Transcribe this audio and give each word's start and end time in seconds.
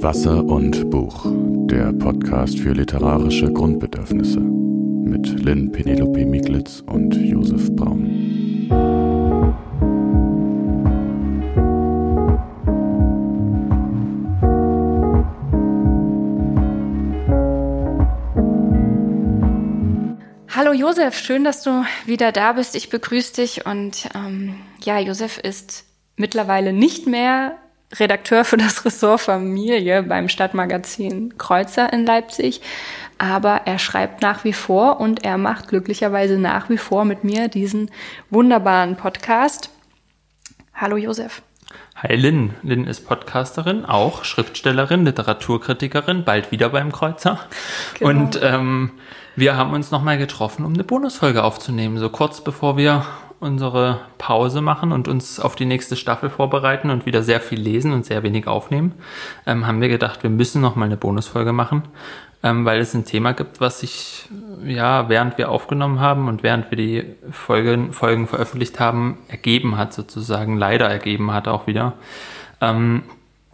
Wasser 0.00 0.44
und 0.44 0.90
Buch, 0.90 1.26
der 1.66 1.92
Podcast 1.92 2.60
für 2.60 2.72
literarische 2.72 3.52
Grundbedürfnisse 3.52 4.38
mit 4.38 5.26
Lynn 5.40 5.72
Penelope 5.72 6.24
Miglitz 6.24 6.84
und 6.86 7.16
Josef 7.16 7.74
Braun. 7.74 8.68
Hallo 20.48 20.72
Josef, 20.72 21.18
schön, 21.18 21.42
dass 21.42 21.64
du 21.64 21.84
wieder 22.06 22.30
da 22.30 22.52
bist. 22.52 22.76
Ich 22.76 22.88
begrüße 22.88 23.34
dich 23.34 23.66
und 23.66 24.08
ähm, 24.14 24.54
ja, 24.80 25.00
Josef 25.00 25.38
ist 25.38 25.86
mittlerweile 26.16 26.72
nicht 26.72 27.08
mehr 27.08 27.58
Redakteur 27.94 28.44
für 28.44 28.56
das 28.56 28.84
Ressort 28.84 29.22
Familie 29.22 30.02
beim 30.02 30.28
Stadtmagazin 30.28 31.38
Kreuzer 31.38 31.92
in 31.92 32.04
Leipzig. 32.04 32.60
Aber 33.16 33.62
er 33.64 33.78
schreibt 33.78 34.22
nach 34.22 34.44
wie 34.44 34.52
vor 34.52 35.00
und 35.00 35.24
er 35.24 35.38
macht 35.38 35.68
glücklicherweise 35.68 36.38
nach 36.38 36.68
wie 36.68 36.78
vor 36.78 37.04
mit 37.04 37.24
mir 37.24 37.48
diesen 37.48 37.90
wunderbaren 38.30 38.96
Podcast. 38.96 39.70
Hallo 40.74 40.96
Josef. 40.96 41.42
Hi 41.96 42.14
Lynn. 42.14 42.54
Lynn 42.62 42.86
ist 42.86 43.08
Podcasterin, 43.08 43.84
auch 43.84 44.24
Schriftstellerin, 44.24 45.04
Literaturkritikerin, 45.04 46.24
bald 46.24 46.52
wieder 46.52 46.68
beim 46.68 46.92
Kreuzer. 46.92 47.40
Genau. 47.98 48.10
Und 48.10 48.38
ähm, 48.40 48.92
wir 49.34 49.56
haben 49.56 49.72
uns 49.72 49.90
nochmal 49.90 50.16
getroffen, 50.16 50.64
um 50.64 50.74
eine 50.74 50.84
Bonusfolge 50.84 51.42
aufzunehmen, 51.42 51.98
so 51.98 52.08
kurz 52.08 52.40
bevor 52.40 52.76
wir 52.76 53.04
unsere 53.40 54.00
Pause 54.18 54.60
machen 54.60 54.92
und 54.92 55.08
uns 55.08 55.38
auf 55.40 55.54
die 55.54 55.64
nächste 55.64 55.96
Staffel 55.96 56.30
vorbereiten 56.30 56.90
und 56.90 57.06
wieder 57.06 57.22
sehr 57.22 57.40
viel 57.40 57.60
lesen 57.60 57.92
und 57.92 58.04
sehr 58.04 58.22
wenig 58.22 58.46
aufnehmen, 58.46 58.94
ähm, 59.46 59.66
haben 59.66 59.80
wir 59.80 59.88
gedacht, 59.88 60.22
wir 60.22 60.30
müssen 60.30 60.60
noch 60.60 60.76
mal 60.76 60.86
eine 60.86 60.96
Bonusfolge 60.96 61.52
machen, 61.52 61.82
ähm, 62.42 62.64
weil 62.64 62.80
es 62.80 62.94
ein 62.94 63.04
Thema 63.04 63.32
gibt, 63.32 63.60
was 63.60 63.80
sich 63.80 64.28
ja 64.64 65.08
während 65.08 65.38
wir 65.38 65.50
aufgenommen 65.50 66.00
haben 66.00 66.28
und 66.28 66.42
während 66.42 66.70
wir 66.70 66.78
die 66.78 67.04
Folgen, 67.30 67.92
Folgen 67.92 68.26
veröffentlicht 68.26 68.80
haben, 68.80 69.18
ergeben 69.28 69.76
hat 69.76 69.92
sozusagen, 69.92 70.56
leider 70.56 70.88
ergeben 70.88 71.32
hat 71.32 71.48
auch 71.48 71.66
wieder. 71.66 71.94
Ähm, 72.60 73.04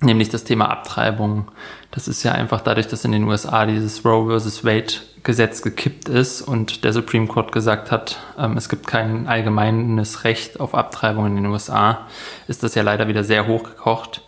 nämlich 0.01 0.29
das 0.29 0.45
Thema 0.45 0.71
Abtreibung. 0.71 1.51
Das 1.95 2.09
ist 2.09 2.25
ja 2.25 2.33
einfach 2.33 2.61
dadurch, 2.61 2.89
dass 2.89 3.05
in 3.05 3.13
den 3.13 3.23
USA 3.23 3.67
dieses 3.67 4.05
Roe 4.05 4.27
versus 4.27 4.65
Wade 4.65 4.95
Gesetz 5.23 5.63
gekippt 5.63 6.09
ist 6.09 6.43
und 6.43 6.83
der 6.83 6.93
Supreme 6.93 7.29
Court 7.29 7.53
gesagt 7.53 7.93
hat, 7.93 8.19
ähm, 8.37 8.57
es 8.57 8.69
gibt 8.69 8.89
kein 8.89 9.29
allgemeines 9.29 10.25
Recht 10.25 10.59
auf 10.59 10.75
Abtreibung 10.75 11.27
in 11.27 11.37
den 11.37 11.47
USA, 11.47 12.09
ist 12.49 12.65
das 12.65 12.75
ja 12.75 12.83
leider 12.83 13.07
wieder 13.07 13.23
sehr 13.23 13.47
hochgekocht 13.47 14.23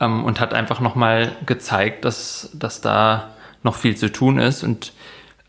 ähm, 0.00 0.24
und 0.24 0.40
hat 0.40 0.54
einfach 0.54 0.80
nochmal 0.80 1.36
gezeigt, 1.44 2.06
dass, 2.06 2.50
dass 2.54 2.80
da 2.80 3.28
noch 3.62 3.74
viel 3.74 3.98
zu 3.98 4.10
tun 4.10 4.38
ist. 4.38 4.64
Und 4.64 4.94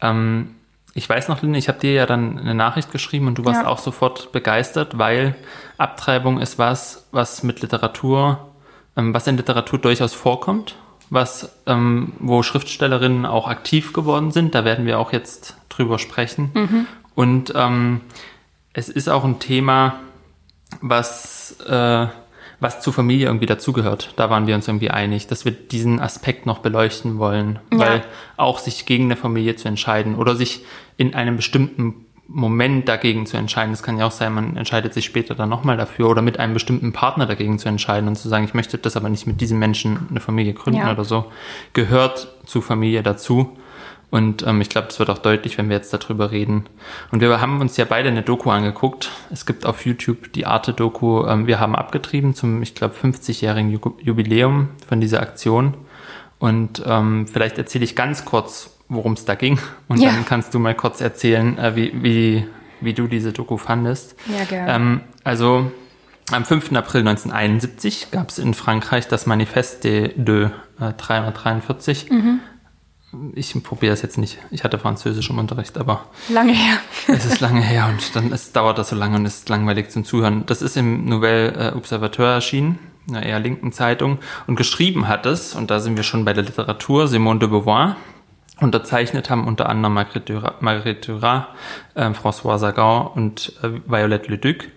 ähm, 0.02 0.56
ich 0.94 1.08
weiß 1.08 1.30
noch, 1.30 1.42
Lynn, 1.42 1.56
ich 1.56 1.70
habe 1.70 1.80
dir 1.80 1.94
ja 1.94 2.06
dann 2.06 2.38
eine 2.38 2.54
Nachricht 2.54 2.92
geschrieben 2.92 3.28
und 3.28 3.38
du 3.38 3.46
warst 3.46 3.62
ja. 3.62 3.68
auch 3.68 3.80
sofort 3.80 4.34
begeistert, 4.34 4.98
weil 4.98 5.36
Abtreibung 5.78 6.42
ist 6.42 6.60
was, 6.60 7.08
was 7.14 7.44
mit 7.44 7.62
Literatur 7.62 8.52
ähm, 8.98 9.14
was 9.14 9.28
in 9.28 9.38
Literatur 9.38 9.80
durchaus 9.80 10.14
vorkommt, 10.14 10.76
was, 11.12 11.52
ähm, 11.68 12.14
wo 12.20 12.42
Schriftstellerinnen 12.42 13.26
auch 13.28 13.48
aktiv 13.48 13.94
geworden 13.94 14.32
sind. 14.32 14.56
Da 14.56 14.66
werden 14.66 14.86
wir 14.86 14.98
auch 14.98 15.12
jetzt 15.12 15.58
drüber 15.70 16.00
sprechen. 16.00 16.52
Mhm. 16.54 16.88
Und 17.14 17.54
ähm, 17.54 18.02
es 18.74 18.88
ist 18.88 19.10
auch 19.10 19.26
ein 19.26 19.38
Thema, 19.38 20.00
was, 20.80 21.60
äh, 21.68 22.08
was 22.62 22.80
zur 22.80 22.94
Familie 22.94 23.28
irgendwie 23.28 23.46
dazugehört. 23.46 24.14
Da 24.16 24.30
waren 24.30 24.48
wir 24.48 24.56
uns 24.56 24.70
irgendwie 24.70 24.90
einig, 24.90 25.28
dass 25.28 25.44
wir 25.44 25.52
diesen 25.52 26.00
Aspekt 26.00 26.46
noch 26.46 26.60
beleuchten 26.60 27.20
wollen, 27.20 27.60
ja. 27.74 27.80
weil 27.80 28.04
auch 28.38 28.60
sich 28.60 28.86
gegen 28.86 29.06
eine 29.06 29.18
Familie 29.18 29.58
zu 29.58 29.68
entscheiden 29.68 30.16
oder 30.16 30.38
sich 30.38 30.64
in 30.96 31.14
einem 31.14 31.36
bestimmten 31.36 32.06
Moment 32.34 32.88
dagegen 32.88 33.26
zu 33.26 33.38
entscheiden. 33.38 33.74
Es 33.74 33.84
kann 33.84 33.98
ja 33.98 34.08
auch 34.08 34.12
sein, 34.12 34.34
man 34.34 34.56
entscheidet 34.56 34.94
sich 34.94 35.06
später 35.06 35.36
dann 35.36 35.50
nochmal 35.50 35.78
dafür 35.78 36.10
oder 36.10 36.22
mit 36.22 36.40
einem 36.40 36.54
bestimmten 36.54 36.94
Partner 36.94 37.26
dagegen 37.26 37.60
zu 37.60 37.68
entscheiden 37.68 38.08
und 38.08 38.16
zu 38.16 38.30
sagen, 38.30 38.46
ich 38.46 38.54
möchte 38.54 38.78
das 38.78 38.96
aber 38.96 39.10
nicht 39.10 39.28
mit 39.28 39.42
diesem 39.42 39.60
Menschen 39.60 40.08
eine 40.10 40.20
Familie 40.20 40.54
gründen 40.54 40.80
ja. 40.80 40.92
oder 40.92 41.04
so, 41.04 41.32
gehört 41.74 42.30
zu 42.46 42.62
Familie 42.62 43.04
dazu. 43.04 43.58
Und 44.12 44.46
ähm, 44.46 44.60
ich 44.60 44.70
glaube, 44.70 44.88
das 44.88 45.00
wird 45.00 45.10
auch 45.10 45.18
deutlich, 45.18 45.58
wenn 45.58 45.70
wir 45.70 45.78
jetzt 45.78 45.94
darüber 45.94 46.32
reden. 46.32 46.66
Und 47.12 47.22
wir 47.22 47.40
haben 47.40 47.62
uns 47.62 47.78
ja 47.78 47.86
beide 47.86 48.10
eine 48.10 48.24
Doku 48.24 48.50
angeguckt. 48.50 49.10
Es 49.32 49.46
gibt 49.46 49.66
auf 49.66 49.86
YouTube 49.86 50.34
die 50.34 50.46
Arte-Doku, 50.46 51.26
ähm, 51.26 51.48
wir 51.48 51.60
haben 51.60 51.76
abgetrieben 51.76 52.36
zum, 52.36 52.62
ich 52.62 52.76
glaube, 52.76 52.94
50-jährigen 52.94 53.80
Jubiläum 54.02 54.70
von 54.88 55.00
dieser 55.00 55.22
Aktion. 55.22 55.76
Und 56.40 56.84
ähm, 56.86 57.26
vielleicht 57.28 57.58
erzähle 57.58 57.86
ich 57.86 57.96
ganz 57.96 58.26
kurz, 58.26 58.78
worum 58.92 59.14
es 59.14 59.26
da 59.26 59.36
ging. 59.36 59.58
Und 59.88 60.00
ja. 60.00 60.12
dann 60.12 60.26
kannst 60.26 60.54
du 60.54 60.60
mal 60.60 60.76
kurz 60.76 61.02
erzählen, 61.02 61.58
äh, 61.58 61.76
wie, 61.76 61.92
wie, 62.04 62.46
wie 62.82 62.94
du 62.94 63.08
diese 63.08 63.32
Doku 63.32 63.58
fandest. 63.58 64.16
Ja, 64.28 64.44
gerne. 64.44 64.74
Ähm, 64.74 65.02
also 65.24 65.72
am 66.32 66.46
5. 66.46 66.74
April 66.74 67.02
1971 67.08 68.12
gab 68.12 68.30
es 68.30 68.38
in 68.38 68.54
Frankreich 68.54 69.08
das 69.08 69.26
Manifeste 69.26 70.10
de, 70.10 70.14
de 70.16 70.50
343. 70.78 72.12
Mhm. 72.12 72.40
Ich 73.34 73.54
probiere 73.64 73.92
das 73.92 74.02
jetzt 74.02 74.18
nicht. 74.18 74.38
Ich 74.52 74.64
hatte 74.64 74.80
Französisch 74.80 75.30
im 75.30 75.38
Unterricht, 75.38 75.78
aber. 75.78 76.06
Lange 76.30 76.54
her. 76.54 76.78
es 77.08 77.26
ist 77.26 77.40
lange 77.40 77.62
her 77.62 77.88
und 77.90 78.16
dann 78.16 78.32
es 78.32 78.52
dauert 78.52 78.78
das 78.78 78.90
so 78.90 78.96
lange 78.96 79.18
und 79.18 79.26
es 79.26 79.40
ist 79.40 79.50
langweilig 79.50 79.90
zum 79.90 80.04
Zuhören. 80.04 80.46
Das 80.46 80.62
ist 80.62 80.76
im 80.76 81.06
Nouvelle 81.06 81.76
Observateur 81.76 82.34
erschienen, 82.34 82.80
einer 83.10 83.24
eher 83.24 83.40
linken 83.40 83.72
Zeitung, 83.72 84.20
und 84.48 84.56
geschrieben 84.56 85.08
hat 85.08 85.26
es, 85.26 85.56
und 85.56 85.72
da 85.72 85.80
sind 85.80 85.98
wir 85.98 86.04
schon 86.04 86.24
bei 86.24 86.34
der 86.34 86.44
Literatur, 86.44 87.08
Simone 87.10 87.40
de 87.40 87.50
Beauvoir, 87.50 87.98
Unterzeichnet 88.62 89.30
haben 89.30 89.48
unter 89.48 89.68
anderem 89.68 89.94
Marguerite 89.94 91.12
Duras, 91.12 91.46
äh, 91.96 92.10
François 92.10 92.58
Sagan 92.58 93.08
und 93.08 93.54
äh, 93.64 93.72
Violette 93.88 94.30
Leduc. 94.30 94.68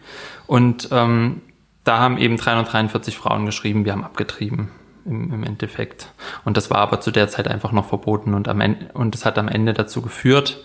Und 0.46 0.88
ähm, 0.90 1.42
da 1.84 1.98
haben 1.98 2.18
eben 2.18 2.36
343 2.36 3.16
Frauen 3.16 3.46
geschrieben, 3.46 3.84
wir 3.84 3.92
haben 3.92 4.04
abgetrieben 4.04 4.70
im, 5.04 5.32
im 5.32 5.44
Endeffekt. 5.44 6.08
Und 6.44 6.56
das 6.56 6.70
war 6.70 6.78
aber 6.78 7.00
zu 7.00 7.10
der 7.10 7.28
Zeit 7.28 7.46
einfach 7.46 7.72
noch 7.72 7.86
verboten 7.86 8.34
und 8.34 8.48
am 8.48 8.60
Ende, 8.60 8.86
und 8.94 9.14
es 9.14 9.24
hat 9.24 9.38
am 9.38 9.48
Ende 9.48 9.74
dazu 9.74 10.00
geführt, 10.00 10.64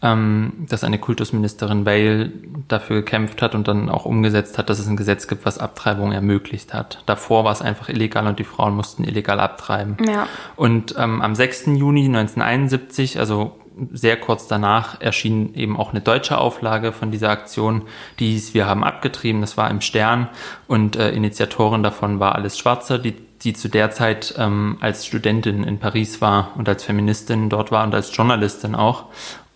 ähm, 0.00 0.66
dass 0.68 0.84
eine 0.84 0.98
Kultusministerin 0.98 1.84
Vale 1.84 2.32
dafür 2.68 2.96
gekämpft 2.96 3.42
hat 3.42 3.54
und 3.54 3.66
dann 3.66 3.88
auch 3.88 4.04
umgesetzt 4.04 4.58
hat, 4.58 4.70
dass 4.70 4.78
es 4.78 4.86
ein 4.86 4.96
Gesetz 4.96 5.26
gibt, 5.26 5.44
was 5.44 5.58
Abtreibung 5.58 6.12
ermöglicht 6.12 6.72
hat. 6.72 7.02
Davor 7.06 7.44
war 7.44 7.52
es 7.52 7.62
einfach 7.62 7.88
illegal 7.88 8.26
und 8.26 8.38
die 8.38 8.44
Frauen 8.44 8.76
mussten 8.76 9.04
illegal 9.04 9.40
abtreiben. 9.40 9.96
Ja. 10.06 10.28
Und 10.54 10.94
ähm, 10.98 11.20
am 11.20 11.34
6. 11.34 11.66
Juni 11.66 12.04
1971, 12.06 13.18
also 13.18 13.56
sehr 13.92 14.16
kurz 14.16 14.48
danach 14.48 15.00
erschien 15.00 15.54
eben 15.54 15.76
auch 15.76 15.90
eine 15.90 16.00
deutsche 16.00 16.38
Auflage 16.38 16.92
von 16.92 17.10
dieser 17.10 17.30
Aktion, 17.30 17.82
die 18.18 18.32
hieß 18.32 18.54
Wir 18.54 18.66
haben 18.66 18.84
abgetrieben, 18.84 19.40
das 19.40 19.56
war 19.56 19.70
im 19.70 19.80
Stern 19.80 20.28
und 20.66 20.96
äh, 20.96 21.10
Initiatorin 21.10 21.82
davon 21.82 22.18
war 22.18 22.34
Alice 22.34 22.58
Schwarzer, 22.58 22.98
die 22.98 23.14
die 23.42 23.52
zu 23.52 23.68
der 23.68 23.90
Zeit 23.90 24.34
ähm, 24.36 24.78
als 24.80 25.06
Studentin 25.06 25.62
in 25.62 25.78
Paris 25.78 26.20
war 26.20 26.52
und 26.56 26.68
als 26.68 26.84
Feministin 26.84 27.48
dort 27.48 27.70
war 27.70 27.84
und 27.84 27.94
als 27.94 28.14
Journalistin 28.14 28.74
auch 28.74 29.06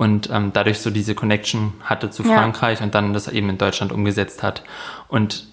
und 0.02 0.28
ähm, 0.32 0.50
dadurch 0.52 0.80
so 0.80 0.90
diese 0.90 1.14
Connection 1.14 1.74
hatte 1.84 2.10
zu 2.10 2.24
Frankreich 2.24 2.80
ja. 2.80 2.84
und 2.84 2.94
dann 2.94 3.12
das 3.12 3.28
eben 3.28 3.48
in 3.48 3.58
Deutschland 3.58 3.92
umgesetzt 3.92 4.42
hat. 4.42 4.64
Und 5.06 5.46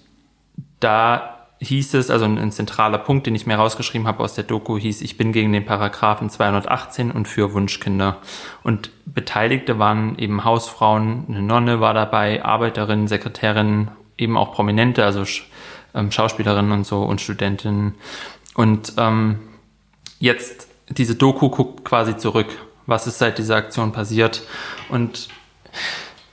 da 0.80 1.46
hieß 1.60 1.94
es, 1.94 2.10
also 2.10 2.24
ein, 2.24 2.36
ein 2.36 2.50
zentraler 2.50 2.98
Punkt, 2.98 3.28
den 3.28 3.36
ich 3.36 3.46
mir 3.46 3.54
rausgeschrieben 3.54 4.08
habe 4.08 4.24
aus 4.24 4.34
der 4.34 4.42
Doku, 4.42 4.76
hieß, 4.76 5.02
ich 5.02 5.16
bin 5.16 5.30
gegen 5.30 5.52
den 5.52 5.64
Paragraphen 5.64 6.30
218 6.30 7.12
und 7.12 7.28
für 7.28 7.52
Wunschkinder. 7.52 8.16
Und 8.64 8.90
Beteiligte 9.04 9.78
waren 9.78 10.18
eben 10.18 10.42
Hausfrauen, 10.44 11.26
eine 11.28 11.42
Nonne 11.42 11.80
war 11.80 11.94
dabei, 11.94 12.44
Arbeiterinnen, 12.44 13.06
Sekretärinnen, 13.06 13.92
eben 14.18 14.36
auch 14.36 14.52
Prominente, 14.52 15.04
also 15.04 15.24
ähm, 15.94 16.10
Schauspielerinnen 16.10 16.72
und 16.72 16.86
so 16.86 17.02
und 17.02 17.20
Studentinnen. 17.20 17.94
Und 18.54 18.94
ähm, 18.96 19.38
jetzt 20.18 20.66
diese 20.88 21.14
Doku 21.14 21.50
guckt 21.50 21.84
quasi 21.84 22.16
zurück. 22.16 22.48
Was 22.90 23.06
ist 23.06 23.18
seit 23.18 23.38
dieser 23.38 23.54
Aktion 23.54 23.92
passiert? 23.92 24.42
Und 24.88 25.28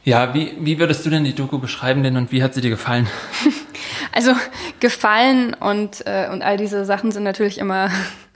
ja, 0.04 0.33
wie, 0.33 0.57
wie 0.59 0.80
würdest 0.80 1.06
du 1.06 1.12
denn 1.12 1.24
die 1.24 1.36
Doku 1.36 1.59
beschreiben 1.59 2.01
denn 2.01 2.18
und 2.18 2.31
wie 2.31 2.42
hat 2.42 2.56
sie 2.56 2.62
dir 2.62 2.71
gefallen? 2.71 3.07
Also 4.12 4.31
gefallen 4.80 5.54
und, 5.54 6.07
äh, 6.07 6.27
und 6.31 6.42
all 6.42 6.57
diese 6.57 6.86
Sachen 6.86 7.12
sind 7.12 7.21
natürlich 7.21 7.59
immer 7.59 7.92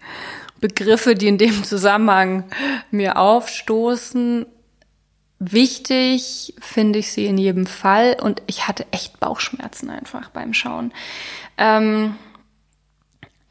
Begriffe, 0.61 1.15
die 1.15 1.27
in 1.27 1.39
dem 1.39 1.63
Zusammenhang 1.63 2.43
mir 2.91 3.17
aufstoßen. 3.17 4.45
Wichtig 5.39 6.53
finde 6.59 6.99
ich 6.99 7.11
sie 7.11 7.25
in 7.25 7.39
jedem 7.39 7.65
Fall 7.65 8.15
und 8.21 8.43
ich 8.45 8.67
hatte 8.67 8.85
echt 8.91 9.19
Bauchschmerzen 9.19 9.89
einfach 9.89 10.29
beim 10.29 10.53
Schauen. 10.53 10.93
Ähm, 11.57 12.15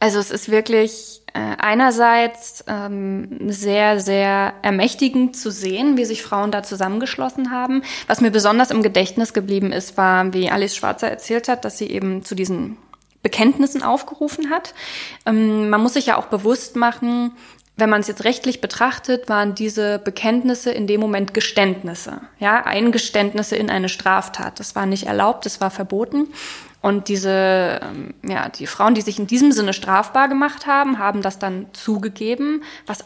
also 0.01 0.19
es 0.19 0.31
ist 0.31 0.51
wirklich 0.51 1.21
äh, 1.35 1.57
einerseits 1.59 2.65
ähm, 2.67 3.51
sehr, 3.51 4.01
sehr 4.01 4.55
ermächtigend 4.63 5.37
zu 5.37 5.51
sehen, 5.51 5.97
wie 5.97 6.07
sich 6.07 6.23
Frauen 6.23 6.51
da 6.51 6.63
zusammengeschlossen 6.63 7.53
haben. 7.53 7.83
Was 8.07 8.21
mir 8.21 8.31
besonders 8.31 8.71
im 8.71 8.83
Gedächtnis 8.83 9.33
geblieben 9.35 9.73
ist, 9.73 9.97
war, 9.97 10.33
wie 10.33 10.51
Alice 10.51 10.75
Schwarzer 10.75 11.09
erzählt 11.09 11.49
hat, 11.49 11.65
dass 11.65 11.79
sie 11.79 11.89
eben 11.91 12.25
zu 12.25 12.35
diesen 12.35 12.79
Bekenntnissen 13.23 13.83
aufgerufen 13.83 14.51
hat. 14.51 14.75
Ähm, 15.27 15.69
man 15.69 15.83
muss 15.83 15.93
sich 15.93 16.07
ja 16.07 16.17
auch 16.17 16.27
bewusst 16.27 16.77
machen, 16.77 17.33
wenn 17.77 17.91
man 17.91 18.01
es 18.01 18.09
jetzt 18.09 18.25
rechtlich 18.25 18.61
betrachtet, 18.61 19.29
waren 19.29 19.55
diese 19.55 19.99
Bekenntnisse 19.99 20.71
in 20.71 20.87
dem 20.87 21.01
Moment 21.01 21.33
Geständnisse, 21.35 22.21
ja, 22.39 22.65
Eingeständnisse 22.65 23.57
in 23.57 23.71
eine 23.71 23.89
Straftat. 23.89 24.61
Das 24.61 24.75
war 24.75 24.87
nicht 24.87 25.07
erlaubt, 25.07 25.47
das 25.47 25.61
war 25.61 25.71
verboten. 25.71 26.29
Und 26.83 27.09
diese, 27.09 27.81
ähm, 27.83 28.15
ja, 28.23 28.49
die 28.49 28.67
Frauen, 28.67 28.95
die 28.95 29.03
sich 29.03 29.19
in 29.19 29.27
diesem 29.27 29.53
Sinne 29.53 29.73
strafbar 29.73 30.29
gemacht 30.29 30.67
haben, 30.67 30.99
haben 30.99 31.23
das 31.23 31.39
dann 31.39 31.67
zugegeben, 31.73 32.63
was 32.87 33.05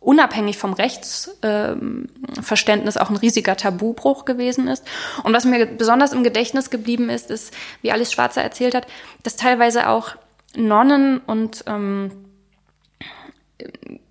unabhängig 0.00 0.58
vom 0.58 0.72
Rechtsverständnis 0.72 2.96
ähm, 2.96 3.02
auch 3.02 3.10
ein 3.10 3.16
riesiger 3.16 3.56
Tabubruch 3.56 4.24
gewesen 4.24 4.66
ist. 4.66 4.84
Und 5.22 5.34
was 5.34 5.44
mir 5.44 5.66
besonders 5.66 6.12
im 6.12 6.24
Gedächtnis 6.24 6.70
geblieben 6.70 7.10
ist, 7.10 7.30
ist, 7.30 7.54
wie 7.82 7.92
Alice 7.92 8.12
Schwarzer 8.12 8.42
erzählt 8.42 8.74
hat, 8.74 8.88
dass 9.22 9.36
teilweise 9.36 9.88
auch 9.88 10.16
Nonnen 10.56 11.18
und 11.18 11.62
ähm, 11.66 12.10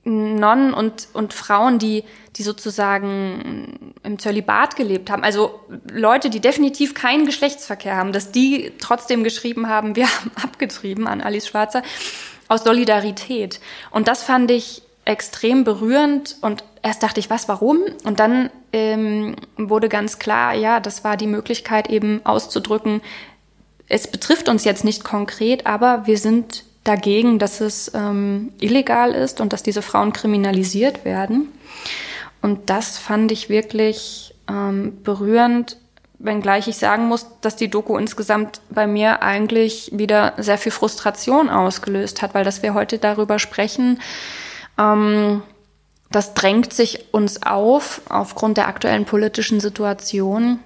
Nonnen 0.10 0.74
und, 0.74 1.08
und 1.14 1.34
Frauen, 1.34 1.80
die, 1.80 2.04
die 2.36 2.44
sozusagen 2.44 3.94
im 4.04 4.20
Zölibat 4.20 4.76
gelebt 4.76 5.10
haben, 5.10 5.24
also 5.24 5.60
Leute, 5.92 6.30
die 6.30 6.40
definitiv 6.40 6.94
keinen 6.94 7.26
Geschlechtsverkehr 7.26 7.96
haben, 7.96 8.12
dass 8.12 8.32
die 8.32 8.74
trotzdem 8.80 9.24
geschrieben 9.24 9.70
haben, 9.70 9.96
wir 9.96 10.08
haben 10.20 10.32
abgetrieben 10.42 11.08
an 11.08 11.22
Alice 11.22 11.48
Schwarzer 11.48 11.84
aus 12.48 12.64
Solidarität. 12.64 13.60
Und 13.92 14.08
das 14.08 14.24
fand 14.24 14.52
ich 14.52 14.82
extrem 15.06 15.64
berührend 15.64 16.38
und 16.42 16.64
erst 16.84 17.04
dachte 17.04 17.20
ich, 17.20 17.30
was, 17.30 17.48
warum? 17.48 17.80
Und 18.04 18.20
dann 18.20 18.50
ähm, 18.74 19.36
wurde 19.58 19.90
ganz 19.90 20.20
klar, 20.20 20.54
ja, 20.54 20.80
das 20.80 21.04
war 21.04 21.18
die 21.18 21.28
Möglichkeit 21.28 21.90
eben 21.90 22.22
auszudrücken, 22.26 23.02
es 23.90 24.06
betrifft 24.06 24.50
uns 24.50 24.64
jetzt 24.64 24.84
nicht 24.84 25.04
konkret, 25.04 25.66
aber 25.66 26.06
wir 26.06 26.20
sind 26.20 26.64
dagegen, 26.84 27.40
dass 27.40 27.62
es 27.62 27.92
ähm, 27.94 28.52
illegal 28.60 29.12
ist 29.12 29.42
und 29.42 29.54
dass 29.54 29.64
diese 29.64 29.82
Frauen 29.82 30.14
kriminalisiert 30.14 31.06
werden. 31.06 31.50
Und 32.42 32.70
das 32.70 32.98
fand 32.98 33.32
ich 33.32 33.50
wirklich 33.50 34.34
ähm, 34.50 35.02
berührend, 35.04 35.78
wenngleich 36.20 36.68
ich 36.68 36.78
sagen 36.78 37.08
muss, 37.08 37.28
dass 37.42 37.56
die 37.56 37.70
Doku 37.70 37.98
insgesamt 37.98 38.62
bei 38.70 38.88
mir 38.88 39.22
eigentlich 39.22 39.92
wieder 39.94 40.34
sehr 40.38 40.58
viel 40.58 40.72
Frustration 40.72 41.50
ausgelöst 41.50 42.22
hat, 42.22 42.34
weil 42.34 42.44
dass 42.44 42.64
wir 42.64 42.74
heute 42.74 42.98
darüber 42.98 43.40
sprechen, 43.40 44.00
ähm, 44.78 45.42
das 46.12 46.34
drängt 46.34 46.74
sich 46.74 47.14
uns 47.14 47.44
auf 47.44 48.02
aufgrund 48.10 48.58
der 48.58 48.68
aktuellen 48.68 49.06
politischen 49.06 49.60
Situation. 49.60 50.60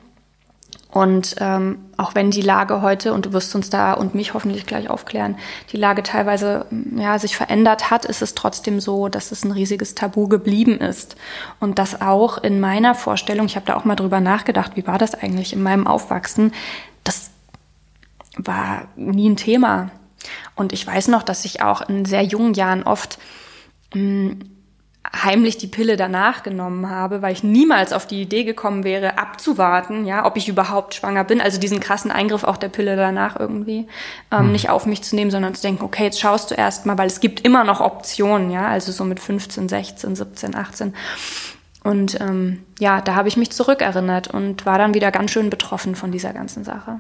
Und 0.94 1.38
ähm, 1.40 1.80
auch 1.98 2.14
wenn 2.14 2.30
die 2.30 2.44
Lage 2.44 2.84
heute, 2.84 3.14
und 3.14 3.26
du 3.26 3.34
wirst 3.34 3.56
uns 3.56 3.72
da 3.72 3.94
und 3.94 4.14
mich 4.14 4.36
hoffentlich 4.36 4.68
gleich 4.68 4.92
aufklären, 4.92 5.38
die 5.72 5.78
Lage 5.78 6.04
teilweise 6.04 6.68
ja, 6.96 7.18
sich 7.18 7.36
verändert 7.36 7.90
hat, 7.90 8.06
ist 8.06 8.22
es 8.22 8.36
trotzdem 8.36 8.80
so, 8.80 9.08
dass 9.08 9.32
es 9.32 9.44
ein 9.44 9.52
riesiges 9.52 9.96
Tabu 9.96 10.28
geblieben 10.28 10.78
ist. 10.78 11.16
Und 11.60 11.80
das 11.80 12.00
auch 12.02 12.38
in 12.38 12.60
meiner 12.60 12.94
Vorstellung, 12.94 13.48
ich 13.48 13.56
habe 13.56 13.66
da 13.66 13.76
auch 13.76 13.86
mal 13.86 13.96
drüber 13.96 14.20
nachgedacht, 14.20 14.74
wie 14.76 14.86
war 14.86 15.00
das 15.00 15.16
eigentlich 15.16 15.54
in 15.54 15.64
meinem 15.64 15.88
Aufwachsen, 15.88 16.54
das 17.04 17.32
war 18.38 18.84
nie 18.96 19.32
ein 19.32 19.38
Thema. 19.38 19.90
Und 20.54 20.74
ich 20.74 20.86
weiß 20.86 21.08
noch, 21.08 21.24
dass 21.24 21.44
ich 21.44 21.64
auch 21.64 21.82
in 21.82 22.06
sehr 22.06 22.22
jungen 22.22 22.54
Jahren 22.54 22.84
oft 22.84 23.18
heimlich 25.12 25.58
die 25.58 25.68
Pille 25.68 25.98
danach 25.98 26.44
genommen 26.44 26.90
habe, 26.90 27.22
weil 27.22 27.34
ich 27.34 27.44
niemals 27.44 27.92
auf 27.92 28.08
die 28.08 28.22
Idee 28.22 28.46
gekommen 28.46 28.84
wäre, 28.84 29.18
abzuwarten, 29.18 30.06
ja, 30.06 30.26
ob 30.26 30.38
ich 30.38 30.48
überhaupt 30.48 30.96
schwanger 30.96 31.24
bin, 31.24 31.42
also 31.42 31.60
diesen 31.60 31.80
krassen 31.80 32.10
Eingriff 32.10 32.44
auch 32.44 32.58
der 32.58 32.70
Pille 32.70 32.96
danach 32.96 33.38
irgendwie 33.38 33.88
ähm, 34.32 34.46
mhm. 34.46 34.52
nicht 34.54 34.70
auf 34.70 34.86
mich 34.86 35.04
zu 35.04 35.16
nehmen, 35.16 35.30
sondern 35.30 35.56
zu 35.56 35.62
denken, 35.62 35.84
okay, 35.84 36.06
jetzt 36.06 36.20
schaust 36.20 36.52
du 36.52 36.56
erst 36.56 36.86
mal, 36.86 36.98
weil 36.98 37.08
es 37.08 37.20
gibt 37.20 37.42
immer 37.42 37.64
noch 37.64 37.82
Optionen, 37.82 38.50
ja, 38.50 38.68
also 38.68 38.92
so 38.92 39.04
mit 39.04 39.20
15, 39.20 39.68
16, 39.68 40.16
17, 40.16 40.56
18. 40.56 40.94
Und 41.84 42.20
ähm, 42.22 42.64
ja, 42.80 43.02
da 43.02 43.16
habe 43.16 43.28
ich 43.28 43.36
mich 43.36 43.52
zurückerinnert 43.52 44.30
und 44.30 44.66
war 44.66 44.78
dann 44.78 44.94
wieder 44.94 45.12
ganz 45.12 45.32
schön 45.32 45.50
betroffen 45.50 45.96
von 45.96 46.12
dieser 46.12 46.32
ganzen 46.32 46.64
Sache. 46.64 47.00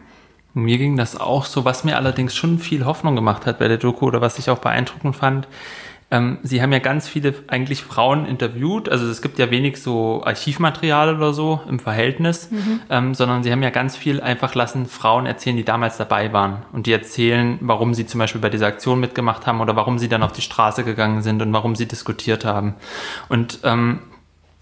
Mir 0.53 0.77
ging 0.77 0.97
das 0.97 1.19
auch 1.19 1.45
so, 1.45 1.65
was 1.65 1.83
mir 1.83 1.95
allerdings 1.95 2.35
schon 2.35 2.59
viel 2.59 2.85
Hoffnung 2.85 3.15
gemacht 3.15 3.45
hat 3.45 3.59
bei 3.59 3.67
der 3.67 3.77
Doku 3.77 4.05
oder 4.05 4.21
was 4.21 4.38
ich 4.38 4.50
auch 4.50 4.59
beeindruckend 4.59 5.15
fand, 5.15 5.47
ähm, 6.13 6.38
Sie 6.44 6.62
haben 6.62 6.71
ja 6.71 6.77
ganz 6.77 7.07
viele 7.07 7.33
eigentlich 7.48 7.81
Frauen 7.83 8.27
interviewt. 8.27 8.88
Also 8.88 9.07
es 9.07 9.24
gibt 9.24 9.39
ja 9.39 9.50
wenig 9.50 9.81
so 9.81 10.24
Archivmaterial 10.24 11.15
oder 11.15 11.33
so 11.33 11.62
im 11.68 11.80
Verhältnis, 11.80 12.51
mhm. 12.51 12.81
ähm, 12.92 13.15
sondern 13.15 13.42
Sie 13.42 13.51
haben 13.51 13.63
ja 13.63 13.71
ganz 13.71 13.98
viel 13.98 14.21
einfach 14.21 14.54
lassen 14.54 14.86
Frauen 14.86 15.25
erzählen, 15.25 15.57
die 15.57 15.65
damals 15.65 15.98
dabei 15.98 16.31
waren. 16.31 16.68
Und 16.71 16.86
die 16.86 16.92
erzählen, 16.92 17.57
warum 17.62 17.95
sie 17.95 18.06
zum 18.06 18.19
Beispiel 18.19 18.42
bei 18.42 18.51
dieser 18.51 18.68
Aktion 18.68 19.00
mitgemacht 19.00 19.48
haben 19.48 19.60
oder 19.60 19.75
warum 19.75 19.98
sie 19.98 20.07
dann 20.07 20.21
auf 20.21 20.33
die 20.33 20.44
Straße 20.44 20.83
gegangen 20.83 21.24
sind 21.24 21.42
und 21.42 21.51
warum 21.51 21.75
sie 21.75 21.88
diskutiert 21.88 22.45
haben. 22.45 22.75
Und 23.27 23.62
ähm, 23.63 24.00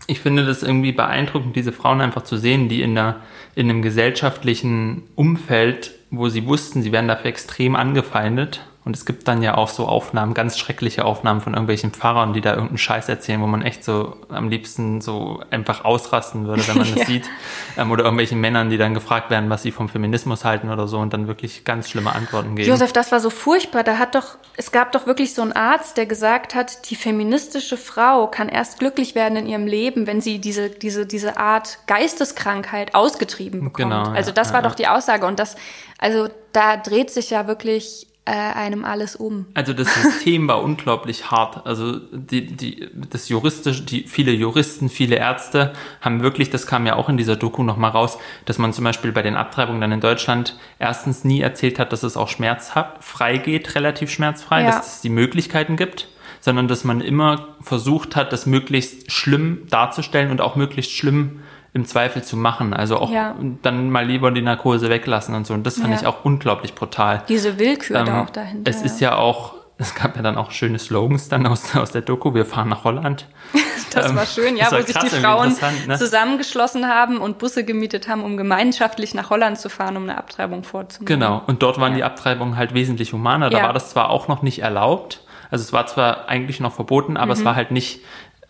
ich 0.07 0.21
finde 0.21 0.45
das 0.45 0.63
irgendwie 0.63 0.93
beeindruckend, 0.93 1.57
diese 1.57 1.73
Frauen 1.73 1.99
einfach 1.99 2.23
zu 2.23 2.37
sehen, 2.37 2.69
die 2.69 2.81
in, 2.81 2.95
der, 2.95 3.17
in 3.55 3.69
einem 3.69 3.81
gesellschaftlichen 3.81 5.03
Umfeld, 5.15 5.91
wo 6.11 6.29
sie 6.29 6.47
wussten, 6.47 6.81
sie 6.81 6.93
werden 6.93 7.09
dafür 7.09 7.27
extrem 7.27 7.75
angefeindet, 7.75 8.61
und 8.83 8.95
es 8.95 9.05
gibt 9.05 9.27
dann 9.27 9.43
ja 9.43 9.57
auch 9.57 9.67
so 9.67 9.87
Aufnahmen, 9.87 10.33
ganz 10.33 10.57
schreckliche 10.57 11.05
Aufnahmen 11.05 11.39
von 11.39 11.53
irgendwelchen 11.53 11.91
Pfarrern, 11.91 12.33
die 12.33 12.41
da 12.41 12.51
irgendeinen 12.51 12.79
Scheiß 12.79 13.09
erzählen, 13.09 13.39
wo 13.39 13.45
man 13.45 13.61
echt 13.61 13.83
so 13.83 14.17
am 14.29 14.49
liebsten 14.49 15.01
so 15.01 15.39
einfach 15.51 15.85
ausrasten 15.85 16.47
würde, 16.47 16.67
wenn 16.67 16.79
man 16.79 16.87
das 16.95 16.97
ja. 17.01 17.05
sieht. 17.05 17.29
Ähm, 17.77 17.91
oder 17.91 18.03
irgendwelchen 18.05 18.41
Männern, 18.41 18.71
die 18.71 18.77
dann 18.77 18.95
gefragt 18.95 19.29
werden, 19.29 19.51
was 19.51 19.61
sie 19.61 19.71
vom 19.71 19.87
Feminismus 19.87 20.45
halten 20.45 20.71
oder 20.71 20.87
so 20.87 20.97
und 20.97 21.13
dann 21.13 21.27
wirklich 21.27 21.63
ganz 21.63 21.89
schlimme 21.89 22.11
Antworten 22.11 22.55
geben. 22.55 22.67
Josef, 22.67 22.91
das 22.91 23.11
war 23.11 23.19
so 23.19 23.29
furchtbar. 23.29 23.83
Da 23.83 23.99
hat 23.99 24.15
doch, 24.15 24.37
es 24.57 24.71
gab 24.71 24.93
doch 24.93 25.05
wirklich 25.05 25.35
so 25.35 25.43
einen 25.43 25.51
Arzt, 25.53 25.97
der 25.97 26.07
gesagt 26.07 26.55
hat, 26.55 26.89
die 26.89 26.95
feministische 26.95 27.77
Frau 27.77 28.25
kann 28.25 28.49
erst 28.49 28.79
glücklich 28.79 29.13
werden 29.13 29.37
in 29.37 29.45
ihrem 29.45 29.67
Leben, 29.67 30.07
wenn 30.07 30.21
sie 30.21 30.39
diese, 30.39 30.71
diese, 30.71 31.05
diese 31.05 31.37
Art 31.37 31.77
Geisteskrankheit 31.85 32.95
ausgetrieben 32.95 33.59
bekommt. 33.59 33.77
Genau, 33.77 34.05
ja, 34.05 34.11
also 34.11 34.31
das 34.31 34.53
war 34.53 34.63
ja. 34.63 34.67
doch 34.67 34.73
die 34.73 34.87
Aussage. 34.87 35.27
Und 35.27 35.37
das, 35.37 35.55
also 35.99 36.29
da 36.51 36.77
dreht 36.77 37.11
sich 37.11 37.29
ja 37.29 37.45
wirklich 37.45 38.07
äh, 38.25 38.31
einem 38.31 38.85
alles 38.85 39.15
um. 39.15 39.47
Also 39.55 39.73
das 39.73 39.93
System 39.95 40.47
war 40.47 40.61
unglaublich 40.61 41.31
hart. 41.31 41.65
Also 41.65 41.97
die, 42.11 42.45
die, 42.45 42.87
das 43.09 43.29
juristische, 43.29 43.83
die 43.83 44.03
viele 44.03 44.31
Juristen, 44.31 44.89
viele 44.89 45.15
Ärzte 45.15 45.73
haben 46.01 46.21
wirklich, 46.21 46.51
das 46.51 46.67
kam 46.67 46.85
ja 46.85 46.95
auch 46.95 47.09
in 47.09 47.17
dieser 47.17 47.35
Doku 47.35 47.63
nochmal 47.63 47.91
raus, 47.91 48.19
dass 48.45 48.59
man 48.59 48.73
zum 48.73 48.83
Beispiel 48.83 49.11
bei 49.11 49.23
den 49.23 49.35
Abtreibungen 49.35 49.81
dann 49.81 49.91
in 49.91 50.01
Deutschland 50.01 50.55
erstens 50.77 51.23
nie 51.23 51.41
erzählt 51.41 51.79
hat, 51.79 51.91
dass 51.91 52.03
es 52.03 52.15
auch 52.15 52.29
schmerzfrei 52.29 53.37
geht, 53.37 53.73
relativ 53.73 54.11
schmerzfrei, 54.11 54.61
ja. 54.61 54.67
dass 54.67 54.95
es 54.95 55.01
die 55.01 55.09
Möglichkeiten 55.09 55.75
gibt 55.75 56.07
sondern 56.43 56.67
dass 56.67 56.83
man 56.83 57.01
immer 57.01 57.49
versucht 57.61 58.15
hat, 58.15 58.33
das 58.33 58.47
möglichst 58.47 59.11
schlimm 59.11 59.67
darzustellen 59.69 60.31
und 60.31 60.41
auch 60.41 60.55
möglichst 60.55 60.91
schlimm 60.91 61.41
im 61.73 61.85
Zweifel 61.85 62.23
zu 62.23 62.35
machen. 62.35 62.73
Also 62.73 62.97
auch 62.97 63.11
ja. 63.11 63.35
dann 63.61 63.89
mal 63.89 64.05
lieber 64.05 64.31
die 64.31 64.41
Narkose 64.41 64.89
weglassen 64.89 65.35
und 65.35 65.47
so. 65.47 65.53
Und 65.53 65.65
das 65.65 65.79
fand 65.79 65.93
ja. 65.93 66.01
ich 66.01 66.05
auch 66.05 66.25
unglaublich 66.25 66.75
brutal. 66.75 67.23
Diese 67.29 67.57
Willkür 67.59 67.99
ähm, 67.99 68.05
da 68.05 68.23
auch 68.23 68.29
dahinter. 68.29 68.69
Es 68.69 68.81
ist 68.81 68.99
ja 68.99 69.15
auch, 69.15 69.55
es 69.77 69.95
gab 69.95 70.17
ja 70.17 70.21
dann 70.21 70.37
auch 70.37 70.51
schöne 70.51 70.79
Slogans 70.79 71.29
dann 71.29 71.47
aus, 71.47 71.73
aus 71.75 71.91
der 71.91 72.01
Doku, 72.01 72.33
wir 72.33 72.45
fahren 72.45 72.67
nach 72.67 72.83
Holland. 72.83 73.25
das 73.93 74.09
ähm, 74.09 74.17
war 74.17 74.25
schön, 74.25 74.57
ja, 74.57 74.69
wo 74.69 74.81
sich 74.81 74.97
die 74.97 75.09
Frauen 75.09 75.55
ne? 75.87 75.97
zusammengeschlossen 75.97 76.87
haben 76.87 77.19
und 77.19 77.37
Busse 77.37 77.63
gemietet 77.63 78.09
haben, 78.09 78.23
um 78.23 78.35
gemeinschaftlich 78.35 79.13
nach 79.13 79.29
Holland 79.29 79.57
zu 79.57 79.69
fahren, 79.69 79.95
um 79.95 80.03
eine 80.03 80.17
Abtreibung 80.17 80.63
vorzunehmen. 80.63 81.05
Genau, 81.05 81.41
und 81.47 81.63
dort 81.63 81.79
waren 81.79 81.93
ja. 81.93 81.97
die 81.97 82.03
Abtreibungen 82.03 82.57
halt 82.57 82.73
wesentlich 82.73 83.13
humaner. 83.13 83.49
Da 83.49 83.63
war 83.63 83.73
das 83.73 83.91
zwar 83.91 84.09
auch 84.09 84.27
noch 84.27 84.41
nicht 84.41 84.59
erlaubt, 84.59 85.21
also 85.51 85.63
es 85.63 85.73
war 85.73 85.85
zwar 85.85 86.29
eigentlich 86.29 86.59
noch 86.61 86.73
verboten, 86.73 87.17
aber 87.17 87.33
mhm. 87.35 87.39
es 87.39 87.45
war 87.45 87.55
halt 87.55 87.71
nicht 87.71 88.01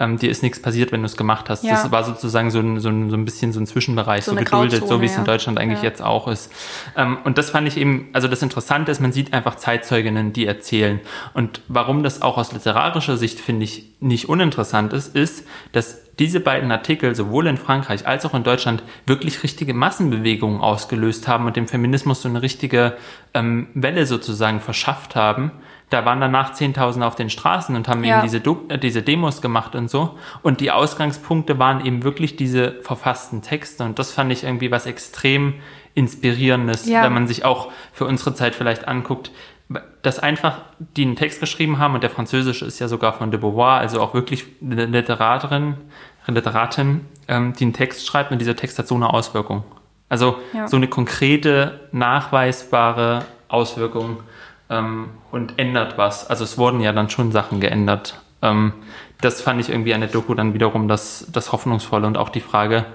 ähm, 0.01 0.17
dir 0.17 0.31
ist 0.31 0.41
nichts 0.41 0.59
passiert, 0.59 0.91
wenn 0.91 1.01
du 1.01 1.05
es 1.05 1.15
gemacht 1.15 1.49
hast. 1.49 1.63
Ja. 1.63 1.71
Das 1.71 1.91
war 1.91 2.03
sozusagen 2.03 2.49
so 2.49 2.59
ein, 2.59 2.79
so, 2.79 2.89
ein, 2.89 3.11
so 3.11 3.15
ein 3.15 3.23
bisschen 3.23 3.53
so 3.53 3.59
ein 3.59 3.67
Zwischenbereich, 3.67 4.23
so, 4.23 4.31
so 4.31 4.37
geduldet, 4.37 4.79
Grauzone, 4.79 4.97
so 4.97 5.01
wie 5.01 5.05
es 5.05 5.15
in 5.15 5.25
Deutschland 5.25 5.59
eigentlich 5.59 5.83
ja. 5.83 5.89
jetzt 5.89 6.01
auch 6.01 6.27
ist. 6.27 6.51
Ähm, 6.97 7.19
und 7.23 7.37
das 7.37 7.51
fand 7.51 7.67
ich 7.67 7.77
eben, 7.77 8.09
also 8.11 8.27
das 8.27 8.41
Interessante 8.41 8.91
ist, 8.91 8.99
man 8.99 9.11
sieht 9.11 9.31
einfach 9.33 9.55
Zeitzeuginnen, 9.55 10.33
die 10.33 10.47
erzählen. 10.47 10.99
Und 11.33 11.61
warum 11.67 12.01
das 12.01 12.23
auch 12.23 12.37
aus 12.37 12.51
literarischer 12.51 13.15
Sicht, 13.15 13.39
finde 13.39 13.63
ich, 13.63 13.85
nicht 13.99 14.27
uninteressant 14.27 14.91
ist, 14.91 15.15
ist, 15.15 15.45
dass 15.71 15.99
diese 16.17 16.39
beiden 16.39 16.71
Artikel 16.71 17.15
sowohl 17.15 17.47
in 17.47 17.57
Frankreich 17.57 18.07
als 18.07 18.25
auch 18.25 18.33
in 18.33 18.43
Deutschland 18.43 18.83
wirklich 19.05 19.43
richtige 19.43 19.73
Massenbewegungen 19.73 20.61
ausgelöst 20.61 21.27
haben 21.27 21.45
und 21.45 21.55
dem 21.55 21.67
Feminismus 21.67 22.23
so 22.23 22.29
eine 22.29 22.41
richtige 22.41 22.97
ähm, 23.33 23.67
Welle 23.75 24.05
sozusagen 24.05 24.59
verschafft 24.59 25.15
haben, 25.15 25.51
da 25.91 26.05
waren 26.05 26.21
danach 26.21 26.53
Zehntausende 26.53 27.05
auf 27.05 27.15
den 27.15 27.29
Straßen 27.29 27.75
und 27.75 27.87
haben 27.87 28.03
ja. 28.03 28.15
eben 28.15 28.23
diese, 28.23 28.37
äh, 28.69 28.79
diese 28.79 29.03
Demos 29.03 29.41
gemacht 29.41 29.75
und 29.75 29.89
so. 29.89 30.17
Und 30.41 30.61
die 30.61 30.71
Ausgangspunkte 30.71 31.59
waren 31.59 31.85
eben 31.85 32.03
wirklich 32.03 32.37
diese 32.37 32.81
verfassten 32.81 33.41
Texte. 33.41 33.83
Und 33.83 33.99
das 33.99 34.11
fand 34.11 34.31
ich 34.31 34.45
irgendwie 34.45 34.71
was 34.71 34.85
extrem 34.85 35.55
Inspirierendes, 35.93 36.87
ja. 36.87 37.03
wenn 37.03 37.13
man 37.13 37.27
sich 37.27 37.43
auch 37.43 37.69
für 37.91 38.05
unsere 38.05 38.33
Zeit 38.33 38.55
vielleicht 38.55 38.87
anguckt, 38.87 39.31
dass 40.01 40.19
einfach 40.19 40.59
die 40.79 41.03
einen 41.03 41.17
Text 41.17 41.41
geschrieben 41.41 41.77
haben 41.77 41.93
und 41.93 42.03
der 42.03 42.09
Französische 42.09 42.65
ist 42.65 42.79
ja 42.79 42.87
sogar 42.87 43.13
von 43.13 43.29
de 43.29 43.39
Beauvoir, 43.39 43.79
also 43.79 44.01
auch 44.01 44.13
wirklich 44.13 44.45
eine 44.61 44.85
Literatin, 44.85 45.75
Literatin, 46.27 47.01
ähm, 47.27 47.53
die 47.53 47.65
einen 47.65 47.73
Text 47.73 48.07
schreibt 48.07 48.31
und 48.31 48.39
dieser 48.39 48.55
Text 48.55 48.79
hat 48.79 48.87
so 48.87 48.95
eine 48.95 49.13
Auswirkung. 49.13 49.63
Also 50.07 50.37
ja. 50.53 50.67
so 50.67 50.77
eine 50.77 50.87
konkrete, 50.87 51.81
nachweisbare 51.91 53.25
Auswirkung 53.49 54.23
ähm, 54.71 55.09
und 55.31 55.59
ändert 55.59 55.97
was. 55.99 56.27
Also 56.27 56.43
es 56.43 56.57
wurden 56.57 56.79
ja 56.79 56.93
dann 56.93 57.09
schon 57.09 57.31
Sachen 57.31 57.59
geändert. 57.59 58.19
Ähm, 58.41 58.73
das 59.19 59.41
fand 59.41 59.59
ich 59.61 59.69
irgendwie 59.69 59.93
an 59.93 60.01
der 60.01 60.09
Doku 60.09 60.33
dann 60.33 60.55
wiederum 60.55 60.87
das, 60.87 61.27
das 61.31 61.51
Hoffnungsvolle 61.51 62.07
und 62.07 62.17
auch 62.17 62.29
die 62.29 62.41
Frage, 62.41 62.85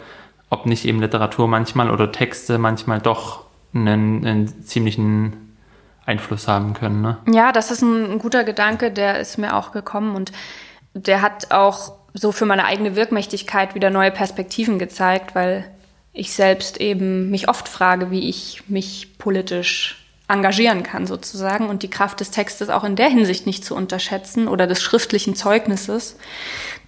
ob 0.50 0.66
nicht 0.66 0.84
eben 0.86 1.00
Literatur 1.00 1.46
manchmal 1.46 1.90
oder 1.90 2.10
Texte 2.10 2.58
manchmal 2.58 3.00
doch 3.00 3.44
einen, 3.74 4.26
einen 4.26 4.62
ziemlichen 4.62 5.54
Einfluss 6.04 6.48
haben 6.48 6.72
können. 6.72 7.02
Ne? 7.02 7.18
Ja, 7.30 7.52
das 7.52 7.70
ist 7.70 7.82
ein, 7.82 8.12
ein 8.12 8.18
guter 8.18 8.42
Gedanke, 8.42 8.90
der 8.90 9.20
ist 9.20 9.38
mir 9.38 9.54
auch 9.54 9.72
gekommen 9.72 10.16
und 10.16 10.32
der 10.94 11.20
hat 11.20 11.52
auch 11.52 11.92
so 12.14 12.32
für 12.32 12.46
meine 12.46 12.64
eigene 12.64 12.96
Wirkmächtigkeit 12.96 13.74
wieder 13.74 13.90
neue 13.90 14.10
Perspektiven 14.10 14.78
gezeigt, 14.78 15.34
weil 15.34 15.70
ich 16.12 16.32
selbst 16.32 16.80
eben 16.80 17.30
mich 17.30 17.48
oft 17.48 17.68
frage, 17.68 18.10
wie 18.10 18.28
ich 18.28 18.62
mich 18.68 19.18
politisch 19.18 20.05
engagieren 20.28 20.82
kann 20.82 21.06
sozusagen 21.06 21.68
und 21.68 21.82
die 21.82 21.90
Kraft 21.90 22.20
des 22.20 22.30
Textes 22.30 22.68
auch 22.68 22.84
in 22.84 22.96
der 22.96 23.08
Hinsicht 23.08 23.46
nicht 23.46 23.64
zu 23.64 23.74
unterschätzen 23.76 24.48
oder 24.48 24.66
des 24.66 24.82
schriftlichen 24.82 25.36
Zeugnisses. 25.36 26.16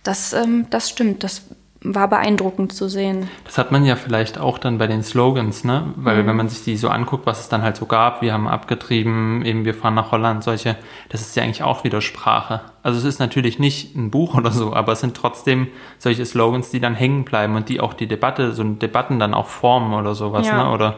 Das, 0.02 0.32
ähm, 0.32 0.66
das 0.70 0.88
stimmt, 0.88 1.22
das 1.22 1.42
war 1.80 2.08
beeindruckend 2.08 2.72
zu 2.72 2.88
sehen. 2.88 3.28
Das 3.44 3.56
hat 3.56 3.70
man 3.70 3.84
ja 3.84 3.94
vielleicht 3.94 4.38
auch 4.38 4.58
dann 4.58 4.78
bei 4.78 4.88
den 4.88 5.04
Slogans, 5.04 5.62
ne? 5.62 5.92
Weil 5.94 6.22
mhm. 6.22 6.26
wenn 6.26 6.36
man 6.36 6.48
sich 6.48 6.64
die 6.64 6.76
so 6.76 6.88
anguckt, 6.88 7.24
was 7.24 7.38
es 7.38 7.48
dann 7.48 7.62
halt 7.62 7.76
so 7.76 7.86
gab, 7.86 8.20
wir 8.20 8.32
haben 8.32 8.48
abgetrieben, 8.48 9.44
eben 9.44 9.64
wir 9.64 9.74
fahren 9.74 9.94
nach 9.94 10.10
Holland, 10.10 10.42
solche, 10.42 10.76
das 11.08 11.20
ist 11.20 11.36
ja 11.36 11.44
eigentlich 11.44 11.62
auch 11.62 11.84
wieder 11.84 12.00
Sprache. 12.00 12.62
Also 12.82 12.98
es 12.98 13.04
ist 13.04 13.20
natürlich 13.20 13.60
nicht 13.60 13.94
ein 13.94 14.10
Buch 14.10 14.34
oder 14.36 14.50
so, 14.50 14.74
aber 14.74 14.92
es 14.92 15.00
sind 15.00 15.16
trotzdem 15.16 15.68
solche 15.98 16.26
Slogans, 16.26 16.70
die 16.70 16.80
dann 16.80 16.96
hängen 16.96 17.24
bleiben 17.24 17.54
und 17.54 17.68
die 17.68 17.80
auch 17.80 17.94
die 17.94 18.08
Debatte, 18.08 18.52
so 18.54 18.64
Debatten 18.64 19.20
dann 19.20 19.32
auch 19.32 19.46
formen 19.46 19.94
oder 19.94 20.16
sowas, 20.16 20.48
ja. 20.48 20.64
ne? 20.64 20.70
Oder 20.72 20.96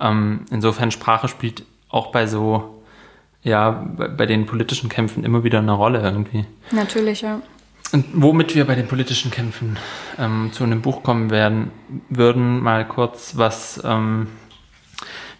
ähm, 0.00 0.44
insofern 0.50 0.90
Sprache 0.90 1.28
spielt 1.28 1.64
auch 1.88 2.12
bei 2.12 2.26
so, 2.26 2.82
ja, 3.42 3.70
bei, 3.96 4.08
bei 4.08 4.26
den 4.26 4.46
politischen 4.46 4.88
Kämpfen 4.88 5.24
immer 5.24 5.44
wieder 5.44 5.58
eine 5.58 5.72
Rolle 5.72 6.00
irgendwie. 6.00 6.44
Natürlich, 6.70 7.22
ja. 7.22 7.40
Und 7.92 8.06
womit 8.12 8.54
wir 8.54 8.66
bei 8.66 8.76
den 8.76 8.86
politischen 8.86 9.30
Kämpfen 9.30 9.76
ähm, 10.18 10.50
zu 10.52 10.62
einem 10.62 10.80
Buch 10.80 11.02
kommen 11.02 11.30
werden, 11.30 11.72
würden 12.08 12.60
mal 12.60 12.86
kurz 12.86 13.36
was, 13.36 13.80
ähm, 13.84 14.28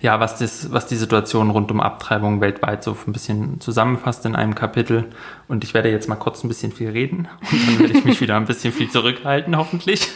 ja, 0.00 0.19
was, 0.19 0.38
das, 0.38 0.73
was 0.73 0.87
die 0.87 0.97
Situation 0.97 1.50
rund 1.50 1.71
um 1.71 1.80
Abtreibung 1.80 2.40
weltweit 2.40 2.83
so 2.83 2.97
ein 3.07 3.12
bisschen 3.12 3.61
zusammenfasst 3.61 4.25
in 4.25 4.35
einem 4.35 4.54
Kapitel. 4.54 5.07
Und 5.47 5.62
ich 5.62 5.75
werde 5.75 5.90
jetzt 5.90 6.09
mal 6.09 6.16
kurz 6.16 6.42
ein 6.42 6.49
bisschen 6.49 6.73
viel 6.73 6.90
reden 6.90 7.28
und 7.52 7.69
dann 7.69 7.78
werde 7.80 7.99
ich 7.99 8.04
mich 8.04 8.21
wieder 8.21 8.37
ein 8.37 8.47
bisschen 8.47 8.73
viel 8.73 8.88
zurückhalten, 8.88 9.57
hoffentlich. 9.57 10.09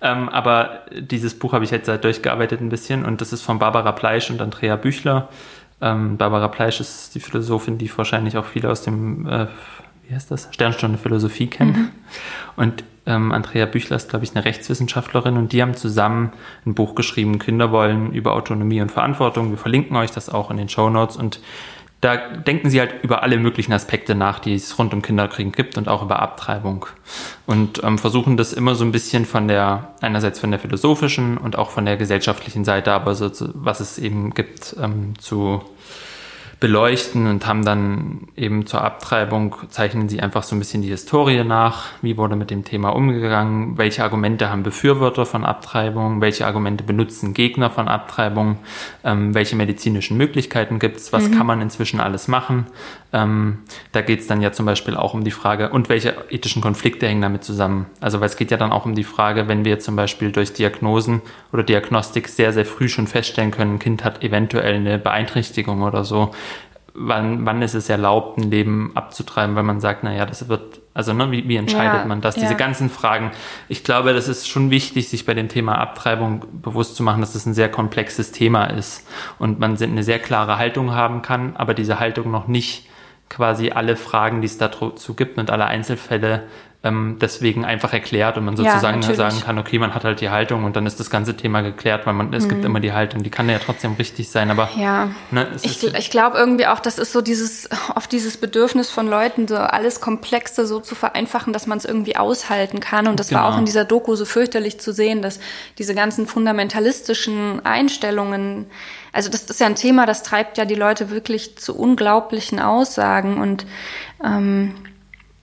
Ähm, 0.00 0.28
aber 0.30 0.82
dieses 0.92 1.38
Buch 1.38 1.52
habe 1.52 1.64
ich 1.64 1.70
jetzt 1.70 1.88
halt 1.88 2.04
durchgearbeitet 2.04 2.60
ein 2.60 2.70
bisschen 2.70 3.04
und 3.04 3.20
das 3.20 3.32
ist 3.32 3.42
von 3.42 3.58
Barbara 3.58 3.92
Pleisch 3.92 4.30
und 4.30 4.40
Andrea 4.40 4.76
Büchler. 4.76 5.28
Ähm, 5.82 6.16
Barbara 6.16 6.48
Pleisch 6.48 6.80
ist 6.80 7.14
die 7.14 7.20
Philosophin, 7.20 7.76
die 7.76 7.90
wahrscheinlich 7.96 8.38
auch 8.38 8.46
viele 8.46 8.70
aus 8.70 8.82
dem 8.82 9.28
äh, 9.28 9.46
wie 10.08 10.14
heißt 10.14 10.30
das, 10.30 10.48
Sternstunde 10.52 10.98
Philosophie 10.98 11.46
kennen. 11.46 11.72
Mhm. 11.72 11.90
Und 12.56 12.84
ähm, 13.06 13.32
Andrea 13.32 13.66
Büchler 13.66 13.96
ist, 13.96 14.10
glaube 14.10 14.24
ich, 14.24 14.34
eine 14.34 14.44
Rechtswissenschaftlerin 14.44 15.36
und 15.36 15.52
die 15.52 15.62
haben 15.62 15.74
zusammen 15.74 16.32
ein 16.64 16.74
Buch 16.74 16.94
geschrieben, 16.94 17.38
Kinder 17.38 17.70
wollen 17.70 18.12
über 18.12 18.34
Autonomie 18.34 18.80
und 18.80 18.90
Verantwortung. 18.90 19.50
Wir 19.50 19.58
verlinken 19.58 19.96
euch 19.96 20.10
das 20.10 20.28
auch 20.28 20.50
in 20.50 20.56
den 20.56 20.68
Show 20.68 20.90
Notes 20.90 21.16
und 21.16 21.40
da 22.02 22.16
denken 22.16 22.68
sie 22.68 22.78
halt 22.78 23.02
über 23.02 23.22
alle 23.22 23.38
möglichen 23.38 23.72
Aspekte 23.72 24.14
nach, 24.14 24.38
die 24.38 24.54
es 24.54 24.78
rund 24.78 24.92
um 24.92 25.00
Kinderkriegen 25.00 25.52
gibt 25.52 25.78
und 25.78 25.88
auch 25.88 26.02
über 26.02 26.20
Abtreibung. 26.20 26.86
Und 27.46 27.82
ähm, 27.82 27.96
versuchen 27.96 28.36
das 28.36 28.52
immer 28.52 28.74
so 28.74 28.84
ein 28.84 28.92
bisschen 28.92 29.24
von 29.24 29.48
der, 29.48 29.94
einerseits 30.02 30.38
von 30.38 30.50
der 30.50 30.60
philosophischen 30.60 31.38
und 31.38 31.56
auch 31.56 31.70
von 31.70 31.86
der 31.86 31.96
gesellschaftlichen 31.96 32.64
Seite, 32.64 32.92
aber 32.92 33.14
so, 33.14 33.30
was 33.54 33.80
es 33.80 33.98
eben 33.98 34.34
gibt, 34.34 34.76
ähm, 34.80 35.18
zu 35.18 35.62
beleuchten 36.58 37.26
und 37.26 37.46
haben 37.46 37.66
dann 37.66 38.28
eben 38.34 38.66
zur 38.66 38.82
Abtreibung, 38.82 39.56
zeichnen 39.68 40.08
sie 40.08 40.20
einfach 40.20 40.42
so 40.42 40.56
ein 40.56 40.58
bisschen 40.58 40.80
die 40.80 40.88
Historie 40.88 41.44
nach, 41.44 41.84
wie 42.00 42.16
wurde 42.16 42.34
mit 42.34 42.50
dem 42.50 42.64
Thema 42.64 42.90
umgegangen, 42.90 43.76
welche 43.76 44.02
Argumente 44.02 44.48
haben 44.48 44.62
Befürworter 44.62 45.26
von 45.26 45.44
Abtreibung, 45.44 46.22
welche 46.22 46.46
Argumente 46.46 46.82
benutzen 46.82 47.34
Gegner 47.34 47.68
von 47.68 47.88
Abtreibung, 47.88 48.58
ähm, 49.04 49.34
welche 49.34 49.54
medizinischen 49.54 50.16
Möglichkeiten 50.16 50.78
gibt 50.78 50.96
es, 50.96 51.12
was 51.12 51.28
mhm. 51.28 51.36
kann 51.36 51.46
man 51.46 51.60
inzwischen 51.60 52.00
alles 52.00 52.26
machen. 52.26 52.66
Ähm, 53.12 53.58
da 53.92 54.00
geht 54.00 54.20
es 54.20 54.26
dann 54.26 54.40
ja 54.40 54.52
zum 54.52 54.64
Beispiel 54.64 54.96
auch 54.96 55.12
um 55.12 55.24
die 55.24 55.30
Frage, 55.30 55.68
und 55.70 55.90
welche 55.90 56.14
ethischen 56.30 56.62
Konflikte 56.62 57.06
hängen 57.06 57.22
damit 57.22 57.44
zusammen. 57.44 57.86
Also 58.00 58.20
weil 58.20 58.26
es 58.26 58.36
geht 58.36 58.50
ja 58.50 58.56
dann 58.56 58.72
auch 58.72 58.86
um 58.86 58.94
die 58.94 59.04
Frage, 59.04 59.46
wenn 59.46 59.66
wir 59.66 59.78
zum 59.78 59.94
Beispiel 59.94 60.32
durch 60.32 60.54
Diagnosen 60.54 61.20
oder 61.52 61.62
Diagnostik 61.62 62.28
sehr, 62.28 62.54
sehr 62.54 62.64
früh 62.64 62.88
schon 62.88 63.06
feststellen 63.06 63.50
können, 63.50 63.74
ein 63.74 63.78
Kind 63.78 64.04
hat 64.04 64.22
eventuell 64.22 64.76
eine 64.76 64.98
Beeinträchtigung 64.98 65.82
oder 65.82 66.04
so, 66.04 66.30
wann, 66.96 67.44
wann 67.46 67.62
ist 67.62 67.74
es 67.74 67.88
erlaubt, 67.88 68.38
ein 68.38 68.50
Leben 68.50 68.92
abzutreiben, 68.94 69.54
weil 69.56 69.62
man 69.62 69.80
sagt, 69.80 70.02
naja, 70.02 70.26
das 70.26 70.48
wird, 70.48 70.80
also 70.94 71.12
ne, 71.12 71.30
wie, 71.30 71.48
wie 71.48 71.56
entscheidet 71.56 72.00
ja, 72.00 72.04
man 72.04 72.20
das? 72.20 72.36
Ja. 72.36 72.42
Diese 72.42 72.56
ganzen 72.56 72.90
Fragen. 72.90 73.32
Ich 73.68 73.84
glaube, 73.84 74.14
das 74.14 74.28
ist 74.28 74.48
schon 74.48 74.70
wichtig, 74.70 75.08
sich 75.08 75.26
bei 75.26 75.34
dem 75.34 75.48
Thema 75.48 75.78
Abtreibung 75.78 76.44
bewusst 76.52 76.96
zu 76.96 77.02
machen, 77.02 77.20
dass 77.20 77.34
das 77.34 77.46
ein 77.46 77.54
sehr 77.54 77.70
komplexes 77.70 78.32
Thema 78.32 78.64
ist 78.64 79.06
und 79.38 79.58
man 79.58 79.76
eine 79.80 80.02
sehr 80.02 80.18
klare 80.18 80.58
Haltung 80.58 80.92
haben 80.92 81.22
kann, 81.22 81.56
aber 81.56 81.74
diese 81.74 82.00
Haltung 82.00 82.30
noch 82.30 82.48
nicht 82.48 82.88
quasi 83.28 83.70
alle 83.70 83.96
Fragen, 83.96 84.40
die 84.40 84.46
es 84.46 84.58
dazu 84.58 85.14
gibt 85.14 85.38
und 85.38 85.50
alle 85.50 85.66
Einzelfälle 85.66 86.44
ähm, 86.86 87.16
deswegen 87.20 87.64
einfach 87.64 87.92
erklärt 87.92 88.38
und 88.38 88.44
man 88.44 88.56
sozusagen 88.56 89.02
ja, 89.02 89.14
sagen 89.14 89.40
kann, 89.40 89.58
okay, 89.58 89.78
man 89.78 89.94
hat 89.94 90.04
halt 90.04 90.20
die 90.20 90.30
Haltung 90.30 90.64
und 90.64 90.76
dann 90.76 90.86
ist 90.86 91.00
das 91.00 91.10
ganze 91.10 91.36
Thema 91.36 91.62
geklärt, 91.62 92.06
weil 92.06 92.14
man, 92.14 92.32
es 92.32 92.44
mhm. 92.44 92.48
gibt 92.50 92.64
immer 92.64 92.80
die 92.80 92.92
Haltung, 92.92 93.22
die 93.22 93.30
kann 93.30 93.48
ja 93.48 93.58
trotzdem 93.58 93.94
richtig 93.94 94.30
sein, 94.30 94.50
aber 94.50 94.70
ja, 94.76 95.10
ne, 95.30 95.48
ich, 95.62 95.82
ich 95.82 96.10
glaube 96.10 96.38
irgendwie 96.38 96.66
auch, 96.66 96.80
das 96.80 96.98
ist 96.98 97.12
so 97.12 97.20
dieses, 97.20 97.68
oft 97.94 98.10
dieses 98.12 98.36
Bedürfnis 98.36 98.90
von 98.90 99.08
Leuten, 99.08 99.48
so 99.48 99.56
alles 99.56 100.00
Komplexe 100.00 100.66
so 100.66 100.80
zu 100.80 100.94
vereinfachen, 100.94 101.52
dass 101.52 101.66
man 101.66 101.78
es 101.78 101.84
irgendwie 101.84 102.16
aushalten 102.16 102.80
kann 102.80 103.08
und 103.08 103.18
das 103.18 103.28
genau. 103.28 103.40
war 103.40 103.46
auch 103.46 103.50
genau. 103.50 103.60
in 103.60 103.66
dieser 103.66 103.84
Doku 103.84 104.14
so 104.14 104.24
fürchterlich 104.24 104.78
zu 104.78 104.92
sehen, 104.92 105.22
dass 105.22 105.40
diese 105.78 105.94
ganzen 105.94 106.26
fundamentalistischen 106.26 107.64
Einstellungen 107.64 108.66
also 109.12 109.30
das 109.30 109.44
ist 109.44 109.60
ja 109.60 109.66
ein 109.66 109.76
Thema, 109.76 110.04
das 110.04 110.22
treibt 110.22 110.58
ja 110.58 110.66
die 110.66 110.74
Leute 110.74 111.08
wirklich 111.08 111.56
zu 111.56 111.74
unglaublichen 111.74 112.60
Aussagen 112.60 113.40
und 113.40 113.64
ähm, 114.22 114.74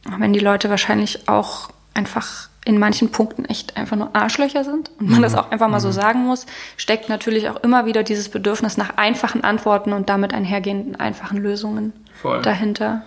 wenn 0.06 0.34
die 0.34 0.40
Leute 0.40 0.70
wahrscheinlich 0.70 1.28
auch 1.28 1.70
einfach 1.94 2.50
in 2.66 2.80
manchen 2.80 3.12
Punkten 3.12 3.46
echt 3.46 3.76
einfach 3.76 3.98
nur 3.98 4.16
Arschlöcher 4.16 4.64
sind 4.64 4.90
und 5.00 5.10
man 5.10 5.20
mhm. 5.20 5.24
das 5.24 5.36
auch 5.36 5.52
einfach 5.52 5.68
mal 5.68 5.80
so 5.80 5.90
mhm. 5.90 5.94
sagen 5.94 6.26
muss, 6.26 6.46
steckt 6.78 7.10
natürlich 7.10 7.50
auch 7.50 7.58
immer 7.58 7.86
wieder 7.86 8.04
dieses 8.04 8.30
Bedürfnis 8.30 8.78
nach 8.78 8.98
einfachen 8.98 9.44
Antworten 9.44 9.94
und 9.94 10.10
damit 10.10 10.34
einhergehenden 10.34 10.96
einfachen 10.96 11.38
Lösungen 11.38 11.94
Voll. 12.22 12.42
dahinter. 12.42 13.04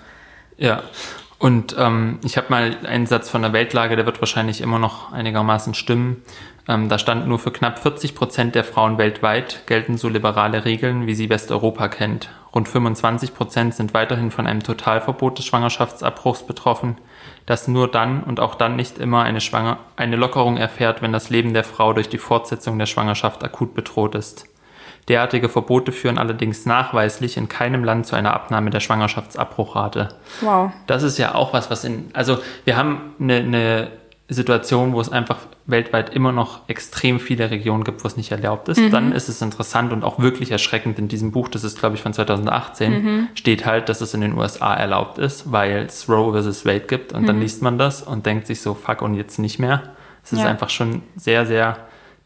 Ja, 0.59 0.83
und 1.39 1.77
ähm, 1.79 2.19
ich 2.25 2.39
habe 2.39 2.47
mal 2.49 2.77
einen 2.87 3.07
Satz 3.07 3.29
von 3.29 3.43
der 3.43 3.53
Weltlage, 3.53 3.97
der 3.97 4.07
wird 4.07 4.21
wahrscheinlich 4.21 4.63
immer 4.63 4.79
noch 4.79 5.13
einigermaßen 5.13 5.75
stimmen. 5.75 6.23
Ähm, 6.67 6.89
da 6.89 6.99
stand 6.99 7.29
nur 7.29 7.39
für 7.39 7.51
knapp 7.51 7.79
40 7.79 8.15
Prozent 8.15 8.55
der 8.55 8.65
Frauen 8.65 8.97
weltweit 8.97 9.67
gelten 9.67 9.99
so 9.99 10.09
liberale 10.09 10.65
Regeln, 10.65 11.07
wie 11.07 11.15
sie 11.15 11.29
Westeuropa 11.29 11.89
kennt. 11.89 12.31
Rund 12.55 12.69
25 12.69 13.35
Prozent 13.35 13.75
sind 13.75 13.93
weiterhin 13.93 14.31
von 14.31 14.47
einem 14.47 14.63
Totalverbot 14.63 15.37
des 15.37 15.45
Schwangerschaftsabbruchs 15.45 16.45
betroffen, 16.45 16.97
das 17.45 17.69
nur 17.69 17.91
dann 17.91 18.23
und 18.23 18.41
auch 18.41 18.55
dann 18.55 18.77
nicht 18.77 18.97
immer 18.97 19.23
eine, 19.23 19.43
Schwanger 19.43 19.79
eine 19.97 20.17
Lockerung 20.17 20.57
erfährt, 20.57 21.03
wenn 21.03 21.13
das 21.13 21.29
Leben 21.29 21.53
der 21.53 21.65
Frau 21.65 21.93
durch 21.93 22.09
die 22.09 22.19
Fortsetzung 22.19 22.79
der 22.79 22.87
Schwangerschaft 22.87 23.45
akut 23.45 23.75
bedroht 23.75 24.15
ist. 24.15 24.49
Derartige 25.09 25.49
Verbote 25.49 25.93
führen 25.93 26.19
allerdings 26.19 26.67
nachweislich 26.67 27.37
in 27.37 27.49
keinem 27.49 27.85
Land 27.85 28.07
zu 28.07 28.17
einer 28.17 28.35
Abnahme 28.35 28.71
der 28.71 28.81
Schwangerschaftsabbruchrate. 28.81 30.09
Wow. 30.41 30.73
Das 30.87 31.03
ist 31.03 31.19
ja 31.19 31.35
auch 31.35 31.53
was, 31.53 31.71
was 31.71 31.85
in, 31.85 32.11
also 32.13 32.39
wir 32.65 32.77
haben 32.77 33.15
eine, 33.21 33.37
eine 33.37 33.89
Situation, 34.29 34.93
wo 34.93 35.01
es 35.01 35.09
einfach 35.09 35.39
weltweit 35.67 36.15
immer 36.15 36.33
noch 36.33 36.69
extrem 36.69 37.21
viele 37.21 37.51
Regionen 37.51 37.85
gibt, 37.85 38.03
wo 38.03 38.09
es 38.09 38.17
nicht 38.17 38.33
erlaubt 38.33 38.69
ist, 38.69 38.81
mhm. 38.81 38.91
dann 38.91 39.13
ist 39.13 39.29
es 39.29 39.41
interessant 39.41 39.93
und 39.93 40.03
auch 40.03 40.19
wirklich 40.19 40.51
erschreckend 40.51 40.99
in 40.99 41.07
diesem 41.07 41.31
Buch, 41.31 41.49
das 41.49 41.63
ist 41.63 41.79
glaube 41.79 41.95
ich 41.95 42.03
von 42.03 42.13
2018, 42.13 42.93
mhm. 42.93 43.29
steht 43.35 43.67
halt, 43.67 43.89
dass 43.89 44.01
es 44.01 44.15
in 44.15 44.21
den 44.21 44.37
USA 44.37 44.75
erlaubt 44.75 45.19
ist, 45.19 45.53
weil 45.53 45.85
es 45.87 46.09
Roe 46.09 46.33
versus 46.33 46.65
Wade 46.65 46.81
gibt 46.81 47.13
und 47.13 47.23
mhm. 47.23 47.27
dann 47.27 47.41
liest 47.41 47.63
man 47.63 47.79
das 47.79 48.03
und 48.03 48.27
denkt 48.27 48.49
sich 48.49 48.61
so, 48.61 48.75
fuck 48.75 49.03
und 49.03 49.15
jetzt 49.15 49.39
nicht 49.39 49.61
mehr. 49.61 49.95
Es 50.25 50.33
ist 50.33 50.41
ja. 50.41 50.47
einfach 50.47 50.71
schon 50.71 51.03
sehr, 51.15 51.47
sehr 51.47 51.77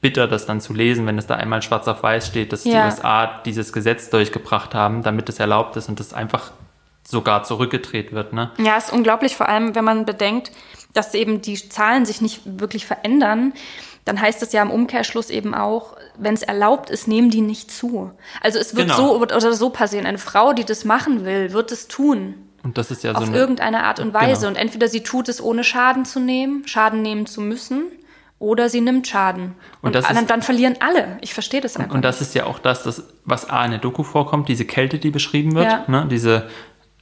bitter, 0.00 0.26
das 0.26 0.47
dann 0.47 0.61
zu 0.61 0.73
lesen, 0.73 1.07
wenn 1.07 1.19
es 1.19 1.26
da 1.26 1.37
einmal 1.37 1.62
schwarz 1.62 1.87
auf 1.88 2.02
weiß 2.02 2.26
steht, 2.26 2.52
dass 2.52 2.64
ja. 2.64 2.73
die 2.73 2.87
USA 2.87 3.40
dieses 3.45 3.73
Gesetz 3.73 4.11
durchgebracht 4.11 4.75
haben, 4.75 5.02
damit 5.02 5.28
es 5.28 5.38
erlaubt 5.38 5.76
ist 5.76 5.88
und 5.88 6.00
es 6.00 6.14
einfach 6.14 6.52
sogar 7.07 7.45
zurückgedreht 7.45 8.12
wird. 8.12 8.33
Ne? 8.33 8.50
Ja, 8.59 8.76
ist 8.76 8.92
unglaublich, 8.92 9.37
vor 9.37 9.49
allem 9.49 9.75
wenn 9.75 9.85
man 9.85 10.04
bedenkt, 10.04 10.52
dass 10.95 11.14
eben 11.14 11.42
die 11.42 11.54
Zahlen 11.54 12.07
sich 12.07 12.21
nicht 12.21 12.42
wirklich 12.45 12.87
verändern, 12.87 13.52
dann 14.04 14.21
heißt 14.21 14.42
es 14.42 14.52
ja 14.52 14.62
im 14.62 14.71
Umkehrschluss 14.71 15.30
eben 15.30 15.54
auch, 15.54 15.97
wenn 16.19 16.35
es 16.35 16.42
erlaubt 16.42 16.90
ist, 16.90 17.07
nehmen 17.07 17.30
die 17.30 17.42
nicht 17.42 17.71
zu. 17.71 18.11
Also 18.40 18.59
es 18.59 18.75
wird 18.75 18.88
genau. 18.88 18.97
so 18.97 19.16
oder 19.21 19.52
so 19.52 19.71
passieren. 19.71 20.07
Eine 20.07 20.19
Frau, 20.19 20.52
die 20.52 20.64
das 20.64 20.85
machen 20.85 21.25
will, 21.25 21.52
wird 21.52 21.71
es 21.71 21.87
tun. 21.87 22.35
Und 22.62 22.78
das 22.78 22.90
ist 22.90 23.04
ja 23.04 23.12
so 23.12 23.19
auf 23.19 23.28
eine, 23.28 23.37
irgendeine 23.37 23.85
Art 23.85 24.00
und 24.00 24.12
Weise. 24.12 24.40
Genau. 24.40 24.49
Und 24.49 24.57
entweder 24.57 24.88
sie 24.88 25.02
tut 25.02 25.28
es 25.28 25.42
ohne 25.42 25.64
Schaden 25.64 26.04
zu 26.04 26.21
nehmen, 26.21 26.66
Schaden 26.66 27.02
nehmen 27.02 27.26
zu 27.26 27.40
müssen, 27.40 27.85
oder 28.40 28.68
sie 28.68 28.80
nimmt 28.80 29.06
Schaden. 29.06 29.54
Und, 29.82 29.94
und 29.94 30.04
dann, 30.04 30.26
dann, 30.26 30.42
verlieren 30.42 30.76
alle. 30.80 31.18
Ich 31.20 31.35
verstehe 31.35 31.61
das 31.61 31.76
einfach. 31.76 31.94
Und 31.94 32.04
das 32.04 32.20
ist 32.20 32.35
ja 32.35 32.47
auch 32.47 32.59
das, 32.59 32.82
das, 32.82 33.04
was 33.25 33.49
A 33.49 33.64
in 33.64 33.70
der 33.70 33.80
Doku 33.80 34.02
vorkommt, 34.02 34.49
diese 34.49 34.64
Kälte, 34.64 34.99
die 34.99 35.11
beschrieben 35.11 35.54
wird, 35.54 35.66
ja. 35.66 35.85
ne? 35.87 36.09
diese 36.11 36.49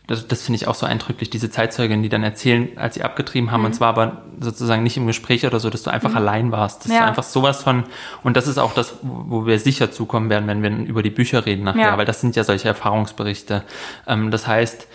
das, 0.09 0.27
das 0.27 0.43
finde 0.43 0.57
ich 0.57 0.67
auch 0.67 0.75
so 0.75 0.87
eindrücklich, 0.87 1.29
diese 1.29 1.51
Zeitzeugin, 1.51 2.03
die 2.03 2.09
dann 2.09 2.25
erzählen, 2.25 2.71
als 2.77 2.95
sie 2.95 3.03
abgetrieben 3.03 3.53
haben, 3.53 3.61
mhm. 3.61 3.67
und 3.67 3.73
zwar 3.75 3.89
aber 3.89 4.23
sozusagen 4.41 4.83
nicht 4.83 4.97
im 4.97 5.07
Gespräch 5.07 5.45
oder 5.45 5.61
so, 5.61 5.69
dass 5.69 5.83
du 5.83 5.91
einfach 5.91 6.13
mhm. 6.13 6.17
allein 6.17 6.51
warst. 6.51 6.87
Das 6.87 6.93
ja. 6.93 7.01
ist 7.01 7.05
einfach 7.05 7.23
sowas 7.23 7.63
von, 7.63 7.85
und 8.23 8.35
das 8.35 8.49
ist 8.49 8.57
auch 8.57 8.73
das, 8.73 8.97
wo 9.03 9.45
wir 9.45 9.59
sicher 9.59 9.93
zukommen 9.93 10.31
werden, 10.31 10.47
wenn 10.49 10.63
wir 10.63 10.71
über 10.71 11.03
die 11.03 11.11
Bücher 11.11 11.45
reden 11.45 11.65
nachher, 11.65 11.81
ja. 11.81 11.99
weil 11.99 12.07
das 12.07 12.23
sind 12.23 12.37
ja 12.37 12.45
solche 12.45 12.69
Erfahrungsberichte. 12.69 13.65
Ähm, 14.07 14.31
das 14.31 14.47
heißt, 14.47 14.89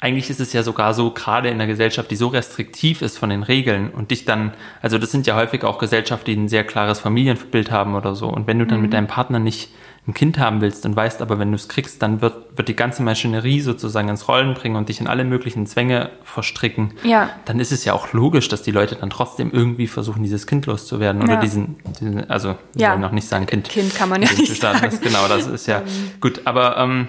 eigentlich 0.00 0.30
ist 0.30 0.40
es 0.40 0.52
ja 0.52 0.62
sogar 0.62 0.94
so, 0.94 1.10
gerade 1.10 1.48
in 1.48 1.54
einer 1.54 1.66
Gesellschaft, 1.66 2.10
die 2.10 2.16
so 2.16 2.28
restriktiv 2.28 3.02
ist 3.02 3.18
von 3.18 3.28
den 3.28 3.42
Regeln 3.42 3.90
und 3.90 4.10
dich 4.10 4.24
dann, 4.24 4.52
also 4.80 4.98
das 4.98 5.10
sind 5.10 5.26
ja 5.26 5.36
häufig 5.36 5.62
auch 5.62 5.78
Gesellschaften, 5.78 6.24
die 6.26 6.36
ein 6.36 6.48
sehr 6.48 6.64
klares 6.64 7.00
Familienbild 7.00 7.70
haben 7.70 7.94
oder 7.94 8.14
so. 8.14 8.28
Und 8.28 8.46
wenn 8.46 8.58
du 8.58 8.66
dann 8.66 8.78
mhm. 8.78 8.84
mit 8.84 8.92
deinem 8.94 9.06
Partner 9.06 9.38
nicht 9.38 9.70
ein 10.06 10.14
Kind 10.14 10.38
haben 10.38 10.62
willst 10.62 10.86
und 10.86 10.96
weißt 10.96 11.20
aber, 11.20 11.38
wenn 11.38 11.50
du 11.50 11.56
es 11.56 11.68
kriegst, 11.68 12.00
dann 12.00 12.22
wird, 12.22 12.56
wird 12.56 12.68
die 12.68 12.74
ganze 12.76 13.02
Maschinerie 13.02 13.60
sozusagen 13.60 14.08
ins 14.08 14.28
Rollen 14.28 14.54
bringen 14.54 14.76
und 14.76 14.88
dich 14.88 15.00
in 15.00 15.06
alle 15.06 15.24
möglichen 15.24 15.66
Zwänge 15.66 16.10
verstricken, 16.24 16.94
ja. 17.04 17.28
dann 17.44 17.60
ist 17.60 17.70
es 17.70 17.84
ja 17.84 17.92
auch 17.92 18.14
logisch, 18.14 18.48
dass 18.48 18.62
die 18.62 18.70
Leute 18.70 18.96
dann 18.96 19.10
trotzdem 19.10 19.50
irgendwie 19.52 19.86
versuchen, 19.86 20.22
dieses 20.22 20.46
Kind 20.46 20.64
loszuwerden 20.64 21.22
oder 21.22 21.34
ja. 21.34 21.40
diesen, 21.40 21.76
diesen, 22.00 22.30
also 22.30 22.56
wir 22.72 22.82
ja. 22.82 22.90
wollen 22.92 23.02
noch 23.02 23.12
nicht 23.12 23.28
sagen 23.28 23.44
Kind. 23.44 23.68
Kind 23.68 23.94
kann 23.94 24.08
man 24.08 24.22
ja 24.22 24.32
nicht 24.32 24.60
sagen. 24.60 24.80
Das, 24.82 25.02
genau, 25.02 25.28
das 25.28 25.46
ist 25.46 25.66
ja 25.66 25.82
gut, 26.20 26.42
aber 26.46 26.78
ähm, 26.78 27.08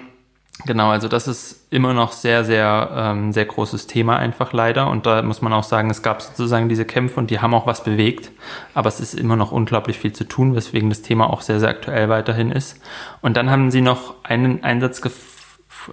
Genau, 0.64 0.90
also 0.90 1.08
das 1.08 1.26
ist 1.26 1.66
immer 1.70 1.92
noch 1.92 2.12
sehr, 2.12 2.44
sehr, 2.44 2.90
ähm, 2.94 3.32
sehr 3.32 3.46
großes 3.46 3.88
Thema 3.88 4.16
einfach 4.16 4.52
leider. 4.52 4.88
Und 4.88 5.06
da 5.06 5.20
muss 5.22 5.42
man 5.42 5.52
auch 5.52 5.64
sagen, 5.64 5.90
es 5.90 6.02
gab 6.02 6.22
sozusagen 6.22 6.68
diese 6.68 6.84
Kämpfe 6.84 7.18
und 7.18 7.30
die 7.30 7.40
haben 7.40 7.54
auch 7.54 7.66
was 7.66 7.82
bewegt. 7.82 8.30
Aber 8.74 8.88
es 8.88 9.00
ist 9.00 9.14
immer 9.14 9.34
noch 9.34 9.50
unglaublich 9.50 9.98
viel 9.98 10.12
zu 10.12 10.24
tun, 10.24 10.54
weswegen 10.54 10.88
das 10.88 11.02
Thema 11.02 11.30
auch 11.30 11.40
sehr, 11.40 11.58
sehr 11.58 11.68
aktuell 11.68 12.08
weiterhin 12.08 12.52
ist. 12.52 12.80
Und 13.22 13.36
dann 13.36 13.50
haben 13.50 13.70
sie 13.70 13.80
noch 13.80 14.14
einen 14.22 14.62
Einsatz 14.62 15.02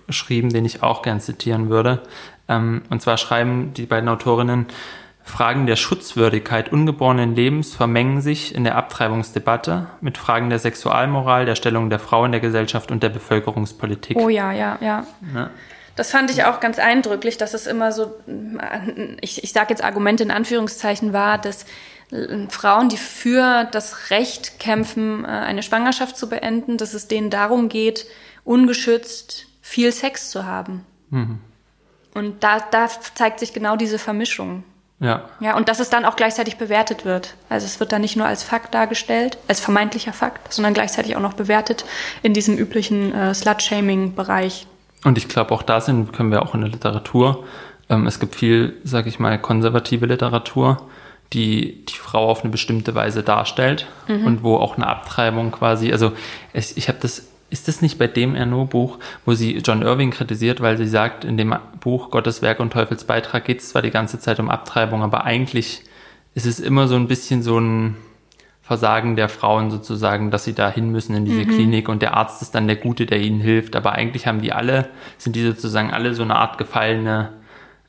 geschrieben, 0.08 0.50
den 0.50 0.66
ich 0.66 0.84
auch 0.84 1.02
gern 1.02 1.20
zitieren 1.20 1.70
würde. 1.70 2.04
Ähm, 2.48 2.84
und 2.90 3.02
zwar 3.02 3.18
schreiben 3.18 3.74
die 3.74 3.88
beiden 3.88 4.10
Autorinnen, 4.10 4.68
Fragen 5.30 5.68
der 5.68 5.76
Schutzwürdigkeit 5.76 6.72
ungeborenen 6.72 7.36
Lebens 7.36 7.74
vermengen 7.74 8.20
sich 8.20 8.54
in 8.54 8.64
der 8.64 8.76
Abtreibungsdebatte 8.76 9.88
mit 10.02 10.18
Fragen 10.18 10.50
der 10.50 10.60
Sexualmoral, 10.60 11.46
der 11.46 11.56
Stellung 11.56 11.90
der 11.90 12.00
Frau 12.00 12.26
in 12.26 12.32
der 12.32 12.42
Gesellschaft 12.42 12.92
und 12.92 13.04
der 13.04 13.10
Bevölkerungspolitik. 13.10 14.18
Oh 14.18 14.30
ja, 14.30 14.52
ja, 14.52 14.78
ja. 14.82 15.06
ja. 15.34 15.50
Das 15.96 16.12
fand 16.12 16.32
ich 16.32 16.46
auch 16.46 16.60
ganz 16.60 16.80
eindrücklich, 16.80 17.38
dass 17.38 17.54
es 17.54 17.68
immer 17.68 17.92
so, 17.92 18.16
ich, 19.22 19.44
ich 19.44 19.54
sage 19.54 19.68
jetzt 19.70 19.84
Argument 19.84 20.20
in 20.20 20.32
Anführungszeichen 20.32 21.14
war, 21.14 21.38
dass 21.38 21.66
Frauen, 22.50 22.90
die 22.90 22.98
für 22.98 23.66
das 23.72 24.10
Recht 24.10 24.60
kämpfen, 24.60 25.26
äh, 25.26 25.28
eine 25.28 25.62
Schwangerschaft 25.62 26.18
zu 26.18 26.28
beenden, 26.28 26.78
dass 26.78 26.96
es 26.96 27.08
denen 27.08 27.30
darum 27.30 27.70
geht, 27.70 28.08
ungeschützt 28.44 29.46
viel 29.62 29.92
Sex 29.92 30.32
zu 30.32 30.46
haben. 30.46 30.86
Mhm. 31.12 31.40
Und 32.16 32.44
da, 32.44 32.60
da 32.72 32.90
zeigt 33.14 33.40
sich 33.40 33.54
genau 33.54 33.76
diese 33.76 34.00
Vermischung. 34.00 34.64
Ja. 35.00 35.30
Ja, 35.40 35.56
und 35.56 35.70
dass 35.70 35.80
es 35.80 35.90
dann 35.90 36.04
auch 36.04 36.16
gleichzeitig 36.16 36.58
bewertet 36.58 37.06
wird. 37.06 37.36
Also 37.48 37.66
es 37.66 37.80
wird 37.80 37.92
dann 37.92 38.02
nicht 38.02 38.18
nur 38.18 38.26
als 38.26 38.44
Fakt 38.44 38.74
dargestellt, 38.74 39.38
als 39.48 39.62
vermeintlicher 39.62 40.12
Fakt, 40.12 40.54
sondern 40.54 40.74
gleichzeitig 40.74 41.16
auch 41.16 41.22
noch 41.22 41.34
bewertet 41.34 41.86
in 42.22 42.34
diesem 42.34 42.58
üblichen 42.58 43.14
äh, 43.14 43.34
Slut-Shaming-Bereich. 43.34 44.68
Und 45.06 45.18
ich 45.18 45.30
glaube, 45.30 45.54
auch 45.54 45.64
da 45.64 45.80
sind, 45.80 46.12
können 46.12 46.32
wir 46.32 46.42
auch 46.42 46.54
in 46.54 46.62
der 46.62 46.70
Literatur, 46.70 47.46
ähm, 47.90 48.08
es 48.08 48.20
gibt 48.20 48.36
viel, 48.36 48.78
sag 48.84 49.08
ich 49.08 49.20
mal, 49.20 49.40
konservative 49.40 50.06
Literatur, 50.06 50.90
die 51.34 51.86
die 51.86 51.96
Frau 51.96 52.30
auf 52.30 52.44
eine 52.44 52.52
bestimmte 52.52 52.96
Weise 52.96 53.24
darstellt 53.24 53.88
mhm. 54.08 54.26
und 54.26 54.44
wo 54.44 54.58
auch 54.58 54.76
eine 54.76 54.88
Abtreibung 54.88 55.52
quasi, 55.52 55.92
also 55.92 56.12
ich, 56.54 56.76
ich 56.78 56.88
habe 56.88 57.00
das 57.02 57.28
ist 57.50 57.68
das 57.68 57.82
nicht 57.82 57.98
bei 57.98 58.08
dem 58.08 58.36
Erno-Buch, 58.36 59.00
wo 59.26 59.34
sie 59.34 59.58
John 59.58 59.82
Irving 59.82 60.12
kritisiert, 60.12 60.62
weil 60.62 60.78
sie 60.78 60.88
sagt, 60.88 61.26
in 61.26 61.38
dem 61.38 61.56
Buch 61.80 62.12
Gottes 62.12 62.42
Werk 62.42 62.60
und 62.60 62.72
Teufels 62.72 63.04
Beitrag 63.04 63.46
geht 63.46 63.60
es 63.60 63.70
zwar 63.70 63.82
die 63.82 63.92
ganze 63.92 64.20
Zeit 64.20 64.40
um 64.40 64.50
Abtreibung, 64.50 65.02
aber 65.02 65.24
eigentlich 65.24 65.84
ist 66.36 66.46
es 66.46 66.60
immer 66.60 66.88
so 66.88 66.96
ein 66.96 67.08
bisschen 67.08 67.42
so 67.42 67.60
ein 67.60 67.98
Versagen 68.62 69.16
der 69.16 69.30
Frauen 69.30 69.72
sozusagen, 69.72 70.30
dass 70.30 70.44
sie 70.44 70.54
da 70.54 70.70
hin 70.70 70.92
müssen 70.92 71.16
in 71.16 71.26
diese 71.26 71.42
mhm. 71.42 71.48
Klinik 71.48 71.90
und 71.90 72.04
der 72.04 72.14
Arzt 72.14 72.44
ist 72.44 72.54
dann 72.54 72.68
der 72.68 72.76
Gute, 72.76 73.08
der 73.08 73.20
ihnen 73.20 73.42
hilft. 73.42 73.76
Aber 73.76 73.94
eigentlich 73.94 74.28
haben 74.28 74.42
die 74.42 74.54
alle, 74.54 74.90
sind 75.18 75.36
die 75.36 75.42
sozusagen 75.42 75.90
alle 75.92 76.14
so 76.14 76.22
eine 76.22 76.36
Art 76.36 76.60
gefallene 76.60 77.34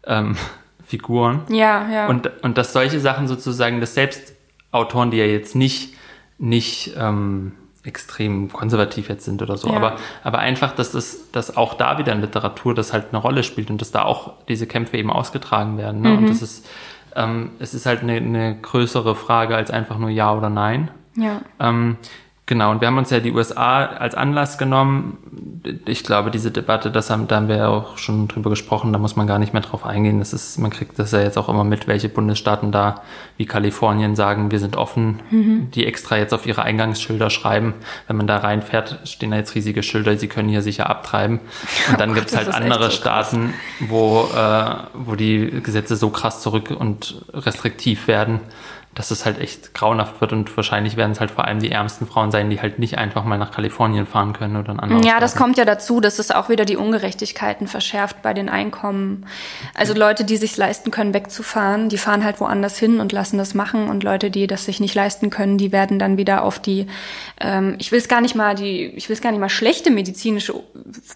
ähm, 0.06 0.36
Figuren. 0.86 1.42
Ja, 1.50 1.86
ja. 1.90 2.08
Und, 2.08 2.30
und 2.42 2.56
dass 2.56 2.72
solche 2.72 2.98
Sachen 2.98 3.28
sozusagen, 3.28 3.80
dass 3.80 3.92
selbst 3.92 4.34
Autoren, 4.72 5.10
die 5.10 5.18
ja 5.18 5.26
jetzt 5.26 5.54
nicht, 5.54 5.94
nicht 6.38 6.94
ähm, 6.96 7.52
extrem 7.84 8.52
konservativ 8.52 9.08
jetzt 9.08 9.24
sind 9.24 9.40
oder 9.40 9.56
so. 9.56 9.68
Ja. 9.68 9.76
Aber, 9.76 9.96
aber 10.22 10.38
einfach, 10.38 10.72
dass 10.72 10.92
das, 10.92 11.30
dass 11.32 11.56
auch 11.56 11.74
da 11.74 11.98
wieder 11.98 12.12
in 12.12 12.20
Literatur 12.20 12.74
das 12.74 12.92
halt 12.92 13.06
eine 13.10 13.18
Rolle 13.18 13.42
spielt 13.42 13.70
und 13.70 13.80
dass 13.80 13.90
da 13.90 14.02
auch 14.02 14.34
diese 14.48 14.66
Kämpfe 14.66 14.98
eben 14.98 15.10
ausgetragen 15.10 15.78
werden. 15.78 16.02
Ne? 16.02 16.10
Mhm. 16.10 16.18
Und 16.18 16.28
das 16.28 16.42
ist, 16.42 16.68
ähm, 17.16 17.52
es 17.58 17.72
ist 17.72 17.86
halt 17.86 18.02
eine, 18.02 18.16
eine 18.16 18.56
größere 18.60 19.14
Frage 19.14 19.56
als 19.56 19.70
einfach 19.70 19.98
nur 19.98 20.10
Ja 20.10 20.34
oder 20.34 20.50
Nein. 20.50 20.90
Ja. 21.16 21.40
Ähm, 21.58 21.96
Genau, 22.50 22.72
und 22.72 22.80
wir 22.80 22.88
haben 22.88 22.98
uns 22.98 23.10
ja 23.10 23.20
die 23.20 23.30
USA 23.30 23.84
als 23.84 24.16
Anlass 24.16 24.58
genommen. 24.58 25.18
Ich 25.86 26.02
glaube, 26.02 26.32
diese 26.32 26.50
Debatte, 26.50 26.90
das 26.90 27.08
haben, 27.08 27.28
da 27.28 27.36
haben 27.36 27.46
wir 27.46 27.58
ja 27.58 27.68
auch 27.68 27.96
schon 27.96 28.26
drüber 28.26 28.50
gesprochen, 28.50 28.92
da 28.92 28.98
muss 28.98 29.14
man 29.14 29.28
gar 29.28 29.38
nicht 29.38 29.52
mehr 29.52 29.62
drauf 29.62 29.86
eingehen. 29.86 30.18
Das 30.18 30.32
ist, 30.32 30.58
man 30.58 30.72
kriegt 30.72 30.98
das 30.98 31.12
ja 31.12 31.20
jetzt 31.20 31.38
auch 31.38 31.48
immer 31.48 31.62
mit, 31.62 31.86
welche 31.86 32.08
Bundesstaaten 32.08 32.72
da 32.72 33.02
wie 33.36 33.46
Kalifornien 33.46 34.16
sagen, 34.16 34.50
wir 34.50 34.58
sind 34.58 34.74
offen, 34.74 35.20
mhm. 35.30 35.70
die 35.70 35.86
extra 35.86 36.16
jetzt 36.16 36.34
auf 36.34 36.44
ihre 36.44 36.62
Eingangsschilder 36.64 37.30
schreiben. 37.30 37.74
Wenn 38.08 38.16
man 38.16 38.26
da 38.26 38.38
reinfährt, 38.38 38.98
stehen 39.04 39.30
da 39.30 39.36
jetzt 39.36 39.54
riesige 39.54 39.84
Schilder, 39.84 40.16
sie 40.16 40.26
können 40.26 40.48
hier 40.48 40.62
sicher 40.62 40.90
abtreiben. 40.90 41.38
Und 41.88 42.00
dann 42.00 42.10
oh 42.10 42.14
gibt 42.14 42.30
es 42.30 42.36
halt 42.36 42.52
andere 42.52 42.86
so 42.86 42.90
Staaten, 42.90 43.54
wo, 43.78 44.28
äh, 44.36 44.64
wo 44.94 45.14
die 45.14 45.62
Gesetze 45.62 45.94
so 45.94 46.10
krass 46.10 46.42
zurück 46.42 46.74
und 46.76 47.24
restriktiv 47.32 48.08
werden 48.08 48.40
dass 48.94 49.12
es 49.12 49.24
halt 49.24 49.38
echt 49.38 49.72
grauenhaft 49.72 50.20
wird 50.20 50.32
und 50.32 50.56
wahrscheinlich 50.56 50.96
werden 50.96 51.12
es 51.12 51.20
halt 51.20 51.30
vor 51.30 51.44
allem 51.44 51.60
die 51.60 51.70
ärmsten 51.70 52.08
Frauen 52.08 52.32
sein, 52.32 52.50
die 52.50 52.60
halt 52.60 52.80
nicht 52.80 52.98
einfach 52.98 53.24
mal 53.24 53.38
nach 53.38 53.52
Kalifornien 53.52 54.04
fahren 54.04 54.32
können 54.32 54.56
oder 54.56 54.72
ein 54.72 54.80
anderes. 54.80 55.06
Ja, 55.06 55.20
das 55.20 55.36
kommt 55.36 55.56
ja 55.58 55.64
dazu, 55.64 56.00
dass 56.00 56.18
es 56.18 56.32
auch 56.32 56.48
wieder 56.48 56.64
die 56.64 56.76
Ungerechtigkeiten 56.76 57.68
verschärft 57.68 58.20
bei 58.20 58.34
den 58.34 58.48
Einkommen. 58.48 59.26
Also 59.74 59.94
Leute, 59.94 60.24
die 60.24 60.36
sich 60.36 60.56
leisten 60.56 60.90
können, 60.90 61.14
wegzufahren, 61.14 61.88
die 61.88 61.98
fahren 61.98 62.24
halt 62.24 62.40
woanders 62.40 62.78
hin 62.78 62.98
und 62.98 63.12
lassen 63.12 63.38
das 63.38 63.54
machen 63.54 63.88
und 63.88 64.02
Leute, 64.02 64.28
die 64.28 64.48
das 64.48 64.64
sich 64.64 64.80
nicht 64.80 64.96
leisten 64.96 65.30
können, 65.30 65.56
die 65.56 65.70
werden 65.70 66.00
dann 66.00 66.16
wieder 66.16 66.42
auf 66.42 66.58
die, 66.58 66.88
ähm, 67.40 67.76
ich 67.78 67.92
will 67.92 68.00
es 68.00 68.08
gar 68.08 68.20
nicht 68.20 68.34
mal 68.34 68.56
die, 68.56 68.86
ich 68.86 69.08
will 69.08 69.14
es 69.14 69.22
gar 69.22 69.30
nicht 69.30 69.40
mal 69.40 69.48
schlechte 69.48 69.92
medizinische 69.92 70.54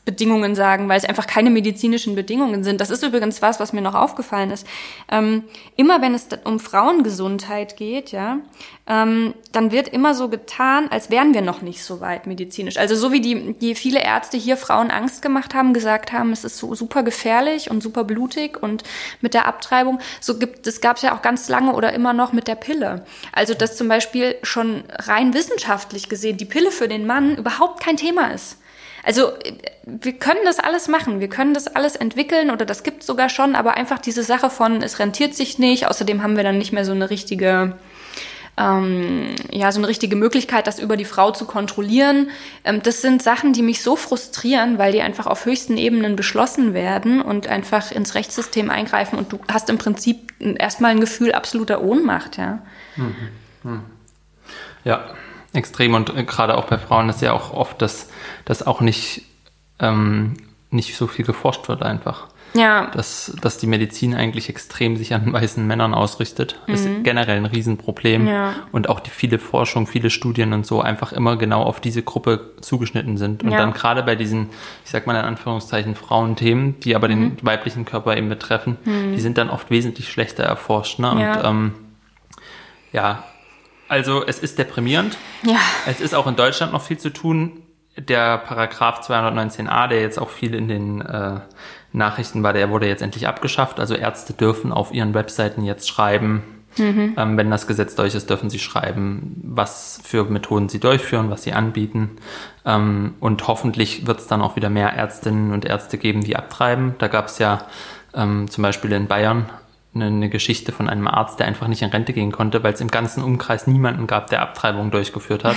Bedingungen 0.05 0.55
sagen, 0.55 0.89
weil 0.89 0.99
es 0.99 1.05
einfach 1.05 1.27
keine 1.27 1.51
medizinischen 1.51 2.15
Bedingungen 2.15 2.63
sind. 2.63 2.81
Das 2.81 2.91
ist 2.91 3.03
übrigens 3.03 3.43
was, 3.43 3.59
was 3.59 3.73
mir 3.73 3.83
noch 3.83 3.97
aufgefallen 3.97 4.53
ist. 4.53 4.65
Ähm, 5.11 5.43
immer 5.75 6.01
wenn 6.01 6.15
es 6.15 6.29
um 6.45 6.61
Frauengesundheit 6.61 7.64
Gesundheit 7.65 7.77
geht, 7.77 8.13
ja, 8.13 8.39
ähm, 8.87 9.35
dann 9.53 9.73
wird 9.73 9.89
immer 9.89 10.15
so 10.15 10.29
getan, 10.29 10.89
als 10.91 11.11
wären 11.11 11.35
wir 11.35 11.43
noch 11.43 11.63
nicht 11.63 11.83
so 11.83 12.01
weit 12.01 12.27
medizinisch. 12.27 12.77
Also 12.77 12.95
so 12.97 13.13
wie 13.13 13.21
die, 13.21 13.55
die 13.55 13.75
viele 13.75 14.03
Ärzte 14.03 14.37
hier 14.37 14.57
Frauen 14.57 14.91
Angst 14.91 15.23
gemacht 15.23 15.55
haben, 15.55 15.73
gesagt 15.73 16.13
haben, 16.13 16.33
es 16.33 16.45
ist 16.45 16.59
so 16.59 16.75
super 16.75 17.03
gefährlich 17.03 17.71
und 17.71 17.83
super 17.83 18.05
blutig 18.05 18.63
und 18.63 18.83
mit 19.21 19.35
der 19.35 19.47
Abtreibung, 19.47 20.01
so 20.21 20.39
gibt 20.39 20.67
das 20.67 20.81
gab 20.81 20.97
es 20.97 21.03
ja 21.03 21.17
auch 21.17 21.23
ganz 21.23 21.49
lange 21.49 21.73
oder 21.73 21.93
immer 21.93 22.13
noch 22.13 22.33
mit 22.33 22.49
der 22.49 22.57
Pille. 22.57 23.05
Also 23.33 23.55
dass 23.55 23.77
zum 23.77 23.89
Beispiel 23.89 24.37
schon 24.43 24.85
rein 24.91 25.35
wissenschaftlich 25.35 26.09
gesehen 26.09 26.37
die 26.37 26.45
Pille 26.45 26.71
für 26.71 26.89
den 26.89 27.07
Mann 27.07 27.37
überhaupt 27.37 27.83
kein 27.83 27.97
Thema 27.97 28.33
ist. 28.33 28.59
Also 29.05 29.33
wir 29.85 30.15
können 30.15 30.41
das 30.45 30.59
alles 30.59 30.89
machen, 30.89 31.21
wir 31.21 31.29
können 31.29 31.53
das 31.53 31.69
alles 31.69 31.95
entwickeln 31.95 32.51
oder 32.51 32.65
das 32.65 32.83
gibt 32.83 33.03
sogar 33.03 33.29
schon, 33.29 33.55
aber 33.55 33.75
einfach 33.75 33.99
diese 33.99 34.23
Sache 34.23 34.49
von, 34.49 34.83
es 34.83 34.99
rentiert 34.99 35.35
sich 35.35 35.59
nicht, 35.59 35.87
außerdem 35.87 36.23
haben 36.23 36.37
wir 36.37 36.45
dann 36.45 36.57
nicht 36.57 36.73
mehr 36.73 36.87
so 36.87 36.93
eine 36.93 37.11
richtige, 37.11 37.77
ähm, 38.57 39.35
ja, 39.51 39.73
so 39.73 39.81
eine 39.81 39.89
richtige 39.89 40.17
Möglichkeit, 40.17 40.67
das 40.67 40.79
über 40.79 40.97
die 40.97 41.05
Frau 41.05 41.33
zu 41.33 41.45
kontrollieren. 41.45 42.31
Ähm, 42.65 42.83
das 42.83 43.03
sind 43.03 43.23
Sachen, 43.23 43.53
die 43.53 43.63
mich 43.63 43.83
so 43.83 43.95
frustrieren, 43.95 44.79
weil 44.79 44.93
die 44.93 45.03
einfach 45.03 45.27
auf 45.27 45.45
höchsten 45.45 45.77
Ebenen 45.77 46.17
beschlossen 46.17 46.73
werden 46.73 47.21
und 47.21 47.47
einfach 47.47 47.91
ins 47.91 48.15
Rechtssystem 48.15 48.71
eingreifen 48.71 49.19
und 49.19 49.33
du 49.33 49.39
hast 49.53 49.69
im 49.69 49.77
Prinzip 49.77 50.33
erstmal 50.41 50.93
ein 50.93 51.01
Gefühl 51.01 51.33
absoluter 51.33 51.83
Ohnmacht, 51.83 52.39
ja. 52.39 52.63
Mhm. 52.97 53.15
Mhm. 53.65 53.85
Ja, 54.85 55.15
extrem 55.55 55.95
und 55.95 56.15
äh, 56.15 56.25
gerade 56.25 56.57
auch 56.59 56.67
bei 56.67 56.79
Frauen 56.79 57.09
ist 57.09 57.23
ja 57.23 57.33
auch 57.33 57.53
oft 57.53 57.81
das, 57.81 58.11
das 58.45 58.67
auch 58.67 58.81
nicht, 58.81 59.23
ähm, 59.79 60.35
nicht 60.71 60.97
so 60.97 61.07
viel 61.07 61.25
geforscht 61.25 61.69
wird 61.69 61.83
einfach. 61.83 62.29
Ja. 62.57 62.87
Dass, 62.93 63.37
dass 63.41 63.59
die 63.59 63.67
Medizin 63.67 64.15
eigentlich 64.15 64.49
extrem 64.49 64.97
sich 64.97 65.13
an 65.13 65.33
weißen 65.33 65.67
Männern 65.67 65.93
ausrichtet, 65.93 66.61
mhm. 66.67 66.75
ist 66.75 66.89
generell 67.03 67.39
ein 67.39 67.47
Riesenproblem. 67.47 68.29
Ja. 68.29 68.55
Und 68.71 68.89
auch 68.89 69.01
die 69.01 69.11
viele 69.11 69.39
Forschung, 69.39 69.87
viele 69.87 70.11
Studien 70.11 70.53
und 70.53 70.65
so 70.65 70.81
einfach 70.81 71.13
immer 71.13 71.37
genau 71.37 71.63
auf 71.63 71.81
diese 71.81 72.03
Gruppe 72.03 72.53
zugeschnitten 72.61 73.17
sind. 73.17 73.43
Und 73.43 73.51
ja. 73.51 73.59
dann 73.59 73.73
gerade 73.73 74.05
bei 74.05 74.15
diesen, 74.15 74.51
ich 74.85 74.91
sag 74.91 75.07
mal 75.07 75.17
in 75.17 75.25
Anführungszeichen, 75.25 75.97
Frauenthemen, 75.97 76.79
die 76.81 76.95
aber 76.95 77.09
mhm. 77.09 77.37
den 77.37 77.45
weiblichen 77.45 77.85
Körper 77.85 78.17
eben 78.17 78.29
betreffen, 78.29 78.79
mhm. 78.85 79.15
die 79.15 79.21
sind 79.21 79.37
dann 79.37 79.51
oft 79.51 79.71
wesentlich 79.71 80.09
schlechter 80.11 80.45
erforscht. 80.45 81.01
Ne? 81.01 81.11
Und 81.11 81.21
ja, 81.21 81.45
ähm, 81.45 81.75
ja 82.93 83.25
Also 83.89 84.25
es 84.27 84.39
ist 84.39 84.59
deprimierend. 84.59 85.17
Ja. 85.43 85.59
Es 85.87 86.01
ist 86.01 86.15
auch 86.15 86.27
in 86.27 86.37
Deutschland 86.37 86.73
noch 86.73 86.83
viel 86.83 86.99
zu 86.99 87.13
tun. 87.13 87.63
Der 87.97 88.39
Paragraph 88.39 89.01
219a, 89.01 89.89
der 89.89 90.01
jetzt 90.01 90.19
auch 90.19 90.31
viel 90.31 90.55
in 90.55 90.69
den 90.69 91.01
äh, 91.01 91.41
Nachrichten 91.93 92.43
war, 92.43 92.53
der 92.53 92.71
wurde 92.71 92.89
jetzt 92.89 93.03
endlich 93.03 93.29
abgeschafft. 93.29 93.79
Also 93.79 93.95
Ärzte 93.95 94.33
dürfen 94.33 94.73
auf 94.73 94.93
ihren 94.93 95.15
Webseiten 95.15 95.63
jetzt 95.63 95.89
schreiben, 95.89 96.43
mhm. 96.77 97.15
ähm, 97.17 97.37
wenn 97.37 97.51
das 97.51 97.67
Gesetz 97.69 97.95
durch 97.95 98.15
ist, 98.17 98.29
dürfen 98.31 98.51
sie 98.51 98.59
schreiben, 98.59 99.41
was 99.45 100.01
für 100.03 100.25
Methoden 100.25 100.69
sie 100.69 100.81
durchführen, 100.81 101.31
was 101.31 101.45
sie 101.45 101.53
anbieten. 101.53 102.17
Ähm, 102.65 103.15
und 103.21 103.47
hoffentlich 103.47 104.07
wird 104.09 104.19
es 104.19 104.27
dann 104.27 104.43
auch 104.43 104.57
wieder 104.57 104.71
mehr 104.71 104.93
Ärztinnen 104.93 105.53
und 105.53 105.65
Ärzte 105.65 105.99
geben, 105.99 106.23
die 106.23 106.35
abtreiben. 106.35 106.97
Da 106.99 107.07
gab 107.07 107.27
es 107.27 107.39
ja 107.39 107.67
ähm, 108.13 108.51
zum 108.51 108.63
Beispiel 108.63 108.93
in 108.93 109.07
Bayern 109.07 109.47
eine, 109.95 110.29
Geschichte 110.29 110.73
von 110.73 110.89
einem 110.89 111.07
Arzt, 111.07 111.39
der 111.39 111.47
einfach 111.47 111.69
nicht 111.69 111.83
in 111.83 111.91
Rente 111.91 112.13
gehen 112.13 112.33
konnte, 112.33 112.63
weil 112.63 112.75
es 112.75 112.81
im 112.81 112.89
ganzen 112.89 113.23
Umkreis 113.23 113.67
niemanden 113.67 114.07
gab, 114.07 114.29
der 114.29 114.43
Abtreibung 114.43 114.91
durchgeführt 114.91 115.45
hat. 115.45 115.57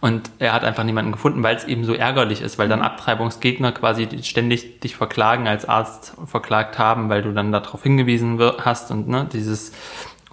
Und 0.00 0.30
er 0.38 0.52
hat 0.52 0.64
einfach 0.64 0.84
niemanden 0.84 1.12
gefunden, 1.12 1.42
weil 1.42 1.56
es 1.56 1.64
eben 1.64 1.84
so 1.84 1.94
ärgerlich 1.94 2.42
ist, 2.42 2.58
weil 2.58 2.68
dann 2.68 2.82
Abtreibungsgegner 2.82 3.72
quasi 3.72 4.08
ständig 4.22 4.80
dich 4.80 4.94
verklagen 4.94 5.48
als 5.48 5.66
Arzt 5.66 6.14
verklagt 6.26 6.78
haben, 6.78 7.08
weil 7.08 7.22
du 7.22 7.32
dann 7.32 7.50
darauf 7.50 7.82
hingewiesen 7.82 8.38
hast 8.58 8.90
und 8.90 9.08
ne, 9.08 9.26
dieses 9.32 9.72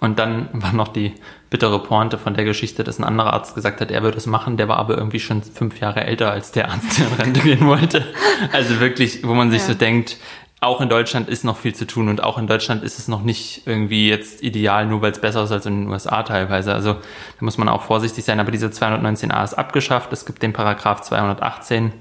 und 0.04 0.18
dann 0.18 0.48
war 0.52 0.74
noch 0.74 0.88
die 0.88 1.14
bittere 1.48 1.82
Pointe 1.82 2.18
von 2.18 2.34
der 2.34 2.44
Geschichte, 2.44 2.84
dass 2.84 2.98
ein 2.98 3.04
anderer 3.04 3.32
Arzt 3.32 3.54
gesagt 3.54 3.80
hat, 3.80 3.90
er 3.90 4.02
würde 4.02 4.18
es 4.18 4.26
machen, 4.26 4.56
der 4.56 4.68
war 4.68 4.76
aber 4.76 4.98
irgendwie 4.98 5.20
schon 5.20 5.42
fünf 5.42 5.80
Jahre 5.80 6.04
älter 6.04 6.30
als 6.30 6.52
der 6.52 6.70
Arzt, 6.70 6.98
der 6.98 7.06
in 7.06 7.14
Rente 7.14 7.40
gehen 7.40 7.66
wollte. 7.66 8.04
Also 8.52 8.80
wirklich, 8.80 9.24
wo 9.26 9.32
man 9.34 9.50
sich 9.50 9.62
ja. 9.62 9.68
so 9.68 9.74
denkt, 9.74 10.18
auch 10.64 10.80
in 10.80 10.88
Deutschland 10.88 11.28
ist 11.28 11.44
noch 11.44 11.56
viel 11.56 11.74
zu 11.74 11.86
tun 11.86 12.08
und 12.08 12.22
auch 12.22 12.38
in 12.38 12.46
Deutschland 12.46 12.82
ist 12.82 12.98
es 12.98 13.08
noch 13.08 13.22
nicht 13.22 13.66
irgendwie 13.66 14.08
jetzt 14.08 14.42
ideal, 14.42 14.86
nur 14.86 15.02
weil 15.02 15.12
es 15.12 15.20
besser 15.20 15.44
ist 15.44 15.52
als 15.52 15.66
in 15.66 15.82
den 15.82 15.88
USA 15.88 16.22
teilweise. 16.22 16.74
Also 16.74 16.94
da 16.94 17.00
muss 17.40 17.58
man 17.58 17.68
auch 17.68 17.82
vorsichtig 17.82 18.24
sein. 18.24 18.40
Aber 18.40 18.50
diese 18.50 18.68
219a 18.68 19.44
ist 19.44 19.54
abgeschafft. 19.54 20.12
Es 20.12 20.26
gibt 20.26 20.42
den 20.42 20.52
Paragraph 20.52 21.02
218, 21.02 21.92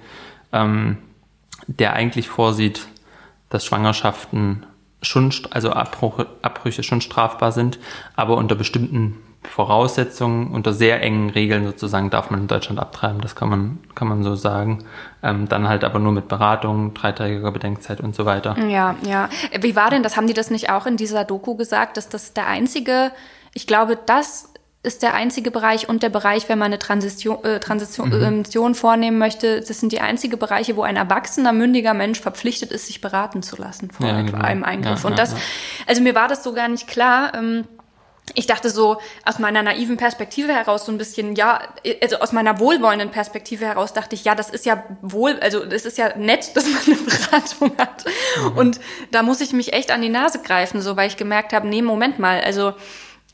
ähm, 0.52 0.98
der 1.68 1.94
eigentlich 1.94 2.28
vorsieht, 2.28 2.88
dass 3.50 3.66
Schwangerschaften 3.66 4.66
schon, 5.02 5.34
also 5.52 5.72
Abbruch, 5.72 6.26
Abbrüche 6.42 6.84
schon 6.84 7.02
strafbar 7.02 7.52
sind, 7.52 7.80
aber 8.16 8.38
unter 8.38 8.56
bestimmten 8.56 9.20
Voraussetzungen, 9.48 10.52
unter 10.52 10.74
sehr 10.74 11.02
engen 11.02 11.30
Regeln 11.30 11.66
sozusagen 11.66 12.10
darf 12.10 12.30
man 12.30 12.42
in 12.42 12.48
Deutschland 12.48 12.80
abtreiben, 12.80 13.22
das 13.22 13.36
kann 13.36 13.50
man, 13.50 13.80
kann 13.96 14.08
man 14.08 14.24
so 14.24 14.36
sagen. 14.36 14.86
Ähm, 15.22 15.48
dann 15.48 15.68
halt 15.68 15.84
aber 15.84 16.00
nur 16.00 16.12
mit 16.12 16.28
Beratung, 16.28 16.94
dreitägiger 16.94 17.52
Bedenkzeit 17.52 18.02
und 18.02 18.16
so 18.16 18.26
weiter. 18.26 18.58
Ja, 18.68 18.96
ja. 19.06 19.30
Wie 19.60 19.76
war 19.76 19.90
denn 19.90 20.04
das? 20.04 20.18
Haben 20.18 20.28
die 20.28 20.34
das 20.34 20.50
nicht 20.50 20.70
auch 20.70 20.86
in 20.86 20.98
dieser 20.98 21.24
Doku 21.24 21.56
gesagt, 21.56 21.98
dass 21.98 22.10
das 22.10 22.34
der 22.34 22.48
einzige, 22.48 23.12
ich 23.54 23.68
glaube, 23.68 23.98
das 24.06 24.50
ist 24.84 25.02
der 25.02 25.14
einzige 25.14 25.50
Bereich 25.50 25.88
und 25.88 26.04
der 26.04 26.10
Bereich, 26.10 26.50
wenn 26.50 26.60
man 26.60 26.68
eine 26.68 26.80
Transition, 26.80 27.42
äh, 27.46 27.62
Transition 27.62 28.10
mhm. 28.10 28.76
vornehmen 28.76 29.18
möchte, 29.18 29.62
das 29.62 29.80
sind 29.80 29.94
die 29.94 30.02
einzigen 30.02 30.38
Bereiche, 30.38 30.76
wo 30.76 30.82
ein 30.82 30.98
erwachsener, 30.98 31.54
mündiger 31.54 31.94
Mensch 31.94 32.20
verpflichtet 32.20 32.72
ist, 32.72 32.88
sich 32.88 33.00
beraten 33.00 33.44
zu 33.44 33.56
lassen 33.56 33.92
vor 33.92 34.06
ja, 34.06 34.20
etwa 34.20 34.32
genau. 34.32 34.44
einem 34.44 34.64
Eingriff. 34.66 35.04
Ja, 35.04 35.10
und 35.10 35.18
das, 35.18 35.32
ja, 35.32 35.38
also 35.88 36.02
mir 36.02 36.16
war 36.16 36.28
das 36.28 36.44
so 36.44 36.54
gar 36.54 36.68
nicht 36.68 36.88
klar. 36.88 37.34
Ähm, 37.34 37.64
ich 38.36 38.48
dachte 38.48 38.70
so 38.70 38.98
aus 39.26 39.38
meiner 39.40 39.64
naiven 39.64 39.98
Perspektive 39.98 40.54
heraus 40.54 40.86
so 40.86 40.92
ein 40.92 40.98
bisschen, 40.98 41.36
ja, 41.36 41.62
also 42.02 42.18
aus 42.18 42.32
meiner 42.32 42.60
wohlwollenden 42.60 43.12
Perspektive 43.12 43.66
heraus 43.66 43.94
dachte 43.94 44.16
ich, 44.16 44.24
ja, 44.24 44.34
das 44.34 44.50
ist 44.50 44.66
ja 44.66 44.84
wohl, 45.02 45.40
also 45.42 45.66
das 45.66 45.86
ist 45.86 45.98
ja 45.98 46.16
nett, 46.18 46.52
dass 46.56 46.66
man 46.66 46.82
eine 46.86 46.96
Beratung 46.96 47.78
hat. 47.78 48.06
Mhm. 48.06 48.58
Und 48.58 48.80
da 49.12 49.24
muss 49.24 49.42
ich 49.42 49.54
mich 49.54 49.74
echt 49.74 49.92
an 49.92 50.02
die 50.02 50.10
Nase 50.10 50.40
greifen, 50.40 50.82
so 50.82 50.96
weil 50.96 51.08
ich 51.08 51.18
gemerkt 51.18 51.54
habe, 51.54 51.68
nee, 51.68 51.82
Moment 51.82 52.18
mal, 52.18 52.42
also 52.42 52.74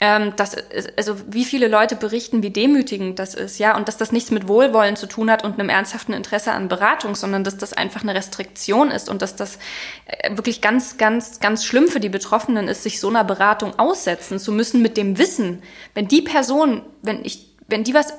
ähm, 0.01 0.33
dass, 0.37 0.55
also 0.97 1.17
wie 1.27 1.43
viele 1.43 1.67
Leute 1.67 1.97
berichten, 1.97 2.41
wie 2.41 2.51
demütigend 2.51 3.19
das 3.19 3.35
ist, 3.35 3.59
ja, 3.59 3.75
und 3.75 3.87
dass 3.89 3.97
das 3.97 4.13
nichts 4.13 4.31
mit 4.31 4.47
Wohlwollen 4.47 4.95
zu 4.95 5.07
tun 5.07 5.29
hat 5.29 5.43
und 5.43 5.59
einem 5.59 5.67
ernsthaften 5.67 6.13
Interesse 6.13 6.53
an 6.53 6.69
Beratung, 6.69 7.15
sondern 7.15 7.43
dass 7.43 7.57
das 7.57 7.73
einfach 7.73 8.01
eine 8.01 8.15
Restriktion 8.15 8.91
ist 8.91 9.09
und 9.09 9.21
dass 9.21 9.35
das 9.35 9.59
äh, 10.05 10.35
wirklich 10.37 10.61
ganz, 10.61 10.97
ganz, 10.97 11.41
ganz 11.41 11.65
schlimm 11.65 11.89
für 11.89 11.99
die 11.99 12.09
Betroffenen 12.09 12.69
ist, 12.69 12.83
sich 12.83 13.01
so 13.01 13.09
einer 13.09 13.25
Beratung 13.25 13.77
aussetzen 13.77 14.39
zu 14.39 14.53
müssen 14.53 14.81
mit 14.81 14.95
dem 14.95 15.17
Wissen, 15.17 15.61
wenn 15.93 16.07
die 16.07 16.21
Person, 16.21 16.81
wenn 17.01 17.25
ich, 17.25 17.57
wenn 17.67 17.83
die 17.83 17.93
was, 17.93 18.13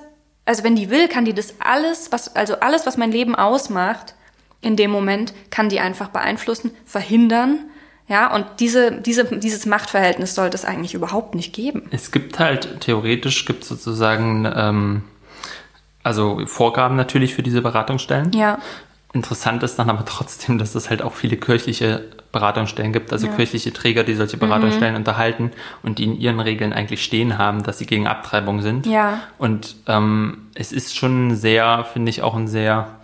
also 0.44 0.64
wenn 0.64 0.76
die 0.76 0.90
will, 0.90 1.08
kann 1.08 1.24
die 1.24 1.34
das 1.34 1.54
alles, 1.60 2.12
was, 2.12 2.36
also 2.36 2.60
alles, 2.60 2.84
was 2.84 2.98
mein 2.98 3.10
Leben 3.10 3.34
ausmacht, 3.34 4.14
in 4.60 4.76
dem 4.76 4.90
Moment, 4.90 5.32
kann 5.48 5.70
die 5.70 5.80
einfach 5.80 6.08
beeinflussen, 6.08 6.72
verhindern 6.84 7.69
ja, 8.10 8.34
und 8.34 8.44
diese, 8.58 9.00
diese, 9.00 9.24
dieses 9.38 9.66
Machtverhältnis 9.66 10.34
sollte 10.34 10.56
es 10.56 10.64
eigentlich 10.64 10.94
überhaupt 10.94 11.36
nicht 11.36 11.54
geben. 11.54 11.84
Es 11.92 12.10
gibt 12.10 12.40
halt, 12.40 12.80
theoretisch 12.80 13.44
gibt 13.46 13.62
es 13.62 13.68
sozusagen, 13.68 14.50
ähm, 14.52 15.02
also 16.02 16.44
Vorgaben 16.46 16.96
natürlich 16.96 17.36
für 17.36 17.44
diese 17.44 17.62
Beratungsstellen. 17.62 18.32
Ja. 18.32 18.58
Interessant 19.12 19.62
ist 19.62 19.78
dann 19.78 19.88
aber 19.88 20.04
trotzdem, 20.04 20.58
dass 20.58 20.74
es 20.74 20.90
halt 20.90 21.02
auch 21.02 21.12
viele 21.12 21.36
kirchliche 21.36 22.04
Beratungsstellen 22.32 22.92
gibt, 22.92 23.12
also 23.12 23.28
ja. 23.28 23.32
kirchliche 23.32 23.72
Träger, 23.72 24.02
die 24.02 24.14
solche 24.14 24.36
Beratungsstellen 24.36 24.94
mhm. 24.94 25.00
unterhalten 25.00 25.52
und 25.84 25.98
die 25.98 26.04
in 26.04 26.18
ihren 26.18 26.40
Regeln 26.40 26.72
eigentlich 26.72 27.04
stehen 27.04 27.38
haben, 27.38 27.62
dass 27.62 27.78
sie 27.78 27.86
gegen 27.86 28.08
Abtreibung 28.08 28.60
sind. 28.60 28.86
Ja. 28.86 29.20
Und 29.38 29.76
ähm, 29.86 30.48
es 30.54 30.72
ist 30.72 30.96
schon 30.96 31.36
sehr, 31.36 31.86
finde 31.92 32.10
ich, 32.10 32.22
auch 32.22 32.34
ein 32.34 32.48
sehr 32.48 32.99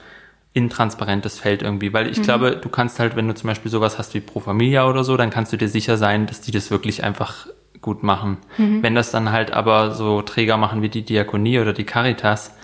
intransparentes 0.57 1.39
Feld 1.39 1.63
irgendwie, 1.63 1.93
weil 1.93 2.09
ich 2.09 2.19
mhm. 2.19 2.23
glaube, 2.23 2.57
du 2.57 2.71
kannst 2.71 2.99
halt, 2.99 3.15
wenn 3.15 3.29
du 3.29 3.35
zum 3.35 3.49
Beispiel 3.49 3.71
sowas 3.71 3.99
hast 3.99 4.15
wie 4.15 4.21
Pro 4.21 4.41
Familia 4.41 4.89
oder 4.89 5.05
so, 5.05 5.19
dann 5.19 5.29
kannst 5.29 5.53
du 5.53 5.59
dir 5.59 5.69
sicher 5.69 5.99
sein, 5.99 6.27
dass 6.27 6.41
die 6.41 6.51
das 6.51 6.71
wirklich 6.71 7.05
einfach 7.05 7.47
gut 7.83 8.03
machen. 8.03 8.39
Mhm. 8.57 8.83
Wenn 8.83 8.95
das 8.95 9.11
dann 9.11 9.31
halt 9.33 9.53
aber 9.53 9.93
so 9.93 10.23
Träger 10.23 10.57
machen 10.57 10.81
wie 10.81 10.89
die 10.89 11.03
Diakonie 11.03 11.59
oder 11.59 11.75
die 11.75 11.85
Caritas, 11.85 12.55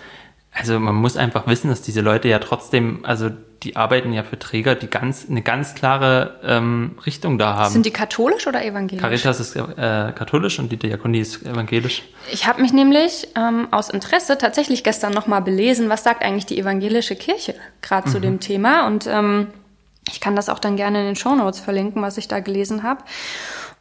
also 0.51 0.79
man 0.79 0.95
muss 0.95 1.17
einfach 1.17 1.45
wissen, 1.45 1.69
dass 1.69 1.83
diese 1.83 2.01
Leute 2.01 2.29
ja 2.29 2.39
trotzdem, 2.39 2.99
also 3.03 3.29
die 3.63 3.75
arbeiten 3.75 4.11
ja 4.13 4.23
für 4.23 4.37
Träger, 4.37 4.75
die 4.75 4.87
ganz 4.87 5.27
eine 5.29 5.41
ganz 5.41 5.75
klare 5.75 6.39
ähm, 6.43 6.97
Richtung 7.05 7.37
da 7.37 7.55
haben. 7.55 7.71
Sind 7.71 7.85
die 7.85 7.91
katholisch 7.91 8.45
oder 8.47 8.63
evangelisch? 8.63 9.01
Caritas 9.01 9.39
ist 9.39 9.55
äh, 9.55 10.11
katholisch 10.13 10.59
und 10.59 10.71
die 10.71 10.77
Diakonie 10.77 11.19
ist 11.19 11.43
evangelisch. 11.45 12.03
Ich 12.31 12.45
habe 12.47 12.61
mich 12.61 12.73
nämlich 12.73 13.29
ähm, 13.35 13.67
aus 13.71 13.89
Interesse 13.89 14.37
tatsächlich 14.37 14.83
gestern 14.83 15.13
nochmal 15.13 15.41
belesen, 15.41 15.89
was 15.89 16.03
sagt 16.03 16.23
eigentlich 16.23 16.45
die 16.45 16.59
evangelische 16.59 17.15
Kirche 17.15 17.55
gerade 17.81 18.07
mhm. 18.07 18.11
zu 18.11 18.19
dem 18.19 18.39
Thema. 18.39 18.85
Und 18.87 19.07
ähm, 19.07 19.47
ich 20.09 20.19
kann 20.19 20.35
das 20.35 20.49
auch 20.49 20.59
dann 20.59 20.75
gerne 20.75 20.99
in 20.99 21.05
den 21.05 21.15
Show 21.15 21.35
Notes 21.35 21.59
verlinken, 21.59 22.01
was 22.01 22.17
ich 22.17 22.27
da 22.27 22.39
gelesen 22.39 22.83
habe. 22.83 23.03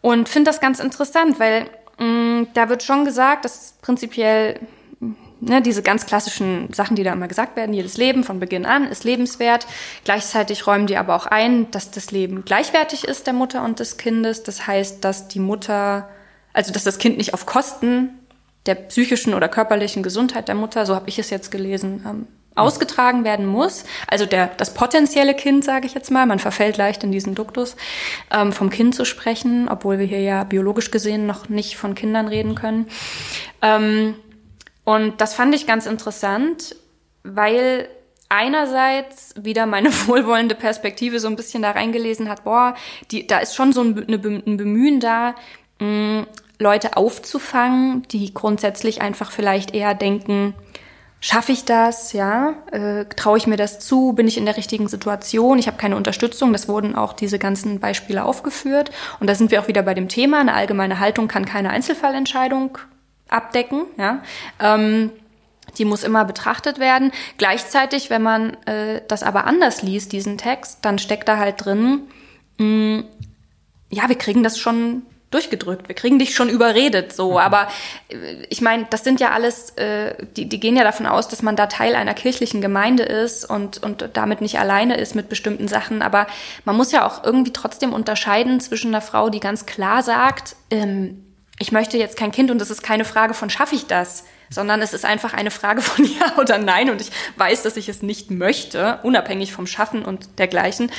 Und 0.01 0.29
finde 0.29 0.51
das 0.51 0.61
ganz 0.61 0.79
interessant, 0.79 1.40
weil 1.40 1.66
mh, 1.99 2.07
mm, 2.07 2.47
da 2.55 2.68
wird 2.68 2.83
schon 2.83 3.05
gesagt, 3.05 3.45
dass 3.45 3.75
prinzipiell 3.83 4.61
ne, 5.42 5.61
diese 5.61 5.83
ganz 5.83 6.07
klassischen 6.07 6.72
Sachen, 6.72 6.96
die 6.96 7.02
da 7.02 7.12
immer 7.12 7.28
gesagt 7.28 7.57
werden, 7.57 7.74
jedes 7.74 7.96
Leben 7.96 8.24
von 8.24 8.40
Beginn 8.40 8.64
an 8.64 8.87
ist 8.87 9.05
lebenswert. 9.05 9.66
Gleichzeitig 10.05 10.66
räumen 10.66 10.87
die 10.87 10.96
aber 10.96 11.14
auch 11.14 11.26
ein, 11.26 11.70
dass 11.70 11.90
das 11.90 12.11
Leben 12.11 12.44
gleichwertig 12.44 13.05
ist 13.05 13.26
der 13.26 13.35
Mutter 13.35 13.64
und 13.64 13.81
des 13.81 13.96
Kindes. 13.96 14.42
Das 14.42 14.66
heißt, 14.66 15.05
dass 15.05 15.28
die 15.28 15.40
Mutter, 15.40 16.09
also 16.52 16.72
dass 16.72 16.85
das 16.85 16.98
Kind 16.98 17.18
nicht 17.18 17.35
auf 17.35 17.46
Kosten 17.46 18.11
der 18.66 18.76
psychischen 18.76 19.35
oder 19.35 19.48
körperlichen 19.48 20.02
Gesundheit 20.02 20.48
der 20.48 20.55
Mutter, 20.55 20.87
so 20.87 20.94
habe 20.94 21.09
ich 21.09 21.18
es 21.18 21.31
jetzt 21.31 21.50
gelesen, 21.50 22.05
ähm, 22.09 22.26
ausgetragen 22.55 23.24
werden 23.24 23.46
muss. 23.46 23.85
Also 24.07 24.26
der, 24.26 24.48
das 24.59 24.74
potenzielle 24.74 25.35
Kind, 25.35 25.64
sage 25.64 25.87
ich 25.87 25.94
jetzt 25.94 26.11
mal, 26.11 26.26
man 26.26 26.38
verfällt 26.38 26.76
leicht 26.76 27.02
in 27.02 27.11
diesen 27.11 27.35
Duktus, 27.35 27.76
ähm, 28.31 28.52
vom 28.52 28.70
Kind 28.70 28.94
zu 28.94 29.05
sprechen, 29.05 29.68
obwohl 29.68 29.98
wir 29.98 30.07
hier 30.07 30.20
ja 30.20 30.44
biologisch 30.44 30.90
gesehen 30.90 31.26
noch 31.26 31.48
nicht 31.48 31.76
von 31.76 31.94
Kindern 31.94 32.28
reden 32.28 32.55
können. 32.55 32.87
Ähm, 33.62 34.16
und 34.85 35.21
das 35.21 35.35
fand 35.35 35.55
ich 35.55 35.66
ganz 35.66 35.87
interessant, 35.87 36.77
weil 37.23 37.88
einerseits 38.29 39.35
wieder 39.37 39.66
meine 39.66 39.90
wohlwollende 40.07 40.55
Perspektive 40.55 41.21
so 41.21 41.29
ein 41.29 41.37
bisschen 41.37 41.62
da 41.62 41.73
reingelesen 41.73 42.29
hat, 42.29 42.45
boah, 42.45 42.75
die, 43.11 43.27
da 43.27 43.38
ist 43.38 43.55
schon 43.55 43.73
so 43.73 43.83
ein, 43.83 43.97
ein 44.09 44.57
Bemühen 44.57 45.01
da, 45.01 45.35
mh, 45.79 46.27
Leute 46.59 46.97
aufzufangen, 46.97 48.03
die 48.11 48.33
grundsätzlich 48.33 49.03
einfach 49.03 49.33
vielleicht 49.33 49.75
eher 49.75 49.95
denken, 49.95 50.55
schaffe 51.21 51.53
ich 51.53 51.64
das, 51.64 52.12
ja, 52.12 52.55
äh, 52.73 53.05
traue 53.05 53.38
ich 53.38 53.47
mir 53.47 53.57
das 53.57 53.81
zu, 53.81 54.12
bin 54.12 54.27
ich 54.27 54.38
in 54.38 54.47
der 54.47 54.57
richtigen 54.57 54.88
Situation, 54.88 55.59
ich 55.59 55.66
habe 55.66 55.77
keine 55.77 55.97
Unterstützung, 55.97 56.53
das 56.53 56.68
wurden 56.68 56.95
auch 56.95 57.12
diese 57.12 57.38
ganzen 57.38 57.81
Beispiele 57.81 58.25
aufgeführt. 58.25 58.90
Und 59.21 59.29
da 59.29 59.35
sind 59.35 59.51
wir 59.51 59.61
auch 59.61 59.68
wieder 59.68 59.83
bei 59.83 59.95
dem 59.95 60.09
Thema, 60.09 60.40
eine 60.40 60.55
allgemeine 60.55 60.99
Haltung 60.99 61.29
kann 61.29 61.45
keine 61.45 61.71
Einzelfallentscheidung 61.71 62.79
abdecken. 63.33 63.85
Ja? 63.97 64.23
Ähm, 64.61 65.11
die 65.79 65.85
muss 65.85 66.05
immer 66.05 66.25
betrachtet 66.25 66.79
werden. 66.79 67.12
Gleichzeitig, 67.38 68.11
wenn 68.11 68.23
man 68.23 68.55
äh, 68.66 69.03
das 69.09 69.23
aber 69.23 69.47
anders 69.47 69.83
liest, 69.83 70.12
diesen 70.12 70.38
Text, 70.38 70.79
dann 70.83 70.99
steckt 70.99 71.29
da 71.29 71.38
halt 71.38 71.64
drin, 71.64 72.03
mh, 72.59 72.66
mm, 72.66 73.05
ja, 73.90 74.09
wir 74.09 74.16
kriegen 74.16 74.42
das 74.42 74.59
schon 74.59 75.03
durchgedrückt, 75.33 75.88
wir 75.88 75.95
kriegen 75.95 76.18
dich 76.18 76.35
schon 76.35 76.49
überredet, 76.49 77.12
so. 77.12 77.33
Mhm. 77.33 77.37
Aber 77.38 77.68
äh, 78.09 78.45
ich 78.49 78.61
meine, 78.61 78.87
das 78.90 79.05
sind 79.05 79.21
ja 79.21 79.31
alles, 79.33 79.71
äh, 79.71 80.14
die, 80.37 80.49
die 80.49 80.61
gehen 80.61 80.77
ja 80.77 80.85
davon 80.85 81.07
aus, 81.07 81.29
dass 81.29 81.42
man 81.42 81.57
da 81.57 81.66
Teil 81.66 81.95
einer 81.95 82.14
kirchlichen 82.14 82.61
Gemeinde 82.61 83.03
ist 83.03 83.45
und, 83.45 83.83
und 83.83 84.11
damit 84.12 84.40
nicht 84.40 84.59
alleine 84.59 84.97
ist 84.97 85.14
mit 85.14 85.29
bestimmten 85.29 85.68
Sachen. 85.68 86.03
Aber 86.03 86.27
man 86.64 86.77
muss 86.77 86.92
ja 86.92 87.07
auch 87.07 87.25
irgendwie 87.25 87.53
trotzdem 87.53 87.92
unterscheiden 87.92 88.61
zwischen 88.61 88.88
einer 88.88 89.01
Frau, 89.01 89.31
die 89.31 89.40
ganz 89.40 89.66
klar 89.66 90.03
sagt, 90.03 90.57
ähm, 90.71 91.25
ich 91.62 91.70
möchte 91.70 91.96
jetzt 91.96 92.16
kein 92.16 92.33
Kind 92.33 92.51
und 92.51 92.61
es 92.61 92.70
ist 92.70 92.83
keine 92.83 93.05
Frage 93.05 93.35
von, 93.35 93.48
schaffe 93.48 93.77
ich 93.77 93.87
das? 93.87 94.25
Sondern 94.51 94.83
es 94.83 94.92
ist 94.92 95.05
einfach 95.05 95.33
eine 95.33 95.53
Frage 95.53 95.81
von 95.81 96.05
Ja 96.18 96.37
oder 96.37 96.59
Nein 96.59 96.90
und 96.90 97.01
ich 97.01 97.12
weiß, 97.37 97.62
dass 97.62 97.77
ich 97.77 97.88
es 97.88 98.03
nicht 98.03 98.33
möchte, 98.33 98.98
unabhängig 99.05 99.53
vom 99.53 99.68
Schaffen 99.68 100.05
und 100.05 100.40
dergleichen. 100.40 100.90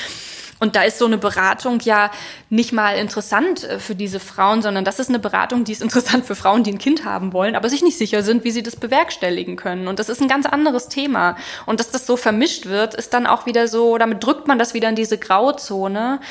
Und 0.59 0.77
da 0.77 0.83
ist 0.83 0.99
so 0.99 1.05
eine 1.05 1.17
Beratung 1.17 1.81
ja 1.81 2.11
nicht 2.49 2.71
mal 2.71 2.95
interessant 2.95 3.65
äh, 3.65 3.79
für 3.79 3.95
diese 3.95 4.21
Frauen, 4.21 4.61
sondern 4.61 4.85
das 4.85 4.99
ist 4.99 5.09
eine 5.09 5.19
Beratung, 5.19 5.65
die 5.65 5.73
ist 5.73 5.81
interessant 5.81 6.25
für 6.25 6.35
Frauen, 6.35 6.63
die 6.63 6.71
ein 6.71 6.77
Kind 6.77 7.03
haben 7.03 7.33
wollen, 7.33 7.57
aber 7.57 7.67
sich 7.67 7.83
nicht 7.83 7.97
sicher 7.97 8.23
sind, 8.23 8.45
wie 8.45 8.51
sie 8.51 8.63
das 8.63 8.77
bewerkstelligen 8.77 9.57
können. 9.57 9.89
Und 9.89 9.99
das 9.99 10.07
ist 10.07 10.21
ein 10.21 10.29
ganz 10.29 10.45
anderes 10.45 10.87
Thema. 10.87 11.35
Und 11.65 11.81
dass 11.81 11.91
das 11.91 12.07
so 12.07 12.15
vermischt 12.15 12.67
wird, 12.67 12.93
ist 12.93 13.13
dann 13.13 13.27
auch 13.27 13.45
wieder 13.45 13.67
so, 13.67 13.97
damit 13.97 14.23
drückt 14.23 14.47
man 14.47 14.57
das 14.57 14.73
wieder 14.73 14.87
in 14.87 14.95
diese 14.95 15.17
Grauzone, 15.17 16.21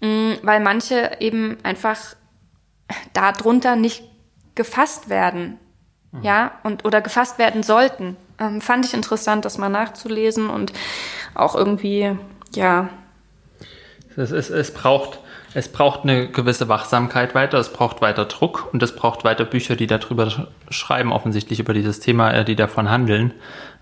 mm, 0.00 0.32
weil 0.42 0.58
manche 0.58 1.18
eben 1.20 1.56
einfach 1.62 2.16
darunter 3.12 3.76
nicht 3.76 4.04
gefasst 4.54 5.08
werden. 5.08 5.58
Ja, 6.22 6.52
und 6.62 6.86
oder 6.86 7.02
gefasst 7.02 7.38
werden 7.38 7.62
sollten. 7.62 8.16
Ähm, 8.38 8.62
fand 8.62 8.86
ich 8.86 8.94
interessant, 8.94 9.44
das 9.44 9.58
mal 9.58 9.68
nachzulesen 9.68 10.48
und 10.48 10.72
auch 11.34 11.54
irgendwie, 11.54 12.16
ja, 12.54 12.88
es, 14.16 14.30
es, 14.30 14.50
es, 14.50 14.70
braucht, 14.70 15.18
es 15.54 15.68
braucht 15.68 16.02
eine 16.02 16.28
gewisse 16.28 16.68
Wachsamkeit 16.68 17.34
weiter, 17.34 17.58
es 17.58 17.72
braucht 17.72 18.00
weiter 18.00 18.24
Druck 18.24 18.68
und 18.72 18.82
es 18.82 18.96
braucht 18.96 19.24
weiter 19.24 19.44
Bücher, 19.44 19.76
die 19.76 19.86
darüber 19.86 20.32
schreiben, 20.70 21.12
offensichtlich 21.12 21.60
über 21.60 21.74
dieses 21.74 22.00
Thema, 22.00 22.32
äh, 22.32 22.44
die 22.44 22.56
davon 22.56 22.90
handeln, 22.90 23.34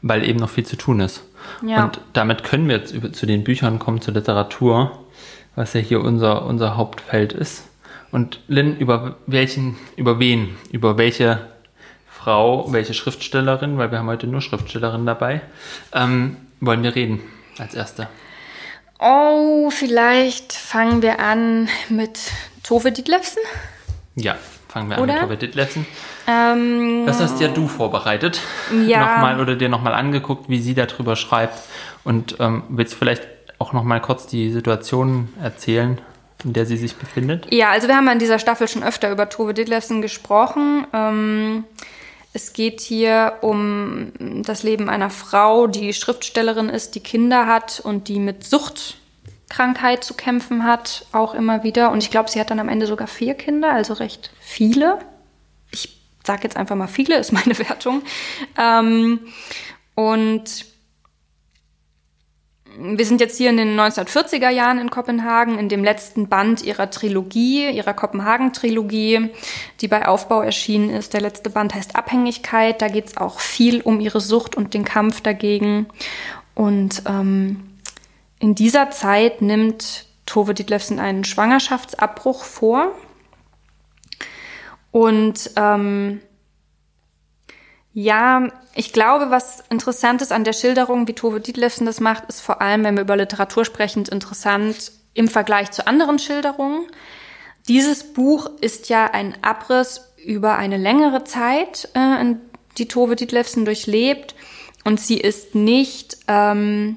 weil 0.03 0.29
eben 0.29 0.41
noch 0.41 0.51
viel 0.51 0.67
zu 0.67 0.77
tun 0.77 1.01
ist. 1.01 1.23
Ja. 1.65 1.85
Und 1.85 2.01
damit 2.13 2.43
können 2.43 2.69
wir 2.69 2.79
jetzt 2.79 3.15
zu 3.15 3.27
den 3.27 3.45
Büchern 3.45 3.79
kommen, 3.79 4.01
zur 4.01 4.15
Literatur, 4.15 4.99
was 5.55 5.73
ja 5.75 5.81
hier 5.81 6.01
unser, 6.01 6.45
unser 6.47 6.77
Hauptfeld 6.77 7.33
ist. 7.33 7.65
Und 8.15 8.39
Lynn, 8.47 8.77
über 8.77 9.17
welchen, 9.27 9.77
über 9.97 10.21
wen, 10.21 10.57
über 10.71 10.97
welche 10.99 11.49
Frau, 12.09 12.73
welche 12.73 12.95
Schriftstellerin, 12.95 13.77
weil 13.77 13.91
wir 13.91 13.99
haben 13.99 14.07
heute 14.07 14.29
nur 14.29 14.41
Schriftstellerinnen 14.41 15.05
dabei, 15.05 15.41
ähm, 15.93 16.37
wollen 16.61 16.85
wir 16.85 16.95
reden 16.95 17.19
als 17.59 17.75
erste? 17.75 18.07
Oh, 19.01 19.69
vielleicht 19.71 20.53
fangen 20.53 21.03
wir 21.03 21.19
an 21.19 21.69
mit 21.89 22.21
Tove 22.63 22.93
Dietlefsen. 22.93 23.43
Ja, 24.15 24.37
fangen 24.69 24.91
wir 24.91 25.01
oder? 25.01 25.15
an 25.15 25.21
mit 25.23 25.29
Tove 25.31 25.37
Dietlefsen. 25.37 25.85
Ähm, 26.29 27.07
das 27.07 27.19
hast 27.21 27.41
ja 27.41 27.49
du 27.49 27.67
vorbereitet. 27.67 28.41
Ja. 28.87 29.17
Nochmal 29.17 29.41
oder 29.41 29.57
dir 29.57 29.69
nochmal 29.69 29.93
angeguckt, 29.93 30.49
wie 30.49 30.61
sie 30.61 30.75
darüber 30.75 31.17
schreibt. 31.17 31.59
Und 32.05 32.37
ähm, 32.39 32.63
willst 32.69 32.93
du 32.93 32.99
vielleicht 32.99 33.27
auch 33.59 33.73
nochmal 33.73 34.01
kurz 34.01 34.29
die 34.29 34.53
Situation 34.53 35.31
erzählen, 35.43 36.01
in 36.45 36.53
der 36.53 36.67
sie 36.67 36.77
sich 36.77 36.97
befindet? 36.97 37.47
Ja, 37.53 37.71
also 37.71 37.89
wir 37.89 37.97
haben 37.97 38.09
in 38.09 38.19
dieser 38.19 38.39
Staffel 38.39 38.69
schon 38.69 38.85
öfter 38.85 39.11
über 39.11 39.29
Tove 39.29 39.55
Dietlefsen 39.55 40.03
gesprochen. 40.03 40.87
Ähm, 40.93 41.65
es 42.33 42.53
geht 42.53 42.81
hier 42.81 43.39
um 43.43 44.13
das 44.43 44.63
Leben 44.63 44.89
einer 44.89 45.09
Frau, 45.09 45.67
die 45.67 45.95
Schriftstellerin 45.95 46.69
ist, 46.69 46.97
die 46.97 47.01
Kinder 47.01 47.47
hat 47.47 47.81
und 47.81 48.09
die 48.09 48.19
mit 48.19 48.45
Suchtkrankheit 48.45 50.03
zu 50.05 50.15
kämpfen 50.15 50.65
hat, 50.65 51.07
auch 51.13 51.35
immer 51.35 51.63
wieder. 51.63 51.93
Und 51.93 52.03
ich 52.03 52.11
glaube, 52.11 52.31
sie 52.31 52.41
hat 52.41 52.51
dann 52.51 52.59
am 52.59 52.69
Ende 52.69 52.87
sogar 52.87 53.07
vier 53.07 53.35
Kinder, 53.35 53.71
also 53.73 53.95
recht 53.95 54.31
viele. 54.41 54.99
Ich 55.71 55.97
sage 56.27 56.43
jetzt 56.43 56.57
einfach 56.57 56.77
mal 56.77 56.89
viele, 56.89 57.17
ist 57.17 57.33
meine 57.33 57.57
Wertung. 57.69 58.03
Ähm, 58.59 59.21
und 59.95 60.74
wir 62.79 63.07
sind 63.07 63.21
jetzt 63.21 63.37
hier 63.39 63.51
in 63.51 63.57
den 63.57 63.79
1940er 63.79 64.51
Jahren 64.51 64.79
in 64.79 64.91
Kopenhagen, 64.91 65.59
in 65.59 65.69
dem 65.69 65.85
letzten 65.85 66.29
Band 66.29 66.63
ihrer 66.63 66.91
Trilogie, 66.91 67.71
ihrer 67.71 67.95
Kopenhagen-Trilogie, 67.95 69.31
die 69.81 69.89
bei 69.89 70.07
Aufbau 70.07 70.43
erschienen 70.43 70.91
ist. 70.91 71.15
Der 71.15 71.21
letzte 71.21 71.51
Band 71.51 71.75
heißt 71.75 71.97
Abhängigkeit. 71.97 72.83
Da 72.83 72.89
geht 72.89 73.07
es 73.07 73.17
auch 73.17 73.41
viel 73.41 73.81
um 73.81 74.01
ihre 74.01 74.21
Sucht 74.21 74.57
und 74.57 74.75
den 74.75 74.85
Kampf 74.85 75.21
dagegen. 75.21 75.87
Und 76.55 77.03
ähm, 77.07 77.63
in 78.39 78.55
dieser 78.55 78.91
Zeit 78.91 79.43
nimmt 79.43 80.07
Tove 80.27 80.55
Dietlefsen 80.55 80.99
einen 80.99 81.25
Schwangerschaftsabbruch 81.25 82.45
vor. 82.45 82.93
Und 84.91 85.51
ähm, 85.57 86.21
ja, 87.95 88.49
ich 88.75 88.93
glaube, 88.93 89.31
was 89.31 89.63
interessant 89.71 90.21
ist 90.21 90.33
an 90.33 90.43
der 90.43 90.53
Schilderung, 90.53 91.07
wie 91.07 91.13
Tove 91.13 91.41
Dietlefsen 91.41 91.87
das 91.87 92.01
macht, 92.01 92.25
ist 92.29 92.41
vor 92.41 92.61
allem, 92.61 92.83
wenn 92.83 92.97
wir 92.97 93.03
über 93.03 93.17
Literatur 93.17 93.65
sprechen, 93.65 94.05
interessant 94.07 94.91
im 95.15 95.29
Vergleich 95.29 95.71
zu 95.71 95.87
anderen 95.87 96.19
Schilderungen. 96.19 96.89
Dieses 97.69 98.13
Buch 98.13 98.51
ist 98.61 98.89
ja 98.89 99.07
ein 99.07 99.37
Abriss 99.43 100.13
über 100.27 100.57
eine 100.57 100.77
längere 100.77 101.23
Zeit, 101.23 101.89
äh, 101.95 102.35
die 102.79 102.89
Tove 102.89 103.15
Dietlefsen 103.15 103.65
durchlebt. 103.65 104.35
Und 104.83 104.99
sie 104.99 105.19
ist 105.19 105.55
nicht, 105.55 106.17
ähm, 106.27 106.97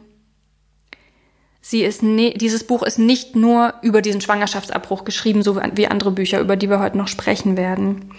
sie 1.62 1.84
ist 1.84 2.02
ne 2.02 2.34
dieses 2.34 2.66
Buch 2.66 2.82
ist 2.82 2.98
nicht 2.98 3.36
nur 3.36 3.76
über 3.84 4.02
diesen 4.02 4.20
Schwangerschaftsabbruch 4.20 5.06
geschrieben, 5.06 5.44
so 5.44 5.62
wie 5.74 5.88
andere 5.88 6.12
Bücher, 6.12 6.40
über 6.40 6.56
die 6.56 6.72
wir 6.72 6.80
heute 6.80 6.98
noch 6.98 7.08
sprechen 7.08 7.56
werden. 7.56 8.14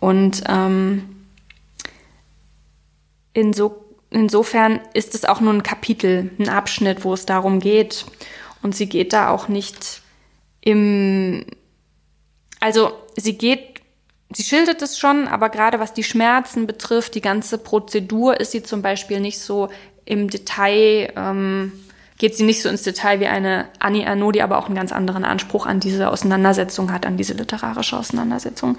Und 0.00 0.42
ähm, 0.48 1.17
Inso, 3.32 3.84
insofern 4.10 4.80
ist 4.94 5.14
es 5.14 5.24
auch 5.24 5.40
nur 5.40 5.52
ein 5.52 5.62
Kapitel, 5.62 6.30
ein 6.38 6.48
Abschnitt, 6.48 7.04
wo 7.04 7.14
es 7.14 7.26
darum 7.26 7.60
geht. 7.60 8.06
Und 8.62 8.74
sie 8.74 8.88
geht 8.88 9.12
da 9.12 9.30
auch 9.30 9.48
nicht 9.48 10.02
im, 10.60 11.44
also 12.60 12.92
sie 13.16 13.38
geht, 13.38 13.80
sie 14.32 14.42
schildert 14.42 14.82
es 14.82 14.98
schon, 14.98 15.28
aber 15.28 15.48
gerade 15.48 15.80
was 15.80 15.94
die 15.94 16.02
Schmerzen 16.02 16.66
betrifft, 16.66 17.14
die 17.14 17.20
ganze 17.20 17.58
Prozedur, 17.58 18.40
ist 18.40 18.52
sie 18.52 18.62
zum 18.62 18.82
Beispiel 18.82 19.20
nicht 19.20 19.38
so 19.38 19.68
im 20.04 20.28
Detail, 20.28 21.12
ähm, 21.16 21.72
geht 22.18 22.36
sie 22.36 22.44
nicht 22.44 22.62
so 22.62 22.68
ins 22.68 22.82
Detail 22.82 23.20
wie 23.20 23.28
eine 23.28 23.68
Annie 23.78 24.06
Arnaud, 24.06 24.34
die 24.34 24.42
aber 24.42 24.58
auch 24.58 24.66
einen 24.66 24.74
ganz 24.74 24.90
anderen 24.90 25.24
Anspruch 25.24 25.66
an 25.66 25.78
diese 25.78 26.10
Auseinandersetzung 26.10 26.92
hat, 26.92 27.06
an 27.06 27.16
diese 27.16 27.34
literarische 27.34 27.96
Auseinandersetzung. 27.96 28.76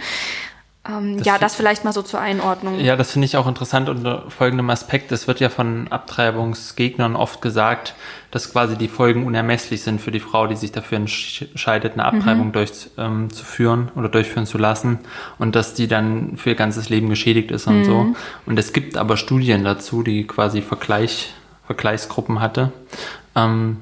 Ähm, 0.89 1.17
das 1.17 1.27
ja, 1.27 1.37
das 1.37 1.55
vielleicht 1.55 1.85
mal 1.85 1.93
so 1.93 2.01
zur 2.01 2.19
Einordnung. 2.19 2.79
Ja, 2.79 2.95
das 2.95 3.11
finde 3.11 3.25
ich 3.25 3.37
auch 3.37 3.47
interessant 3.47 3.89
unter 3.89 4.29
folgendem 4.29 4.69
Aspekt. 4.69 5.11
Es 5.11 5.27
wird 5.27 5.39
ja 5.39 5.49
von 5.49 5.87
Abtreibungsgegnern 5.89 7.15
oft 7.15 7.41
gesagt, 7.41 7.95
dass 8.31 8.51
quasi 8.51 8.77
die 8.77 8.87
Folgen 8.87 9.25
unermesslich 9.25 9.81
sind 9.81 10.01
für 10.01 10.11
die 10.11 10.19
Frau, 10.19 10.47
die 10.47 10.55
sich 10.55 10.71
dafür 10.71 10.97
entscheidet, 10.97 11.93
eine 11.93 12.05
Abtreibung 12.05 12.47
mhm. 12.47 12.51
durchzuführen 12.53 13.91
ähm, 13.91 13.99
oder 13.99 14.09
durchführen 14.09 14.45
zu 14.45 14.57
lassen 14.57 14.99
und 15.37 15.55
dass 15.55 15.73
die 15.73 15.87
dann 15.87 16.37
für 16.37 16.49
ihr 16.49 16.55
ganzes 16.55 16.89
Leben 16.89 17.09
geschädigt 17.09 17.51
ist 17.51 17.67
und 17.67 17.81
mhm. 17.81 17.85
so. 17.85 18.15
Und 18.45 18.59
es 18.59 18.73
gibt 18.73 18.97
aber 18.97 19.17
Studien 19.17 19.63
dazu, 19.63 20.03
die 20.03 20.25
quasi 20.25 20.61
Vergleich, 20.61 21.33
Vergleichsgruppen 21.65 22.39
hatte. 22.39 22.71
Ähm, 23.35 23.77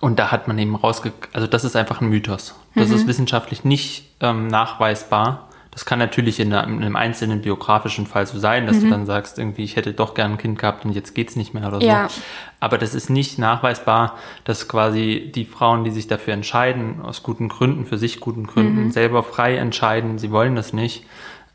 und 0.00 0.18
da 0.20 0.30
hat 0.30 0.46
man 0.46 0.58
eben 0.58 0.76
rausge... 0.76 1.12
Also 1.32 1.48
das 1.48 1.64
ist 1.64 1.74
einfach 1.74 2.00
ein 2.00 2.08
Mythos. 2.08 2.54
Das 2.76 2.88
mhm. 2.88 2.94
ist 2.94 3.06
wissenschaftlich 3.08 3.64
nicht 3.64 4.04
ähm, 4.20 4.46
nachweisbar 4.46 5.47
das 5.78 5.84
kann 5.84 6.00
natürlich 6.00 6.40
in, 6.40 6.52
einem 6.52 6.96
einzelnen 6.96 7.40
biografischen 7.40 8.08
Fall 8.08 8.26
so 8.26 8.36
sein, 8.40 8.66
dass 8.66 8.78
mhm. 8.78 8.80
du 8.80 8.90
dann 8.90 9.06
sagst, 9.06 9.38
irgendwie, 9.38 9.62
ich 9.62 9.76
hätte 9.76 9.92
doch 9.92 10.14
gern 10.14 10.32
ein 10.32 10.36
Kind 10.36 10.58
gehabt 10.58 10.84
und 10.84 10.90
jetzt 10.90 11.14
geht's 11.14 11.36
nicht 11.36 11.54
mehr 11.54 11.68
oder 11.68 11.80
ja. 11.80 12.08
so. 12.08 12.20
Aber 12.58 12.78
das 12.78 12.96
ist 12.96 13.10
nicht 13.10 13.38
nachweisbar, 13.38 14.16
dass 14.42 14.66
quasi 14.66 15.30
die 15.32 15.44
Frauen, 15.44 15.84
die 15.84 15.92
sich 15.92 16.08
dafür 16.08 16.34
entscheiden, 16.34 17.00
aus 17.00 17.22
guten 17.22 17.48
Gründen, 17.48 17.86
für 17.86 17.96
sich 17.96 18.18
guten 18.18 18.48
Gründen, 18.48 18.86
mhm. 18.86 18.90
selber 18.90 19.22
frei 19.22 19.56
entscheiden, 19.56 20.18
sie 20.18 20.32
wollen 20.32 20.56
das 20.56 20.72
nicht, 20.72 21.06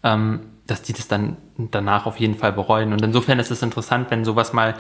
ähm, 0.04 0.46
dass 0.68 0.84
die 0.84 0.94
das 0.94 1.10
dann 1.10 1.36
danach 1.58 2.06
auf 2.06 2.18
jeden 2.18 2.36
Fall 2.36 2.54
bereuen. 2.54 2.94
Und 2.94 3.02
insofern 3.02 3.40
ist 3.40 3.52
es 3.52 3.62
interessant, 3.62 4.10
wenn 4.10 4.24
sowas 4.24 4.54
mal 4.54 4.76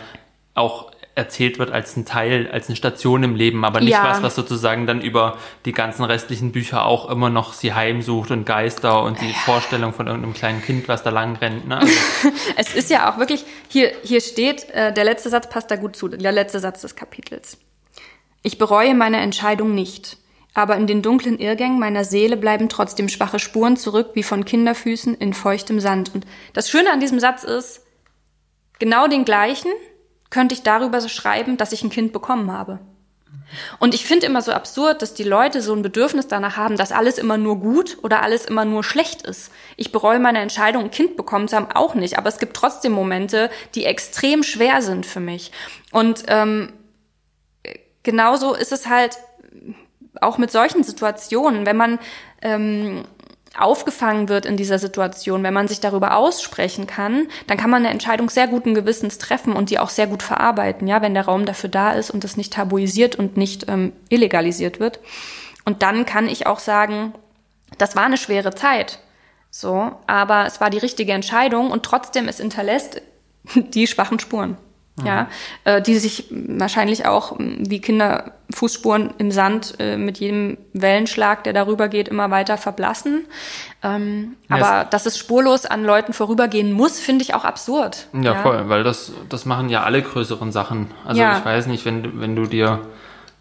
auch 0.54 0.90
erzählt 1.16 1.60
wird 1.60 1.72
als 1.72 1.96
ein 1.96 2.06
Teil, 2.06 2.50
als 2.52 2.68
eine 2.68 2.76
Station 2.76 3.24
im 3.24 3.36
Leben, 3.36 3.66
aber 3.66 3.82
nicht 3.82 3.92
ja. 3.92 4.04
was, 4.04 4.24
was 4.24 4.36
sozusagen 4.36 4.88
dann 4.88 5.00
über 5.00 5.38
die 5.66 5.72
ganzen 5.72 6.04
restlichen 6.04 6.52
Bücher 6.52 6.86
auch 6.86 7.10
immer 7.10 7.30
noch 7.30 7.54
sie 7.54 7.74
heimsucht 7.74 8.32
und 8.32 8.46
Geister 8.46 9.04
und 9.04 9.22
die 9.22 9.30
ja. 9.30 9.34
Vorstellung 9.46 9.94
von 9.94 10.08
irgendeinem 10.08 10.34
kleinen 10.34 10.62
Kind, 10.64 10.88
was 10.88 11.04
da 11.04 11.12
lang 11.12 11.36
rennt. 11.36 11.68
Ne? 11.68 11.78
Also 11.78 11.94
es 12.58 12.74
ist 12.74 12.90
ja 12.90 13.12
auch 13.12 13.20
wirklich, 13.20 13.46
hier, 13.68 13.92
hier 14.04 14.22
steht, 14.22 14.70
äh, 14.72 14.92
der 14.92 15.04
letzte 15.04 15.30
Satz 15.30 15.50
passt 15.50 15.70
da 15.70 15.76
gut 15.76 15.96
zu, 15.96 16.08
der 16.08 16.32
letzte 16.32 16.60
Satz 16.60 16.82
des 16.82 16.96
Kapitels. 16.96 17.58
Ich 18.42 18.58
bereue 18.58 18.96
meine 18.96 19.18
Entscheidung 19.18 19.76
nicht. 19.76 20.18
Aber 20.56 20.76
in 20.78 20.86
den 20.86 21.02
dunklen 21.02 21.40
Irrgängen 21.40 21.80
meiner 21.80 22.04
Seele 22.04 22.38
bleiben 22.38 22.70
trotzdem 22.70 23.10
schwache 23.10 23.40
Spuren 23.40 23.76
zurück, 23.76 24.12
wie 24.14 24.22
von 24.22 24.46
Kinderfüßen 24.46 25.16
in 25.16 25.34
feuchtem 25.34 25.80
Sand. 25.80 26.14
Und 26.14 26.26
das 26.54 26.70
Schöne 26.70 26.92
an 26.92 27.00
diesem 27.00 27.20
Satz 27.20 27.44
ist, 27.44 27.82
genau 28.78 29.08
den 29.08 29.26
gleichen, 29.26 29.72
könnte 30.34 30.56
ich 30.56 30.64
darüber 30.64 31.00
so 31.00 31.10
schreiben, 31.10 31.58
dass 31.58 31.74
ich 31.74 31.84
ein 31.84 31.92
Kind 31.92 32.12
bekommen 32.12 32.52
habe. 32.52 32.80
Und 33.78 33.94
ich 33.94 34.04
finde 34.04 34.26
immer 34.26 34.42
so 34.42 34.52
absurd, 34.52 35.04
dass 35.04 35.14
die 35.14 35.24
Leute 35.24 35.62
so 35.62 35.76
ein 35.76 35.84
Bedürfnis 35.84 36.28
danach 36.28 36.58
haben, 36.58 36.76
dass 36.76 36.92
alles 36.92 37.20
immer 37.20 37.38
nur 37.38 37.60
gut 37.60 38.00
oder 38.02 38.24
alles 38.24 38.46
immer 38.46 38.66
nur 38.66 38.84
schlecht 38.84 39.22
ist. 39.22 39.52
Ich 39.78 39.92
bereue 39.92 40.18
meine 40.18 40.40
Entscheidung, 40.40 40.86
ein 40.86 40.92
Kind 40.92 41.18
bekommen 41.18 41.48
zu 41.48 41.56
haben, 41.56 41.68
auch 41.72 41.94
nicht. 41.94 42.18
Aber 42.18 42.30
es 42.30 42.40
gibt 42.40 42.56
trotzdem 42.56 42.94
Momente, 42.94 43.52
die 43.76 43.86
extrem 43.86 44.42
schwer 44.42 44.82
sind 44.82 45.06
für 45.06 45.20
mich. 45.20 45.52
Und 45.92 46.24
ähm, 46.30 46.74
genauso 48.02 48.56
ist 48.56 48.72
es 48.72 48.88
halt 48.88 49.20
auch 50.20 50.40
mit 50.40 50.50
solchen 50.50 50.84
Situationen, 50.84 51.68
wenn 51.68 51.78
man 51.78 52.00
ähm, 52.42 53.04
aufgefangen 53.58 54.30
wird 54.30 54.46
in 54.46 54.58
dieser 54.58 54.80
Situation, 54.80 55.44
wenn 55.44 55.54
man 55.54 55.68
sich 55.68 55.80
darüber 55.80 56.18
aussprechen 56.18 56.88
kann, 56.88 57.28
dann 57.48 57.58
kann 57.58 57.70
man 57.70 57.84
eine 57.84 57.94
Entscheidung 57.94 58.30
sehr 58.30 58.48
guten 58.48 58.74
Gewissens 58.74 59.20
treffen 59.20 59.54
und 59.54 59.70
die 59.70 59.80
auch 59.80 59.90
sehr 59.90 60.08
gut 60.08 60.24
verarbeiten, 60.24 60.88
ja, 60.88 61.02
wenn 61.02 61.14
der 61.14 61.26
Raum 61.26 61.46
dafür 61.46 61.70
da 61.70 61.92
ist 61.92 62.10
und 62.10 62.24
es 62.24 62.38
nicht 62.38 62.54
tabuisiert 62.54 63.16
und 63.16 63.38
nicht 63.38 63.70
ähm, 63.70 63.94
illegalisiert 64.10 64.80
wird. 64.80 65.00
Und 65.66 65.84
dann 65.84 66.06
kann 66.06 66.28
ich 66.28 66.48
auch 66.48 66.60
sagen, 66.60 67.14
das 67.78 67.96
war 67.96 68.06
eine 68.06 68.18
schwere 68.18 68.56
Zeit, 68.56 69.00
so, 69.50 69.92
aber 70.08 70.46
es 70.46 70.60
war 70.60 70.70
die 70.70 70.80
richtige 70.80 71.14
Entscheidung 71.14 71.70
und 71.70 71.84
trotzdem 71.84 72.28
es 72.28 72.38
hinterlässt 72.38 73.02
die 73.56 73.88
schwachen 73.88 74.20
Spuren. 74.20 74.58
Mhm. 74.96 75.08
Ja, 75.08 75.28
äh, 75.64 75.82
die 75.82 75.98
sich 75.98 76.26
wahrscheinlich 76.30 77.08
auch 77.08 77.36
wie 77.40 77.82
Kinderfußspuren 77.82 79.16
im 79.18 79.32
Sand 79.32 79.74
äh, 79.80 79.98
mit 79.98 80.20
jedem 80.20 80.58
Wellenschlag, 80.74 81.44
der 81.44 81.54
darüber 81.54 81.88
geht, 81.88 82.08
immer 82.08 82.30
weiter 82.30 82.58
verblassen. 82.58 83.26
Ähm, 83.82 84.36
ja, 84.50 84.58
aber 84.58 84.86
dass 84.86 85.08
es 85.08 85.18
spurlos 85.18 85.66
an 85.66 85.84
Leuten 85.84 86.14
vorübergehen 86.14 86.72
muss, 86.72 87.00
finde 87.00 87.24
ich 87.24 87.34
auch 87.34 87.44
absurd. 87.44 88.08
Ja, 88.14 88.34
ja, 88.34 88.36
voll, 88.36 88.70
weil 88.70 88.84
das, 88.84 89.14
das 89.30 89.46
machen 89.46 89.70
ja 89.70 89.82
alle 89.82 90.02
größeren 90.02 90.52
Sachen. 90.52 90.92
Also 91.06 91.22
ja. 91.22 91.40
ich 91.40 91.46
weiß 91.46 91.66
nicht, 91.68 91.86
wenn, 91.86 92.22
wenn 92.22 92.36
du 92.36 92.46
dir 92.46 92.82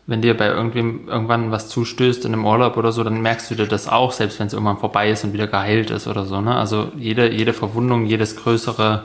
wenn 0.07 0.21
dir 0.21 0.37
bei 0.37 0.49
irgendwem 0.49 1.09
irgendwann 1.09 1.53
was 1.53 1.69
zustößt 1.69 2.25
in 2.25 2.33
einem 2.33 2.45
Urlaub 2.45 2.77
oder 2.77 2.91
so, 2.91 3.05
dann 3.05 3.21
merkst 3.23 3.51
du 3.51 3.55
dir 3.55 3.69
das 3.69 3.87
auch, 3.87 4.13
selbst 4.13 4.41
wenn 4.41 4.49
es 4.49 4.53
irgendwann 4.53 4.79
vorbei 4.79 5.11
ist 5.11 5.23
und 5.23 5.33
wieder 5.33 5.47
geheilt 5.47 5.91
ist 5.91 6.09
oder 6.09 6.25
so. 6.25 6.41
Ne? 6.41 6.57
Also 6.57 6.91
jede, 6.97 7.31
jede 7.31 7.53
Verwundung, 7.53 8.05
jedes 8.07 8.37
größere 8.37 9.05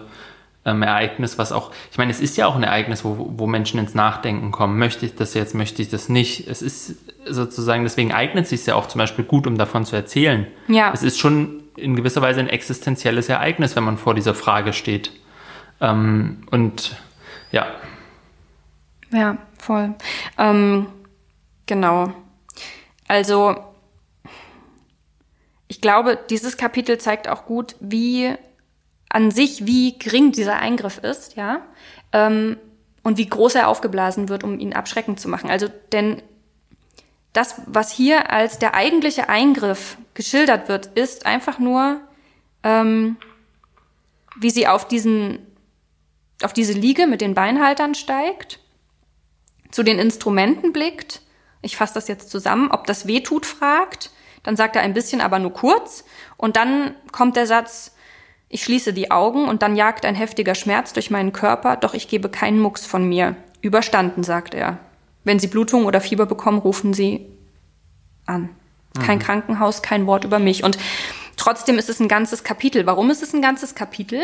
ähm, 0.67 0.83
Ereignis, 0.83 1.37
was 1.37 1.51
auch, 1.51 1.71
ich 1.89 1.97
meine, 1.97 2.11
es 2.11 2.19
ist 2.19 2.35
ja 2.35 2.45
auch 2.45 2.55
ein 2.55 2.63
Ereignis, 2.63 3.05
wo, 3.05 3.31
wo 3.37 3.47
Menschen 3.47 3.79
ins 3.79 3.95
Nachdenken 3.95 4.51
kommen. 4.51 4.77
Möchte 4.77 5.05
ich 5.05 5.15
das 5.15 5.33
jetzt, 5.33 5.55
möchte 5.55 5.81
ich 5.81 5.89
das 5.89 6.09
nicht? 6.09 6.47
Es 6.47 6.61
ist 6.61 6.97
sozusagen, 7.25 7.83
deswegen 7.83 8.11
eignet 8.11 8.43
es 8.43 8.49
sich 8.49 8.65
ja 8.65 8.75
auch 8.75 8.87
zum 8.87 8.99
Beispiel 8.99 9.23
gut, 9.23 9.47
um 9.47 9.57
davon 9.57 9.85
zu 9.85 9.95
erzählen. 9.95 10.45
Ja. 10.67 10.91
Es 10.93 11.03
ist 11.03 11.17
schon 11.17 11.63
in 11.77 11.95
gewisser 11.95 12.21
Weise 12.21 12.41
ein 12.41 12.49
existenzielles 12.49 13.29
Ereignis, 13.29 13.75
wenn 13.77 13.85
man 13.85 13.97
vor 13.97 14.13
dieser 14.13 14.35
Frage 14.35 14.73
steht. 14.73 15.11
Ähm, 15.79 16.43
und 16.51 16.97
ja. 17.51 17.67
Ja, 19.11 19.37
voll. 19.57 19.95
Ähm, 20.37 20.87
genau. 21.65 22.11
Also, 23.07 23.55
ich 25.69 25.79
glaube, 25.79 26.19
dieses 26.29 26.57
Kapitel 26.57 26.97
zeigt 26.97 27.29
auch 27.29 27.45
gut, 27.45 27.77
wie 27.79 28.35
an 29.09 29.31
sich, 29.31 29.65
wie 29.65 29.97
gering 29.97 30.31
dieser 30.31 30.59
Eingriff 30.59 30.97
ist, 30.97 31.35
ja, 31.35 31.61
ähm, 32.13 32.57
und 33.03 33.17
wie 33.17 33.27
groß 33.27 33.55
er 33.55 33.69
aufgeblasen 33.69 34.27
wird, 34.29 34.43
um 34.43 34.59
ihn 34.59 34.73
abschreckend 34.73 35.19
zu 35.19 35.29
machen. 35.29 35.49
Also, 35.49 35.67
denn 35.91 36.21
das, 37.33 37.61
was 37.67 37.91
hier 37.91 38.31
als 38.31 38.59
der 38.59 38.73
eigentliche 38.73 39.29
Eingriff 39.29 39.97
geschildert 40.13 40.67
wird, 40.69 40.87
ist 40.87 41.25
einfach 41.25 41.59
nur, 41.59 42.01
ähm, 42.63 43.17
wie 44.35 44.49
sie 44.49 44.67
auf 44.67 44.87
diesen, 44.87 45.39
auf 46.43 46.53
diese 46.53 46.73
Liege 46.73 47.07
mit 47.07 47.21
den 47.21 47.33
Beinhaltern 47.33 47.95
steigt, 47.95 48.59
zu 49.71 49.83
den 49.83 49.99
Instrumenten 49.99 50.73
blickt. 50.73 51.21
Ich 51.61 51.77
fasse 51.77 51.93
das 51.93 52.07
jetzt 52.07 52.29
zusammen. 52.29 52.71
Ob 52.71 52.87
das 52.87 53.07
weh 53.07 53.21
tut, 53.21 53.45
fragt. 53.45 54.11
Dann 54.43 54.55
sagt 54.55 54.75
er 54.75 54.81
ein 54.81 54.93
bisschen, 54.93 55.21
aber 55.21 55.39
nur 55.39 55.53
kurz. 55.53 56.05
Und 56.37 56.55
dann 56.55 56.95
kommt 57.11 57.35
der 57.35 57.47
Satz, 57.47 57.95
ich 58.49 58.63
schließe 58.63 58.93
die 58.93 59.11
Augen 59.11 59.47
und 59.47 59.61
dann 59.61 59.75
jagt 59.75 60.05
ein 60.05 60.15
heftiger 60.15 60.55
Schmerz 60.55 60.93
durch 60.93 61.11
meinen 61.11 61.33
Körper, 61.33 61.75
doch 61.75 61.93
ich 61.93 62.07
gebe 62.07 62.29
keinen 62.29 62.59
Mucks 62.59 62.85
von 62.85 63.07
mir. 63.07 63.35
Überstanden, 63.61 64.23
sagt 64.23 64.53
er. 64.53 64.77
Wenn 65.23 65.39
Sie 65.39 65.47
Blutung 65.47 65.85
oder 65.85 65.99
Fieber 65.99 66.25
bekommen, 66.25 66.59
rufen 66.59 66.93
Sie 66.93 67.25
an. 68.25 68.49
Kein 69.03 69.17
mhm. 69.17 69.23
Krankenhaus, 69.23 69.81
kein 69.81 70.07
Wort 70.07 70.23
über 70.23 70.39
mich. 70.39 70.63
Und 70.63 70.77
trotzdem 71.35 71.77
ist 71.77 71.89
es 71.89 71.99
ein 71.99 72.07
ganzes 72.07 72.43
Kapitel. 72.43 72.85
Warum 72.85 73.09
ist 73.09 73.23
es 73.23 73.33
ein 73.33 73.41
ganzes 73.41 73.75
Kapitel? 73.75 74.21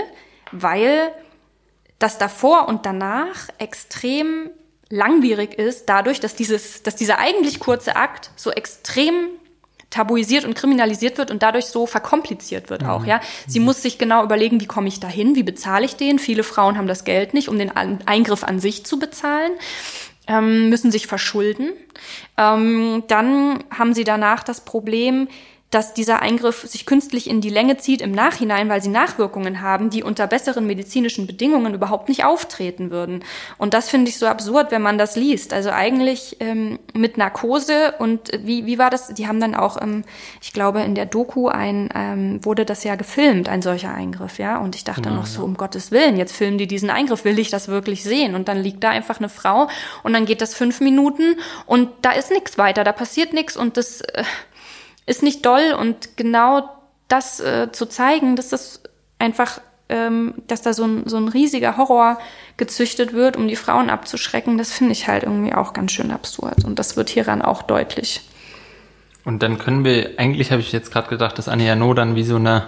Weil 0.52 1.12
das 2.00 2.18
davor 2.18 2.68
und 2.68 2.86
danach 2.86 3.50
extrem 3.58 4.50
langwierig 4.90 5.56
ist, 5.56 5.90
dadurch, 5.90 6.20
dass 6.20 6.36
dieses, 6.36 6.84
dass 6.84 6.96
dieser 6.96 7.18
eigentlich 7.18 7.60
kurze 7.60 7.96
Akt 7.96 8.32
so 8.36 8.52
extrem 8.52 9.30
tabuisiert 9.94 10.44
und 10.44 10.56
kriminalisiert 10.56 11.18
wird 11.18 11.30
und 11.30 11.44
dadurch 11.44 11.66
so 11.66 11.86
verkompliziert 11.86 12.70
wird 12.70 12.84
auch, 12.84 13.02
mhm. 13.02 13.08
ja. 13.08 13.22
Sie 13.48 13.60
mhm. 13.60 13.66
muss 13.66 13.82
sich 13.82 13.98
genau 13.98 14.24
überlegen, 14.24 14.60
wie 14.60 14.66
komme 14.66 14.88
ich 14.88 15.00
dahin, 15.00 15.36
wie 15.36 15.44
bezahle 15.44 15.86
ich 15.86 15.96
den? 15.96 16.18
Viele 16.18 16.44
Frauen 16.44 16.78
haben 16.78 16.88
das 16.88 17.04
Geld 17.04 17.34
nicht, 17.34 17.48
um 17.48 17.60
den 17.60 17.72
Eingriff 17.72 18.44
an 18.44 18.60
sich 18.60 18.86
zu 18.86 18.98
bezahlen. 18.98 19.52
Ähm, 20.26 20.70
müssen 20.70 20.90
sich 20.90 21.06
verschulden. 21.06 21.74
Ähm, 22.38 23.04
dann 23.08 23.64
haben 23.70 23.94
sie 23.94 24.06
danach 24.06 24.42
das 24.44 24.62
Problem, 24.62 25.28
dass 25.74 25.94
dieser 25.94 26.22
Eingriff 26.22 26.62
sich 26.68 26.86
künstlich 26.86 27.30
in 27.30 27.42
die 27.42 27.50
Länge 27.50 27.78
zieht 27.78 28.02
im 28.02 28.12
Nachhinein, 28.12 28.70
weil 28.70 28.82
sie 28.82 28.90
Nachwirkungen 28.90 29.62
haben, 29.62 29.90
die 29.90 30.04
unter 30.04 30.28
besseren 30.28 30.68
medizinischen 30.68 31.26
Bedingungen 31.26 31.74
überhaupt 31.74 32.10
nicht 32.10 32.24
auftreten 32.24 32.92
würden. 32.92 33.24
Und 33.58 33.74
das 33.74 33.90
finde 33.90 34.10
ich 34.10 34.20
so 34.20 34.28
absurd, 34.28 34.72
wenn 34.72 34.82
man 34.82 34.98
das 34.98 35.16
liest. 35.16 35.54
Also 35.54 35.72
eigentlich 35.72 36.38
ähm, 36.40 36.80
mit 36.94 37.18
Narkose 37.18 37.96
und 37.98 38.32
wie, 38.44 38.66
wie 38.66 38.78
war 38.78 38.90
das? 38.90 39.14
Die 39.14 39.28
haben 39.28 39.40
dann 39.40 39.56
auch, 39.56 39.82
ähm, 39.82 40.04
ich 40.42 40.54
glaube, 40.54 40.82
in 40.82 40.94
der 40.94 41.06
Doku 41.06 41.48
ein, 41.48 41.90
ähm, 41.96 42.44
wurde 42.46 42.66
das 42.66 42.84
ja 42.84 42.96
gefilmt, 42.96 43.50
ein 43.50 43.62
solcher 43.62 43.94
Eingriff, 43.94 44.38
ja. 44.38 44.60
Und 44.60 44.76
ich 44.76 44.84
dachte 44.84 45.10
ja, 45.10 45.16
noch 45.16 45.26
so, 45.26 45.44
um 45.44 45.56
Gottes 45.56 45.92
Willen, 45.92 46.18
jetzt 46.18 46.36
filmen 46.36 46.58
die 46.58 46.68
diesen 46.68 46.90
Eingriff, 46.90 47.26
will 47.26 47.40
ich 47.40 47.50
das 47.50 47.68
wirklich 47.68 48.04
sehen? 48.04 48.36
Und 48.36 48.48
dann 48.48 48.62
liegt 48.62 48.84
da 48.84 48.90
einfach 48.90 49.18
eine 49.18 49.30
Frau 49.30 49.70
und 50.04 50.14
dann 50.14 50.26
geht 50.26 50.42
das 50.42 50.54
fünf 50.54 50.82
Minuten 50.82 51.36
und 51.66 51.90
da 52.02 52.12
ist 52.12 52.32
nichts 52.32 52.58
weiter, 52.58 52.84
da 52.84 52.92
passiert 52.92 53.34
nichts 53.34 53.58
und 53.58 53.78
das. 53.78 54.02
Äh, 54.02 54.24
ist 55.06 55.24
nicht 55.24 55.46
doll 55.46 55.76
und 55.80 56.18
genau 56.18 56.70
das 57.08 57.40
äh, 57.40 57.72
zu 57.72 57.86
zeigen, 57.86 58.36
dass 58.36 58.50
das 58.50 58.82
einfach, 59.20 59.62
ähm, 59.90 60.36
dass 60.48 60.62
da 60.62 60.74
so 60.74 60.84
ein, 60.84 61.04
so 61.08 61.18
ein 61.18 61.28
riesiger 61.28 61.78
Horror 61.78 62.18
gezüchtet 62.58 63.14
wird, 63.14 63.38
um 63.38 63.48
die 63.48 63.56
Frauen 63.56 63.90
abzuschrecken, 63.90 64.58
das 64.58 64.72
finde 64.72 64.94
ich 64.94 65.08
halt 65.08 65.24
irgendwie 65.24 65.54
auch 65.54 65.74
ganz 65.74 65.92
schön 65.92 66.12
absurd. 66.12 66.66
Und 66.66 66.80
das 66.80 66.98
wird 66.98 67.10
hieran 67.10 67.42
auch 67.42 67.64
deutlich. 67.64 68.22
Und 69.26 69.42
dann 69.42 69.58
können 69.58 69.86
wir, 69.86 70.12
eigentlich 70.18 70.52
habe 70.52 70.62
ich 70.62 70.72
jetzt 70.72 70.92
gerade 70.92 71.08
gedacht, 71.08 71.38
dass 71.38 71.48
Anja 71.48 71.76
No 71.76 71.94
dann 71.94 72.16
wie 72.16 72.24
so 72.24 72.36
eine, 72.36 72.68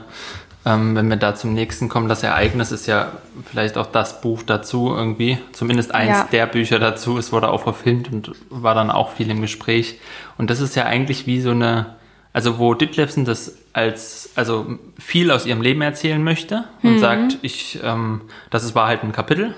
ähm, 0.66 0.96
wenn 0.96 1.10
wir 1.10 1.18
da 1.18 1.36
zum 1.36 1.54
nächsten 1.54 1.90
kommen, 1.90 2.08
das 2.08 2.24
Ereignis 2.24 2.72
ist 2.72 2.88
ja 2.88 3.12
vielleicht 3.46 3.78
auch 3.78 3.88
das 3.88 4.22
Buch 4.22 4.42
dazu 4.44 4.94
irgendwie, 4.96 5.38
zumindest 5.52 5.94
eins 5.94 6.18
ja. 6.18 6.28
der 6.32 6.46
Bücher 6.46 6.80
dazu. 6.80 7.18
Es 7.18 7.34
wurde 7.34 7.50
auch 7.50 7.64
verfilmt 7.64 8.12
und 8.12 8.32
war 8.50 8.74
dann 8.74 8.90
auch 8.90 9.12
viel 9.12 9.30
im 9.30 9.42
Gespräch. 9.42 10.00
Und 10.38 10.50
das 10.50 10.62
ist 10.62 10.76
ja 10.76 10.86
eigentlich 10.86 11.28
wie 11.28 11.42
so 11.42 11.52
eine, 11.52 11.98
also 12.36 12.60
wo 12.60 12.74
Ditlevsen 12.74 13.24
das 13.24 13.58
als, 13.72 14.30
also 14.36 14.78
viel 15.00 15.32
aus 15.32 15.46
ihrem 15.46 15.62
Leben 15.62 15.82
erzählen 15.82 16.22
möchte 16.22 16.66
und 16.84 16.96
mhm. 16.96 17.00
sagt, 17.00 17.38
ich, 17.44 17.80
ähm, 17.82 18.24
das 18.50 18.66
ist, 18.66 18.76
war 18.76 18.88
halt 18.88 19.04
ein 19.04 19.14
Kapitel, 19.14 19.56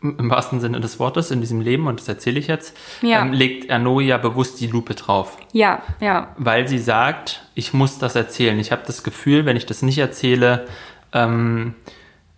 im 0.00 0.30
wahrsten 0.30 0.60
Sinne 0.60 0.78
des 0.78 1.00
Wortes, 1.00 1.32
in 1.32 1.40
diesem 1.40 1.60
Leben, 1.60 1.88
und 1.88 1.98
das 1.98 2.06
erzähle 2.06 2.38
ich 2.38 2.46
jetzt, 2.46 2.76
ja. 3.02 3.20
ähm, 3.20 3.32
legt 3.32 3.68
Erno 3.68 3.98
ja 3.98 4.16
bewusst 4.16 4.60
die 4.60 4.68
Lupe 4.68 4.94
drauf. 4.94 5.38
Ja, 5.50 5.82
ja. 6.00 6.32
Weil 6.38 6.68
sie 6.68 6.78
sagt, 6.78 7.42
ich 7.56 7.74
muss 7.74 7.98
das 7.98 8.14
erzählen. 8.14 8.60
Ich 8.60 8.70
habe 8.70 8.82
das 8.86 9.02
Gefühl, 9.02 9.44
wenn 9.44 9.56
ich 9.56 9.66
das 9.66 9.82
nicht 9.82 9.98
erzähle, 9.98 10.68
ähm, 11.12 11.74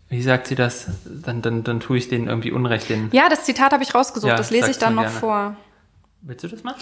wie 0.09 0.23
sagt 0.23 0.47
sie 0.47 0.55
das? 0.55 0.87
Dann, 1.05 1.43
dann, 1.43 1.65
dann 1.65 1.81
tue 1.81 1.99
ich 1.99 2.09
denen 2.09 2.29
irgendwie 2.29 2.51
Unrecht. 2.51 2.89
Den 2.89 3.11
ja, 3.13 3.29
das 3.29 3.45
Zitat 3.45 3.75
habe 3.75 3.83
ich 3.83 3.95
rausgesucht, 3.95 4.31
ja, 4.31 4.37
das 4.37 4.51
lese 4.51 4.71
ich 4.71 4.79
dann 4.79 4.95
noch 4.95 5.03
gerne. 5.03 5.19
vor. 5.19 5.57
Willst 6.23 6.45
du 6.45 6.49
das 6.49 6.65
mal? 6.65 6.77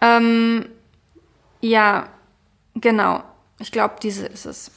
Ähm, 0.00 0.66
ja, 1.60 2.10
Genau, 2.80 3.22
ich 3.58 3.72
glaube, 3.72 3.96
diese 4.02 4.26
ist 4.26 4.46
es. 4.46 4.70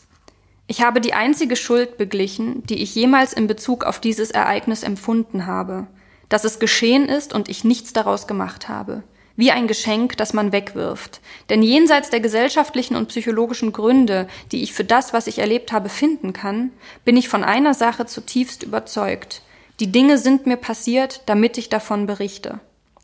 Ich 0.67 0.81
habe 0.81 1.01
die 1.01 1.13
einzige 1.13 1.55
Schuld 1.55 1.97
beglichen, 1.97 2.65
die 2.65 2.81
ich 2.81 2.95
jemals 2.95 3.33
in 3.33 3.47
Bezug 3.47 3.83
auf 3.83 3.99
dieses 3.99 4.31
Ereignis 4.31 4.83
empfunden 4.83 5.45
habe, 5.45 5.87
dass 6.29 6.45
es 6.45 6.59
geschehen 6.59 7.09
ist 7.09 7.33
und 7.33 7.49
ich 7.49 7.63
nichts 7.63 7.93
daraus 7.93 8.25
gemacht 8.25 8.69
habe. 8.69 9.03
Wie 9.35 9.51
ein 9.51 9.67
Geschenk, 9.67 10.17
das 10.17 10.33
man 10.33 10.51
wegwirft. 10.51 11.19
Denn 11.49 11.61
jenseits 11.61 12.09
der 12.09 12.21
gesellschaftlichen 12.21 12.95
und 12.95 13.09
psychologischen 13.09 13.71
Gründe, 13.71 14.27
die 14.51 14.63
ich 14.63 14.73
für 14.73 14.83
das, 14.83 15.13
was 15.13 15.27
ich 15.27 15.39
erlebt 15.39 15.71
habe, 15.71 15.89
finden 15.89 16.33
kann, 16.33 16.71
bin 17.05 17.17
ich 17.17 17.27
von 17.27 17.43
einer 17.43 17.73
Sache 17.73 18.05
zutiefst 18.05 18.63
überzeugt. 18.63 19.41
Die 19.79 19.91
Dinge 19.91 20.17
sind 20.17 20.45
mir 20.45 20.57
passiert, 20.57 21.23
damit 21.25 21.57
ich 21.57 21.69
davon 21.69 22.07
berichte. 22.07 22.59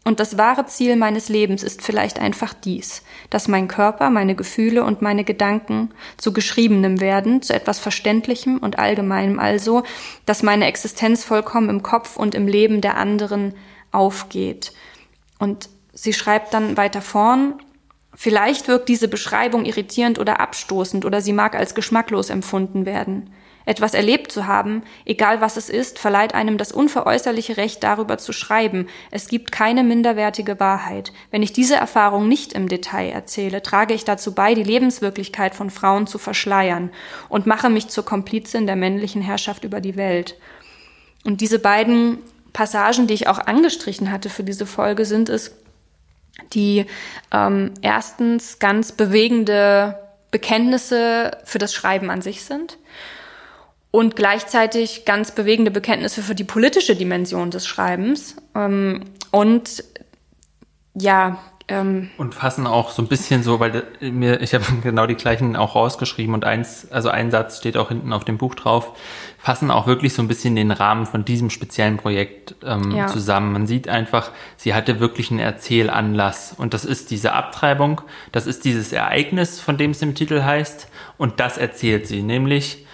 Und 0.07 0.21
das 0.21 0.37
wahre 0.37 0.65
Ziel 0.67 0.95
meines 0.95 1.27
Lebens 1.27 1.63
ist 1.63 1.81
vielleicht 1.81 2.17
einfach 2.17 2.53
dies, 2.53 3.03
dass 3.29 3.49
mein 3.49 3.67
Körper, 3.67 4.09
meine 4.09 4.35
Gefühle 4.35 4.85
und 4.85 5.01
meine 5.01 5.25
Gedanken 5.25 5.89
zu 6.15 6.31
Geschriebenem 6.31 7.01
werden, 7.01 7.41
zu 7.41 7.53
etwas 7.53 7.79
Verständlichem 7.79 8.57
und 8.59 8.79
Allgemeinem 8.79 9.37
also, 9.37 9.83
dass 10.25 10.43
meine 10.43 10.65
Existenz 10.65 11.25
vollkommen 11.25 11.67
im 11.67 11.83
Kopf 11.83 12.15
und 12.15 12.35
im 12.35 12.47
Leben 12.47 12.79
der 12.79 12.95
anderen 12.95 13.53
aufgeht. 13.91 14.71
Und 15.39 15.67
sie 15.91 16.13
schreibt 16.13 16.53
dann 16.53 16.77
weiter 16.77 17.01
vorn, 17.01 17.55
Vielleicht 18.15 18.69
wirkt 18.69 18.87
diese 18.87 19.09
Beschreibung 19.09 19.65
irritierend 19.65 20.19
oder 20.19 20.39
abstoßend 20.39 21.03
oder 21.03 21.19
sie 21.19 21.33
mag 21.33 21.53
als 21.53 21.75
geschmacklos 21.75 22.29
empfunden 22.29 22.85
werden. 22.85 23.29
Etwas 23.67 23.93
erlebt 23.93 24.31
zu 24.31 24.47
haben, 24.47 24.81
egal 25.03 25.41
was 25.41 25.57
es 25.57 25.67
ist, 25.67 25.99
verleiht 25.99 26.33
einem 26.33 26.57
das 26.57 26.71
unveräußerliche 26.71 27.57
Recht 27.57 27.83
darüber 27.83 28.17
zu 28.17 28.31
schreiben. 28.31 28.87
Es 29.11 29.27
gibt 29.27 29.51
keine 29.51 29.83
minderwertige 29.83 30.57
Wahrheit. 30.61 31.11
Wenn 31.31 31.43
ich 31.43 31.51
diese 31.51 31.75
Erfahrung 31.75 32.29
nicht 32.29 32.53
im 32.53 32.69
Detail 32.69 33.09
erzähle, 33.09 33.61
trage 33.61 33.93
ich 33.93 34.05
dazu 34.05 34.33
bei, 34.33 34.53
die 34.53 34.63
Lebenswirklichkeit 34.63 35.53
von 35.53 35.69
Frauen 35.69 36.07
zu 36.07 36.17
verschleiern 36.17 36.91
und 37.27 37.45
mache 37.45 37.69
mich 37.69 37.89
zur 37.89 38.05
Komplizin 38.05 38.67
der 38.67 38.77
männlichen 38.77 39.21
Herrschaft 39.21 39.65
über 39.65 39.81
die 39.81 39.97
Welt. 39.97 40.37
Und 41.25 41.41
diese 41.41 41.59
beiden 41.59 42.19
Passagen, 42.53 43.05
die 43.05 43.15
ich 43.15 43.27
auch 43.27 43.39
angestrichen 43.39 44.13
hatte 44.13 44.29
für 44.29 44.45
diese 44.45 44.65
Folge, 44.65 45.03
sind 45.03 45.27
es, 45.27 45.53
die 46.53 46.85
ähm, 47.33 47.73
erstens 47.81 48.59
ganz 48.59 48.93
bewegende 48.93 49.99
Bekenntnisse 50.31 51.37
für 51.43 51.57
das 51.57 51.73
Schreiben 51.73 52.09
an 52.09 52.21
sich 52.21 52.45
sind 52.45 52.77
und 53.91 54.15
gleichzeitig 54.15 55.05
ganz 55.05 55.31
bewegende 55.31 55.71
Bekenntnisse 55.71 56.21
für 56.21 56.35
die 56.35 56.43
politische 56.43 56.95
Dimension 56.95 57.51
des 57.51 57.65
Schreibens. 57.65 58.35
Ähm, 58.55 59.05
und 59.31 59.83
ja, 60.93 61.39
ähm, 61.69 62.09
und 62.17 62.33
fassen 62.33 62.65
auch 62.65 62.91
so 62.91 63.01
ein 63.01 63.07
bisschen 63.07 63.43
so, 63.43 63.59
weil 63.59 63.83
mir, 63.99 64.41
ich 64.41 64.53
habe 64.53 64.63
genau 64.83 65.05
die 65.05 65.15
gleichen 65.15 65.55
auch 65.55 65.75
rausgeschrieben 65.75 66.33
und 66.33 66.45
eins, 66.45 66.89
also 66.91 67.09
ein 67.09 67.29
Satz 67.29 67.57
steht 67.57 67.75
auch 67.75 67.89
hinten 67.89 68.13
auf 68.13 68.23
dem 68.23 68.37
Buch 68.37 68.55
drauf, 68.55 68.93
fassen 69.37 69.69
auch 69.69 69.85
wirklich 69.85 70.13
so 70.13 70.21
ein 70.21 70.29
bisschen 70.29 70.55
den 70.55 70.71
Rahmen 70.71 71.05
von 71.05 71.25
diesem 71.25 71.49
speziellen 71.49 71.97
Projekt 71.97 72.55
ähm, 72.63 72.91
ja. 72.91 73.07
zusammen. 73.07 73.51
Man 73.51 73.67
sieht 73.67 73.89
einfach, 73.89 74.31
sie 74.55 74.73
hatte 74.73 75.01
wirklich 75.01 75.29
einen 75.29 75.41
Erzählanlass 75.41 76.55
und 76.57 76.73
das 76.73 76.85
ist 76.85 77.11
diese 77.11 77.33
Abtreibung, 77.33 78.01
das 78.31 78.47
ist 78.47 78.63
dieses 78.63 78.93
Ereignis, 78.93 79.59
von 79.59 79.77
dem 79.77 79.91
es 79.91 80.01
im 80.01 80.15
Titel 80.15 80.43
heißt 80.43 80.87
und 81.17 81.41
das 81.41 81.57
erzählt 81.57 82.07
sie, 82.07 82.21
nämlich 82.21 82.86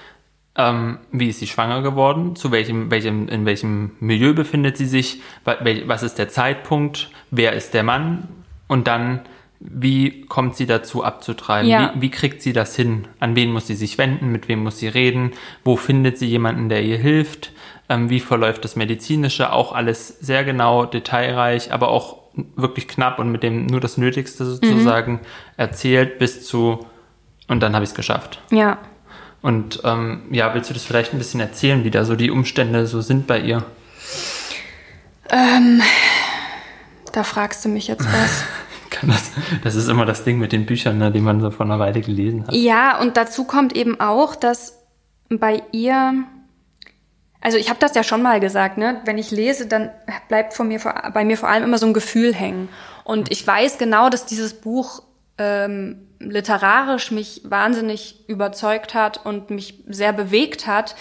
ähm, 0.55 0.99
wie 1.11 1.29
ist 1.29 1.39
sie 1.39 1.47
schwanger 1.47 1.81
geworden? 1.81 2.35
Zu 2.35 2.51
welchem, 2.51 2.91
welchem, 2.91 3.27
in 3.27 3.45
welchem 3.45 3.91
Milieu 3.99 4.33
befindet 4.33 4.77
sie 4.77 4.85
sich? 4.85 5.21
Was 5.45 6.03
ist 6.03 6.19
der 6.19 6.29
Zeitpunkt? 6.29 7.09
Wer 7.31 7.53
ist 7.53 7.73
der 7.73 7.83
Mann? 7.83 8.27
Und 8.67 8.87
dann, 8.87 9.21
wie 9.59 10.25
kommt 10.25 10.55
sie 10.55 10.65
dazu 10.65 11.03
abzutreiben? 11.03 11.69
Ja. 11.69 11.93
Wie, 11.95 12.01
wie 12.01 12.11
kriegt 12.11 12.41
sie 12.41 12.53
das 12.53 12.75
hin? 12.75 13.07
An 13.19 13.35
wen 13.35 13.51
muss 13.51 13.67
sie 13.67 13.75
sich 13.75 13.97
wenden? 13.97 14.31
Mit 14.31 14.47
wem 14.47 14.63
muss 14.63 14.77
sie 14.77 14.87
reden? 14.87 15.31
Wo 15.63 15.75
findet 15.75 16.19
sie 16.19 16.27
jemanden, 16.27 16.69
der 16.69 16.83
ihr 16.83 16.97
hilft? 16.97 17.51
Ähm, 17.89 18.09
wie 18.09 18.19
verläuft 18.19 18.63
das 18.63 18.75
Medizinische? 18.75 19.51
Auch 19.51 19.73
alles 19.73 20.19
sehr 20.19 20.43
genau, 20.43 20.85
detailreich, 20.85 21.71
aber 21.73 21.89
auch 21.89 22.17
wirklich 22.55 22.87
knapp 22.87 23.19
und 23.19 23.31
mit 23.31 23.43
dem 23.43 23.65
nur 23.65 23.79
das 23.79 23.97
Nötigste 23.97 24.45
sozusagen 24.45 25.13
mhm. 25.13 25.19
erzählt 25.57 26.19
bis 26.19 26.45
zu 26.45 26.85
und 27.47 27.61
dann 27.61 27.73
habe 27.73 27.83
ich 27.83 27.89
es 27.91 27.95
geschafft. 27.95 28.41
Ja. 28.51 28.79
Und 29.43 29.81
ähm, 29.83 30.21
ja, 30.31 30.53
willst 30.53 30.69
du 30.69 30.73
das 30.73 30.85
vielleicht 30.85 31.11
ein 31.11 31.17
bisschen 31.17 31.41
erzählen, 31.41 31.83
wie 31.83 31.91
da 31.91 32.05
so 32.05 32.15
die 32.15 32.31
Umstände 32.31 32.87
so 32.87 33.01
sind 33.01 33.27
bei 33.27 33.39
ihr? 33.41 33.65
Ähm, 35.29 35.81
da 37.11 37.23
fragst 37.23 37.65
du 37.65 37.69
mich 37.69 37.89
jetzt 37.89 38.05
was. 38.05 38.43
das, 39.01 39.31
das 39.61 39.75
ist 39.75 39.89
immer 39.89 40.05
das 40.05 40.23
Ding 40.23 40.39
mit 40.39 40.53
den 40.53 40.65
Büchern, 40.65 40.97
ne, 40.97 41.11
die 41.11 41.19
man 41.19 41.41
so 41.41 41.51
vor 41.51 41.65
einer 41.65 41.77
Weile 41.77 41.99
gelesen 41.99 42.47
hat. 42.47 42.55
Ja, 42.55 42.97
und 43.01 43.17
dazu 43.17 43.43
kommt 43.43 43.75
eben 43.75 43.99
auch, 43.99 44.37
dass 44.37 44.79
bei 45.29 45.61
ihr, 45.73 46.23
also 47.41 47.57
ich 47.57 47.69
habe 47.69 47.79
das 47.79 47.95
ja 47.95 48.03
schon 48.03 48.21
mal 48.21 48.39
gesagt, 48.39 48.77
ne, 48.77 49.01
wenn 49.03 49.17
ich 49.17 49.29
lese, 49.31 49.67
dann 49.67 49.89
bleibt 50.29 50.53
von 50.53 50.69
mir, 50.69 50.79
bei 51.13 51.25
mir 51.25 51.37
vor 51.37 51.49
allem 51.49 51.65
immer 51.65 51.77
so 51.77 51.85
ein 51.85 51.93
Gefühl 51.93 52.33
hängen. 52.33 52.69
Und 53.03 53.29
ich 53.29 53.45
weiß 53.45 53.77
genau, 53.77 54.09
dass 54.09 54.25
dieses 54.25 54.53
Buch 54.53 55.03
ähm, 55.37 56.07
literarisch 56.29 57.11
mich 57.11 57.41
wahnsinnig 57.43 58.27
überzeugt 58.27 58.93
hat 58.93 59.25
und 59.25 59.49
mich 59.49 59.83
sehr 59.87 60.13
bewegt 60.13 60.67
hat. 60.67 60.95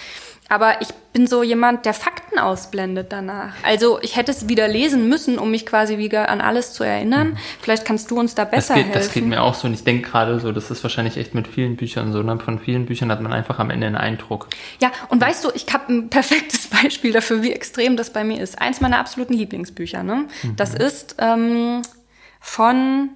Aber 0.49 0.83
ich 0.83 0.89
bin 1.15 1.27
so 1.27 1.43
jemand, 1.43 1.87
der 1.87 1.95
Fakten 1.95 2.39
ausblendet 2.39 3.11
danach. 3.11 3.55
Also 3.63 3.99
ich 4.03 4.17
hätte 4.17 4.31
es 4.31 4.49
wieder 4.51 4.69
lesen 4.69 5.09
müssen, 5.09 5.39
um 5.39 5.51
mich 5.51 5.65
quasi 5.65 5.97
wieder 5.97 6.29
an 6.29 6.43
alles 6.43 6.75
zu 6.75 6.85
erinnern. 6.85 7.39
Vielleicht 7.63 7.87
kannst 7.87 8.11
du 8.11 8.19
uns 8.19 8.35
da 8.35 8.45
besser 8.45 8.75
das 8.75 8.77
geht, 8.77 8.85
helfen. 8.85 8.99
Das 9.03 9.13
geht 9.15 9.25
mir 9.25 9.43
auch 9.43 9.55
so. 9.55 9.67
Und 9.67 9.73
ich 9.73 9.85
denke 9.85 10.11
gerade 10.11 10.41
so, 10.41 10.53
das 10.53 10.71
ist 10.71 10.83
wahrscheinlich 10.83 11.17
echt 11.17 11.35
mit 11.35 11.49
vielen 11.49 11.77
Büchern 11.77 12.13
so. 12.13 12.23
Ne? 12.23 12.39
Von 12.39 12.59
vielen 12.59 12.85
Büchern 12.85 13.11
hat 13.11 13.23
man 13.23 13.33
einfach 13.33 13.61
am 13.61 13.71
Ende 13.71 13.87
einen 13.87 13.97
Eindruck. 13.97 14.49
Ja, 14.79 14.91
und 15.09 15.23
weißt 15.23 15.43
du, 15.43 15.51
ich 15.55 15.65
habe 15.73 15.91
ein 15.91 16.11
perfektes 16.11 16.67
Beispiel 16.83 17.13
dafür, 17.13 17.43
wie 17.43 17.53
extrem 17.53 17.97
das 17.97 18.11
bei 18.11 18.23
mir 18.23 18.43
ist. 18.43 18.61
Eins 18.61 18.83
meiner 18.83 18.99
absoluten 18.99 19.33
Lieblingsbücher. 19.33 20.03
Ne? 20.03 20.27
Mhm. 20.43 20.57
Das 20.57 20.75
ist 20.75 21.17
ähm, 21.19 21.81
von 22.41 23.11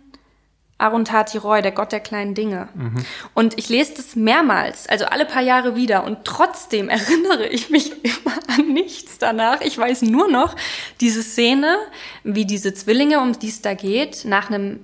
Aruntati 0.79 1.39
Roy, 1.39 1.63
der 1.63 1.73
Gott 1.73 1.93
der 1.93 2.01
kleinen 2.01 2.35
Dinge. 2.35 2.69
Mhm. 2.75 2.97
Und 3.33 3.59
ich 3.59 3.69
lese 3.71 3.95
das 3.95 4.15
mehrmals, 4.15 4.87
also 4.89 5.07
alle 5.07 5.25
paar 5.25 5.43
Jahre 5.43 5.75
wieder. 5.75 6.05
Und 6.05 6.25
trotzdem 6.25 6.89
erinnere 6.91 7.47
ich 7.47 7.71
mich 7.71 8.05
immer 8.05 8.37
an 8.49 8.73
nichts 8.73 9.19
danach. 9.19 9.61
Ich 9.63 9.77
weiß 9.79 10.03
nur 10.03 10.31
noch 10.31 10.55
diese 11.01 11.23
Szene, 11.23 11.79
wie 12.25 12.45
diese 12.45 12.75
Zwillinge, 12.75 13.21
um 13.21 13.39
die 13.39 13.49
es 13.49 13.63
da 13.63 13.75
geht, 13.75 14.25
nach 14.25 14.51
einem 14.51 14.81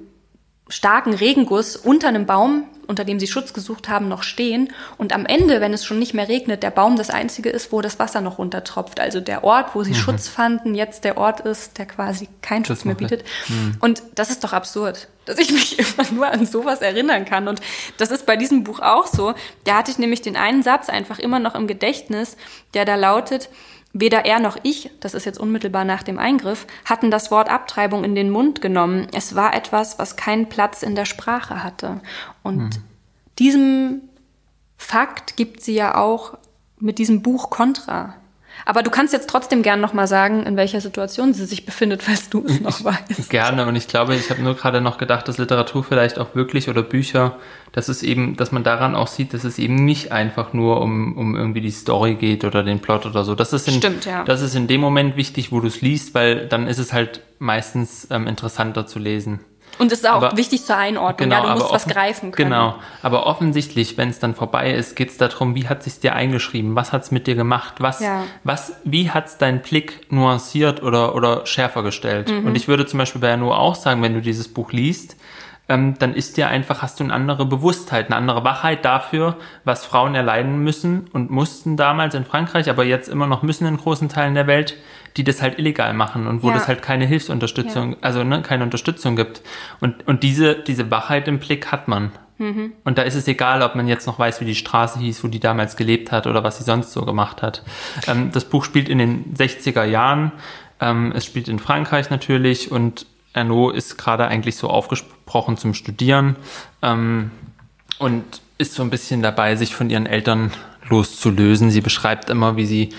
starken 0.69 1.13
Regenguss 1.13 1.77
unter 1.77 2.09
einem 2.09 2.25
Baum, 2.25 2.65
unter 2.93 3.07
dem 3.07 3.19
sie 3.19 3.27
Schutz 3.27 3.55
gesucht 3.55 3.89
haben, 3.89 4.07
noch 4.09 4.23
stehen. 4.23 4.71
Und 4.99 5.15
am 5.15 5.25
Ende, 5.25 5.63
wenn 5.63 5.73
es 5.73 5.83
schon 5.83 5.99
nicht 5.99 6.13
mehr 6.13 6.29
regnet, 6.29 6.63
der 6.63 6.71
Baum 6.71 6.97
das 6.97 7.09
einzige 7.09 7.49
ist, 7.49 7.73
wo 7.73 7.81
das 7.81 7.99
Wasser 7.99 8.21
noch 8.21 8.37
runtertropft. 8.37 9.01
Also 9.01 9.19
der 9.21 9.45
Ort, 9.45 9.75
wo 9.75 9.83
sie 9.83 9.93
mhm. 9.93 9.97
Schutz 9.97 10.29
fanden, 10.29 10.75
jetzt 10.75 11.05
der 11.05 11.17
Ort 11.17 11.41
ist, 11.41 11.79
der 11.79 11.87
quasi 11.87 12.29
keinen 12.43 12.67
Schutz 12.67 12.85
mehr 12.85 12.95
bietet. 12.95 13.25
Mhm. 13.49 13.79
Und 13.81 14.03
das 14.15 14.29
ist 14.29 14.45
doch 14.45 14.53
absurd, 14.53 15.09
dass 15.25 15.39
ich 15.39 15.51
mich 15.53 15.79
immer 15.99 16.13
nur 16.13 16.27
an 16.27 16.45
sowas 16.45 16.83
erinnern 16.83 17.25
kann. 17.25 17.49
Und 17.49 17.63
das 17.97 18.11
ist 18.11 18.27
bei 18.27 18.37
diesem 18.37 18.63
Buch 18.63 18.81
auch 18.81 19.07
so. 19.07 19.33
Da 19.65 19.79
hatte 19.79 19.91
ich 19.91 19.97
nämlich 19.97 20.21
den 20.21 20.37
einen 20.37 20.63
Satz 20.63 20.91
einfach 20.91 21.19
immer 21.19 21.39
noch 21.39 21.55
im 21.55 21.67
Gedächtnis, 21.67 22.37
der 22.75 22.85
da 22.85 22.97
lautet, 22.97 23.49
Weder 23.95 24.25
er 24.25 24.41
noch 24.41 24.57
ich, 24.63 24.91
das 25.01 25.13
ist 25.13 25.27
jetzt 25.27 25.39
unmittelbar 25.39 25.85
nach 25.85 26.03
dem 26.03 26.19
Eingriff, 26.19 26.67
hatten 26.87 27.11
das 27.11 27.31
Wort 27.31 27.51
Abtreibung 27.51 28.05
in 28.05 28.15
den 28.15 28.31
Mund 28.31 28.63
genommen. 28.63 29.07
Es 29.13 29.35
war 29.35 29.55
etwas, 29.55 29.99
was 29.99 30.17
keinen 30.17 30.49
Platz 30.49 30.83
in 30.83 30.95
der 30.95 31.05
Sprache 31.05 31.63
hatte. 31.63 32.01
Und 32.43 32.77
hm. 32.77 32.83
diesem 33.39 34.01
Fakt 34.79 35.37
gibt 35.37 35.63
sie 35.63 35.75
ja 35.75 35.97
auch 35.97 36.39
mit 36.79 36.99
diesem 36.99 37.23
Buch 37.23 37.51
Kontra. 37.51 38.15
Aber 38.65 38.83
du 38.83 38.91
kannst 38.91 39.13
jetzt 39.13 39.29
trotzdem 39.29 39.63
gern 39.63 39.81
noch 39.81 39.93
mal 39.93 40.07
sagen, 40.07 40.45
in 40.45 40.57
welcher 40.57 40.81
Situation 40.81 41.35
sie 41.35 41.45
sich 41.47 41.67
befindet, 41.67 42.03
falls 42.03 42.31
du 42.31 42.45
es 42.47 42.61
noch 42.63 42.85
weißt. 42.85 43.31
Gerne. 43.31 43.67
Und 43.67 43.77
ich 43.77 43.89
glaube, 43.89 44.15
ich 44.15 44.31
habe 44.31 44.43
nur 44.43 44.55
gerade 44.55 44.81
noch 44.81 44.99
gedacht, 44.99 45.29
dass 45.29 45.39
Literatur 45.39 45.85
vielleicht 45.85 46.19
auch 46.19 46.35
wirklich 46.35 46.69
oder 46.69 46.83
Bücher, 46.83 47.37
dass 47.73 47.89
es 47.89 48.03
eben, 48.03 48.37
dass 48.37 48.53
man 48.53 48.65
daran 48.65 48.95
auch 48.95 49.07
sieht, 49.07 49.35
dass 49.35 49.45
es 49.45 49.59
eben 49.59 49.77
nicht 49.77 50.13
einfach 50.13 50.53
nur 50.53 50.81
um, 50.81 51.17
um 51.17 51.37
irgendwie 51.37 51.61
die 51.61 51.71
Story 51.71 52.15
geht 52.15 52.45
oder 52.45 52.63
den 52.63 52.81
Plot 52.81 53.07
oder 53.07 53.25
so. 53.25 53.35
Das 53.35 53.53
ist 53.53 53.69
in, 53.69 53.75
Stimmt, 53.75 54.05
ja. 54.05 54.25
Das 54.25 54.43
ist 54.43 54.55
in 54.55 54.67
dem 54.67 54.81
Moment 54.81 55.17
wichtig, 55.17 55.53
wo 55.53 55.61
du 55.61 55.69
es 55.69 55.81
liest, 55.81 56.15
weil 56.15 56.49
dann 56.49 56.67
ist 56.67 56.79
es 56.79 56.93
halt 56.93 57.23
meistens 57.39 58.07
ähm, 58.11 58.27
interessanter 58.27 58.87
zu 58.87 58.99
lesen. 58.99 59.41
Und 59.79 59.91
es 59.91 60.01
ist 60.01 60.09
auch 60.09 60.23
aber, 60.23 60.37
wichtig 60.37 60.65
zur 60.65 60.77
Einordnung. 60.77 61.31
Genau, 61.31 61.45
ja, 61.45 61.55
du 61.55 61.61
musst 61.61 61.73
was 61.73 61.87
greifen 61.87 62.31
können. 62.31 62.51
Genau. 62.51 62.75
Aber 63.03 63.27
offensichtlich, 63.27 63.97
wenn 63.97 64.11
es 64.11 64.19
dann 64.19 64.35
vorbei 64.35 64.73
ist, 64.73 64.97
geht 64.97 65.11
es 65.11 65.17
darum, 65.17 65.55
wie 65.55 65.69
hat 65.69 65.83
sich 65.83 65.99
dir 66.01 66.15
eingeschrieben? 66.15 66.77
Was 66.77 66.93
hat 66.93 67.03
es 67.03 67.11
mit 67.11 67.27
dir 67.27 67.35
gemacht? 67.35 67.75
Was, 67.79 68.01
ja. 68.01 68.25
was, 68.45 68.75
wie 68.85 69.11
hat 69.11 69.27
es 69.27 69.39
deinen 69.39 69.61
Blick 69.61 70.13
nuanciert 70.13 70.83
oder, 70.83 71.15
oder 71.15 71.47
schärfer 71.47 71.83
gestellt? 71.83 72.31
Mhm. 72.31 72.47
Und 72.47 72.55
ich 72.55 72.69
würde 72.69 72.87
zum 72.87 72.99
Beispiel 72.99 73.21
bei 73.21 73.29
Janu 73.29 73.53
auch 73.53 73.75
sagen, 73.75 74.03
wenn 74.03 74.15
du 74.15 74.21
dieses 74.21 74.49
Buch 74.49 74.73
liest, 74.73 75.17
ähm, 75.69 75.95
dann 75.99 76.15
ist 76.15 76.37
dir 76.37 76.49
einfach, 76.49 76.83
hast 76.83 76.99
du 77.01 77.05
eine 77.05 77.13
andere 77.13 77.47
Bewusstheit, 77.47 78.07
eine 78.07 78.17
andere 78.17 78.45
Wachheit 78.45 78.85
dafür, 78.85 79.37
was 79.65 79.87
Frauen 79.87 80.15
erleiden 80.15 80.59
müssen 80.59 81.09
und 81.13 81.31
mussten 81.31 81.77
damals 81.77 82.15
in 82.15 82.25
Frankreich, 82.25 82.69
aber 82.69 82.85
jetzt 82.85 83.09
immer 83.09 83.27
noch 83.27 83.43
müssen 83.43 83.67
in 83.67 83.77
großen 83.77 84.09
Teilen 84.09 84.35
der 84.35 84.47
Welt, 84.47 84.77
die 85.17 85.25
das 85.25 85.41
halt 85.41 85.59
illegal 85.59 85.95
machen 85.95 86.27
und 86.27 86.43
wo 86.43 86.49
ja. 86.49 86.55
das 86.55 86.69
halt 86.69 86.83
keine 86.83 87.07
Hilfsunterstützung, 87.07 87.93
ja. 87.93 87.99
also 88.01 88.25
ne, 88.25 88.43
keine 88.43 88.65
Unterstützung 88.65 89.15
gibt. 89.15 89.43
Und, 89.81 90.07
und 90.09 90.23
diese, 90.23 90.57
diese 90.57 90.91
Wachheit 90.91 91.29
im 91.29 91.39
Blick 91.39 91.71
hat 91.71 91.87
man. 91.87 92.13
Mhm. 92.39 92.73
Und 92.85 92.99
da 92.99 93.03
ist 93.03 93.15
es 93.15 93.29
egal, 93.29 93.63
ob 93.63 93.75
man 93.77 93.87
jetzt 93.87 94.07
noch 94.07 94.19
weiß, 94.19 94.41
wie 94.41 94.47
die 94.47 94.55
Straße 94.55 94.99
hieß, 94.99 95.23
wo 95.23 95.29
die 95.29 95.41
damals 95.41 95.77
gelebt 95.77 96.11
hat 96.11 96.27
oder 96.27 96.43
was 96.43 96.59
sie 96.59 96.65
sonst 96.65 96.93
so 96.93 97.05
gemacht 97.05 97.41
hat. 97.41 97.63
Ähm, 98.09 98.31
das 98.33 98.45
Buch 98.47 98.65
spielt 98.65 98.89
in 98.89 98.99
den 98.99 99.35
60er 99.35 99.85
Jahren. 99.85 100.33
Ähm, 100.81 101.13
es 101.15 101.25
spielt 101.25 101.49
in 101.49 101.61
Frankreich 101.61 102.11
natürlich 102.11 102.73
und 102.73 103.07
Erno 103.33 103.71
ist 103.71 103.97
gerade 103.97 104.27
eigentlich 104.27 104.57
so 104.57 104.69
aufgesprochen 104.69 105.57
zum 105.57 105.75
Studieren 105.75 106.37
ähm, 106.83 107.31
und 107.99 108.25
ist 108.59 108.75
so 108.75 108.83
ein 108.83 108.91
bisschen 108.91 109.23
dabei, 109.23 109.57
sich 109.57 109.75
von 109.75 109.91
ihren 109.91 110.07
Eltern 110.07 110.53
loszulösen. 110.89 111.71
Sie 111.71 111.81
beschreibt 111.81 112.31
immer, 112.31 112.57
wie 112.57 112.67
sie 112.67 112.91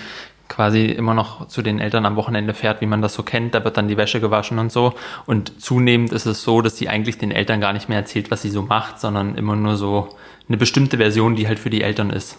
quasi 0.48 0.86
immer 0.86 1.14
noch 1.14 1.48
zu 1.48 1.62
den 1.62 1.80
Eltern 1.80 2.06
am 2.06 2.16
Wochenende 2.16 2.54
fährt, 2.54 2.80
wie 2.80 2.86
man 2.86 3.02
das 3.02 3.14
so 3.14 3.22
kennt. 3.22 3.54
Da 3.54 3.64
wird 3.64 3.76
dann 3.76 3.88
die 3.88 3.96
Wäsche 3.96 4.20
gewaschen 4.20 4.58
und 4.58 4.70
so. 4.70 4.94
Und 5.26 5.60
zunehmend 5.60 6.12
ist 6.12 6.26
es 6.26 6.42
so, 6.42 6.60
dass 6.60 6.76
sie 6.76 6.88
eigentlich 6.88 7.18
den 7.18 7.30
Eltern 7.30 7.60
gar 7.60 7.72
nicht 7.72 7.88
mehr 7.88 7.98
erzählt, 7.98 8.30
was 8.30 8.42
sie 8.42 8.50
so 8.50 8.62
macht, 8.62 9.00
sondern 9.00 9.36
immer 9.36 9.56
nur 9.56 9.76
so 9.76 10.08
eine 10.48 10.56
bestimmte 10.56 10.98
Version, 10.98 11.36
die 11.36 11.48
halt 11.48 11.58
für 11.58 11.70
die 11.70 11.82
Eltern 11.82 12.10
ist. 12.10 12.38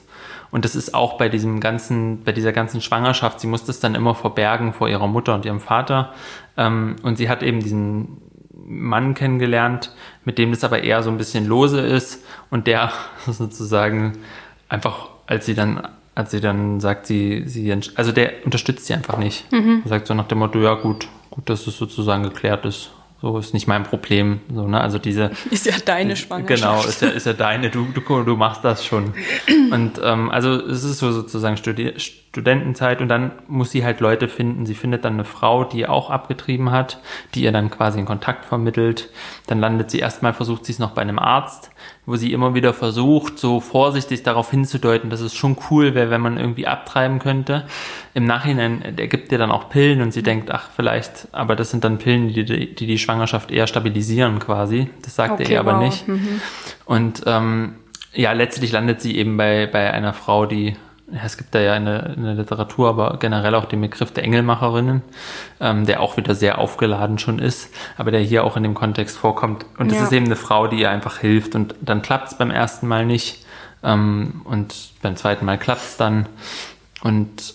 Und 0.56 0.64
das 0.64 0.74
ist 0.74 0.94
auch 0.94 1.18
bei 1.18 1.28
diesem 1.28 1.60
ganzen, 1.60 2.24
bei 2.24 2.32
dieser 2.32 2.54
ganzen 2.54 2.80
Schwangerschaft, 2.80 3.42
sie 3.42 3.48
muss 3.48 3.66
das 3.66 3.82
dann 3.82 3.94
immer 3.94 4.16
verbergen 4.16 4.72
vor 4.72 4.88
ihrer 4.88 5.06
Mutter 5.06 5.36
und 5.36 5.44
ihrem 5.44 5.60
Vater. 5.60 6.14
Ähm, 6.56 6.96
und 7.04 7.18
sie 7.18 7.28
hat 7.28 7.44
eben 7.44 7.60
diesen 7.60 8.22
Mann 8.66 9.16
kennengelernt, 9.16 9.94
mit 10.24 10.38
dem 10.38 10.52
das 10.52 10.64
aber 10.64 10.82
eher 10.82 11.04
so 11.04 11.10
ein 11.10 11.18
bisschen 11.18 11.46
lose 11.46 11.82
ist 11.82 12.24
und 12.52 12.68
der 12.68 12.94
sozusagen 13.28 14.14
einfach, 14.70 15.10
als 15.28 15.46
sie 15.46 15.56
dann, 15.56 15.90
als 16.16 16.32
sie 16.32 16.40
dann 16.40 16.80
sagt, 16.80 17.06
sie, 17.06 17.44
sie, 17.46 17.78
also 17.96 18.14
der 18.14 18.46
unterstützt 18.46 18.86
sie 18.86 18.94
einfach 18.94 19.18
nicht. 19.18 19.52
Mhm. 19.52 19.82
Sagt 19.84 20.08
so 20.08 20.14
nach 20.14 20.30
dem 20.30 20.38
Motto, 20.38 20.60
ja 20.60 20.76
gut, 20.76 21.10
gut, 21.32 21.50
dass 21.50 21.68
es 21.68 21.78
sozusagen 21.78 22.24
geklärt 22.24 22.64
ist. 22.64 22.92
So 23.22 23.38
ist 23.38 23.54
nicht 23.54 23.68
mein 23.68 23.84
Problem. 23.84 24.42
So, 24.54 24.68
ne? 24.68 24.80
Also 24.80 25.00
diese 25.00 25.32
ist 25.52 25.66
ja 25.66 25.74
deine 25.84 26.16
Schwangerschaft. 26.16 26.62
Genau, 26.62 26.88
ist 26.88 27.02
ja, 27.02 27.10
ist 27.10 27.26
ja 27.26 27.34
deine, 27.34 27.70
du, 27.70 27.86
du, 27.86 28.24
du 28.24 28.36
machst 28.36 28.64
das 28.64 28.86
schon. 28.86 29.14
Und 29.72 30.00
ähm, 30.04 30.30
also 30.30 30.52
es 30.52 30.84
ist 30.84 31.00
so 31.00 31.12
sozusagen 31.12 31.58
Studi 31.58 31.94
Studentenzeit 32.36 33.00
und 33.00 33.08
dann 33.08 33.32
muss 33.48 33.72
sie 33.72 33.86
halt 33.86 34.02
Leute 34.02 34.28
finden. 34.28 34.66
Sie 34.66 34.76
findet 34.76 35.06
dann 35.06 35.14
eine 35.14 35.24
Frau, 35.24 35.64
die 35.64 35.88
auch 35.88 36.10
abgetrieben 36.10 36.70
hat, 36.70 37.00
die 37.34 37.44
ihr 37.44 37.54
dann 37.54 37.70
quasi 37.72 37.98
einen 37.98 38.06
Kontakt 38.06 38.44
vermittelt. 38.44 39.10
Dann 39.48 39.62
landet 39.62 39.90
sie 39.90 40.00
erstmal, 40.00 40.34
versucht 40.34 40.66
sie 40.66 40.74
es 40.74 40.80
noch 40.80 40.92
bei 40.92 41.02
einem 41.02 41.18
Arzt, 41.18 41.72
wo 42.06 42.18
sie 42.18 42.34
immer 42.34 42.54
wieder 42.54 42.74
versucht, 42.74 43.40
so 43.40 43.62
vorsichtig 43.62 44.24
darauf 44.24 44.52
hinzudeuten, 44.52 45.10
dass 45.10 45.22
es 45.22 45.34
schon 45.34 45.56
cool 45.70 45.96
wäre, 45.96 46.10
wenn 46.10 46.20
man 46.20 46.38
irgendwie 46.38 46.68
abtreiben 46.68 47.20
könnte. 47.20 47.68
Im 48.14 48.26
Nachhinein, 48.26 48.98
der 48.98 49.08
gibt 49.08 49.32
ihr 49.32 49.38
dann 49.38 49.52
auch 49.52 49.70
Pillen 49.70 50.02
und 50.02 50.12
sie 50.12 50.22
denkt, 50.22 50.52
ach, 50.52 50.72
vielleicht, 50.76 51.30
aber 51.32 51.56
das 51.56 51.72
sind 51.72 51.86
dann 51.86 52.00
Pillen, 52.00 52.28
die 52.28 52.44
die, 52.44 52.76
die, 52.76 52.86
die 52.86 52.98
Schwangerschaft 52.98 53.50
eher 53.50 53.68
stabilisieren 53.68 54.40
quasi. 54.40 54.90
Das 55.04 55.16
sagt 55.16 55.36
okay, 55.36 55.44
er 55.44 55.50
ihr 55.52 55.60
aber 55.62 55.76
wow. 55.76 55.86
nicht. 55.86 56.06
Mhm. 56.06 56.42
Und 56.84 57.24
ähm, 57.28 57.76
ja, 58.14 58.34
letztlich 58.34 58.74
landet 58.74 59.00
sie 59.00 59.16
eben 59.16 59.38
bei, 59.38 59.68
bei 59.68 59.94
einer 59.94 60.12
Frau, 60.12 60.46
die 60.46 60.76
ja, 61.12 61.22
es 61.24 61.38
gibt 61.38 61.54
da 61.54 61.60
ja 61.60 61.76
in 61.76 61.86
der, 61.86 62.16
in 62.16 62.24
der 62.24 62.34
Literatur, 62.34 62.90
aber 62.90 63.18
generell 63.20 63.54
auch 63.54 63.66
den 63.66 63.82
Begriff 63.82 64.12
der 64.12 64.24
Engelmacherinnen, 64.24 65.04
ähm, 65.60 65.86
der 65.86 66.02
auch 66.02 66.18
wieder 66.18 66.34
sehr 66.34 66.58
aufgeladen 66.58 67.20
schon 67.20 67.38
ist, 67.38 67.70
aber 67.98 68.10
der 68.12 68.22
hier 68.22 68.44
auch 68.44 68.58
in 68.58 68.64
dem 68.64 68.74
Kontext 68.74 69.16
vorkommt. 69.16 69.66
Und 69.78 69.92
es 69.92 69.98
ja. 69.98 70.04
ist 70.04 70.12
eben 70.12 70.26
eine 70.26 70.36
Frau, 70.36 70.68
die 70.68 70.80
ihr 70.80 70.90
einfach 70.90 71.20
hilft. 71.20 71.54
Und 71.54 71.76
dann 71.82 72.02
klappt 72.02 72.30
es 72.30 72.38
beim 72.38 72.50
ersten 72.50 72.88
Mal 72.88 73.06
nicht. 73.06 73.46
Ähm, 73.84 74.42
und 74.46 74.74
beim 75.04 75.16
zweiten 75.16 75.46
Mal 75.46 75.60
klappt 75.60 75.84
es 75.84 75.98
dann. 75.98 76.28
Und 77.02 77.54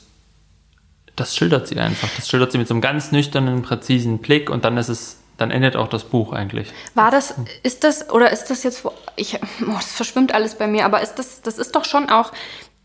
das 1.17 1.35
schildert 1.35 1.67
sie 1.67 1.79
einfach. 1.79 2.09
Das 2.15 2.29
schildert 2.29 2.53
sie 2.53 2.59
mit 2.59 2.69
so 2.69 2.75
einem 2.75 2.81
ganz 2.81 3.11
nüchternen, 3.11 3.63
präzisen 3.63 4.19
Blick 4.19 4.49
und 4.49 4.65
dann 4.65 4.77
ist 4.77 4.89
es 4.89 5.17
dann 5.37 5.51
endet 5.51 5.75
auch 5.75 5.89
das 5.89 6.05
Buch 6.05 6.35
eigentlich. 6.35 6.71
War 6.95 7.11
das, 7.11 7.35
ist 7.63 7.83
das, 7.83 8.11
oder 8.11 8.31
ist 8.31 8.51
das 8.51 8.63
jetzt, 8.63 8.87
ich, 9.17 9.39
oh, 9.63 9.73
das 9.73 9.91
verschwimmt 9.93 10.35
alles 10.35 10.57
bei 10.57 10.67
mir, 10.67 10.85
aber 10.85 11.01
ist 11.01 11.15
das, 11.15 11.41
das 11.41 11.57
ist 11.57 11.75
doch 11.75 11.87
schon 11.87 12.11
auch 12.11 12.33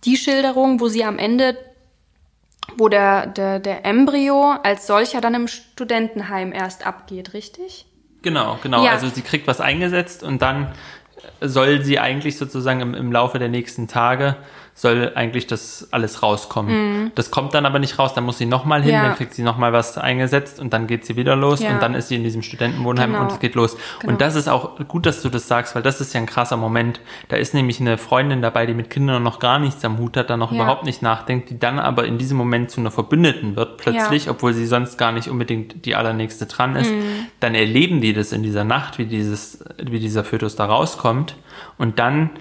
die 0.04 0.18
Schilderung, 0.18 0.80
wo 0.80 0.88
sie 0.88 1.04
am 1.04 1.18
Ende, 1.18 1.58
wo 2.78 2.90
der, 2.90 3.28
der, 3.28 3.60
der 3.60 3.86
Embryo 3.86 4.56
als 4.64 4.88
solcher 4.88 5.22
dann 5.22 5.34
im 5.34 5.48
Studentenheim 5.48 6.52
erst 6.52 6.86
abgeht, 6.86 7.34
richtig? 7.34 7.86
Genau, 8.22 8.60
genau. 8.62 8.84
Ja. 8.84 8.92
Also 8.92 9.08
sie 9.10 9.22
kriegt 9.22 9.48
was 9.48 9.62
eingesetzt 9.62 10.24
und 10.24 10.42
dann 10.42 10.74
soll 11.42 11.84
sie 11.84 12.00
eigentlich 12.00 12.38
sozusagen 12.38 12.82
im, 12.82 12.94
im 12.94 13.12
Laufe 13.12 13.40
der 13.40 13.50
nächsten 13.50 13.88
Tage 13.88 14.36
soll 14.78 15.14
eigentlich 15.16 15.48
das 15.48 15.88
alles 15.92 16.22
rauskommen. 16.22 17.04
Mhm. 17.04 17.12
Das 17.16 17.32
kommt 17.32 17.54
dann 17.54 17.66
aber 17.66 17.80
nicht 17.80 17.98
raus, 17.98 18.14
dann 18.14 18.26
muss 18.26 18.38
sie 18.38 18.46
nochmal 18.46 18.84
hin, 18.84 18.94
ja. 18.94 19.04
dann 19.04 19.16
kriegt 19.16 19.34
sie 19.34 19.42
nochmal 19.42 19.72
was 19.72 19.98
eingesetzt 19.98 20.60
und 20.60 20.74
dann 20.74 20.86
geht 20.86 21.06
sie 21.06 21.16
wieder 21.16 21.38
los 21.38 21.62
ja. 21.62 21.72
und 21.72 21.82
dann 21.82 21.96
ist 21.96 22.10
sie 22.10 22.18
in 22.18 22.26
diesem 22.26 22.42
Studentenwohnheim 22.42 23.14
genau. 23.14 23.24
und 23.24 23.32
es 23.32 23.40
geht 23.40 23.56
los. 23.56 23.78
Genau. 24.02 24.12
Und 24.12 24.22
das 24.22 24.36
ist 24.36 24.50
auch 24.50 24.78
gut, 24.90 25.06
dass 25.06 25.22
du 25.22 25.30
das 25.30 25.48
sagst, 25.48 25.76
weil 25.76 25.82
das 25.82 26.02
ist 26.02 26.14
ja 26.14 26.20
ein 26.20 26.26
krasser 26.26 26.58
Moment. 26.58 27.00
Da 27.30 27.38
ist 27.38 27.54
nämlich 27.54 27.80
eine 27.80 27.98
Freundin 27.98 28.42
dabei, 28.42 28.66
die 28.66 28.74
mit 28.74 28.90
Kindern 28.90 29.24
noch 29.24 29.40
gar 29.40 29.60
nichts 29.60 29.84
am 29.86 29.98
Hut 29.98 30.18
hat, 30.18 30.30
da 30.30 30.36
noch 30.36 30.52
ja. 30.52 30.58
überhaupt 30.58 30.84
nicht 30.84 31.02
nachdenkt, 31.02 31.50
die 31.50 31.58
dann 31.58 31.80
aber 31.80 32.06
in 32.06 32.18
diesem 32.18 32.38
Moment 32.38 32.70
zu 32.70 32.82
einer 32.82 32.92
Verbündeten 32.92 33.56
wird 33.56 33.78
plötzlich, 33.78 34.30
obwohl 34.30 34.54
sie 34.54 34.66
sonst 34.66 34.98
gar 34.98 35.14
nicht 35.14 35.30
unbedingt 35.30 35.86
die 35.86 35.96
allernächste 35.96 36.48
dran 36.48 36.76
ist. 36.76 36.92
Mhm. 36.92 37.28
Dann 37.40 37.56
erleben 37.56 38.02
die 38.02 38.12
das 38.12 38.34
in 38.34 38.44
dieser 38.44 38.66
Nacht, 38.66 38.98
wie 38.98 39.06
dieses, 39.06 39.64
wie 39.82 40.02
dieser 40.02 40.26
Fötus 40.26 40.58
da 40.58 40.66
rauskommt 40.66 41.38
und 41.78 41.98
dann 41.98 42.32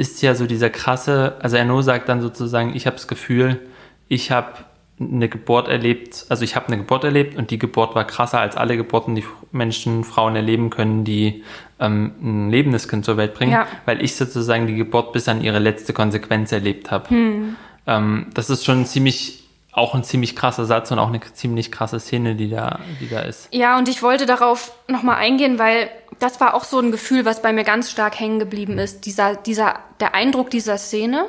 ist 0.00 0.22
ja 0.22 0.34
so 0.34 0.46
dieser 0.46 0.70
krasse, 0.70 1.36
also 1.40 1.58
Erno 1.58 1.82
sagt 1.82 2.08
dann 2.08 2.22
sozusagen, 2.22 2.74
ich 2.74 2.86
habe 2.86 2.96
das 2.96 3.06
Gefühl, 3.06 3.60
ich 4.08 4.30
habe 4.30 4.52
eine 4.98 5.28
Geburt 5.28 5.68
erlebt, 5.68 6.24
also 6.30 6.42
ich 6.42 6.56
habe 6.56 6.68
eine 6.68 6.78
Geburt 6.78 7.04
erlebt 7.04 7.36
und 7.36 7.50
die 7.50 7.58
Geburt 7.58 7.94
war 7.94 8.06
krasser 8.06 8.40
als 8.40 8.56
alle 8.56 8.78
Geburten, 8.78 9.14
die 9.14 9.24
Menschen, 9.52 10.04
Frauen 10.04 10.36
erleben 10.36 10.70
können, 10.70 11.04
die 11.04 11.44
ähm, 11.78 12.12
ein 12.22 12.50
lebendes 12.50 12.88
Kind 12.88 13.04
zur 13.04 13.18
Welt 13.18 13.34
bringen, 13.34 13.52
ja. 13.52 13.66
weil 13.84 14.02
ich 14.02 14.16
sozusagen 14.16 14.66
die 14.66 14.74
Geburt 14.74 15.12
bis 15.12 15.28
an 15.28 15.42
ihre 15.42 15.58
letzte 15.58 15.92
Konsequenz 15.92 16.50
erlebt 16.50 16.90
habe. 16.90 17.10
Hm. 17.10 17.56
Ähm, 17.86 18.26
das 18.32 18.48
ist 18.48 18.64
schon 18.64 18.86
ziemlich 18.86 19.39
auch 19.72 19.94
ein 19.94 20.02
ziemlich 20.02 20.34
krasser 20.34 20.64
Satz 20.64 20.90
und 20.90 20.98
auch 20.98 21.08
eine 21.08 21.20
ziemlich 21.20 21.70
krasse 21.70 22.00
Szene, 22.00 22.34
die 22.34 22.50
da, 22.50 22.80
die 23.00 23.08
da 23.08 23.20
ist. 23.20 23.48
Ja, 23.52 23.78
und 23.78 23.88
ich 23.88 24.02
wollte 24.02 24.26
darauf 24.26 24.72
nochmal 24.88 25.16
eingehen, 25.16 25.58
weil 25.58 25.90
das 26.18 26.40
war 26.40 26.54
auch 26.54 26.64
so 26.64 26.80
ein 26.80 26.90
Gefühl, 26.90 27.24
was 27.24 27.42
bei 27.42 27.52
mir 27.52 27.64
ganz 27.64 27.90
stark 27.90 28.18
hängen 28.18 28.38
geblieben 28.38 28.78
ist. 28.78 29.06
Dieser, 29.06 29.36
dieser, 29.36 29.78
der 30.00 30.14
Eindruck 30.14 30.50
dieser 30.50 30.76
Szene, 30.76 31.26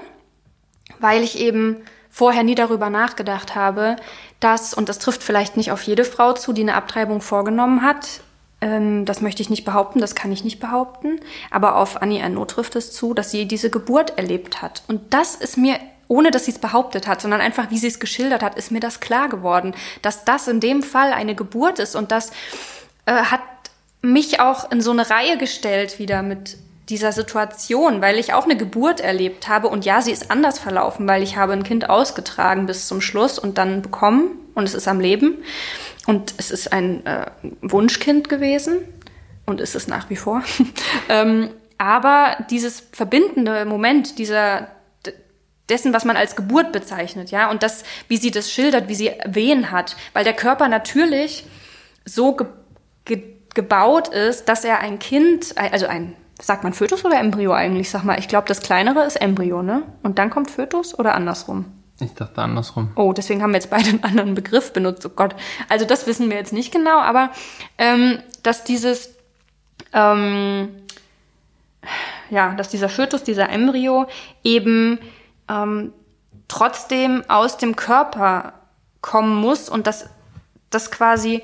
weil 0.99 1.23
ich 1.23 1.39
eben 1.39 1.77
vorher 2.09 2.43
nie 2.43 2.55
darüber 2.55 2.89
nachgedacht 2.89 3.55
habe, 3.55 3.95
dass, 4.39 4.73
und 4.73 4.89
das 4.89 4.99
trifft 4.99 5.23
vielleicht 5.23 5.55
nicht 5.55 5.71
auf 5.71 5.83
jede 5.83 6.03
Frau 6.03 6.33
zu, 6.33 6.51
die 6.51 6.63
eine 6.63 6.75
Abtreibung 6.75 7.21
vorgenommen 7.21 7.83
hat, 7.83 8.21
ähm, 8.59 9.05
das 9.05 9.21
möchte 9.21 9.41
ich 9.41 9.49
nicht 9.49 9.65
behaupten, 9.65 9.99
das 9.99 10.15
kann 10.15 10.31
ich 10.31 10.43
nicht 10.43 10.59
behaupten, 10.59 11.19
aber 11.49 11.77
auf 11.77 12.01
Annie 12.01 12.21
Erno 12.21 12.45
trifft 12.45 12.75
es 12.75 12.91
zu, 12.91 13.13
dass 13.13 13.31
sie 13.31 13.47
diese 13.47 13.69
Geburt 13.69 14.17
erlebt 14.17 14.61
hat. 14.61 14.83
Und 14.87 15.13
das 15.13 15.35
ist 15.35 15.57
mir 15.57 15.79
ohne 16.11 16.29
dass 16.29 16.43
sie 16.43 16.51
es 16.51 16.59
behauptet 16.59 17.07
hat, 17.07 17.21
sondern 17.21 17.39
einfach, 17.39 17.71
wie 17.71 17.77
sie 17.77 17.87
es 17.87 18.01
geschildert 18.01 18.43
hat, 18.43 18.55
ist 18.55 18.69
mir 18.69 18.81
das 18.81 18.99
klar 18.99 19.29
geworden, 19.29 19.73
dass 20.01 20.25
das 20.25 20.49
in 20.49 20.59
dem 20.59 20.83
Fall 20.83 21.13
eine 21.13 21.35
Geburt 21.35 21.79
ist 21.79 21.95
und 21.95 22.11
das 22.11 22.31
äh, 23.05 23.13
hat 23.13 23.39
mich 24.01 24.41
auch 24.41 24.69
in 24.71 24.81
so 24.81 24.91
eine 24.91 25.09
Reihe 25.09 25.37
gestellt 25.37 25.99
wieder 25.99 26.21
mit 26.21 26.57
dieser 26.89 27.13
Situation, 27.13 28.01
weil 28.01 28.19
ich 28.19 28.33
auch 28.33 28.43
eine 28.43 28.57
Geburt 28.57 28.99
erlebt 28.99 29.47
habe 29.47 29.69
und 29.69 29.85
ja, 29.85 30.01
sie 30.01 30.11
ist 30.11 30.29
anders 30.31 30.59
verlaufen, 30.59 31.07
weil 31.07 31.23
ich 31.23 31.37
habe 31.37 31.53
ein 31.53 31.63
Kind 31.63 31.89
ausgetragen 31.89 32.65
bis 32.65 32.87
zum 32.87 32.99
Schluss 32.99 33.39
und 33.39 33.57
dann 33.57 33.81
bekommen 33.81 34.31
und 34.53 34.65
es 34.65 34.73
ist 34.73 34.89
am 34.89 34.99
Leben 34.99 35.37
und 36.07 36.33
es 36.37 36.51
ist 36.51 36.73
ein 36.73 37.05
äh, 37.05 37.27
Wunschkind 37.61 38.27
gewesen 38.27 38.79
und 39.45 39.61
ist 39.61 39.75
es 39.75 39.87
nach 39.87 40.09
wie 40.09 40.17
vor. 40.17 40.43
ähm, 41.09 41.51
aber 41.77 42.35
dieses 42.49 42.83
verbindende 42.91 43.63
Moment 43.63 44.17
dieser 44.19 44.67
dessen, 45.69 45.93
was 45.93 46.05
man 46.05 46.17
als 46.17 46.35
Geburt 46.35 46.71
bezeichnet, 46.71 47.31
ja, 47.31 47.49
und 47.49 47.63
das, 47.63 47.83
wie 48.07 48.17
sie 48.17 48.31
das 48.31 48.51
schildert, 48.51 48.87
wie 48.87 48.95
sie 48.95 49.11
Wehen 49.25 49.71
hat, 49.71 49.95
weil 50.13 50.23
der 50.23 50.33
Körper 50.33 50.67
natürlich 50.67 51.45
so 52.05 52.33
ge 52.35 52.47
ge 53.05 53.23
gebaut 53.53 54.07
ist, 54.07 54.47
dass 54.47 54.63
er 54.63 54.79
ein 54.79 54.97
Kind, 54.97 55.57
also 55.57 55.85
ein, 55.85 56.15
sagt 56.41 56.63
man 56.63 56.71
Fötus 56.71 57.03
oder 57.03 57.19
Embryo 57.19 57.51
eigentlich? 57.51 57.89
Sag 57.89 58.05
mal, 58.05 58.17
ich 58.17 58.29
glaube, 58.29 58.47
das 58.47 58.61
kleinere 58.61 59.03
ist 59.03 59.17
Embryo, 59.17 59.61
ne? 59.61 59.83
Und 60.03 60.19
dann 60.19 60.29
kommt 60.29 60.49
Fötus 60.49 60.97
oder 60.97 61.15
andersrum? 61.15 61.65
Ich 61.99 62.13
dachte 62.13 62.41
andersrum. 62.41 62.91
Oh, 62.95 63.11
deswegen 63.11 63.43
haben 63.43 63.51
wir 63.51 63.57
jetzt 63.57 63.69
beide 63.69 63.89
einen 63.89 64.03
anderen 64.05 64.35
Begriff 64.35 64.71
benutzt. 64.71 65.05
Oh 65.05 65.09
Gott. 65.09 65.35
Also 65.67 65.85
das 65.85 66.07
wissen 66.07 66.29
wir 66.29 66.37
jetzt 66.37 66.53
nicht 66.53 66.71
genau, 66.71 66.99
aber 66.99 67.31
ähm, 67.77 68.19
dass 68.41 68.63
dieses 68.63 69.13
ähm, 69.93 70.69
ja, 72.29 72.53
dass 72.55 72.69
dieser 72.69 72.89
Fötus, 72.89 73.23
dieser 73.23 73.49
Embryo 73.49 74.07
eben 74.43 74.99
ähm, 75.51 75.93
trotzdem 76.47 77.23
aus 77.27 77.57
dem 77.57 77.75
Körper 77.75 78.53
kommen 79.01 79.35
muss 79.35 79.69
und 79.69 79.87
dass 79.87 80.09
das 80.69 80.91
quasi 80.91 81.43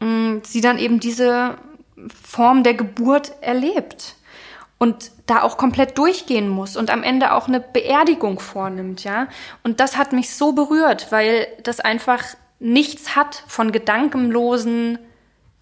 mh, 0.00 0.06
mm, 0.06 0.40
sie 0.44 0.60
dann 0.60 0.78
eben 0.78 1.00
diese 1.00 1.56
Form 2.22 2.62
der 2.62 2.74
Geburt 2.74 3.32
erlebt 3.40 4.16
und 4.78 5.12
da 5.26 5.42
auch 5.42 5.56
komplett 5.56 5.96
durchgehen 5.96 6.48
muss 6.48 6.76
und 6.76 6.90
am 6.90 7.02
Ende 7.02 7.32
auch 7.32 7.48
eine 7.48 7.60
Beerdigung 7.60 8.40
vornimmt, 8.40 9.04
ja. 9.04 9.28
Und 9.62 9.80
das 9.80 9.96
hat 9.96 10.12
mich 10.12 10.34
so 10.34 10.52
berührt, 10.52 11.10
weil 11.10 11.46
das 11.62 11.80
einfach 11.80 12.22
nichts 12.58 13.16
hat 13.16 13.42
von 13.46 13.72
gedankenlosen 13.72 14.98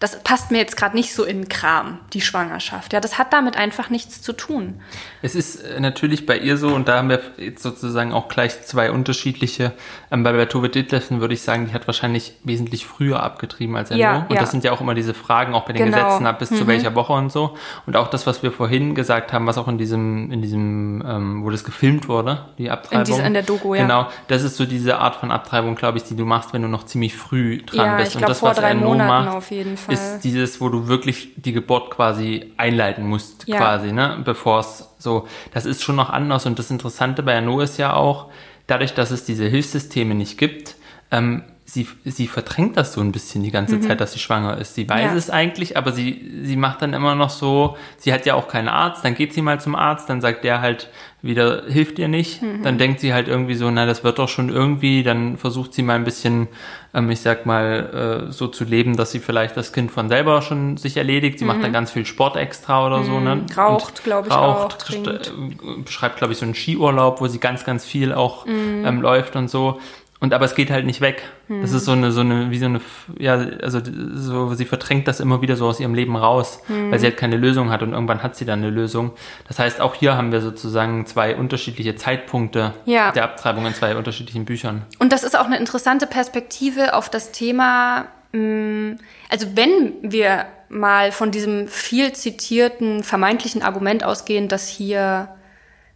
das 0.03 0.19
passt 0.21 0.51
mir 0.51 0.57
jetzt 0.57 0.75
gerade 0.75 0.97
nicht 0.97 1.13
so 1.15 1.23
in 1.23 1.43
den 1.43 1.47
Kram, 1.47 1.97
die 2.11 2.19
Schwangerschaft. 2.19 2.91
Ja, 2.91 2.99
das 2.99 3.17
hat 3.17 3.31
damit 3.31 3.55
einfach 3.55 3.89
nichts 3.89 4.21
zu 4.21 4.33
tun. 4.33 4.81
Es 5.21 5.33
ist 5.33 5.63
äh, 5.63 5.79
natürlich 5.79 6.25
bei 6.25 6.37
ihr 6.37 6.57
so, 6.57 6.75
und 6.75 6.89
da 6.89 6.97
haben 6.97 7.07
wir 7.07 7.21
jetzt 7.37 7.63
sozusagen 7.63 8.11
auch 8.11 8.27
gleich 8.27 8.63
zwei 8.63 8.91
unterschiedliche. 8.91 9.71
Ähm, 10.11 10.23
bei 10.23 10.43
Tove 10.43 10.67
Ditlevsen 10.67 11.21
würde 11.21 11.33
ich 11.33 11.41
sagen, 11.41 11.67
die 11.67 11.73
hat 11.73 11.87
wahrscheinlich 11.87 12.33
wesentlich 12.43 12.85
früher 12.85 13.23
abgetrieben 13.23 13.77
als 13.77 13.91
er 13.91 13.97
ja, 13.97 14.25
Und 14.27 14.35
ja. 14.35 14.41
das 14.41 14.51
sind 14.51 14.65
ja 14.65 14.73
auch 14.73 14.81
immer 14.81 14.93
diese 14.93 15.13
Fragen, 15.13 15.53
auch 15.53 15.63
bei 15.63 15.71
den 15.71 15.85
genau. 15.85 15.95
Gesetzen 15.95 16.27
ab 16.27 16.37
bis 16.37 16.51
mhm. 16.51 16.57
zu 16.57 16.67
welcher 16.67 16.95
Woche 16.95 17.13
und 17.13 17.31
so. 17.31 17.55
Und 17.85 17.95
auch 17.95 18.09
das, 18.09 18.27
was 18.27 18.43
wir 18.43 18.51
vorhin 18.51 18.95
gesagt 18.95 19.31
haben, 19.31 19.47
was 19.47 19.57
auch 19.57 19.69
in 19.69 19.77
diesem, 19.77 20.33
in 20.33 20.41
diesem, 20.41 21.01
ähm, 21.07 21.45
wo 21.45 21.49
das 21.49 21.63
gefilmt 21.63 22.09
wurde, 22.09 22.47
die 22.57 22.69
Abtreibung. 22.69 22.99
In, 22.99 23.05
diese, 23.05 23.21
in 23.21 23.33
der 23.33 23.43
Doku, 23.43 23.73
ja. 23.73 23.83
Genau, 23.83 24.07
das 24.27 24.43
ist 24.43 24.57
so 24.57 24.65
diese 24.65 24.97
Art 24.97 25.15
von 25.15 25.31
Abtreibung, 25.31 25.75
glaube 25.75 25.97
ich, 25.97 26.03
die 26.03 26.17
du 26.17 26.25
machst, 26.25 26.51
wenn 26.51 26.61
du 26.61 26.67
noch 26.67 26.83
ziemlich 26.83 27.15
früh 27.15 27.63
dran 27.63 27.85
ja, 27.85 27.95
bist. 27.95 28.07
Ich 28.07 28.17
glaub, 28.17 28.23
und 28.23 28.29
das, 28.29 28.39
vor 28.39 28.49
was 28.49 28.57
drei 28.57 28.73
Monaten 28.73 29.07
macht, 29.07 29.37
auf 29.37 29.49
jeden 29.49 29.77
Fall 29.77 29.92
ist 29.93 30.19
dieses, 30.23 30.61
wo 30.61 30.69
du 30.69 30.87
wirklich 30.87 31.33
die 31.35 31.53
Geburt 31.53 31.91
quasi 31.91 32.53
einleiten 32.57 33.05
musst, 33.05 33.47
ja. 33.47 33.57
quasi, 33.57 33.91
ne, 33.91 34.21
bevor 34.23 34.59
es 34.59 34.89
so, 34.97 35.27
das 35.53 35.65
ist 35.65 35.83
schon 35.83 35.95
noch 35.95 36.09
anders 36.09 36.45
und 36.45 36.59
das 36.59 36.71
Interessante 36.71 37.23
bei 37.23 37.33
Erno 37.33 37.59
ist 37.59 37.77
ja 37.77 37.93
auch, 37.93 38.29
dadurch, 38.67 38.93
dass 38.93 39.11
es 39.11 39.25
diese 39.25 39.45
Hilfssysteme 39.45 40.15
nicht 40.15 40.37
gibt, 40.37 40.75
ähm, 41.11 41.43
sie, 41.65 41.87
sie 42.03 42.27
verdrängt 42.27 42.77
das 42.77 42.93
so 42.93 43.01
ein 43.01 43.11
bisschen 43.11 43.43
die 43.43 43.51
ganze 43.51 43.77
mhm. 43.77 43.83
Zeit, 43.83 44.01
dass 44.01 44.13
sie 44.13 44.19
schwanger 44.19 44.57
ist. 44.57 44.75
Sie 44.75 44.87
weiß 44.87 45.11
ja. 45.11 45.15
es 45.15 45.29
eigentlich, 45.29 45.77
aber 45.77 45.91
sie, 45.91 46.31
sie 46.43 46.55
macht 46.55 46.81
dann 46.81 46.93
immer 46.93 47.15
noch 47.15 47.29
so, 47.29 47.77
sie 47.97 48.13
hat 48.13 48.25
ja 48.25 48.35
auch 48.35 48.47
keinen 48.47 48.67
Arzt, 48.67 49.03
dann 49.05 49.15
geht 49.15 49.33
sie 49.33 49.41
mal 49.41 49.59
zum 49.59 49.75
Arzt, 49.75 50.09
dann 50.09 50.21
sagt 50.21 50.43
der 50.43 50.61
halt 50.61 50.89
wieder, 51.23 51.63
hilft 51.67 51.99
ihr 51.99 52.09
nicht. 52.09 52.41
Mhm. 52.41 52.63
Dann 52.63 52.77
denkt 52.77 52.99
sie 52.99 53.13
halt 53.13 53.29
irgendwie 53.29 53.55
so, 53.55 53.71
na, 53.71 53.85
das 53.85 54.03
wird 54.03 54.19
doch 54.19 54.27
schon 54.27 54.49
irgendwie, 54.49 55.03
dann 55.03 55.37
versucht 55.37 55.73
sie 55.73 55.81
mal 55.81 55.95
ein 55.95 56.03
bisschen, 56.03 56.49
ähm, 56.93 57.09
ich 57.09 57.21
sag 57.21 57.45
mal, 57.45 58.27
äh, 58.27 58.31
so 58.31 58.47
zu 58.47 58.65
leben, 58.65 58.97
dass 58.97 59.11
sie 59.11 59.19
vielleicht 59.19 59.55
das 59.55 59.71
Kind 59.71 59.89
von 59.89 60.09
selber 60.09 60.41
schon 60.41 60.75
sich 60.75 60.97
erledigt. 60.97 61.39
Sie 61.39 61.45
mhm. 61.45 61.51
macht 61.51 61.63
dann 61.63 61.71
ganz 61.71 61.91
viel 61.91 62.05
Sport 62.05 62.35
extra 62.35 62.85
oder 62.85 63.05
so, 63.05 63.21
ne? 63.21 63.37
Mhm. 63.37 63.45
Raucht, 63.57 64.03
glaube 64.03 64.27
ich, 64.27 64.33
raucht, 64.33 64.85
auch. 64.91 65.07
Äh, 65.07 65.81
beschreibt, 65.85 66.17
glaube 66.17 66.33
ich, 66.33 66.39
so 66.39 66.45
einen 66.45 66.55
Skiurlaub, 66.55 67.21
wo 67.21 67.27
sie 67.27 67.39
ganz, 67.39 67.63
ganz 67.63 67.85
viel 67.85 68.13
auch 68.13 68.45
mhm. 68.45 68.83
ähm, 68.85 69.01
läuft 69.01 69.37
und 69.37 69.49
so. 69.49 69.79
Und 70.23 70.33
aber 70.33 70.45
es 70.45 70.55
geht 70.55 70.71
halt 70.71 70.85
nicht 70.85 71.01
weg. 71.01 71.21
Hm. 71.47 71.61
Das 71.61 71.73
ist 71.73 71.83
so 71.83 71.91
eine, 71.91 72.13
so 72.13 72.21
eine, 72.21 72.49
wie 72.49 72.57
so 72.57 72.67
eine, 72.67 72.79
ja, 73.19 73.33
also 73.61 73.81
so, 74.13 74.53
sie 74.53 74.63
verdrängt 74.63 75.05
das 75.05 75.19
immer 75.19 75.41
wieder 75.41 75.57
so 75.57 75.67
aus 75.67 75.81
ihrem 75.81 75.93
Leben 75.93 76.15
raus, 76.15 76.61
hm. 76.67 76.91
weil 76.91 76.99
sie 76.99 77.07
halt 77.07 77.17
keine 77.17 77.35
Lösung 77.35 77.69
hat 77.69 77.83
und 77.83 77.91
irgendwann 77.91 78.23
hat 78.23 78.37
sie 78.37 78.45
dann 78.45 78.59
eine 78.59 78.69
Lösung. 78.69 79.11
Das 79.49 79.59
heißt, 79.59 79.81
auch 79.81 79.95
hier 79.95 80.15
haben 80.15 80.31
wir 80.31 80.39
sozusagen 80.39 81.05
zwei 81.07 81.35
unterschiedliche 81.35 81.97
Zeitpunkte 81.97 82.73
ja. 82.85 83.11
der 83.11 83.25
Abtreibung 83.25 83.65
in 83.65 83.73
zwei 83.73 83.97
unterschiedlichen 83.97 84.45
Büchern. 84.45 84.83
Und 84.97 85.11
das 85.11 85.25
ist 85.25 85.37
auch 85.37 85.45
eine 85.45 85.57
interessante 85.57 86.07
Perspektive 86.07 86.93
auf 86.93 87.09
das 87.09 87.33
Thema, 87.33 88.05
mm, 88.31 88.91
also 89.29 89.57
wenn 89.57 89.95
wir 90.03 90.45
mal 90.69 91.11
von 91.11 91.31
diesem 91.31 91.67
viel 91.67 92.13
zitierten 92.13 93.03
vermeintlichen 93.03 93.61
Argument 93.61 94.05
ausgehen, 94.05 94.47
dass 94.47 94.69
hier 94.69 95.35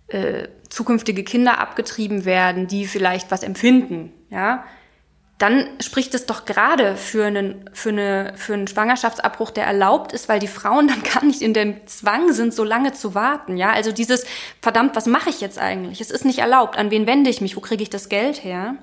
äh, 0.10 0.50
zukünftige 0.68 1.24
Kinder 1.24 1.60
abgetrieben 1.60 2.26
werden, 2.26 2.68
die 2.68 2.88
vielleicht 2.88 3.32
was 3.32 3.44
empfinden, 3.44 4.12
ja, 4.30 4.64
dann 5.38 5.68
spricht 5.82 6.16
es 6.16 6.26
doch 6.26 6.46
gerade 6.46 6.96
für 6.96 7.26
einen, 7.26 7.70
für, 7.72 7.90
eine, 7.90 8.34
für 8.36 8.56
einen 8.56 8.68
Schwangerschaftsabbruch, 8.68 9.52
der 9.52 9.66
erlaubt 9.66 10.12
ist, 10.12 10.30
weil 10.30 10.40
die 10.40 10.48
Frauen 10.48 10.88
dann 10.88 11.04
gar 11.14 11.24
nicht 11.24 11.42
in 11.42 11.54
dem 11.54 11.86
Zwang 11.86 12.34
sind, 12.34 12.54
so 12.54 12.64
lange 12.64 12.94
zu 12.94 13.14
warten. 13.14 13.56
Ja, 13.56 13.72
also 13.72 13.92
dieses, 13.92 14.26
verdammt, 14.62 14.96
was 14.96 15.06
mache 15.06 15.30
ich 15.30 15.40
jetzt 15.40 15.60
eigentlich? 15.60 16.02
Es 16.02 16.10
ist 16.10 16.26
nicht 16.26 16.40
erlaubt. 16.40 16.78
An 16.78 16.90
wen 16.90 17.06
wende 17.06 17.30
ich 17.30 17.42
mich? 17.42 17.56
Wo 17.56 17.62
kriege 17.62 17.84
ich 17.84 17.90
das 17.92 18.10
Geld 18.10 18.44
her? 18.44 18.76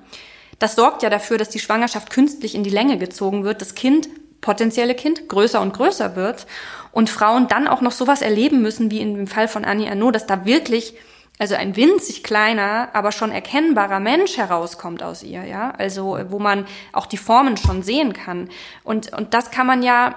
Das 0.57 0.75
sorgt 0.75 1.03
ja 1.03 1.09
dafür, 1.09 1.37
dass 1.37 1.49
die 1.49 1.59
Schwangerschaft 1.59 2.09
künstlich 2.09 2.55
in 2.55 2.63
die 2.63 2.69
Länge 2.69 2.97
gezogen 2.97 3.43
wird, 3.43 3.59
das 3.59 3.75
Kind, 3.75 4.07
potenzielle 4.39 4.95
Kind, 4.95 5.27
größer 5.27 5.59
und 5.59 5.73
größer 5.73 6.15
wird 6.15 6.47
und 6.93 7.09
Frauen 7.09 7.49
dann 7.49 7.67
auch 7.67 7.81
noch 7.81 7.91
sowas 7.91 8.21
erleben 8.21 8.61
müssen, 8.61 8.91
wie 8.91 9.01
in 9.01 9.15
dem 9.15 9.27
Fall 9.27 9.49
von 9.49 9.65
Annie 9.65 9.89
Arnaud, 9.89 10.15
dass 10.15 10.27
da 10.27 10.45
wirklich 10.45 10.93
also 11.37 11.55
ein 11.55 11.75
winzig 11.75 12.23
kleiner, 12.23 12.89
aber 12.93 13.11
schon 13.11 13.31
erkennbarer 13.31 13.99
Mensch 13.99 14.37
herauskommt 14.37 15.03
aus 15.03 15.23
ihr, 15.23 15.43
ja, 15.43 15.71
also 15.71 16.17
wo 16.29 16.39
man 16.39 16.65
auch 16.93 17.05
die 17.05 17.17
Formen 17.17 17.57
schon 17.57 17.83
sehen 17.83 18.13
kann. 18.13 18.49
Und, 18.83 19.11
und 19.13 19.33
das 19.33 19.51
kann 19.51 19.67
man 19.67 19.83
ja, 19.83 20.15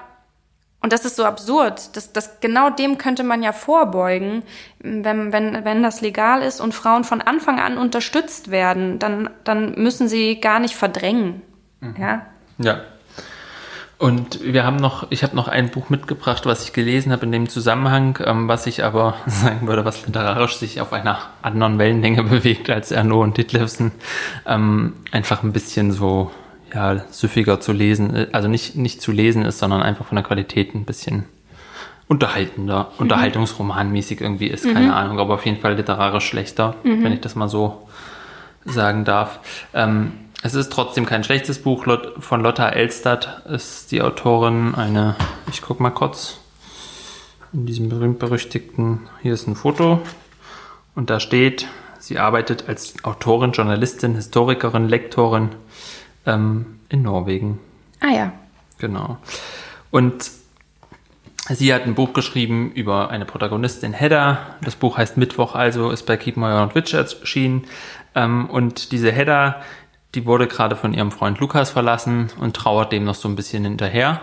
und 0.81 0.93
das 0.93 1.05
ist 1.05 1.17
so 1.17 1.25
absurd, 1.25 1.97
das, 1.97 2.13
das, 2.13 2.41
genau 2.41 2.71
dem 2.71 2.99
könnte 2.99 3.25
man 3.25 3.43
ja 3.43 3.53
vorbeugen, 3.53 4.45
wenn, 4.79 5.33
wenn, 5.33 5.65
wenn 5.65 5.83
das 5.83 6.01
legal 6.03 6.43
ist 6.43 6.61
und 6.61 6.73
Frauen 6.73 7.03
von 7.03 7.21
Anfang 7.21 7.59
an 7.59 7.79
unterstützt 7.79 8.53
werden, 8.53 9.01
dann, 9.01 9.31
dann 9.43 9.75
müssen 9.75 10.09
sie 10.09 10.41
gar 10.41 10.61
nicht 10.61 10.77
verdrängen, 10.77 11.43
mhm. 11.81 11.97
ja. 11.99 12.27
Ja, 12.59 12.81
und 13.99 14.45
wir 14.45 14.65
haben 14.65 14.77
noch, 14.77 15.11
ich 15.11 15.25
habe 15.25 15.35
noch 15.35 15.49
ein 15.49 15.71
Buch 15.71 15.91
mitgebracht, 15.91 16.47
was 16.47 16.63
ich 16.63 16.73
gelesen 16.73 17.11
habe 17.11 17.27
in 17.27 17.33
dem 17.33 17.49
Zusammenhang, 17.49 18.19
ähm, 18.25 18.47
was 18.47 18.67
ich 18.69 18.85
aber 18.85 19.17
sagen 19.27 19.67
würde, 19.67 19.85
was 19.85 20.07
literarisch 20.07 20.57
sich 20.57 20.81
auf 20.81 20.93
einer 20.93 21.19
anderen 21.43 21.79
Wellenlänge 21.79 22.23
bewegt 22.25 22.71
als 22.71 22.93
Erno 22.93 23.23
und 23.23 23.37
Ditlevsen. 23.37 23.91
Ähm, 24.47 24.95
einfach 25.11 25.43
ein 25.43 25.53
bisschen 25.53 25.91
so, 25.91 26.31
ja, 26.73 27.03
süffiger 27.11 27.61
zu 27.61 27.73
lesen, 27.73 28.15
äh, 28.15 28.29
also 28.31 28.47
nicht, 28.47 28.77
nicht 28.77 29.03
zu 29.03 29.11
lesen 29.11 29.45
ist, 29.45 29.59
sondern 29.59 29.83
einfach 29.83 30.07
von 30.07 30.15
der 30.15 30.25
Qualität 30.25 30.77
ein 30.77 30.85
bisschen 30.85 31.25
unterhaltender, 32.07 32.93
mhm. 32.95 33.03
unterhaltungsromanmäßig 33.03 34.21
irgendwie 34.21 34.47
ist, 34.47 34.65
mhm. 34.65 34.75
keine 34.75 34.95
Ahnung, 34.95 35.19
aber 35.19 35.35
auf 35.35 35.45
jeden 35.45 35.61
Fall 35.61 35.75
literarisch 35.75 36.27
schlechter, 36.27 36.77
mhm. 36.85 37.03
wenn 37.03 37.13
ich 37.13 37.21
das 37.21 37.35
mal 37.35 37.49
so 37.49 37.89
sagen 38.65 39.05
darf. 39.05 39.41
Ähm, 39.75 40.13
es 40.43 40.55
ist 40.55 40.73
trotzdem 40.73 41.07
kein 41.07 41.25
schlechtes 41.25 41.61
Buch. 41.61 41.85
Von 42.19 42.41
Lotta 42.43 42.69
Elstadt 42.69 43.45
ist 43.47 43.91
die 43.91 44.03
Autorin 44.03 44.75
eine, 44.75 45.17
ich 45.51 45.63
guck 45.63 45.81
mal 45.81 45.91
kurz, 45.91 46.41
in 47.53 47.67
diesem 47.67 47.89
berühmt-berüchtigten, 47.89 49.09
hier 49.23 49.35
ist 49.35 49.47
ein 49.47 49.57
Foto 49.57 50.01
und 50.95 51.11
da 51.11 51.19
steht, 51.19 51.67
sie 51.99 52.19
arbeitet 52.19 52.69
als 52.69 52.95
Autorin, 53.05 53.53
Journalistin, 53.53 54.15
Historikerin, 54.15 54.89
Lektorin 54.89 55.51
ähm, 56.27 56.79
in 56.89 57.03
Norwegen. 57.03 57.59
Ah 58.01 58.11
ja. 58.11 58.33
Genau. 58.79 59.19
Und 59.91 60.31
sie 61.49 61.73
hat 61.73 61.85
ein 61.85 61.95
Buch 61.95 62.13
geschrieben 62.13 62.71
über 62.73 63.11
eine 63.11 63.25
Protagonistin 63.25 63.93
Hedda. 63.93 64.57
Das 64.63 64.77
Buch 64.77 64.99
heißt 64.99 65.17
Mittwoch, 65.17 65.55
also 65.55 65.91
ist 65.91 66.07
bei 66.07 66.17
Kiepenheuer 66.17 66.63
und 66.63 66.75
Witsch 66.75 66.95
erschienen. 66.95 67.65
Ähm, 68.15 68.49
und 68.51 68.93
diese 68.93 69.11
Hedda 69.11 69.63
die 70.15 70.27
wurde 70.27 70.47
gerade 70.47 70.77
von 70.77 70.95
ihrem 70.95 71.11
Freund 71.11 71.39
Lukas 71.39 71.71
verlassen 71.71 72.31
und 72.41 72.57
trauert 72.57 72.93
dem 72.93 73.05
noch 73.05 73.15
so 73.15 73.29
ein 73.29 73.37
bisschen 73.37 73.65
hinterher 73.65 74.21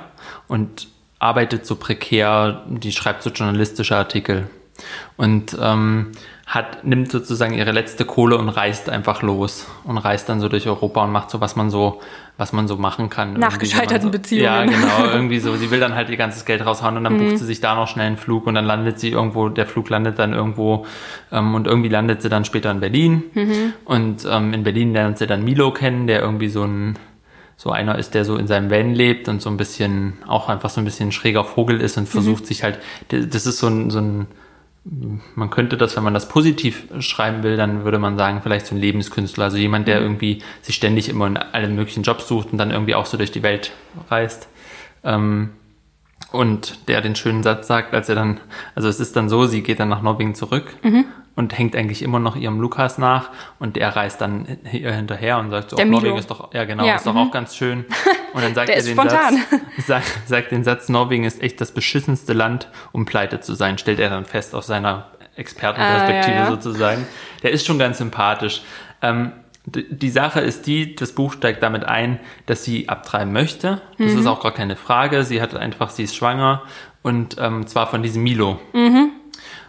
und 0.48 0.88
arbeitet 1.20 1.66
so 1.66 1.76
prekär, 1.76 2.64
die 2.68 2.92
schreibt 2.92 3.24
so 3.24 3.30
journalistische 3.30 3.96
Artikel. 3.96 4.50
Und 5.16 5.58
ähm, 5.62 6.12
hat, 6.46 6.86
nimmt 6.86 7.12
sozusagen 7.12 7.54
ihre 7.54 7.72
letzte 7.72 8.06
Kohle 8.06 8.38
und 8.38 8.50
reist 8.50 8.90
einfach 8.90 9.22
los 9.22 9.68
und 9.84 9.98
reist 9.98 10.30
dann 10.30 10.40
so 10.40 10.48
durch 10.48 10.68
Europa 10.68 11.04
und 11.04 11.12
macht 11.12 11.32
so, 11.32 11.42
was 11.42 11.56
man 11.56 11.70
so 11.70 12.02
was 12.38 12.52
man 12.52 12.68
so 12.68 12.76
machen 12.76 13.10
kann. 13.10 13.34
Nach 13.34 13.58
gescheiterten 13.58 14.08
so, 14.08 14.12
Beziehungen. 14.12 14.44
Ja, 14.44 14.66
genau, 14.66 15.06
irgendwie 15.14 15.40
so. 15.40 15.56
Sie 15.56 15.72
will 15.72 15.80
dann 15.80 15.96
halt 15.96 16.10
ihr 16.10 16.18
ganzes 16.18 16.44
Geld 16.44 16.66
raushauen 16.66 16.98
und 16.98 17.04
dann 17.06 17.14
mhm. 17.14 17.30
bucht 17.30 17.38
sie 17.38 17.46
sich 17.46 17.62
da 17.62 17.76
noch 17.76 17.88
schnell 17.88 18.08
einen 18.08 18.18
Flug 18.18 18.46
und 18.46 18.56
dann 18.56 18.66
landet 18.66 19.00
sie 19.00 19.10
irgendwo, 19.10 19.48
der 19.50 19.66
Flug 19.66 19.90
landet 19.90 20.20
dann 20.20 20.34
irgendwo 20.34 20.86
ähm, 21.32 21.56
und 21.56 21.66
irgendwie 21.66 21.90
landet 21.90 22.22
sie 22.22 22.30
dann 22.30 22.44
später 22.44 22.72
in 22.72 22.82
Berlin. 22.82 23.24
Mhm. 23.34 23.74
Und 23.86 24.28
ähm, 24.30 24.54
in 24.54 24.64
Berlin 24.64 24.92
lernt 24.92 25.18
sie 25.18 25.28
dann 25.28 25.44
Milo 25.44 25.72
kennen, 25.72 26.08
der 26.08 26.22
irgendwie 26.22 26.50
so 26.50 26.64
ein 26.64 26.98
so 27.58 27.72
einer 27.72 27.98
ist, 27.98 28.14
der 28.14 28.26
so 28.26 28.36
in 28.36 28.48
seinem 28.48 28.70
Van 28.70 28.94
lebt 28.94 29.30
und 29.30 29.42
so 29.42 29.50
ein 29.50 29.56
bisschen, 29.56 30.18
auch 30.28 30.50
einfach 30.50 30.70
so 30.70 30.82
ein 30.82 30.84
bisschen 30.84 31.14
schräger 31.14 31.46
Vogel 31.46 31.80
ist 31.80 31.96
und 31.96 32.04
mhm. 32.04 32.08
versucht 32.08 32.44
mhm. 32.44 32.48
sich 32.48 32.64
halt, 32.64 32.80
das 33.08 33.46
ist 33.46 33.60
so 33.60 33.68
ein, 33.68 33.90
so 33.90 34.00
ein 34.00 34.28
man 34.86 35.50
könnte 35.50 35.78
das, 35.78 35.96
wenn 35.96 36.04
man 36.04 36.14
das 36.14 36.30
positiv 36.30 36.88
schreiben 37.00 37.42
will, 37.42 37.58
dann 37.58 37.84
würde 37.84 37.98
man 37.98 38.18
sagen, 38.18 38.42
vielleicht 38.44 38.68
so 38.68 38.76
ein 38.76 38.82
Lebenskünstler, 38.82 39.46
also 39.46 39.58
jemand, 39.58 39.88
der 39.88 39.98
mhm. 40.00 40.06
irgendwie 40.06 40.44
sich 40.62 40.76
ständig 40.76 41.10
immer 41.10 41.26
in 41.26 41.38
allen 41.38 41.76
möglichen 41.76 42.04
Jobs 42.04 42.28
sucht 42.28 42.52
und 42.52 42.60
dann 42.60 42.70
irgendwie 42.70 42.94
auch 42.94 43.08
so 43.08 43.18
durch 43.18 43.32
die 43.32 43.42
Welt 43.42 43.72
reist. 44.10 44.48
Ähm, 45.04 45.52
und 46.32 46.88
der 46.88 47.02
den 47.02 47.16
schönen 47.16 47.42
Satz 47.42 47.68
sagt, 47.68 47.94
als 47.94 48.10
er 48.10 48.16
dann, 48.16 48.40
also 48.76 48.88
es 48.88 49.00
ist 49.00 49.16
dann 49.16 49.28
so, 49.28 49.48
sie 49.48 49.64
geht 49.64 49.80
dann 49.80 49.90
nach 49.90 50.02
Norwegen 50.02 50.36
zurück 50.36 50.76
mhm. 50.84 51.06
Und 51.36 51.58
hängt 51.58 51.76
eigentlich 51.76 52.02
immer 52.02 52.20
noch 52.20 52.36
ihrem 52.36 52.60
Lukas 52.60 52.98
nach 52.98 53.30
und 53.60 53.76
der 53.76 53.96
reist 53.96 54.22
dann 54.22 54.46
hinterher 54.64 55.38
und 55.38 55.50
sagt 55.50 55.72
so, 55.72 55.78
oh, 55.78 55.86
Norwegen 55.86 56.18
ist 56.18 56.32
doch, 56.32 56.54
ja 56.54 56.64
genau, 56.66 56.86
ja, 56.86 56.96
ist 56.96 57.06
doch 57.06 57.16
auch 57.16 57.26
mhm. 57.26 57.32
ganz 57.32 57.56
schön. 57.56 57.86
Und 58.34 58.44
dann 58.44 58.56
sagt 58.56 58.70
er 58.70 58.82
den 58.82 58.94
spontan. 58.94 59.38
Satz, 59.78 59.88
sagt, 59.88 60.28
sagt 60.28 60.52
den 60.52 60.64
Satz, 60.64 60.90
Norwegen 60.90 61.26
ist 61.26 61.42
echt 61.42 61.60
das 61.60 61.72
beschissenste 61.72 62.34
Land, 62.34 62.70
um 62.92 63.06
pleite 63.06 63.42
zu 63.42 63.54
sein, 63.54 63.78
stellt 63.78 64.00
er 64.00 64.10
dann 64.10 64.26
fest 64.26 64.56
aus 64.56 64.68
seiner 64.68 65.12
Expertenperspektive 65.36 66.36
ah, 66.36 66.40
ja, 66.40 66.46
ja. 66.46 66.50
sozusagen. 66.50 67.06
Der 67.44 67.52
ist 67.52 67.66
schon 67.66 67.78
ganz 67.78 67.98
sympathisch. 67.98 68.62
Ähm, 69.02 69.34
die 69.66 70.10
Sache 70.10 70.42
ist 70.42 70.68
die, 70.68 70.96
das 70.96 71.14
Buch 71.14 71.34
steigt 71.34 71.64
damit 71.64 71.86
ein, 71.86 72.20
dass 72.46 72.64
sie 72.64 72.88
abtreiben 72.88 73.34
möchte. 73.34 73.82
Das 73.98 74.14
mhm. 74.14 74.20
ist 74.20 74.28
auch 74.28 74.42
gar 74.42 74.54
keine 74.54 74.76
Frage. 74.76 75.24
Sie 75.24 75.42
hat 75.42 75.56
einfach, 75.56 75.90
sie 75.90 76.04
ist 76.04 76.16
schwanger 76.16 76.62
und 77.02 77.38
ähm, 77.40 77.66
zwar 77.66 77.88
von 77.88 78.04
diesem 78.04 78.22
Milo. 78.24 78.60
Mhm. 78.74 79.12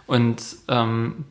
Und 0.05 0.41
ähm, 0.69 1.25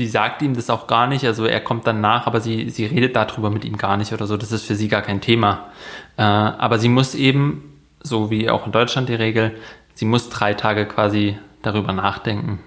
sie 0.00 0.06
sagt 0.06 0.40
ihm 0.40 0.54
das 0.54 0.70
auch 0.70 0.86
gar 0.86 1.06
nicht, 1.06 1.26
also 1.26 1.44
er 1.44 1.60
kommt 1.60 1.86
dann 1.86 2.00
nach, 2.00 2.26
aber 2.26 2.40
sie, 2.40 2.70
sie 2.70 2.86
redet 2.86 3.16
darüber 3.16 3.50
mit 3.50 3.66
ihm 3.66 3.76
gar 3.76 3.98
nicht 3.98 4.14
oder 4.14 4.26
so. 4.26 4.38
Das 4.38 4.50
ist 4.50 4.64
für 4.64 4.74
sie 4.74 4.88
gar 4.88 5.02
kein 5.02 5.20
Thema. 5.20 5.66
Äh, 6.16 6.22
aber 6.22 6.78
sie 6.78 6.88
muss 6.88 7.14
eben, 7.14 7.78
so 8.02 8.30
wie 8.30 8.48
auch 8.48 8.64
in 8.64 8.72
Deutschland 8.72 9.10
die 9.10 9.14
Regel, 9.14 9.54
sie 9.92 10.06
muss 10.06 10.30
drei 10.30 10.54
Tage 10.54 10.86
quasi 10.86 11.36
darüber 11.60 11.92
nachdenken 11.92 12.60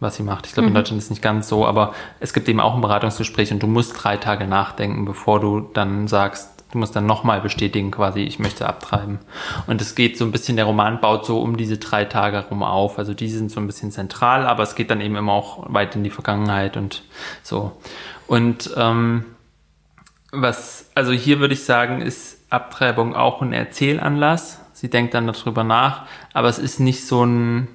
was 0.00 0.14
sie 0.14 0.22
macht. 0.22 0.46
Ich 0.46 0.52
glaube, 0.52 0.68
mhm. 0.68 0.68
in 0.68 0.74
Deutschland 0.74 0.98
ist 0.98 1.06
es 1.06 1.10
nicht 1.10 1.22
ganz 1.22 1.48
so, 1.48 1.66
aber 1.66 1.92
es 2.20 2.32
gibt 2.32 2.48
eben 2.48 2.60
auch 2.60 2.76
ein 2.76 2.80
Beratungsgespräch 2.80 3.50
und 3.50 3.60
du 3.60 3.66
musst 3.66 4.04
drei 4.04 4.16
Tage 4.16 4.46
nachdenken, 4.46 5.04
bevor 5.04 5.40
du 5.40 5.68
dann 5.74 6.06
sagst, 6.06 6.57
du 6.72 6.78
musst 6.78 6.94
dann 6.94 7.06
nochmal 7.06 7.40
bestätigen, 7.40 7.90
quasi, 7.90 8.20
ich 8.20 8.38
möchte 8.38 8.68
abtreiben. 8.68 9.18
Und 9.66 9.80
es 9.80 9.94
geht 9.94 10.18
so 10.18 10.24
ein 10.24 10.32
bisschen, 10.32 10.56
der 10.56 10.66
Roman 10.66 11.00
baut 11.00 11.24
so 11.24 11.40
um 11.40 11.56
diese 11.56 11.78
drei 11.78 12.04
Tage 12.04 12.44
rum 12.50 12.62
auf. 12.62 12.98
Also 12.98 13.14
die 13.14 13.28
sind 13.28 13.50
so 13.50 13.60
ein 13.60 13.66
bisschen 13.66 13.90
zentral, 13.90 14.46
aber 14.46 14.62
es 14.62 14.74
geht 14.74 14.90
dann 14.90 15.00
eben 15.00 15.16
immer 15.16 15.32
auch 15.32 15.72
weit 15.72 15.96
in 15.96 16.04
die 16.04 16.10
Vergangenheit 16.10 16.76
und 16.76 17.02
so. 17.42 17.72
Und 18.26 18.70
ähm, 18.76 19.24
was, 20.30 20.90
also 20.94 21.12
hier 21.12 21.40
würde 21.40 21.54
ich 21.54 21.64
sagen, 21.64 22.02
ist 22.02 22.38
Abtreibung 22.50 23.14
auch 23.14 23.40
ein 23.40 23.52
Erzählanlass. 23.52 24.60
Sie 24.72 24.90
denkt 24.90 25.14
dann 25.14 25.26
darüber 25.26 25.64
nach, 25.64 26.06
aber 26.34 26.48
es 26.48 26.58
ist 26.58 26.80
nicht 26.80 27.06
so 27.06 27.24
ein 27.24 27.68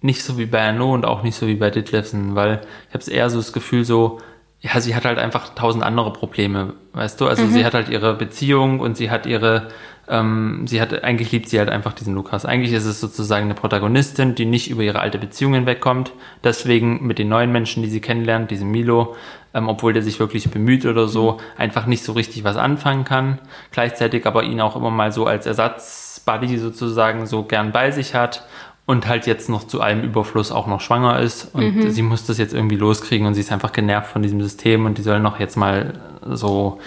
nicht 0.00 0.22
so 0.22 0.36
wie 0.36 0.44
bei 0.44 0.60
Arnaud 0.60 0.96
und 0.96 1.06
auch 1.06 1.22
nicht 1.22 1.34
so 1.34 1.46
wie 1.46 1.54
bei 1.54 1.70
Ditlevsen, 1.70 2.34
weil 2.34 2.60
ich 2.88 2.94
habe 2.94 3.10
eher 3.10 3.30
so 3.30 3.38
das 3.38 3.54
Gefühl 3.54 3.86
so, 3.86 4.20
ja, 4.64 4.80
sie 4.80 4.96
hat 4.96 5.04
halt 5.04 5.18
einfach 5.18 5.54
tausend 5.54 5.84
andere 5.84 6.10
Probleme, 6.10 6.72
weißt 6.94 7.20
du? 7.20 7.26
Also 7.26 7.44
mhm. 7.44 7.50
sie 7.50 7.66
hat 7.66 7.74
halt 7.74 7.90
ihre 7.90 8.14
Beziehung 8.14 8.80
und 8.80 8.96
sie 8.96 9.10
hat 9.10 9.26
ihre, 9.26 9.68
ähm, 10.08 10.66
sie 10.66 10.80
hat, 10.80 11.04
eigentlich 11.04 11.32
liebt 11.32 11.50
sie 11.50 11.58
halt 11.58 11.68
einfach 11.68 11.92
diesen 11.92 12.14
Lukas. 12.14 12.46
Eigentlich 12.46 12.72
ist 12.72 12.86
es 12.86 12.98
sozusagen 12.98 13.44
eine 13.44 13.54
Protagonistin, 13.54 14.34
die 14.34 14.46
nicht 14.46 14.70
über 14.70 14.82
ihre 14.82 15.00
alte 15.00 15.18
Beziehung 15.18 15.52
hinwegkommt. 15.52 16.12
Deswegen 16.42 17.06
mit 17.06 17.18
den 17.18 17.28
neuen 17.28 17.52
Menschen, 17.52 17.82
die 17.82 17.90
sie 17.90 18.00
kennenlernt, 18.00 18.50
diesem 18.50 18.70
Milo, 18.70 19.16
ähm, 19.52 19.68
obwohl 19.68 19.92
der 19.92 20.02
sich 20.02 20.18
wirklich 20.18 20.50
bemüht 20.50 20.86
oder 20.86 21.08
so, 21.08 21.32
mhm. 21.32 21.38
einfach 21.58 21.84
nicht 21.84 22.02
so 22.02 22.12
richtig 22.12 22.42
was 22.42 22.56
anfangen 22.56 23.04
kann. 23.04 23.40
Gleichzeitig 23.70 24.26
aber 24.26 24.44
ihn 24.44 24.62
auch 24.62 24.76
immer 24.76 24.90
mal 24.90 25.12
so 25.12 25.26
als 25.26 25.44
Ersatzbuddy 25.44 26.56
sozusagen 26.56 27.26
so 27.26 27.42
gern 27.42 27.70
bei 27.70 27.90
sich 27.90 28.14
hat 28.14 28.46
und 28.86 29.06
halt 29.06 29.26
jetzt 29.26 29.48
noch 29.48 29.66
zu 29.66 29.80
allem 29.80 30.02
Überfluss 30.02 30.52
auch 30.52 30.66
noch 30.66 30.80
schwanger 30.80 31.20
ist 31.20 31.54
und 31.54 31.76
mhm. 31.76 31.90
sie 31.90 32.02
muss 32.02 32.26
das 32.26 32.38
jetzt 32.38 32.52
irgendwie 32.52 32.76
loskriegen 32.76 33.26
und 33.26 33.34
sie 33.34 33.40
ist 33.40 33.52
einfach 33.52 33.72
genervt 33.72 34.10
von 34.10 34.22
diesem 34.22 34.42
System 34.42 34.84
und 34.84 34.98
die 34.98 35.02
soll 35.02 35.20
noch 35.20 35.40
jetzt 35.40 35.56
mal 35.56 35.94
so 36.30 36.80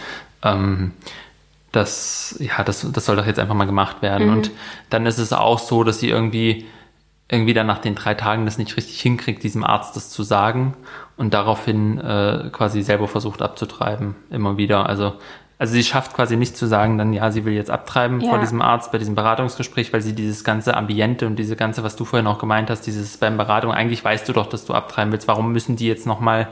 ähm, 0.43 0.93
das 1.71 2.35
ja 2.39 2.63
das 2.63 2.89
das 2.91 3.05
soll 3.05 3.15
doch 3.15 3.25
jetzt 3.25 3.39
einfach 3.39 3.55
mal 3.55 3.65
gemacht 3.65 4.01
werden 4.01 4.27
mhm. 4.27 4.33
und 4.33 4.51
dann 4.89 5.05
ist 5.05 5.17
es 5.17 5.33
auch 5.33 5.59
so, 5.59 5.83
dass 5.83 5.99
sie 5.99 6.09
irgendwie 6.09 6.65
irgendwie 7.29 7.53
dann 7.53 7.67
nach 7.67 7.79
den 7.79 7.95
drei 7.95 8.13
Tagen 8.13 8.45
das 8.45 8.57
nicht 8.57 8.77
richtig 8.77 9.01
hinkriegt, 9.01 9.43
diesem 9.43 9.63
Arzt 9.63 9.95
das 9.95 10.09
zu 10.09 10.23
sagen 10.23 10.75
und 11.17 11.33
daraufhin 11.33 11.99
äh, 11.99 12.49
quasi 12.51 12.83
selber 12.83 13.07
versucht 13.07 13.41
abzutreiben 13.41 14.15
immer 14.29 14.57
wieder. 14.57 14.87
Also 14.87 15.15
also 15.59 15.73
sie 15.73 15.83
schafft 15.83 16.13
quasi 16.13 16.37
nicht 16.37 16.55
zu 16.55 16.67
sagen, 16.67 16.97
dann 16.97 17.13
ja, 17.13 17.31
sie 17.31 17.43
will 17.43 17.53
jetzt 17.53 17.71
abtreiben 17.71 18.21
ja. 18.21 18.29
vor 18.29 18.39
diesem 18.39 18.61
Arzt 18.61 18.91
bei 18.91 18.99
diesem 18.99 19.15
Beratungsgespräch, 19.15 19.91
weil 19.91 20.01
sie 20.01 20.13
dieses 20.13 20.43
ganze 20.43 20.77
Ambiente 20.77 21.25
und 21.25 21.37
diese 21.37 21.55
ganze, 21.55 21.83
was 21.83 21.95
du 21.95 22.05
vorhin 22.05 22.27
auch 22.27 22.37
gemeint 22.37 22.69
hast, 22.69 22.81
dieses 22.81 23.17
beim 23.17 23.37
Beratung, 23.37 23.71
eigentlich 23.71 24.03
weißt 24.03 24.29
du 24.29 24.33
doch, 24.33 24.47
dass 24.47 24.65
du 24.65 24.73
abtreiben 24.73 25.11
willst. 25.11 25.27
Warum 25.27 25.51
müssen 25.51 25.75
die 25.75 25.87
jetzt 25.87 26.05
nochmal 26.05 26.47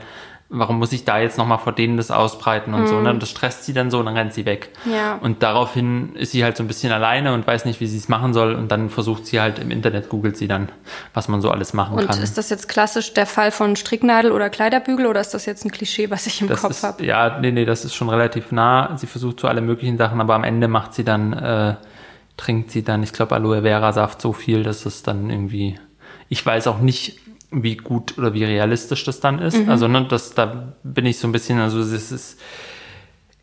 warum 0.48 0.78
muss 0.78 0.92
ich 0.92 1.04
da 1.04 1.18
jetzt 1.18 1.38
nochmal 1.38 1.58
vor 1.58 1.72
denen 1.72 1.96
das 1.96 2.12
ausbreiten 2.12 2.72
und 2.72 2.82
mhm. 2.82 2.86
so. 2.86 3.00
Ne? 3.00 3.10
Und 3.10 3.20
das 3.20 3.30
stresst 3.30 3.64
sie 3.64 3.72
dann 3.72 3.90
so 3.90 3.98
und 3.98 4.06
dann 4.06 4.16
rennt 4.16 4.32
sie 4.32 4.44
weg. 4.44 4.70
Ja. 4.84 5.18
Und 5.20 5.42
daraufhin 5.42 6.14
ist 6.14 6.32
sie 6.32 6.44
halt 6.44 6.56
so 6.56 6.62
ein 6.62 6.68
bisschen 6.68 6.92
alleine 6.92 7.34
und 7.34 7.46
weiß 7.46 7.64
nicht, 7.64 7.80
wie 7.80 7.86
sie 7.86 7.98
es 7.98 8.08
machen 8.08 8.32
soll. 8.32 8.54
Und 8.54 8.70
dann 8.70 8.88
versucht 8.88 9.26
sie 9.26 9.40
halt 9.40 9.58
im 9.58 9.70
Internet, 9.72 10.08
googelt 10.08 10.36
sie 10.36 10.46
dann, 10.46 10.68
was 11.14 11.26
man 11.26 11.40
so 11.40 11.50
alles 11.50 11.74
machen 11.74 11.98
und 11.98 12.06
kann. 12.06 12.16
Und 12.16 12.22
ist 12.22 12.38
das 12.38 12.48
jetzt 12.48 12.68
klassisch 12.68 13.12
der 13.12 13.26
Fall 13.26 13.50
von 13.50 13.74
Stricknadel 13.74 14.30
oder 14.30 14.48
Kleiderbügel 14.48 15.06
oder 15.06 15.20
ist 15.20 15.34
das 15.34 15.46
jetzt 15.46 15.64
ein 15.64 15.72
Klischee, 15.72 16.10
was 16.10 16.26
ich 16.26 16.40
im 16.40 16.48
das 16.48 16.62
Kopf 16.62 16.80
habe? 16.82 17.04
Ja, 17.04 17.38
nee, 17.40 17.50
nee, 17.50 17.64
das 17.64 17.84
ist 17.84 17.94
schon 17.94 18.08
relativ 18.08 18.52
nah. 18.52 18.96
Sie 18.96 19.08
versucht 19.08 19.40
so 19.40 19.48
alle 19.48 19.60
möglichen 19.60 19.98
Sachen, 19.98 20.20
aber 20.20 20.34
am 20.34 20.44
Ende 20.44 20.68
macht 20.68 20.94
sie 20.94 21.04
dann, 21.04 21.32
äh, 21.32 21.74
trinkt 22.36 22.70
sie 22.70 22.84
dann, 22.84 23.02
ich 23.02 23.12
glaube, 23.12 23.34
Aloe 23.34 23.62
Vera 23.62 23.92
Saft 23.92 24.20
so 24.22 24.32
viel, 24.32 24.62
dass 24.62 24.86
es 24.86 25.02
dann 25.02 25.28
irgendwie, 25.28 25.80
ich 26.28 26.44
weiß 26.44 26.68
auch 26.68 26.78
nicht, 26.78 27.18
wie 27.50 27.76
gut 27.76 28.18
oder 28.18 28.34
wie 28.34 28.44
realistisch 28.44 29.04
das 29.04 29.20
dann 29.20 29.38
ist. 29.38 29.56
Mhm. 29.56 29.68
Also, 29.68 29.88
ne, 29.88 30.06
das, 30.08 30.34
da 30.34 30.74
bin 30.82 31.06
ich 31.06 31.18
so 31.18 31.28
ein 31.28 31.32
bisschen, 31.32 31.58
also 31.60 31.80
es 31.80 32.12
ist, 32.12 32.40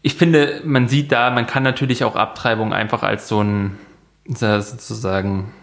ich 0.01 0.15
finde, 0.15 0.61
man 0.65 0.87
sieht 0.87 1.11
da, 1.11 1.29
man 1.31 1.47
kann 1.47 1.63
natürlich 1.63 2.03
auch 2.03 2.15
Abtreibung 2.15 2.73
einfach 2.73 3.03
als 3.03 3.27
so 3.27 3.41
ein, 3.41 3.77
sozusagen, 4.25 5.53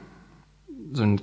so 0.92 1.02
ein, 1.02 1.20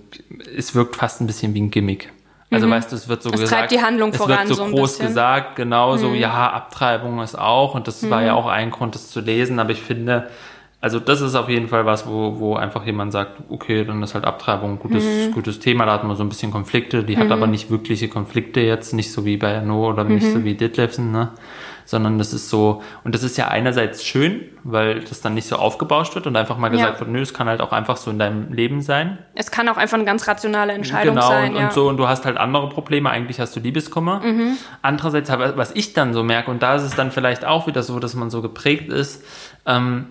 es 0.56 0.76
wirkt 0.76 0.96
fast 0.96 1.22
ein 1.22 1.28
bisschen 1.28 1.54
wie 1.54 1.62
ein 1.62 1.72
Gimmick. 1.72 2.14
Also 2.50 2.68
mhm. 2.68 2.72
weißt 2.72 2.92
du, 2.92 2.96
es 2.96 3.08
wird 3.10 3.24
so 3.24 3.32
es 3.32 3.42
gesagt, 3.42 3.72
die 3.72 3.82
Handlung 3.82 4.12
es 4.12 4.26
wird 4.26 4.48
so, 4.48 4.54
so 4.54 4.66
groß 4.68 5.00
gesagt, 5.00 5.58
genau 5.58 5.96
mhm. 5.96 5.98
so, 5.98 6.14
ja, 6.14 6.52
Abtreibung 6.52 7.20
ist 7.22 7.38
auch, 7.38 7.76
und 7.76 7.88
das 7.88 8.04
mhm. 8.04 8.10
war 8.10 8.22
ja 8.22 8.34
mhm. 8.34 8.38
auch 8.38 8.48
ein 8.48 8.72
Grund, 8.72 8.96
das 8.96 9.10
zu 9.10 9.20
lesen, 9.20 9.60
aber 9.60 9.72
ich 9.72 9.82
finde, 9.82 10.30
also 10.80 11.00
das 11.00 11.22
ist 11.22 11.36
auf 11.36 11.50
jeden 11.50 11.68
Fall 11.68 11.86
was, 11.86 12.08
wo, 12.08 12.40
wo 12.40 12.56
einfach 12.56 12.86
jemand 12.86 13.12
sagt, 13.12 13.42
okay, 13.50 13.84
dann 13.84 14.04
ist 14.04 14.14
halt 14.14 14.26
Abtreibung 14.26 14.74
ein 14.74 14.80
gutes, 14.80 15.04
mhm. 15.04 15.32
gutes 15.34 15.60
Thema, 15.60 15.86
da 15.86 15.94
hat 15.94 16.04
man 16.04 16.16
so 16.16 16.24
ein 16.24 16.30
bisschen 16.30 16.52
Konflikte, 16.52 17.04
die 17.04 17.16
mhm. 17.16 17.22
hat 17.22 17.32
aber 17.32 17.48
nicht 17.48 17.72
wirkliche 17.72 18.10
Konflikte 18.10 18.62
jetzt, 18.62 18.94
nicht 18.94 19.12
so 19.12 19.26
wie 19.26 19.38
bei 19.38 19.60
No 19.62 19.90
oder 19.90 20.04
mhm. 20.04 20.16
nicht 20.16 20.32
so 20.32 20.44
wie 20.44 20.54
Ditlevsen, 20.54 21.12
ne? 21.12 21.32
sondern 21.88 22.18
das 22.18 22.34
ist 22.34 22.50
so, 22.50 22.84
und 23.06 23.16
das 23.16 23.24
ist 23.24 23.38
ja 23.38 23.48
einerseits 23.48 24.04
schön, 24.04 24.44
weil 24.64 25.00
das 25.00 25.22
dann 25.22 25.34
nicht 25.34 25.48
so 25.48 25.56
aufgebauscht 25.56 26.16
wird 26.16 26.28
und 26.28 26.36
einfach 26.36 26.58
mal 26.58 26.68
gesagt 26.68 26.96
ja. 26.96 27.00
wird, 27.00 27.10
nö, 27.10 27.22
es 27.22 27.34
kann 27.34 27.48
halt 27.48 27.62
auch 27.62 27.72
einfach 27.72 27.96
so 27.96 28.12
in 28.12 28.20
deinem 28.20 28.52
Leben 28.52 28.82
sein. 28.82 29.18
Es 29.36 29.52
kann 29.52 29.70
auch 29.70 29.78
einfach 29.78 29.96
eine 29.96 30.04
ganz 30.04 30.28
rationale 30.28 30.74
Entscheidung 30.74 31.16
genau, 31.16 31.28
sein. 31.30 31.54
Genau, 31.54 31.56
und, 31.56 31.62
ja. 31.62 31.68
und 31.68 31.74
so, 31.74 31.88
und 31.88 31.96
du 31.96 32.08
hast 32.08 32.26
halt 32.26 32.38
andere 32.38 32.68
Probleme, 32.68 33.10
eigentlich 33.10 33.40
hast 33.40 33.56
du 33.56 33.62
Liebeskummer. 33.62 34.20
Mhm. 34.20 34.58
Andererseits, 34.82 35.32
was 35.32 35.72
ich 35.72 35.94
dann 35.94 36.14
so 36.14 36.24
merke, 36.24 36.52
und 36.52 36.62
da 36.62 36.76
ist 36.76 36.84
es 36.84 36.94
dann 36.94 37.12
vielleicht 37.12 37.46
auch 37.46 37.68
wieder 37.68 37.82
so, 37.82 38.00
dass 38.00 38.16
man 38.16 38.30
so 38.30 38.42
geprägt 38.42 38.92
ist, 38.92 39.24
ähm, 39.66 40.08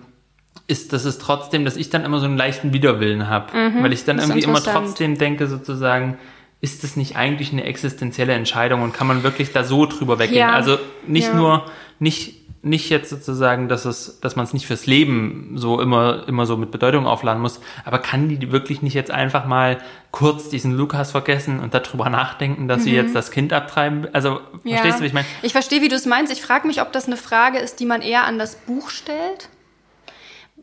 ist, 0.67 0.91
dass 0.91 1.05
es 1.05 1.17
trotzdem, 1.17 1.63
dass 1.65 1.77
ich 1.77 1.89
dann 1.89 2.03
immer 2.03 2.19
so 2.19 2.25
einen 2.25 2.37
leichten 2.37 2.73
Widerwillen 2.73 3.29
habe, 3.29 3.57
mhm, 3.57 3.83
weil 3.83 3.93
ich 3.93 4.03
dann 4.03 4.19
irgendwie 4.19 4.41
immer 4.41 4.61
trotzdem 4.61 5.17
denke, 5.17 5.47
sozusagen, 5.47 6.17
ist 6.59 6.83
das 6.83 6.95
nicht 6.97 7.15
eigentlich 7.15 7.51
eine 7.53 7.63
existenzielle 7.63 8.33
Entscheidung 8.33 8.81
und 8.81 8.93
kann 8.93 9.07
man 9.07 9.23
wirklich 9.23 9.53
da 9.53 9.63
so 9.63 9.85
drüber 9.85 10.19
weggehen? 10.19 10.39
Ja, 10.39 10.51
also 10.51 10.77
nicht 11.05 11.27
ja. 11.27 11.35
nur, 11.35 11.65
nicht, 11.99 12.33
nicht 12.63 12.89
jetzt 12.89 13.09
sozusagen, 13.09 13.69
dass 13.69 13.85
es, 13.85 14.19
dass 14.19 14.35
man 14.35 14.43
es 14.43 14.53
nicht 14.53 14.65
fürs 14.65 14.87
Leben 14.87 15.53
so 15.55 15.79
immer, 15.79 16.27
immer 16.27 16.45
so 16.45 16.57
mit 16.57 16.71
Bedeutung 16.71 17.05
aufladen 17.05 17.41
muss, 17.41 17.61
aber 17.85 17.99
kann 17.99 18.27
die 18.27 18.51
wirklich 18.51 18.81
nicht 18.81 18.95
jetzt 18.95 19.11
einfach 19.11 19.45
mal 19.45 19.77
kurz 20.11 20.49
diesen 20.49 20.75
Lukas 20.75 21.11
vergessen 21.11 21.59
und 21.59 21.75
darüber 21.75 22.09
nachdenken, 22.09 22.67
dass 22.67 22.79
mhm. 22.79 22.83
sie 22.83 22.95
jetzt 22.95 23.15
das 23.15 23.31
Kind 23.31 23.53
abtreiben? 23.53 24.07
Also, 24.11 24.41
ja. 24.63 24.77
verstehst 24.77 24.97
du, 24.97 25.03
wie 25.03 25.07
ich 25.07 25.13
meine? 25.13 25.27
Ich 25.43 25.51
verstehe, 25.53 25.81
wie 25.81 25.89
du 25.89 25.95
es 25.95 26.07
meinst. 26.07 26.33
Ich 26.33 26.41
frage 26.41 26.67
mich, 26.67 26.81
ob 26.81 26.91
das 26.91 27.05
eine 27.05 27.17
Frage 27.17 27.59
ist, 27.59 27.79
die 27.79 27.85
man 27.85 28.01
eher 28.01 28.25
an 28.25 28.37
das 28.37 28.55
Buch 28.55 28.89
stellt 28.89 29.49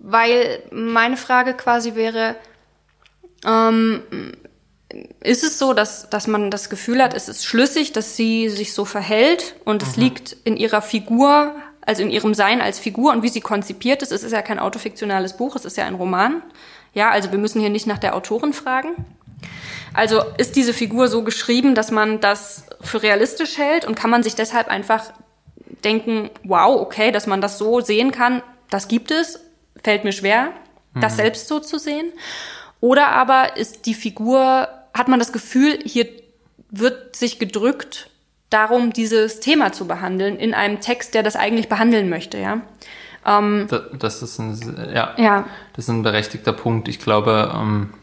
weil 0.00 0.62
meine 0.70 1.16
Frage 1.16 1.54
quasi 1.54 1.94
wäre, 1.94 2.36
ähm, 3.46 4.02
ist 5.20 5.42
es 5.42 5.58
so, 5.58 5.72
dass, 5.72 6.08
dass 6.10 6.26
man 6.26 6.50
das 6.50 6.70
Gefühl 6.70 7.02
hat, 7.02 7.14
es 7.14 7.28
ist 7.28 7.44
schlüssig, 7.44 7.92
dass 7.92 8.16
sie 8.16 8.48
sich 8.48 8.72
so 8.74 8.84
verhält 8.84 9.56
und 9.64 9.82
mhm. 9.82 9.88
es 9.88 9.96
liegt 9.96 10.36
in 10.44 10.56
ihrer 10.56 10.82
Figur, 10.82 11.54
also 11.80 12.02
in 12.02 12.10
ihrem 12.10 12.34
Sein 12.34 12.60
als 12.60 12.78
Figur 12.78 13.12
und 13.12 13.22
wie 13.22 13.28
sie 13.28 13.40
konzipiert 13.40 14.02
ist. 14.02 14.12
Es 14.12 14.22
ist 14.22 14.32
ja 14.32 14.42
kein 14.42 14.58
autofiktionales 14.58 15.36
Buch, 15.36 15.56
es 15.56 15.64
ist 15.64 15.76
ja 15.76 15.84
ein 15.84 15.94
Roman. 15.94 16.42
Ja, 16.92 17.10
also 17.10 17.32
wir 17.32 17.38
müssen 17.38 17.60
hier 17.60 17.70
nicht 17.70 17.86
nach 17.86 17.98
der 17.98 18.14
Autorin 18.14 18.52
fragen. 18.52 18.90
Also 19.92 20.22
ist 20.38 20.56
diese 20.56 20.72
Figur 20.72 21.08
so 21.08 21.22
geschrieben, 21.22 21.74
dass 21.74 21.90
man 21.90 22.20
das 22.20 22.66
für 22.80 23.02
realistisch 23.02 23.58
hält 23.58 23.84
und 23.84 23.94
kann 23.94 24.10
man 24.10 24.22
sich 24.22 24.34
deshalb 24.34 24.68
einfach 24.68 25.12
denken, 25.84 26.30
wow, 26.44 26.80
okay, 26.80 27.10
dass 27.10 27.26
man 27.26 27.40
das 27.40 27.58
so 27.58 27.80
sehen 27.80 28.10
kann, 28.10 28.42
das 28.70 28.88
gibt 28.88 29.10
es 29.10 29.40
fällt 29.84 30.02
mir 30.02 30.12
schwer, 30.12 30.52
das 30.94 31.12
mhm. 31.12 31.16
selbst 31.16 31.48
so 31.48 31.60
zu 31.60 31.78
sehen. 31.78 32.12
Oder 32.80 33.08
aber 33.08 33.56
ist 33.56 33.86
die 33.86 33.94
Figur, 33.94 34.68
hat 34.92 35.08
man 35.08 35.18
das 35.18 35.32
Gefühl, 35.32 35.78
hier 35.84 36.08
wird 36.70 37.14
sich 37.14 37.38
gedrückt 37.38 38.10
darum, 38.50 38.92
dieses 38.92 39.40
Thema 39.40 39.72
zu 39.72 39.86
behandeln 39.86 40.36
in 40.36 40.54
einem 40.54 40.80
Text, 40.80 41.14
der 41.14 41.22
das 41.22 41.36
eigentlich 41.36 41.68
behandeln 41.68 42.08
möchte, 42.08 42.38
ja. 42.38 42.60
Ähm, 43.26 43.66
das, 43.68 43.82
das, 43.98 44.22
ist 44.22 44.38
ein, 44.38 44.92
ja, 44.94 45.14
ja, 45.16 45.46
das 45.74 45.86
ist 45.86 45.88
ein 45.88 46.02
berechtigter 46.02 46.52
Punkt. 46.52 46.88
Ich 46.88 46.98
glaube, 46.98 47.52
ähm, 47.54 47.94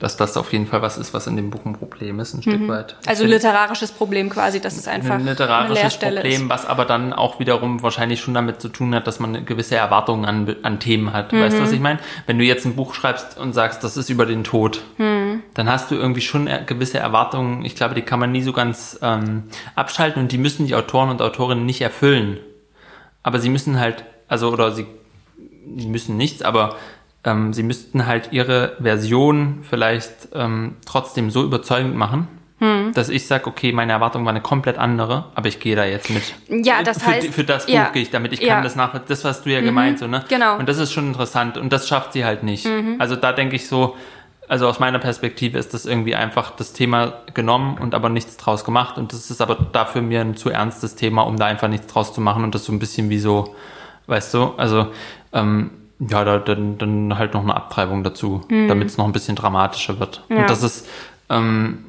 dass 0.00 0.16
das 0.16 0.36
auf 0.38 0.52
jeden 0.52 0.66
Fall 0.66 0.80
was 0.80 0.96
ist, 0.98 1.12
was 1.12 1.26
in 1.26 1.36
dem 1.36 1.50
Buch 1.50 1.64
ein 1.66 1.74
Problem 1.74 2.18
ist, 2.20 2.34
ein 2.34 2.42
Stück 2.42 2.60
mhm. 2.60 2.68
weit. 2.68 2.96
Ich 3.02 3.08
also 3.08 3.24
literarisches 3.26 3.92
Problem 3.92 4.30
quasi, 4.30 4.58
das 4.58 4.76
ist 4.76 4.88
einfach 4.88 5.14
ein 5.14 5.26
literarisches 5.26 5.98
Problem, 5.98 6.42
ist. 6.42 6.48
was 6.48 6.66
aber 6.66 6.86
dann 6.86 7.12
auch 7.12 7.38
wiederum 7.38 7.82
wahrscheinlich 7.82 8.20
schon 8.20 8.32
damit 8.32 8.62
zu 8.62 8.70
tun 8.70 8.94
hat, 8.94 9.06
dass 9.06 9.20
man 9.20 9.44
gewisse 9.44 9.76
Erwartungen 9.76 10.24
an, 10.24 10.56
an 10.62 10.80
Themen 10.80 11.12
hat. 11.12 11.32
Mhm. 11.32 11.42
Weißt 11.42 11.58
du, 11.58 11.62
was 11.62 11.72
ich 11.72 11.80
meine? 11.80 11.98
Wenn 12.26 12.38
du 12.38 12.44
jetzt 12.44 12.64
ein 12.64 12.76
Buch 12.76 12.94
schreibst 12.94 13.38
und 13.38 13.52
sagst, 13.52 13.84
das 13.84 13.98
ist 13.98 14.08
über 14.08 14.24
den 14.24 14.42
Tod, 14.42 14.82
mhm. 14.96 15.42
dann 15.52 15.68
hast 15.68 15.90
du 15.90 15.96
irgendwie 15.96 16.22
schon 16.22 16.48
gewisse 16.64 16.98
Erwartungen. 16.98 17.64
Ich 17.66 17.76
glaube, 17.76 17.94
die 17.94 18.02
kann 18.02 18.18
man 18.18 18.32
nie 18.32 18.42
so 18.42 18.54
ganz 18.54 18.98
ähm, 19.02 19.44
abschalten 19.74 20.22
und 20.22 20.32
die 20.32 20.38
müssen 20.38 20.66
die 20.66 20.74
Autoren 20.74 21.10
und 21.10 21.20
Autorinnen 21.20 21.66
nicht 21.66 21.82
erfüllen. 21.82 22.38
Aber 23.22 23.38
sie 23.38 23.50
müssen 23.50 23.78
halt, 23.78 24.04
also 24.28 24.50
oder 24.50 24.72
sie, 24.72 24.86
sie 25.76 25.88
müssen 25.88 26.16
nichts, 26.16 26.40
aber 26.40 26.76
ähm, 27.24 27.52
sie 27.52 27.62
müssten 27.62 28.06
halt 28.06 28.32
ihre 28.32 28.76
Version 28.80 29.60
vielleicht 29.62 30.28
ähm, 30.34 30.76
trotzdem 30.86 31.30
so 31.30 31.44
überzeugend 31.44 31.94
machen, 31.94 32.28
hm. 32.58 32.92
dass 32.94 33.08
ich 33.08 33.26
sage, 33.26 33.46
okay, 33.46 33.72
meine 33.72 33.92
Erwartung 33.92 34.24
war 34.24 34.30
eine 34.30 34.40
komplett 34.40 34.78
andere, 34.78 35.26
aber 35.34 35.48
ich 35.48 35.60
gehe 35.60 35.76
da 35.76 35.84
jetzt 35.84 36.10
mit. 36.10 36.34
Ja, 36.48 36.82
das 36.82 37.02
für, 37.02 37.10
heißt, 37.10 37.28
für 37.28 37.44
das 37.44 37.66
Buch 37.66 37.74
ja, 37.74 37.90
gehe 37.90 38.02
ich 38.02 38.10
damit. 38.10 38.32
Ich 38.32 38.40
ja. 38.40 38.54
kann 38.54 38.64
das 38.64 38.76
nach, 38.76 38.98
das 39.06 39.24
hast 39.24 39.44
du 39.44 39.50
ja 39.50 39.60
mhm, 39.60 39.66
gemeint, 39.66 39.98
so 39.98 40.06
ne? 40.06 40.24
Genau. 40.28 40.56
Und 40.58 40.68
das 40.68 40.78
ist 40.78 40.92
schon 40.92 41.08
interessant 41.08 41.58
und 41.58 41.72
das 41.72 41.88
schafft 41.88 42.12
sie 42.12 42.24
halt 42.24 42.42
nicht. 42.42 42.66
Mhm. 42.66 42.96
Also 42.98 43.16
da 43.16 43.32
denke 43.32 43.56
ich 43.56 43.68
so, 43.68 43.96
also 44.48 44.66
aus 44.66 44.80
meiner 44.80 44.98
Perspektive 44.98 45.58
ist 45.58 45.74
das 45.74 45.86
irgendwie 45.86 46.16
einfach 46.16 46.50
das 46.56 46.72
Thema 46.72 47.20
genommen 47.34 47.78
und 47.78 47.94
aber 47.94 48.08
nichts 48.08 48.36
draus 48.36 48.64
gemacht 48.64 48.98
und 48.98 49.12
das 49.12 49.30
ist 49.30 49.40
aber 49.40 49.54
dafür 49.54 50.02
mir 50.02 50.22
ein 50.22 50.36
zu 50.36 50.50
ernstes 50.50 50.96
Thema, 50.96 51.22
um 51.22 51.36
da 51.36 51.46
einfach 51.46 51.68
nichts 51.68 51.86
draus 51.86 52.12
zu 52.12 52.20
machen 52.20 52.44
und 52.44 52.54
das 52.54 52.64
so 52.64 52.72
ein 52.72 52.78
bisschen 52.78 53.10
wie 53.10 53.20
so, 53.20 53.54
weißt 54.06 54.34
du, 54.34 54.54
also 54.56 54.88
ähm, 55.32 55.70
ja, 56.00 56.24
da, 56.24 56.38
dann, 56.38 56.78
dann 56.78 57.18
halt 57.18 57.34
noch 57.34 57.42
eine 57.42 57.54
Abtreibung 57.54 58.02
dazu, 58.02 58.42
mhm. 58.48 58.68
damit 58.68 58.88
es 58.88 58.96
noch 58.96 59.04
ein 59.04 59.12
bisschen 59.12 59.36
dramatischer 59.36 60.00
wird. 60.00 60.24
Ja. 60.28 60.38
Und 60.38 60.50
das 60.50 60.62
ist, 60.62 60.88
ähm, 61.28 61.86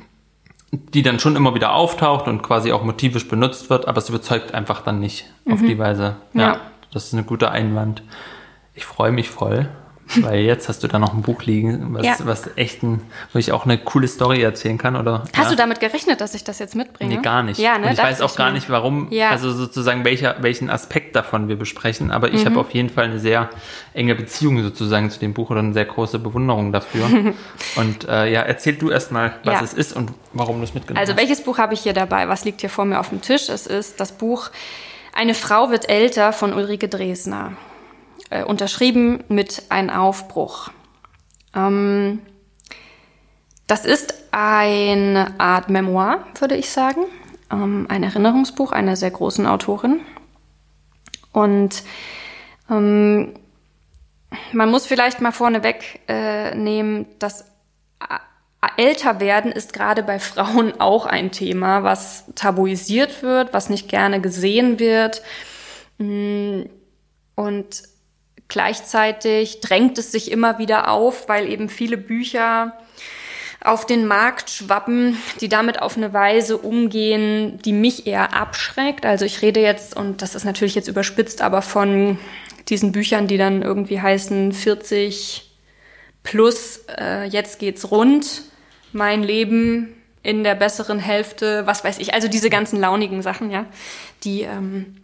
die 0.72 1.02
dann 1.02 1.20
schon 1.20 1.36
immer 1.36 1.56
wieder 1.56 1.74
auftaucht 1.74 2.28
und 2.28 2.44
quasi 2.44 2.72
auch 2.72 2.84
motivisch 2.84 3.28
benutzt 3.28 3.70
wird, 3.70 3.88
aber 3.88 3.98
es 3.98 4.10
überzeugt 4.10 4.54
einfach 4.54 4.82
dann 4.82 5.00
nicht 5.00 5.32
mhm. 5.46 5.54
auf 5.54 5.60
die 5.62 5.78
Weise. 5.78 6.18
Ja, 6.34 6.42
ja, 6.42 6.60
das 6.94 7.06
ist 7.06 7.14
eine 7.14 7.24
gute 7.24 7.52
Einwand. 7.52 8.04
Ich 8.74 8.86
freue 8.86 9.12
mich 9.12 9.30
voll. 9.30 9.70
Weil 10.20 10.42
jetzt 10.42 10.68
hast 10.70 10.84
du 10.84 10.88
da 10.88 11.00
noch 11.00 11.14
ein 11.14 11.22
Buch 11.22 11.44
liegen, 11.44 11.94
was, 11.94 12.06
Ja. 12.06 12.16
was 12.24 12.50
echt 12.58 12.84
ein, 12.84 13.02
wo 13.34 13.40
ich 13.40 13.52
auch 13.52 13.66
eine 13.66 13.78
coole 13.78 14.08
Story 14.08 14.42
erzählen 14.42 14.78
kann, 14.78 14.96
oder? 14.96 15.24
Hast 15.36 15.46
ja. 15.46 15.50
du 15.52 15.56
damit 15.56 15.80
gerechnet, 15.80 16.20
dass 16.22 16.34
ich 16.34 16.44
das 16.44 16.60
jetzt 16.60 16.76
mitbringe? 16.76 17.16
Nee, 17.16 17.22
gar 17.22 17.44
nicht. 17.44 17.60
Ja, 17.60 17.78
ne? 17.78 17.86
Und 17.86 17.92
ich 17.92 17.98
dachte 17.98 18.10
weiß 18.12 18.22
auch 18.22 18.36
gar 18.36 18.48
mir. 18.48 18.54
nicht, 18.56 18.70
warum, 18.70 19.08
Ja. 19.12 19.30
also 19.30 19.52
sozusagen 19.52 20.04
welcher, 20.04 20.36
welchen 20.42 20.70
Aspekt 20.70 21.16
davon 21.16 21.48
wir 21.48 21.56
besprechen. 21.56 22.12
Aber 22.12 22.34
ich 22.34 22.46
habe 22.46 22.60
auf 22.60 22.72
jeden 22.72 22.90
Fall 22.90 23.06
eine 23.06 23.20
sehr 23.20 23.50
enge 23.94 24.16
Beziehung 24.16 24.62
sozusagen 24.64 25.10
zu 25.10 25.20
dem 25.20 25.34
Buch 25.34 25.50
oder 25.50 25.60
eine 25.60 25.74
sehr 25.74 25.86
große 25.86 26.20
Bewunderung 26.20 26.72
dafür. 26.72 27.06
und 27.76 28.08
äh, 28.08 28.32
ja, 28.32 28.42
erzähl 28.42 28.74
du 28.74 28.90
erstmal, 28.90 29.34
was 29.44 29.54
Ja. 29.56 29.64
es 29.64 29.74
ist 29.74 29.94
und 29.94 30.12
warum 30.34 30.58
du 30.58 30.64
es 30.64 30.74
mitgenommen 30.74 31.00
Also 31.00 31.14
hast. 31.14 31.20
welches 31.20 31.44
Buch 31.44 31.58
habe 31.58 31.74
ich 31.74 31.82
hier 31.82 31.94
dabei? 31.94 32.28
Was 32.28 32.46
liegt 32.46 32.62
hier 32.62 32.70
vor 32.70 32.86
mir 32.86 33.00
auf 33.00 33.10
dem 33.10 33.22
Tisch? 33.22 33.50
Es 33.50 33.68
ist 33.68 34.00
das 34.00 34.12
Buch 34.12 34.50
Eine 35.14 35.34
Frau 35.34 35.72
wird 35.72 35.90
älter 35.90 36.32
von 36.32 36.54
Ulrike 36.54 36.88
Dresner. 36.88 37.52
Äh, 38.32 38.46
unterschrieben 38.46 39.26
mit 39.28 39.64
Ein 39.68 39.90
Aufbruch. 39.90 40.70
Ähm, 41.54 42.22
das 43.68 43.84
ist 43.84 44.14
eine 44.32 45.34
Art 45.38 45.70
Memoir, 45.70 46.26
würde 46.40 46.56
ich 46.56 46.70
sagen. 46.70 47.02
Ähm, 47.52 47.88
ein 47.90 48.04
Erinnerungsbuch 48.04 48.72
einer 48.72 48.96
sehr 48.96 49.12
großen 49.12 49.46
Autorin. 49.46 50.00
Und 51.34 51.84
ähm, 52.70 53.34
man 54.54 54.72
muss 54.72 54.86
vielleicht 54.86 55.20
mal 55.20 55.34
vorneweg 55.34 56.00
äh, 56.08 56.56
nehmen, 56.56 57.08
dass 57.20 57.44
älter 58.78 59.20
werden 59.20 59.52
ist 59.52 59.74
gerade 59.74 60.04
bei 60.04 60.20
Frauen 60.20 60.72
auch 60.80 61.06
ein 61.06 61.34
Thema, 61.34 61.84
was 61.84 62.24
tabuisiert 62.36 63.24
wird, 63.24 63.54
was 63.54 63.70
nicht 63.70 63.90
gerne 63.90 64.22
gesehen 64.22 64.80
wird. 64.80 65.22
Mm, 65.98 66.62
Und 67.36 67.91
gleichzeitig 68.52 69.62
drängt 69.62 69.98
es 69.98 70.12
sich 70.12 70.30
immer 70.30 70.60
wieder 70.60 70.92
auf, 70.92 71.28
weil 71.28 71.50
eben 71.50 71.70
viele 71.70 71.98
Bücher 71.98 72.74
auf 73.64 73.86
den 73.86 74.08
Markt 74.08 74.50
schwappen, 74.50 75.18
die 75.40 75.48
damit 75.48 75.82
auf 75.82 75.96
eine 75.96 76.14
Weise 76.14 76.58
umgehen, 76.58 77.60
die 77.64 77.74
mich 77.74 78.08
eher 78.08 78.36
abschreckt. 78.36 79.06
Also 79.06 79.24
ich 79.24 79.42
rede 79.42 79.62
jetzt, 79.62 79.96
und 79.96 80.22
das 80.22 80.36
ist 80.36 80.46
natürlich 80.46 80.76
jetzt 80.76 80.88
überspitzt, 80.88 81.42
aber 81.42 81.62
von 81.62 82.20
diesen 82.70 82.92
Büchern, 82.92 83.28
die 83.28 83.38
dann 83.38 83.62
irgendwie 83.62 84.02
heißen 84.02 84.52
40 84.52 85.50
plus, 86.24 86.82
äh, 87.00 87.26
jetzt 87.26 87.60
geht's 87.60 87.90
rund, 87.90 88.44
mein 88.92 89.24
Leben 89.24 89.96
in 90.24 90.44
der 90.44 90.56
besseren 90.56 91.00
Hälfte, 91.00 91.66
was 91.66 91.84
weiß 91.84 92.00
ich, 92.00 92.14
also 92.14 92.28
diese 92.28 92.50
ganzen 92.50 92.80
launigen 92.80 93.22
Sachen, 93.22 93.50
ja, 93.50 93.66
die, 94.24 94.42
ähm, 94.42 95.01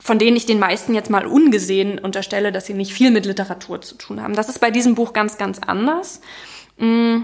von 0.00 0.18
denen 0.18 0.36
ich 0.36 0.46
den 0.46 0.58
meisten 0.58 0.94
jetzt 0.94 1.10
mal 1.10 1.26
ungesehen 1.26 1.98
unterstelle, 1.98 2.52
dass 2.52 2.66
sie 2.66 2.74
nicht 2.74 2.92
viel 2.92 3.10
mit 3.10 3.26
Literatur 3.26 3.80
zu 3.80 3.96
tun 3.96 4.22
haben. 4.22 4.34
Das 4.34 4.48
ist 4.48 4.60
bei 4.60 4.70
diesem 4.70 4.94
Buch 4.94 5.12
ganz, 5.12 5.38
ganz 5.38 5.58
anders. 5.58 6.20
Mm. 6.78 7.22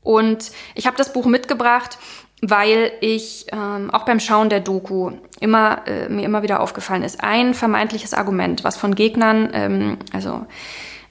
Und 0.00 0.52
ich 0.74 0.86
habe 0.86 0.96
das 0.96 1.12
Buch 1.12 1.26
mitgebracht, 1.26 1.98
weil 2.40 2.92
ich 3.00 3.46
ähm, 3.52 3.90
auch 3.90 4.04
beim 4.04 4.20
Schauen 4.20 4.48
der 4.48 4.60
Doku 4.60 5.12
immer 5.40 5.86
äh, 5.86 6.08
mir 6.08 6.24
immer 6.24 6.42
wieder 6.42 6.60
aufgefallen 6.60 7.02
ist, 7.02 7.22
ein 7.22 7.52
vermeintliches 7.52 8.14
Argument, 8.14 8.64
was 8.64 8.76
von 8.76 8.94
Gegnern, 8.94 9.50
ähm, 9.52 9.98
also 10.12 10.46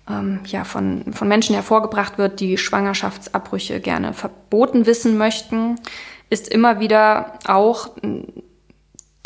ähm, 0.09 0.39
ja 0.45 0.63
von 0.63 1.13
von 1.13 1.27
Menschen 1.27 1.53
hervorgebracht 1.53 2.17
wird, 2.17 2.39
die 2.39 2.57
Schwangerschaftsabbrüche 2.57 3.81
gerne 3.81 4.13
verboten 4.13 4.85
wissen 4.85 5.17
möchten, 5.17 5.75
ist 6.29 6.47
immer 6.47 6.79
wieder 6.79 7.33
auch 7.45 7.89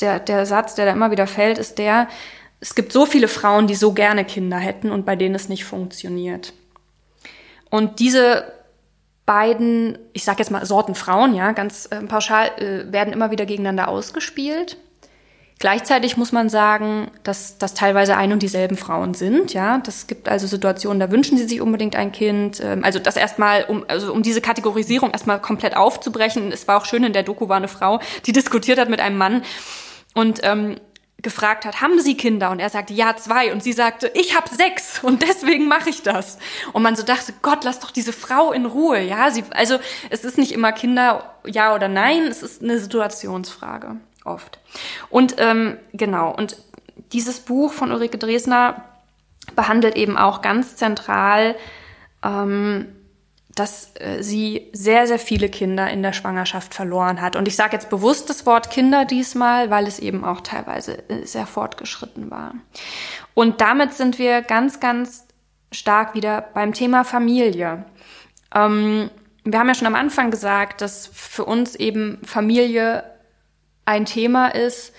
der 0.01 0.19
der 0.19 0.45
Satz, 0.45 0.75
der 0.75 0.85
da 0.85 0.91
immer 0.91 1.11
wieder 1.11 1.27
fällt, 1.27 1.57
ist 1.57 1.77
der: 1.77 2.07
Es 2.59 2.75
gibt 2.75 2.91
so 2.91 3.05
viele 3.05 3.27
Frauen, 3.27 3.67
die 3.67 3.75
so 3.75 3.93
gerne 3.93 4.25
Kinder 4.25 4.57
hätten 4.57 4.91
und 4.91 5.05
bei 5.05 5.15
denen 5.15 5.35
es 5.35 5.49
nicht 5.49 5.65
funktioniert. 5.65 6.53
Und 7.69 7.99
diese 7.99 8.45
beiden, 9.25 9.97
ich 10.13 10.23
sage 10.23 10.39
jetzt 10.39 10.51
mal 10.51 10.65
Sorten 10.65 10.95
Frauen, 10.95 11.33
ja, 11.33 11.53
ganz 11.53 11.87
äh, 11.91 12.01
pauschal, 12.01 12.47
äh, 12.57 12.91
werden 12.91 13.13
immer 13.13 13.31
wieder 13.31 13.45
gegeneinander 13.45 13.87
ausgespielt. 13.87 14.77
Gleichzeitig 15.61 16.17
muss 16.17 16.31
man 16.31 16.49
sagen, 16.49 17.11
dass 17.21 17.59
das 17.59 17.75
teilweise 17.75 18.17
ein 18.17 18.33
und 18.33 18.41
dieselben 18.41 18.77
Frauen 18.77 19.13
sind, 19.13 19.53
ja. 19.53 19.77
Das 19.77 20.07
gibt 20.07 20.27
also 20.27 20.47
Situationen, 20.47 20.99
da 20.99 21.11
wünschen 21.11 21.37
sie 21.37 21.47
sich 21.47 21.61
unbedingt 21.61 21.95
ein 21.95 22.11
Kind. 22.11 22.59
Ähm, 22.61 22.83
also 22.83 22.97
das 22.97 23.15
erstmal, 23.15 23.65
um, 23.65 23.85
also 23.87 24.11
um 24.11 24.23
diese 24.23 24.41
Kategorisierung 24.41 25.11
erstmal 25.11 25.39
komplett 25.39 25.77
aufzubrechen. 25.77 26.51
Es 26.51 26.67
war 26.67 26.77
auch 26.77 26.85
schön, 26.85 27.03
in 27.03 27.13
der 27.13 27.23
Doku 27.23 27.47
war 27.47 27.57
eine 27.57 27.67
Frau, 27.67 27.99
die 28.25 28.33
diskutiert 28.33 28.79
hat 28.79 28.89
mit 28.89 28.99
einem 28.99 29.17
Mann 29.17 29.43
und 30.13 30.41
ähm, 30.43 30.77
gefragt 31.21 31.65
hat, 31.65 31.81
haben 31.81 31.99
Sie 31.99 32.17
Kinder? 32.17 32.51
Und 32.51 32.59
er 32.59 32.69
sagte, 32.69 32.93
ja, 32.93 33.15
zwei. 33.15 33.51
Und 33.51 33.61
sie 33.63 33.73
sagte, 33.73 34.11
ich 34.15 34.35
habe 34.35 34.49
sechs 34.49 35.03
und 35.03 35.21
deswegen 35.21 35.67
mache 35.67 35.89
ich 35.89 36.01
das. 36.01 36.37
Und 36.73 36.83
man 36.83 36.95
so 36.95 37.03
dachte, 37.03 37.33
Gott, 37.41 37.63
lass 37.63 37.79
doch 37.79 37.91
diese 37.91 38.13
Frau 38.13 38.51
in 38.51 38.65
Ruhe. 38.65 39.01
Ja, 39.01 39.29
sie, 39.31 39.43
also 39.51 39.79
es 40.09 40.23
ist 40.23 40.37
nicht 40.37 40.51
immer 40.51 40.71
Kinder, 40.71 41.35
ja 41.45 41.75
oder 41.75 41.87
nein, 41.87 42.23
es 42.23 42.43
ist 42.43 42.61
eine 42.61 42.79
Situationsfrage 42.79 43.97
oft. 44.25 44.59
Und 45.09 45.35
ähm, 45.37 45.77
genau, 45.93 46.33
und 46.35 46.57
dieses 47.11 47.39
Buch 47.39 47.73
von 47.73 47.91
Ulrike 47.91 48.17
Dresner 48.17 48.83
behandelt 49.55 49.95
eben 49.95 50.17
auch 50.17 50.41
ganz 50.41 50.75
zentral 50.75 51.55
ähm, 52.23 52.87
dass 53.55 53.91
äh, 53.95 54.21
sie 54.21 54.69
sehr, 54.73 55.07
sehr 55.07 55.19
viele 55.19 55.49
Kinder 55.49 55.89
in 55.89 56.03
der 56.03 56.13
Schwangerschaft 56.13 56.73
verloren 56.73 57.21
hat. 57.21 57.35
Und 57.35 57.47
ich 57.47 57.55
sage 57.55 57.73
jetzt 57.73 57.89
bewusst 57.89 58.29
das 58.29 58.45
Wort 58.45 58.69
Kinder 58.69 59.05
diesmal, 59.05 59.69
weil 59.69 59.87
es 59.87 59.99
eben 59.99 60.23
auch 60.23 60.41
teilweise 60.41 60.97
äh, 61.09 61.25
sehr 61.25 61.45
fortgeschritten 61.45 62.31
war. 62.31 62.53
Und 63.33 63.61
damit 63.61 63.93
sind 63.93 64.19
wir 64.19 64.41
ganz, 64.41 64.79
ganz 64.79 65.25
stark 65.71 66.15
wieder 66.15 66.49
beim 66.53 66.73
Thema 66.73 67.03
Familie. 67.03 67.85
Ähm, 68.53 69.09
wir 69.43 69.59
haben 69.59 69.67
ja 69.67 69.75
schon 69.75 69.87
am 69.87 69.95
Anfang 69.95 70.31
gesagt, 70.31 70.81
dass 70.81 71.07
für 71.07 71.45
uns 71.45 71.75
eben 71.75 72.19
Familie 72.23 73.03
ein 73.85 74.05
Thema 74.05 74.47
ist, 74.49 74.93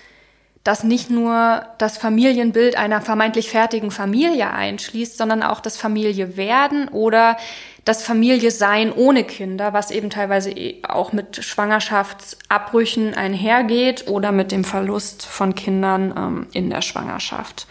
das 0.64 0.84
nicht 0.84 1.10
nur 1.10 1.66
das 1.78 1.98
Familienbild 1.98 2.76
einer 2.76 3.00
vermeintlich 3.00 3.50
fertigen 3.50 3.90
Familie 3.90 4.50
einschließt, 4.50 5.18
sondern 5.18 5.42
auch 5.42 5.60
das 5.60 5.76
Familie 5.76 6.36
werden 6.36 6.88
oder 6.88 7.36
das 7.84 8.04
Familie 8.04 8.50
sein 8.50 8.92
ohne 8.92 9.24
Kinder, 9.24 9.72
was 9.72 9.90
eben 9.90 10.08
teilweise 10.08 10.50
eh 10.50 10.82
auch 10.84 11.12
mit 11.12 11.44
Schwangerschaftsabbrüchen 11.44 13.14
einhergeht 13.14 14.06
oder 14.08 14.30
mit 14.30 14.52
dem 14.52 14.64
Verlust 14.64 15.26
von 15.26 15.54
Kindern 15.54 16.14
ähm, 16.16 16.46
in 16.52 16.70
der 16.70 16.82
Schwangerschaft. 16.82 17.66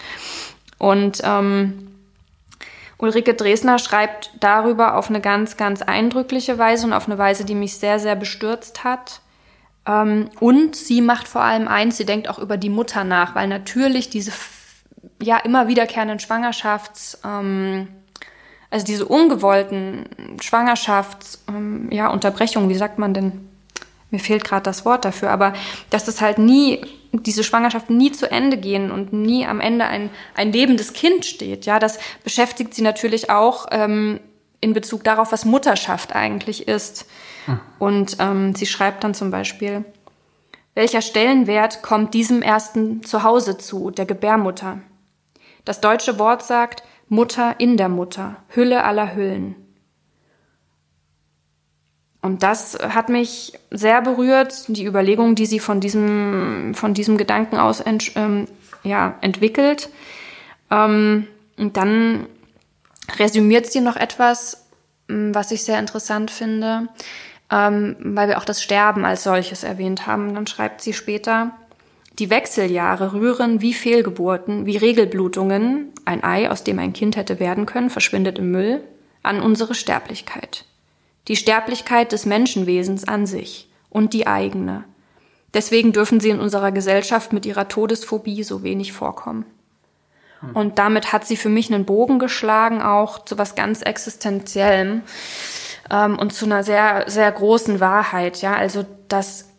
Und 0.78 1.22
ähm, 1.24 1.88
Ulrike 2.98 3.34
Dresner 3.34 3.80
schreibt 3.80 4.32
darüber 4.40 4.96
auf 4.96 5.10
eine 5.10 5.22
ganz, 5.22 5.58
ganz 5.58 5.82
eindrückliche 5.82 6.58
Weise 6.58 6.86
und 6.86 6.94
auf 6.94 7.08
eine 7.08 7.18
Weise, 7.18 7.46
die 7.46 7.56
mich 7.56 7.78
sehr, 7.78 7.98
sehr 8.00 8.16
bestürzt 8.16 8.84
hat. 8.84 9.22
Ähm, 9.88 10.30
und 10.40 10.76
sie 10.76 11.02
macht 11.02 11.28
vor 11.28 11.42
allem 11.42 11.68
eins, 11.68 11.98
sie 11.98 12.06
denkt 12.06 12.30
auch 12.30 12.38
über 12.38 12.58
die 12.58 12.70
Mutter 12.70 13.04
nach, 13.04 13.34
weil 13.34 13.48
natürlich 13.48 14.10
diese 14.10 14.32
ja 15.22 15.38
immer 15.38 15.68
wiederkehrenden 15.68 16.20
Schwangerschafts, 16.20 17.20
ähm, 17.26 17.88
also 18.72 18.86
diese 18.86 19.06
ungewollten 19.06 20.06
Schwangerschafts, 20.42 21.44
ähm, 21.50 21.90
ja, 21.92 22.10
Unterbrechungen, 22.10 22.70
wie 22.70 22.76
sagt 22.76 22.98
man 22.98 23.14
denn? 23.14 23.48
Mir 24.10 24.20
fehlt 24.20 24.44
gerade 24.44 24.64
das 24.64 24.84
Wort 24.84 25.06
dafür, 25.06 25.30
aber 25.30 25.54
dass 25.90 26.08
es 26.08 26.20
halt 26.20 26.38
nie, 26.38 26.86
diese 27.14 27.44
Schwangerschaften 27.44 27.96
nie 27.96 28.12
zu 28.12 28.30
Ende 28.30 28.58
gehen 28.58 28.92
und 28.92 29.14
nie 29.14 29.46
am 29.46 29.62
Ende 29.62 29.86
ein, 29.86 30.10
ein 30.36 30.52
lebendes 30.52 30.94
Kind 30.94 31.26
steht. 31.26 31.66
Ja, 31.66 31.80
das 31.80 32.00
beschäftigt 32.24 32.74
sie 32.74 32.82
natürlich 32.82 33.30
auch 33.30 33.68
ähm, 33.72 34.20
in 34.60 34.74
Bezug 34.74 35.04
darauf, 35.04 35.32
was 35.32 35.46
Mutterschaft 35.46 36.16
eigentlich 36.16 36.68
ist. 36.68 37.06
Und 37.80 38.18
ähm, 38.20 38.56
sie 38.56 38.66
schreibt 38.66 39.04
dann 39.04 39.14
zum 39.14 39.32
Beispiel, 39.32 39.84
welcher 40.76 41.02
Stellenwert 41.02 41.82
kommt 41.82 42.14
diesem 42.14 42.42
ersten 42.42 43.04
Zuhause 43.04 43.58
zu, 43.58 43.92
der 43.92 44.06
Gebärmutter? 44.06 44.80
Das 45.66 45.82
deutsche 45.82 46.20
Wort 46.20 46.44
sagt 46.44 46.84
Mutter 47.12 47.56
in 47.60 47.76
der 47.76 47.90
Mutter, 47.90 48.38
Hülle 48.48 48.86
aller 48.86 49.14
Hüllen. 49.14 49.56
Und 52.22 52.42
das 52.42 52.78
hat 52.80 53.10
mich 53.10 53.52
sehr 53.70 54.02
berührt, 54.02 54.64
die 54.70 54.86
Überlegung, 54.86 55.36
die 55.36 55.46
sie 55.46 55.60
von 55.60 55.82
diesem, 55.82 56.72
von 56.74 56.94
diesem 56.94 57.18
Gedanken 57.18 57.58
aus 57.58 57.82
ent, 57.82 58.14
ähm, 58.16 58.48
ja, 58.84 59.18
entwickelt. 59.20 59.90
Ähm, 60.70 61.28
und 61.58 61.76
dann 61.76 62.28
resümiert 63.20 63.66
sie 63.66 63.82
noch 63.82 63.98
etwas, 63.98 64.68
was 65.10 65.52
ich 65.52 65.66
sehr 65.66 65.80
interessant 65.80 66.32
finde, 66.32 66.88
ähm, 67.52 67.98
weil 68.00 68.30
wir 68.30 68.38
auch 68.38 68.46
das 68.46 68.64
Sterben 68.64 69.04
als 69.04 69.24
solches 69.24 69.66
erwähnt 69.66 70.08
haben. 70.08 70.34
Dann 70.34 70.48
schreibt 70.48 70.80
sie 70.80 70.94
später, 70.94 71.52
die 72.20 72.30
Wechseljahre 72.30 73.14
rühren 73.14 73.62
wie 73.62 73.74
Fehlgeburten, 73.74 74.66
wie 74.66 74.78
Regelblutungen, 74.78 75.94
ein 76.06 76.24
Ei, 76.24 76.50
aus 76.50 76.64
dem 76.64 76.80
ein 76.80 76.94
Kind 76.94 77.16
hätte 77.16 77.40
werden 77.40 77.66
können, 77.66 77.90
verschwindet 77.90 78.40
im 78.40 78.52
Müll, 78.52 78.84
an 79.24 79.42
unsere 79.42 79.76
Sterblichkeit. 79.76 80.66
Die 81.28 81.36
Sterblichkeit 81.36 82.12
des 82.12 82.26
Menschenwesens 82.26 83.08
an 83.08 83.26
sich 83.26 83.70
und 83.90 84.14
die 84.14 84.28
eigene. 84.28 84.84
Deswegen 85.54 85.94
dürfen 85.94 86.20
sie 86.20 86.30
in 86.30 86.40
unserer 86.40 86.72
Gesellschaft 86.72 87.34
mit 87.34 87.46
ihrer 87.46 87.68
Todesphobie 87.68 88.44
so 88.44 88.64
wenig 88.64 88.94
vorkommen. 88.94 89.46
Hm. 90.40 90.56
Und 90.56 90.80
damit 90.80 91.14
hat 91.14 91.26
sie 91.26 91.38
für 91.38 91.50
mich 91.50 91.72
einen 91.72 91.86
Bogen 91.86 92.20
geschlagen, 92.20 92.82
auch 92.82 93.24
zu 93.26 93.38
was 93.38 93.56
ganz 93.56 93.82
Existenziellem 93.82 95.02
ähm, 95.90 96.18
und 96.18 96.34
zu 96.34 96.46
einer 96.46 96.64
sehr, 96.64 97.06
sehr 97.08 97.32
großen 97.32 97.80
Wahrheit. 97.80 98.42
Ja, 98.42 98.56
also 98.56 98.86
dass, 99.08 99.50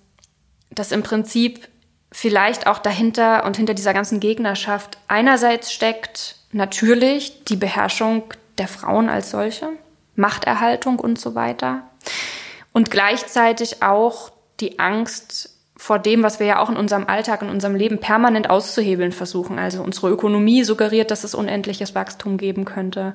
dass 0.70 0.92
im 0.92 1.02
Prinzip 1.02 1.68
vielleicht 2.12 2.66
auch 2.66 2.78
dahinter 2.78 3.44
und 3.44 3.56
hinter 3.56 3.74
dieser 3.74 3.94
ganzen 3.94 4.20
Gegnerschaft 4.20 4.98
einerseits 5.08 5.72
steckt 5.72 6.36
natürlich 6.52 7.44
die 7.44 7.56
Beherrschung 7.56 8.24
der 8.58 8.68
Frauen 8.68 9.08
als 9.08 9.30
solche, 9.30 9.70
Machterhaltung 10.14 10.98
und 10.98 11.18
so 11.18 11.34
weiter. 11.34 11.82
Und 12.72 12.90
gleichzeitig 12.90 13.82
auch 13.82 14.30
die 14.60 14.78
Angst 14.78 15.48
vor 15.82 15.98
dem, 15.98 16.22
was 16.22 16.38
wir 16.38 16.46
ja 16.46 16.58
auch 16.60 16.70
in 16.70 16.76
unserem 16.76 17.08
Alltag, 17.08 17.42
in 17.42 17.48
unserem 17.48 17.74
Leben 17.74 17.98
permanent 17.98 18.48
auszuhebeln 18.48 19.10
versuchen. 19.10 19.58
Also 19.58 19.82
unsere 19.82 20.10
Ökonomie 20.10 20.62
suggeriert, 20.62 21.10
dass 21.10 21.24
es 21.24 21.34
unendliches 21.34 21.94
Wachstum 21.96 22.36
geben 22.36 22.64
könnte. 22.64 23.14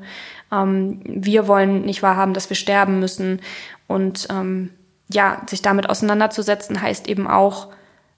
Ähm, 0.51 0.99
wir 1.05 1.47
wollen 1.47 1.83
nicht 1.83 2.03
wahrhaben, 2.03 2.33
dass 2.33 2.49
wir 2.49 2.57
sterben 2.57 2.99
müssen. 2.99 3.41
Und 3.87 4.27
ähm, 4.29 4.71
ja, 5.09 5.41
sich 5.47 5.61
damit 5.61 5.89
auseinanderzusetzen, 5.89 6.81
heißt 6.81 7.07
eben 7.07 7.27
auch, 7.27 7.69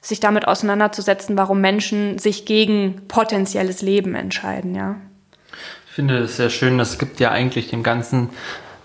sich 0.01 0.19
damit 0.19 0.47
auseinanderzusetzen, 0.47 1.37
warum 1.37 1.61
Menschen 1.61 2.17
sich 2.19 2.45
gegen 2.45 3.01
potenzielles 3.07 3.81
Leben 3.81 4.15
entscheiden, 4.15 4.75
ja. 4.75 4.95
Ich 5.87 5.95
finde 5.95 6.19
es 6.19 6.37
sehr 6.37 6.49
schön, 6.49 6.79
es 6.79 6.97
gibt 6.97 7.19
ja 7.19 7.31
eigentlich 7.31 7.69
dem 7.69 7.83
Ganzen 7.83 8.29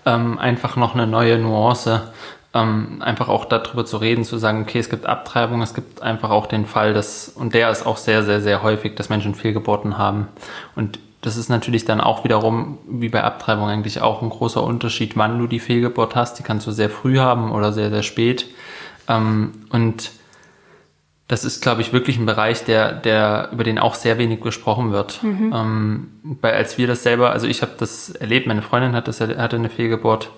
ähm, 0.05 0.37
einfach 0.37 0.75
noch 0.75 0.93
eine 0.93 1.07
neue 1.07 1.37
Nuance 1.37 2.11
ähm, 2.55 3.01
einfach 3.01 3.27
auch 3.27 3.45
darüber 3.45 3.85
zu 3.85 3.97
reden, 3.97 4.23
zu 4.23 4.37
sagen, 4.37 4.61
okay, 4.61 4.79
es 4.79 4.89
gibt 4.89 5.05
Abtreibung, 5.05 5.61
es 5.61 5.73
gibt 5.73 6.01
einfach 6.01 6.29
auch 6.29 6.47
den 6.47 6.65
Fall, 6.65 6.93
dass, 6.93 7.27
und 7.27 7.53
der 7.53 7.69
ist 7.69 7.85
auch 7.85 7.97
sehr, 7.97 8.23
sehr, 8.23 8.41
sehr 8.41 8.63
häufig, 8.63 8.95
dass 8.95 9.09
Menschen 9.09 9.35
Fehlgeburten 9.35 9.97
haben. 9.97 10.29
Und 10.73 10.97
das 11.21 11.35
ist 11.35 11.49
natürlich 11.49 11.83
dann 11.83 11.99
auch 11.99 12.23
wiederum, 12.23 12.77
wie 12.87 13.09
bei 13.09 13.23
Abtreibung 13.23 13.67
eigentlich 13.67 13.99
auch 13.99 14.21
ein 14.21 14.29
großer 14.29 14.63
Unterschied, 14.63 15.17
wann 15.17 15.37
du 15.37 15.47
die 15.47 15.59
Fehlgeburt 15.59 16.15
hast. 16.15 16.39
Die 16.39 16.43
kannst 16.43 16.65
du 16.65 16.71
sehr 16.71 16.89
früh 16.89 17.19
haben 17.19 17.51
oder 17.51 17.73
sehr, 17.73 17.89
sehr 17.89 18.03
spät. 18.03 18.47
Ähm, 19.09 19.51
und 19.71 20.11
das 21.27 21.43
ist, 21.43 21.61
glaube 21.61 21.81
ich, 21.81 21.91
wirklich 21.91 22.17
ein 22.17 22.25
Bereich, 22.25 22.65
der, 22.65 22.91
der, 22.91 23.49
über 23.51 23.63
den 23.63 23.79
auch 23.79 23.95
sehr 23.95 24.17
wenig 24.17 24.41
gesprochen 24.41 24.91
wird. 24.91 25.23
Mhm. 25.23 25.53
Ähm, 25.55 26.07
weil 26.23 26.53
als 26.53 26.77
wir 26.77 26.85
das 26.85 27.01
selber, 27.01 27.31
also 27.31 27.47
ich 27.47 27.61
habe 27.61 27.73
das 27.77 28.09
erlebt, 28.11 28.45
meine 28.45 28.61
Freundin 28.61 28.93
hat 28.93 29.07
das, 29.07 29.19
hatte 29.21 29.55
eine 29.55 29.69
Fehlgeburt 29.69 30.29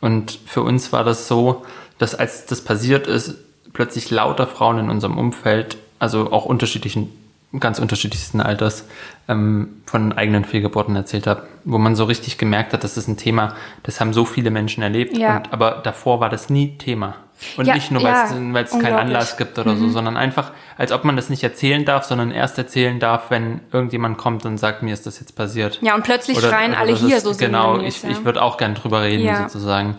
und 0.00 0.38
für 0.46 0.62
uns 0.62 0.92
war 0.92 1.02
das 1.02 1.26
so, 1.26 1.64
dass 1.98 2.14
als 2.14 2.46
das 2.46 2.62
passiert 2.62 3.08
ist, 3.08 3.34
plötzlich 3.72 4.10
lauter 4.10 4.46
Frauen 4.46 4.78
in 4.78 4.90
unserem 4.90 5.18
Umfeld, 5.18 5.76
also 5.98 6.30
auch 6.30 6.44
unterschiedlichen, 6.44 7.10
ganz 7.58 7.78
unterschiedlichsten 7.78 8.40
Alters, 8.40 8.86
ähm, 9.28 9.80
von 9.86 10.12
eigenen 10.12 10.44
Fehlgeburten 10.44 10.94
erzählt 10.96 11.26
haben, 11.26 11.42
wo 11.64 11.78
man 11.78 11.96
so 11.96 12.04
richtig 12.04 12.38
gemerkt 12.38 12.72
hat, 12.72 12.84
das 12.84 12.96
ist 12.96 13.08
ein 13.08 13.16
Thema, 13.16 13.54
das 13.82 14.00
haben 14.00 14.12
so 14.12 14.24
viele 14.24 14.50
Menschen 14.50 14.82
erlebt, 14.82 15.16
ja. 15.16 15.38
und, 15.38 15.52
aber 15.52 15.80
davor 15.82 16.20
war 16.20 16.28
das 16.28 16.50
nie 16.50 16.76
Thema. 16.76 17.16
Und 17.56 17.66
ja, 17.66 17.74
nicht 17.74 17.92
nur, 17.92 18.02
weil 18.02 18.12
ja, 18.12 18.60
es 18.62 18.70
keinen 18.70 18.96
Anlass 18.96 19.36
gibt 19.36 19.58
oder 19.58 19.74
mhm. 19.74 19.78
so, 19.78 19.88
sondern 19.90 20.16
einfach, 20.16 20.50
als 20.76 20.90
ob 20.90 21.04
man 21.04 21.14
das 21.14 21.30
nicht 21.30 21.44
erzählen 21.44 21.84
darf, 21.84 22.04
sondern 22.04 22.32
erst 22.32 22.58
erzählen 22.58 22.98
darf, 22.98 23.30
wenn 23.30 23.60
irgendjemand 23.72 24.18
kommt 24.18 24.44
und 24.44 24.58
sagt, 24.58 24.82
mir 24.82 24.92
ist 24.92 25.06
das 25.06 25.20
jetzt 25.20 25.36
passiert. 25.36 25.78
Ja, 25.80 25.94
und 25.94 26.02
plötzlich 26.02 26.36
oder, 26.38 26.48
schreien 26.48 26.72
oder 26.72 26.80
alle 26.80 26.96
hier 26.96 27.16
ist, 27.16 27.22
so 27.22 27.34
Genau, 27.34 27.78
ich, 27.78 28.02
ja. 28.02 28.10
ich 28.10 28.24
würde 28.24 28.42
auch 28.42 28.56
gern 28.56 28.74
drüber 28.74 29.02
reden, 29.02 29.24
ja. 29.24 29.48
sozusagen. 29.48 29.98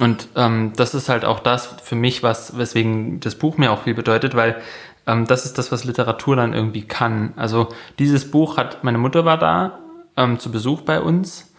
Und 0.00 0.26
ähm, 0.34 0.72
das 0.74 0.94
ist 0.94 1.08
halt 1.08 1.24
auch 1.24 1.38
das 1.38 1.66
für 1.84 1.94
mich, 1.94 2.24
was, 2.24 2.58
weswegen 2.58 3.20
das 3.20 3.36
Buch 3.36 3.58
mir 3.58 3.70
auch 3.70 3.82
viel 3.82 3.94
bedeutet, 3.94 4.34
weil 4.34 4.60
ähm, 5.06 5.26
das 5.26 5.44
ist 5.44 5.58
das, 5.58 5.72
was 5.72 5.84
Literatur 5.84 6.36
dann 6.36 6.54
irgendwie 6.54 6.82
kann. 6.82 7.32
Also 7.36 7.68
dieses 7.98 8.30
Buch 8.30 8.56
hat, 8.56 8.84
meine 8.84 8.98
Mutter 8.98 9.24
war 9.24 9.38
da 9.38 9.78
ähm, 10.16 10.38
zu 10.38 10.50
Besuch 10.50 10.82
bei 10.82 11.00
uns 11.00 11.52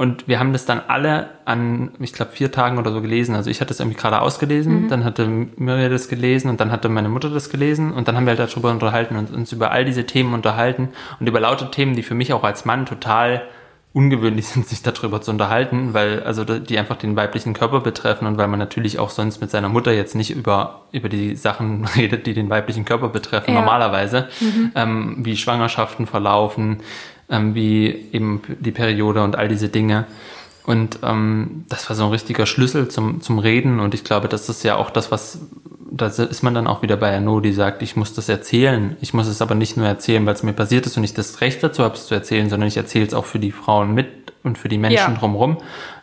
und 0.00 0.28
wir 0.28 0.40
haben 0.40 0.54
das 0.54 0.64
dann 0.64 0.80
alle 0.88 1.28
an, 1.44 1.90
ich 1.98 2.14
glaube, 2.14 2.32
vier 2.32 2.50
Tagen 2.50 2.78
oder 2.78 2.90
so 2.90 3.02
gelesen. 3.02 3.34
Also 3.34 3.50
ich 3.50 3.60
hatte 3.60 3.74
es 3.74 3.80
irgendwie 3.80 3.98
gerade 3.98 4.22
ausgelesen, 4.22 4.84
mhm. 4.84 4.88
dann 4.88 5.04
hatte 5.04 5.26
Miriam 5.26 5.90
das 5.90 6.08
gelesen 6.08 6.48
und 6.48 6.58
dann 6.58 6.72
hatte 6.72 6.88
meine 6.88 7.10
Mutter 7.10 7.28
das 7.28 7.50
gelesen 7.50 7.92
und 7.92 8.08
dann 8.08 8.16
haben 8.16 8.24
wir 8.24 8.34
halt 8.34 8.40
darüber 8.40 8.70
unterhalten 8.70 9.16
und 9.16 9.30
uns 9.30 9.52
über 9.52 9.72
all 9.72 9.84
diese 9.84 10.06
Themen 10.06 10.32
unterhalten 10.32 10.88
und 11.18 11.28
über 11.28 11.40
laute 11.40 11.70
Themen, 11.70 11.94
die 11.96 12.02
für 12.02 12.14
mich 12.14 12.32
auch 12.32 12.44
als 12.44 12.64
Mann 12.64 12.86
total 12.86 13.42
ungewöhnlich 13.92 14.46
sind, 14.46 14.68
sich 14.68 14.82
darüber 14.82 15.20
zu 15.20 15.32
unterhalten, 15.32 15.94
weil 15.94 16.22
also 16.22 16.44
die 16.44 16.78
einfach 16.78 16.96
den 16.96 17.16
weiblichen 17.16 17.54
Körper 17.54 17.80
betreffen 17.80 18.26
und 18.26 18.38
weil 18.38 18.46
man 18.46 18.58
natürlich 18.58 18.98
auch 19.00 19.10
sonst 19.10 19.40
mit 19.40 19.50
seiner 19.50 19.68
Mutter 19.68 19.92
jetzt 19.92 20.14
nicht 20.14 20.30
über 20.30 20.82
über 20.92 21.08
die 21.08 21.34
Sachen 21.34 21.84
redet, 21.96 22.26
die 22.26 22.34
den 22.34 22.50
weiblichen 22.50 22.84
Körper 22.84 23.08
betreffen 23.08 23.52
ja. 23.52 23.60
normalerweise, 23.60 24.28
mhm. 24.40 24.72
ähm, 24.74 25.16
wie 25.20 25.36
Schwangerschaften 25.36 26.06
verlaufen, 26.06 26.78
ähm, 27.28 27.54
wie 27.54 28.06
eben 28.12 28.42
die 28.60 28.72
Periode 28.72 29.24
und 29.24 29.36
all 29.36 29.48
diese 29.48 29.68
Dinge. 29.68 30.06
Und 30.64 31.00
ähm, 31.02 31.64
das 31.68 31.88
war 31.88 31.96
so 31.96 32.04
ein 32.04 32.10
richtiger 32.10 32.46
Schlüssel 32.46 32.88
zum, 32.88 33.20
zum 33.22 33.38
Reden. 33.38 33.80
Und 33.80 33.94
ich 33.94 34.04
glaube, 34.04 34.28
das 34.28 34.48
ist 34.48 34.62
ja 34.62 34.76
auch 34.76 34.90
das, 34.90 35.10
was, 35.10 35.40
da 35.90 36.06
ist 36.06 36.42
man 36.42 36.54
dann 36.54 36.66
auch 36.66 36.82
wieder 36.82 36.96
bei 36.96 37.14
Arnaud, 37.14 37.44
die 37.44 37.52
sagt, 37.52 37.82
ich 37.82 37.96
muss 37.96 38.14
das 38.14 38.28
erzählen. 38.28 38.96
Ich 39.00 39.12
muss 39.12 39.26
es 39.26 39.42
aber 39.42 39.54
nicht 39.54 39.76
nur 39.76 39.86
erzählen, 39.86 40.24
weil 40.24 40.34
es 40.34 40.42
mir 40.42 40.52
passiert 40.52 40.86
ist 40.86 40.96
und 40.96 41.04
ich 41.04 41.14
das 41.14 41.40
Recht 41.40 41.62
dazu 41.62 41.82
habe, 41.82 41.94
es 41.94 42.06
zu 42.06 42.14
erzählen, 42.14 42.48
sondern 42.48 42.68
ich 42.68 42.76
erzähle 42.76 43.06
es 43.06 43.14
auch 43.14 43.24
für 43.24 43.38
die 43.38 43.52
Frauen 43.52 43.92
mit 43.94 44.32
und 44.42 44.56
für 44.56 44.68
die 44.68 44.78
Menschen 44.78 45.14
ja. 45.14 45.18
drumherum, 45.18 45.58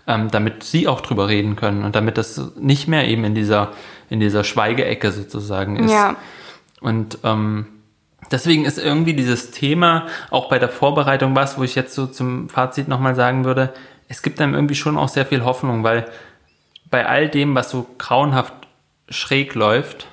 ähm, 0.05 0.29
damit 0.29 0.63
sie 0.63 0.87
auch 0.87 1.01
drüber 1.01 1.27
reden 1.27 1.55
können 1.55 1.83
und 1.83 1.95
damit 1.95 2.17
das 2.17 2.51
nicht 2.59 2.87
mehr 2.87 3.07
eben 3.07 3.23
in 3.23 3.33
dieser, 3.33 3.71
in 4.09 4.19
dieser 4.19 4.43
Schweigeecke 4.43 5.11
sozusagen 5.11 5.77
ist. 5.77 5.91
Ja. 5.91 6.15
Und 6.81 7.19
ähm, 7.23 7.67
Deswegen 8.31 8.65
ist 8.65 8.77
irgendwie 8.77 9.13
dieses 9.13 9.51
Thema 9.51 10.07
auch 10.31 10.49
bei 10.49 10.59
der 10.59 10.69
Vorbereitung 10.69 11.35
was, 11.35 11.57
wo 11.57 11.63
ich 11.63 11.75
jetzt 11.75 11.93
so 11.93 12.07
zum 12.07 12.49
Fazit 12.49 12.87
nochmal 12.87 13.15
sagen 13.15 13.45
würde, 13.45 13.73
es 14.09 14.21
gibt 14.21 14.41
einem 14.41 14.53
irgendwie 14.53 14.75
schon 14.75 14.97
auch 14.97 15.07
sehr 15.07 15.25
viel 15.25 15.45
Hoffnung, 15.45 15.83
weil 15.83 16.05
bei 16.89 17.05
all 17.05 17.29
dem, 17.29 17.55
was 17.55 17.69
so 17.69 17.87
grauenhaft 17.97 18.53
schräg 19.09 19.55
läuft, 19.55 20.07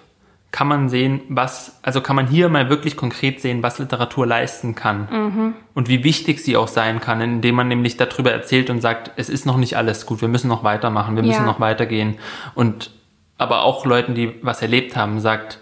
kann 0.51 0.69
man 0.69 0.89
sehen, 0.89 1.23
was, 1.29 1.81
also 1.83 2.01
kann 2.01 2.15
man 2.15 2.29
hier 2.29 2.49
mal 2.49 2.71
wirklich 2.71 2.97
konkret 2.97 3.41
sehen, 3.41 3.65
was 3.65 3.81
Literatur 3.81 4.25
leisten 4.25 4.77
kann 4.77 5.09
mhm. 5.11 5.55
und 5.75 5.89
wie 5.89 6.05
wichtig 6.05 6.45
sie 6.45 6.57
auch 6.57 6.69
sein 6.69 7.01
kann, 7.01 7.21
indem 7.21 7.57
man 7.57 7.67
nämlich 7.67 7.97
darüber 7.97 8.31
erzählt 8.31 8.71
und 8.71 8.81
sagt, 8.81 9.11
es 9.17 9.29
ist 9.29 9.47
noch 9.47 9.57
nicht 9.57 9.77
alles 9.77 10.07
gut, 10.07 10.21
wir 10.21 10.29
müssen 10.29 10.47
noch 10.47 10.63
weitermachen, 10.63 11.17
wir 11.17 11.25
müssen 11.25 11.41
ja. 11.41 11.47
noch 11.47 11.59
weitergehen 11.59 12.19
und 12.55 12.93
aber 13.37 13.63
auch 13.63 13.85
Leuten, 13.85 14.15
die 14.15 14.33
was 14.43 14.63
erlebt 14.63 14.97
haben, 14.97 15.19
sagt, 15.19 15.59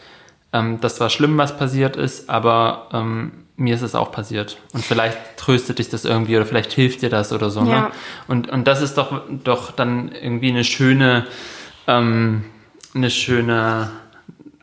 ähm, 0.53 0.79
das 0.81 1.01
war 1.01 1.09
schlimm, 1.09 1.39
was 1.39 1.57
passiert 1.57 1.97
ist, 1.97 2.29
aber 2.29 2.89
ähm, 2.93 3.33
mir 3.57 3.75
ist 3.75 3.83
es 3.83 3.95
auch 3.95 4.13
passiert. 4.13 4.59
Und 4.73 4.85
vielleicht 4.85 5.17
tröstet 5.37 5.79
dich 5.79 5.89
das 5.89 6.05
irgendwie 6.05 6.37
oder 6.37 6.45
vielleicht 6.45 6.73
hilft 6.73 7.03
dir 7.03 7.09
das 7.09 7.33
oder 7.33 7.49
so. 7.49 7.63
Ne? 7.63 7.71
Ja. 7.71 7.81
Ne? 7.81 7.91
Und, 8.29 8.51
und 8.51 8.67
das 8.67 8.83
ist 8.83 8.99
doch, 8.99 9.23
doch 9.31 9.71
dann 9.71 10.13
irgendwie 10.13 10.51
eine 10.51 10.65
schöne, 10.65 11.27
ähm, 11.87 12.45
eine 12.95 13.11
schöne 13.11 13.91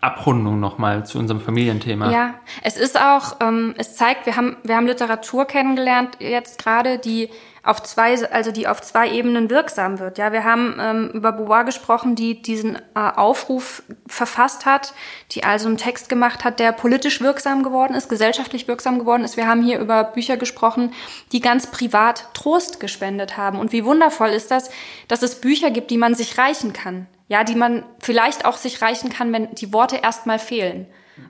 Abrundung 0.01 0.59
nochmal 0.59 1.05
zu 1.05 1.19
unserem 1.19 1.41
Familienthema. 1.41 2.11
Ja, 2.11 2.35
es 2.63 2.77
ist 2.77 2.99
auch, 2.99 3.37
ähm, 3.41 3.73
es 3.77 3.95
zeigt, 3.95 4.25
wir 4.25 4.35
haben, 4.35 4.55
wir 4.63 4.75
haben 4.75 4.87
Literatur 4.87 5.45
kennengelernt 5.45 6.17
jetzt 6.19 6.63
gerade, 6.63 6.99
die 6.99 7.29
auf 7.63 7.83
zwei, 7.83 8.15
also 8.31 8.51
die 8.51 8.67
auf 8.67 8.81
zwei 8.81 9.11
Ebenen 9.11 9.49
wirksam 9.49 9.99
wird. 9.99 10.17
Ja, 10.17 10.31
wir 10.31 10.45
haben 10.45 10.77
ähm, 10.79 11.09
über 11.13 11.33
Beauvoir 11.33 11.65
gesprochen, 11.65 12.15
die 12.15 12.41
diesen 12.41 12.77
äh, 12.77 12.79
Aufruf 12.95 13.83
verfasst 14.07 14.65
hat, 14.65 14.93
die 15.31 15.43
also 15.43 15.67
einen 15.67 15.77
Text 15.77 16.07
gemacht 16.07 16.45
hat, 16.45 16.59
der 16.59 16.71
politisch 16.71 17.19
wirksam 17.19 17.61
geworden 17.61 17.93
ist, 17.93 18.07
gesellschaftlich 18.07 18.69
wirksam 18.69 18.99
geworden 18.99 19.25
ist. 19.25 19.35
Wir 19.35 19.47
haben 19.47 19.61
hier 19.61 19.79
über 19.79 20.05
Bücher 20.05 20.37
gesprochen, 20.37 20.93
die 21.33 21.41
ganz 21.41 21.67
privat 21.67 22.33
Trost 22.33 22.79
gespendet 22.79 23.35
haben. 23.35 23.59
Und 23.59 23.73
wie 23.73 23.83
wundervoll 23.83 24.29
ist 24.29 24.49
das, 24.49 24.69
dass 25.09 25.21
es 25.21 25.41
Bücher 25.41 25.69
gibt, 25.69 25.91
die 25.91 25.97
man 25.97 26.15
sich 26.15 26.37
reichen 26.37 26.71
kann. 26.71 27.07
Ja, 27.29 27.45
die 27.45 27.55
man 27.55 27.83
vielleicht 27.99 28.43
auch 28.43 28.57
sich 28.57 28.81
reichen 28.81 29.09
kann, 29.09 29.31
wenn 29.31 29.55
die 29.55 29.71
Worte 29.71 29.95
erstmal 29.95 30.39
fehlen. 30.39 30.87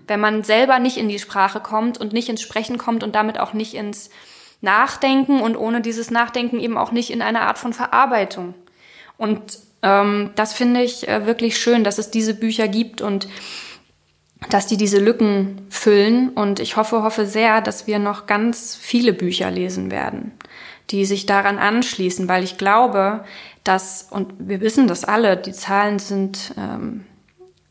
Wenn 0.08 0.20
man 0.20 0.44
selber 0.44 0.80
nicht 0.80 0.98
in 0.98 1.10
die 1.10 1.20
Sprache 1.20 1.60
kommt 1.60 2.00
und 2.00 2.14
nicht 2.14 2.30
ins 2.30 2.42
Sprechen 2.42 2.78
kommt 2.78 3.04
und 3.04 3.14
damit 3.14 3.40
auch 3.40 3.54
nicht 3.54 3.76
ins 3.76 4.10
Nachdenken 4.62 5.42
und 5.42 5.56
ohne 5.56 5.82
dieses 5.82 6.10
Nachdenken 6.10 6.60
eben 6.60 6.78
auch 6.78 6.92
nicht 6.92 7.12
in 7.12 7.22
einer 7.22 7.42
Art 7.42 7.58
von 7.58 7.74
Verarbeitung. 7.74 8.56
Und 9.18 9.60
ähm, 9.82 10.32
das 10.36 10.54
finde 10.54 10.82
ich 10.82 11.08
äh, 11.08 11.26
wirklich 11.26 11.58
schön, 11.58 11.84
dass 11.84 11.98
es 11.98 12.12
diese 12.12 12.34
Bücher 12.34 12.68
gibt 12.68 13.02
und 13.02 13.28
dass 14.50 14.68
die 14.68 14.78
diese 14.78 15.00
Lücken 15.00 15.66
füllen. 15.70 16.30
Und 16.30 16.60
ich 16.60 16.78
hoffe, 16.78 17.04
hoffe 17.04 17.26
sehr, 17.26 17.62
dass 17.62 17.88
wir 17.88 18.00
noch 18.00 18.26
ganz 18.26 18.76
viele 18.76 19.14
Bücher 19.14 19.52
lesen 19.52 19.92
werden, 19.92 20.32
die 20.90 21.06
sich 21.06 21.26
daran 21.26 21.58
anschließen, 21.58 22.28
weil 22.28 22.44
ich 22.44 22.58
glaube, 22.58 23.24
dass, 23.70 24.08
und 24.10 24.34
wir 24.40 24.62
wissen 24.62 24.88
das 24.88 25.06
alle, 25.06 25.38
die 25.38 25.54
Zahlen 25.54 26.00
sind 26.00 26.54
ähm, 26.58 27.06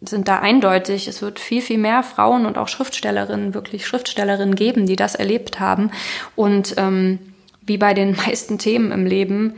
sind 0.01 0.28
da 0.28 0.38
eindeutig. 0.38 1.09
Es 1.09 1.22
wird 1.22 1.40
viel, 1.40 1.61
viel 1.61 1.78
mehr 1.78 2.03
Frauen 2.03 2.46
und 2.46 2.57
auch 2.57 2.68
Schriftstellerinnen, 2.68 3.53
wirklich 3.53 3.86
Schriftstellerinnen 3.86 4.55
geben, 4.55 4.86
die 4.86 4.96
das 4.96 5.16
erlebt 5.16 5.59
haben. 5.59 5.90
Und 6.36 6.74
ähm, 6.76 7.18
wie 7.62 7.78
bei 7.78 7.94
den 7.94 8.16
meisten 8.26 8.59
Themen 8.59 8.92
im 8.92 9.07
Leben 9.07 9.55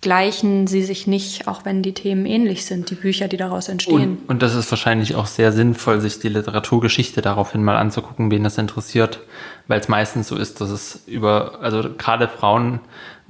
gleichen 0.00 0.66
sie 0.66 0.82
sich 0.82 1.06
nicht, 1.06 1.46
auch 1.46 1.64
wenn 1.64 1.82
die 1.82 1.94
Themen 1.94 2.26
ähnlich 2.26 2.64
sind, 2.66 2.90
die 2.90 2.96
Bücher, 2.96 3.28
die 3.28 3.36
daraus 3.36 3.68
entstehen. 3.68 4.18
Und, 4.22 4.28
und 4.28 4.42
das 4.42 4.56
ist 4.56 4.70
wahrscheinlich 4.70 5.14
auch 5.14 5.26
sehr 5.26 5.52
sinnvoll, 5.52 6.00
sich 6.00 6.18
die 6.18 6.28
Literaturgeschichte 6.28 7.22
daraufhin 7.22 7.62
mal 7.62 7.76
anzugucken, 7.76 8.30
wen 8.30 8.42
das 8.42 8.58
interessiert, 8.58 9.20
weil 9.68 9.78
es 9.78 9.88
meistens 9.88 10.26
so 10.26 10.36
ist, 10.36 10.60
dass 10.60 10.70
es 10.70 11.04
über, 11.06 11.60
also 11.60 11.88
gerade 11.96 12.26
Frauen 12.26 12.80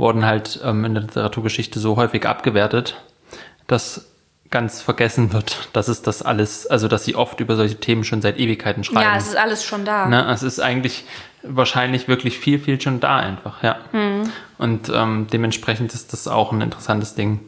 wurden 0.02 0.26
halt 0.26 0.60
ähm, 0.64 0.84
in 0.84 0.94
der 0.94 1.04
Literaturgeschichte 1.04 1.78
so 1.78 1.96
häufig 1.96 2.26
abgewertet, 2.26 3.00
dass 3.68 4.08
ganz 4.50 4.82
vergessen 4.82 5.32
wird, 5.32 5.68
dass 5.72 5.86
es 5.86 6.02
das 6.02 6.22
alles, 6.22 6.66
also 6.66 6.88
dass 6.88 7.04
sie 7.04 7.14
oft 7.14 7.38
über 7.38 7.54
solche 7.54 7.76
Themen 7.76 8.02
schon 8.02 8.20
seit 8.20 8.38
Ewigkeiten 8.38 8.82
schreiben. 8.82 9.00
Ja, 9.00 9.16
es 9.16 9.28
ist 9.28 9.36
alles 9.36 9.64
schon 9.64 9.84
da. 9.84 10.06
Ne? 10.08 10.28
Es 10.30 10.42
ist 10.42 10.58
eigentlich 10.58 11.04
wahrscheinlich 11.44 12.08
wirklich 12.08 12.38
viel, 12.38 12.58
viel 12.58 12.80
schon 12.80 12.98
da 12.98 13.16
einfach, 13.16 13.62
ja. 13.62 13.76
Mhm. 13.92 14.30
Und 14.58 14.90
ähm, 14.92 15.28
dementsprechend 15.32 15.94
ist 15.94 16.12
das 16.12 16.26
auch 16.26 16.50
ein 16.50 16.60
interessantes 16.60 17.14
Ding. 17.14 17.38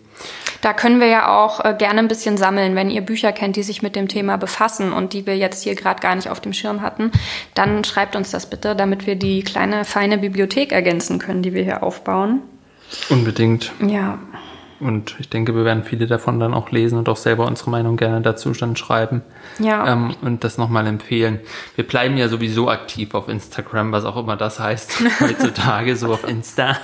Da 0.60 0.72
können 0.72 0.98
wir 0.98 1.08
ja 1.08 1.28
auch 1.28 1.62
äh, 1.62 1.74
gerne 1.76 1.98
ein 1.98 2.08
bisschen 2.08 2.38
sammeln, 2.38 2.74
wenn 2.74 2.90
ihr 2.90 3.02
Bücher 3.02 3.32
kennt, 3.32 3.56
die 3.56 3.62
sich 3.62 3.82
mit 3.82 3.96
dem 3.96 4.08
Thema 4.08 4.38
befassen 4.38 4.92
und 4.92 5.12
die 5.12 5.26
wir 5.26 5.36
jetzt 5.36 5.62
hier 5.62 5.74
gerade 5.74 6.00
gar 6.00 6.14
nicht 6.14 6.30
auf 6.30 6.40
dem 6.40 6.54
Schirm 6.54 6.80
hatten, 6.80 7.12
dann 7.54 7.84
schreibt 7.84 8.16
uns 8.16 8.30
das 8.30 8.48
bitte, 8.48 8.74
damit 8.74 9.06
wir 9.06 9.16
die 9.16 9.42
kleine 9.42 9.84
feine 9.84 10.16
Bibliothek 10.16 10.72
ergänzen 10.72 11.18
können, 11.18 11.42
die 11.42 11.52
wir 11.52 11.62
hier 11.62 11.82
aufbauen. 11.82 12.40
Unbedingt. 13.10 13.72
Ja. 13.86 14.18
Und 14.80 15.16
ich 15.18 15.28
denke, 15.28 15.54
wir 15.54 15.64
werden 15.64 15.84
viele 15.84 16.06
davon 16.06 16.40
dann 16.40 16.52
auch 16.52 16.70
lesen 16.70 16.98
und 16.98 17.08
auch 17.08 17.16
selber 17.16 17.46
unsere 17.46 17.70
Meinung 17.70 17.96
gerne 17.96 18.20
dazu 18.20 18.50
dann 18.52 18.76
schreiben. 18.76 19.22
Ja. 19.58 19.92
Ähm, 19.92 20.14
und 20.20 20.44
das 20.44 20.58
nochmal 20.58 20.86
empfehlen. 20.86 21.40
Wir 21.76 21.86
bleiben 21.86 22.16
ja 22.16 22.28
sowieso 22.28 22.68
aktiv 22.68 23.14
auf 23.14 23.28
Instagram, 23.28 23.92
was 23.92 24.04
auch 24.04 24.16
immer 24.16 24.36
das 24.36 24.58
heißt, 24.58 25.02
heutzutage, 25.20 25.96
so 25.96 26.12
auf 26.12 26.28
Insta. 26.28 26.76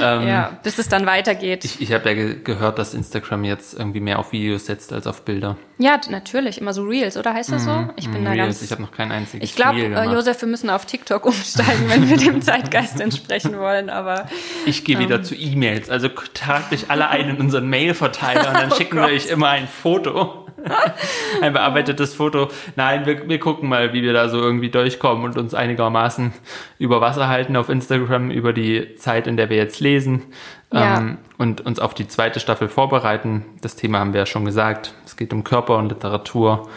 Ähm, 0.00 0.28
ja, 0.28 0.58
bis 0.62 0.78
es 0.78 0.88
dann 0.88 1.06
weitergeht. 1.06 1.64
Ich, 1.64 1.80
ich 1.80 1.92
habe 1.92 2.08
ja 2.10 2.14
ge 2.14 2.36
gehört, 2.44 2.78
dass 2.78 2.94
Instagram 2.94 3.44
jetzt 3.44 3.74
irgendwie 3.78 4.00
mehr 4.00 4.18
auf 4.18 4.32
Videos 4.32 4.66
setzt 4.66 4.92
als 4.92 5.06
auf 5.06 5.22
Bilder. 5.24 5.56
Ja, 5.78 5.98
natürlich. 6.10 6.60
Immer 6.60 6.74
so 6.74 6.82
Reels, 6.84 7.16
oder 7.16 7.32
heißt 7.32 7.50
das 7.52 7.64
so? 7.64 7.70
Mhm. 7.70 7.92
Ich 7.96 8.08
bin 8.10 8.24
da 8.24 8.32
Reels. 8.32 8.46
ganz. 8.46 8.62
Ich 8.62 8.70
habe 8.72 8.82
noch 8.82 8.92
kein 8.92 9.10
einziges 9.10 9.48
Ich 9.48 9.56
glaube, 9.56 9.80
äh. 9.80 10.04
Josef, 10.12 10.40
wir 10.42 10.48
müssen 10.48 10.68
auf 10.70 10.84
TikTok 10.86 11.24
umsteigen, 11.26 11.88
wenn 11.88 12.08
wir 12.10 12.18
dem 12.18 12.42
Zeitgeist 12.42 13.00
entsprechen 13.00 13.58
wollen. 13.58 13.88
Aber 13.88 14.26
Ich 14.66 14.84
gehe 14.84 14.96
Ähm. 14.96 15.02
wieder 15.04 15.22
zu 15.22 15.34
E-Mails. 15.34 15.88
Also 15.90 16.08
tragt 16.34 16.72
euch 16.72 16.90
alle 16.90 17.08
ein 17.08 17.30
in 17.30 17.36
unseren 17.40 17.68
Mail-Verteiler 17.68 18.48
und 18.48 18.54
dann 18.54 18.72
Oh 18.72 18.76
schicken 18.76 18.96
wir 18.96 19.02
Gott. 19.04 19.12
euch 19.12 19.26
immer 19.28 19.48
ein 19.48 19.66
Foto. 19.68 20.46
ein 21.42 21.52
bearbeitetes 21.52 22.14
Foto. 22.14 22.48
Nein, 22.76 23.06
wir, 23.06 23.28
wir 23.28 23.38
gucken 23.38 23.68
mal, 23.68 23.92
wie 23.92 24.02
wir 24.02 24.12
da 24.12 24.28
so 24.28 24.40
irgendwie 24.40 24.70
durchkommen 24.70 25.24
und 25.24 25.38
uns 25.38 25.54
einigermaßen 25.54 26.32
über 26.78 27.00
Wasser 27.00 27.28
halten 27.28 27.56
auf 27.56 27.68
Instagram, 27.68 28.30
über 28.30 28.52
die 28.52 28.94
Zeit, 28.96 29.26
in 29.26 29.36
der 29.36 29.50
wir 29.50 29.56
jetzt 29.56 29.80
lesen. 29.80 30.24
Ja. 30.72 30.98
Ähm, 30.98 31.18
und 31.38 31.60
uns 31.62 31.80
auf 31.80 31.94
die 31.94 32.06
zweite 32.06 32.40
Staffel 32.40 32.68
vorbereiten. 32.68 33.44
Das 33.60 33.76
Thema 33.76 33.98
haben 33.98 34.12
wir 34.12 34.20
ja 34.20 34.26
schon 34.26 34.44
gesagt. 34.44 34.94
Es 35.04 35.16
geht 35.16 35.32
um 35.32 35.44
Körper 35.44 35.78
und 35.78 35.88
Literatur. 35.88 36.68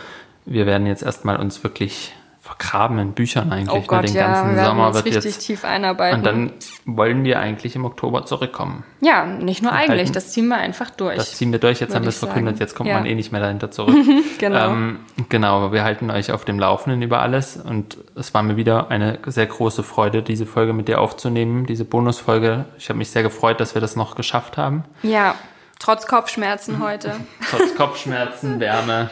Wir 0.45 0.65
werden 0.65 0.87
jetzt 0.87 1.03
erstmal 1.03 1.37
uns 1.37 1.63
wirklich 1.63 2.13
vergraben 2.43 2.99
in 2.99 3.13
Büchern 3.13 3.53
eigentlich. 3.53 3.69
oh 3.71 3.77
ne? 3.77 3.83
Gott, 3.87 4.07
Den 4.09 4.15
ja, 4.15 4.27
ganzen 4.27 4.55
wir 4.57 4.65
Sommer 4.65 4.87
uns 4.87 4.95
wird 4.97 5.05
richtig 5.05 5.23
jetzt 5.23 5.45
tief 5.45 5.63
einarbeiten. 5.63 6.17
und 6.19 6.25
dann 6.25 6.51
wollen 6.83 7.23
wir 7.23 7.39
eigentlich 7.39 7.73
im 7.77 7.85
Oktober 7.85 8.25
zurückkommen. 8.25 8.83
ja, 8.99 9.25
nicht 9.25 9.63
nur 9.63 9.71
eigentlich, 9.71 9.89
halten- 10.01 10.11
das 10.13 10.33
ziehen 10.33 10.49
wir 10.49 10.57
einfach 10.57 10.89
durch. 10.89 11.15
Das 11.15 11.35
ziehen 11.37 11.53
wir 11.53 11.59
durch, 11.59 11.79
jetzt 11.79 11.95
haben 11.95 12.03
wir 12.03 12.09
es 12.09 12.19
verkündet, 12.19 12.59
jetzt 12.59 12.75
kommt 12.75 12.89
Ja. 12.89 12.95
man 12.97 13.05
eh 13.05 13.15
nicht 13.15 13.31
mehr 13.31 13.39
dahinter 13.39 13.71
zurück. 13.71 13.95
Genau. 14.39 14.71
Ähm, 14.71 14.99
genau, 15.29 15.55
aber 15.55 15.71
wir 15.71 15.85
halten 15.85 16.11
euch 16.11 16.33
auf 16.33 16.43
dem 16.43 16.59
Laufenden 16.59 17.01
über 17.01 17.21
alles 17.21 17.55
und 17.55 17.97
es 18.15 18.33
war 18.33 18.43
mir 18.43 18.57
wieder 18.57 18.91
eine 18.91 19.19
sehr 19.25 19.45
große 19.45 19.81
Freude, 19.81 20.21
diese 20.21 20.45
Folge 20.45 20.73
mit 20.73 20.89
dir 20.89 20.99
aufzunehmen, 20.99 21.65
diese 21.65 21.85
Bonusfolge. 21.85 22.65
Ich 22.77 22.89
habe 22.89 22.97
mich 22.97 23.09
sehr 23.09 23.23
gefreut, 23.23 23.61
dass 23.61 23.73
wir 23.73 23.79
das 23.81 23.95
noch 23.95 24.15
geschafft 24.15 24.57
haben. 24.57 24.83
ja, 25.01 25.35
trotz 25.79 26.07
Kopfschmerzen 26.07 26.83
heute. 26.83 27.13
Trotz 27.49 27.73
Kopfschmerzen, 27.75 28.59
Wärme 28.59 29.09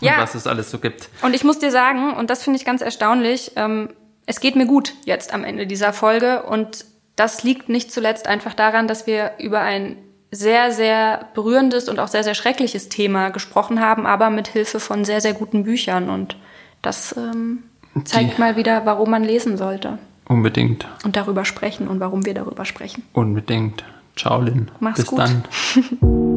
und 0.00 0.06
Ja. 0.06 0.14
was 0.18 0.34
es 0.34 0.46
alles 0.46 0.70
so 0.70 0.78
gibt. 0.78 1.08
Und 1.22 1.34
ich 1.34 1.44
muss 1.44 1.58
dir 1.58 1.70
sagen, 1.70 2.14
und 2.14 2.30
das 2.30 2.42
finde 2.42 2.58
ich 2.58 2.64
ganz 2.64 2.82
erstaunlich, 2.82 3.52
ähm, 3.56 3.88
es 4.26 4.40
geht 4.40 4.56
mir 4.56 4.66
gut 4.66 4.92
jetzt 5.04 5.32
am 5.32 5.44
Ende 5.44 5.66
dieser 5.66 5.92
Folge. 5.92 6.42
Und 6.42 6.84
das 7.16 7.42
liegt 7.44 7.68
nicht 7.68 7.92
zuletzt 7.92 8.26
einfach 8.26 8.54
daran, 8.54 8.88
dass 8.88 9.06
wir 9.06 9.32
über 9.38 9.60
ein 9.60 9.96
sehr, 10.32 10.72
sehr 10.72 11.26
berührendes 11.34 11.88
und 11.88 11.98
auch 12.00 12.08
sehr, 12.08 12.24
sehr 12.24 12.34
schreckliches 12.34 12.88
Thema 12.88 13.30
gesprochen 13.30 13.80
haben, 13.80 14.04
aber 14.06 14.28
mit 14.30 14.48
Hilfe 14.48 14.80
von 14.80 15.04
sehr, 15.04 15.20
sehr 15.20 15.32
guten 15.32 15.62
Büchern. 15.64 16.10
Und 16.10 16.36
das 16.82 17.16
ähm, 17.16 17.62
zeigt 18.04 18.36
Die- 18.36 18.40
mal 18.40 18.56
wieder, 18.56 18.84
warum 18.84 19.10
man 19.10 19.22
lesen 19.24 19.56
sollte 19.56 19.98
Unbedingt, 20.28 20.86
und 21.04 21.14
darüber 21.16 21.44
sprechen 21.44 21.86
und 21.86 22.00
warum 22.00 22.26
wir 22.26 22.34
darüber 22.34 22.64
sprechen. 22.64 23.04
unbedingt. 23.12 23.84
Ciao, 24.16 24.40
Lin. 24.42 24.70
Mach's 24.80 24.96
Bis 24.98 25.06
gut. 25.06 25.20
dann. 25.20 25.44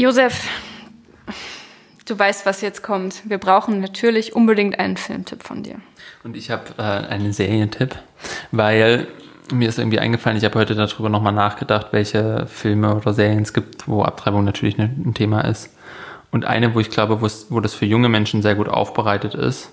Josef, 0.00 0.48
du 2.06 2.18
weißt, 2.18 2.46
was 2.46 2.62
jetzt 2.62 2.82
kommt. 2.82 3.20
Wir 3.28 3.36
brauchen 3.36 3.80
natürlich 3.80 4.34
unbedingt 4.34 4.78
einen 4.78 4.96
Filmtipp 4.96 5.42
von 5.42 5.62
dir. 5.62 5.74
Und 6.24 6.38
ich 6.38 6.50
habe 6.50 6.62
äh, 6.78 6.82
einen 6.82 7.34
Serientipp, 7.34 7.96
weil 8.50 9.08
mir 9.52 9.68
ist 9.68 9.78
irgendwie 9.78 9.98
eingefallen, 9.98 10.38
ich 10.38 10.44
habe 10.46 10.58
heute 10.58 10.74
darüber 10.74 11.10
nochmal 11.10 11.34
nachgedacht, 11.34 11.88
welche 11.90 12.46
Filme 12.46 12.94
oder 12.94 13.12
Serien 13.12 13.42
es 13.42 13.52
gibt, 13.52 13.88
wo 13.88 14.02
Abtreibung 14.02 14.42
natürlich 14.42 14.78
ne- 14.78 14.90
ein 15.04 15.12
Thema 15.12 15.42
ist. 15.42 15.68
Und 16.30 16.46
eine, 16.46 16.74
wo 16.74 16.80
ich 16.80 16.88
glaube, 16.88 17.20
wo 17.20 17.60
das 17.60 17.74
für 17.74 17.84
junge 17.84 18.08
Menschen 18.08 18.40
sehr 18.40 18.54
gut 18.54 18.70
aufbereitet 18.70 19.34
ist 19.34 19.70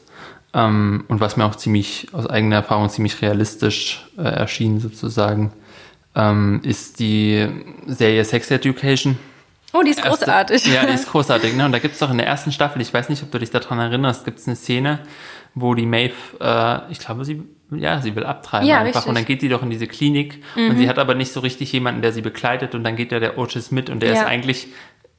ähm, 0.53 1.05
und 1.07 1.21
was 1.21 1.37
mir 1.37 1.45
auch 1.45 1.55
ziemlich 1.55 2.09
aus 2.11 2.27
eigener 2.27 2.57
Erfahrung 2.57 2.89
ziemlich 2.89 3.21
realistisch 3.21 4.05
äh, 4.17 4.23
erschien 4.23 4.81
sozusagen, 4.81 5.53
ähm, 6.15 6.59
ist 6.65 6.99
die 6.99 7.47
Serie 7.85 8.25
Sex 8.25 8.51
Education. 8.51 9.17
Oh, 9.77 9.83
die 9.83 9.91
ist 9.91 9.97
Erste- 10.03 10.09
großartig. 10.25 10.65
Ja, 10.73 10.85
die 10.85 10.93
ist 10.93 11.07
großartig. 11.11 11.55
Ne? 11.55 11.65
Und 11.65 11.71
da 11.71 11.79
gibt's 11.79 11.99
doch 11.99 12.09
in 12.11 12.17
der 12.17 12.27
ersten 12.27 12.51
Staffel, 12.51 12.81
ich 12.81 12.93
weiß 12.93 13.09
nicht, 13.09 13.21
ob 13.23 13.31
du 13.31 13.39
dich 13.39 13.49
daran 13.51 13.79
erinnerst, 13.79 14.25
gibt's 14.25 14.47
eine 14.47 14.55
Szene, 14.55 14.99
wo 15.55 15.73
die 15.73 15.85
Maeve, 15.85 16.13
äh, 16.39 16.91
ich 16.91 16.99
glaube, 16.99 17.25
sie, 17.25 17.43
ja, 17.71 17.99
sie 18.01 18.15
will 18.15 18.23
abtreiben 18.25 18.67
Ja, 18.67 18.77
einfach. 18.79 18.87
richtig. 18.87 19.03
Mhm. 19.05 19.09
Und 19.09 19.15
dann 19.15 19.25
geht 19.25 19.41
die 19.41 19.49
doch 19.49 19.63
in 19.63 19.69
diese 19.69 19.87
Klinik 19.87 20.43
und 20.55 20.77
sie 20.77 20.87
hat 20.87 20.99
aber 20.99 21.15
nicht 21.15 21.31
so 21.31 21.39
richtig 21.41 21.71
jemanden, 21.71 22.01
der 22.01 22.11
sie 22.11 22.21
begleitet. 22.21 22.75
Und 22.75 22.83
dann 22.83 22.95
geht 22.95 23.11
ja 23.11 23.19
der 23.19 23.37
Otis 23.37 23.71
mit 23.71 23.89
und 23.89 24.01
der 24.01 24.13
Ja. 24.13 24.21
ist 24.21 24.27
eigentlich 24.27 24.67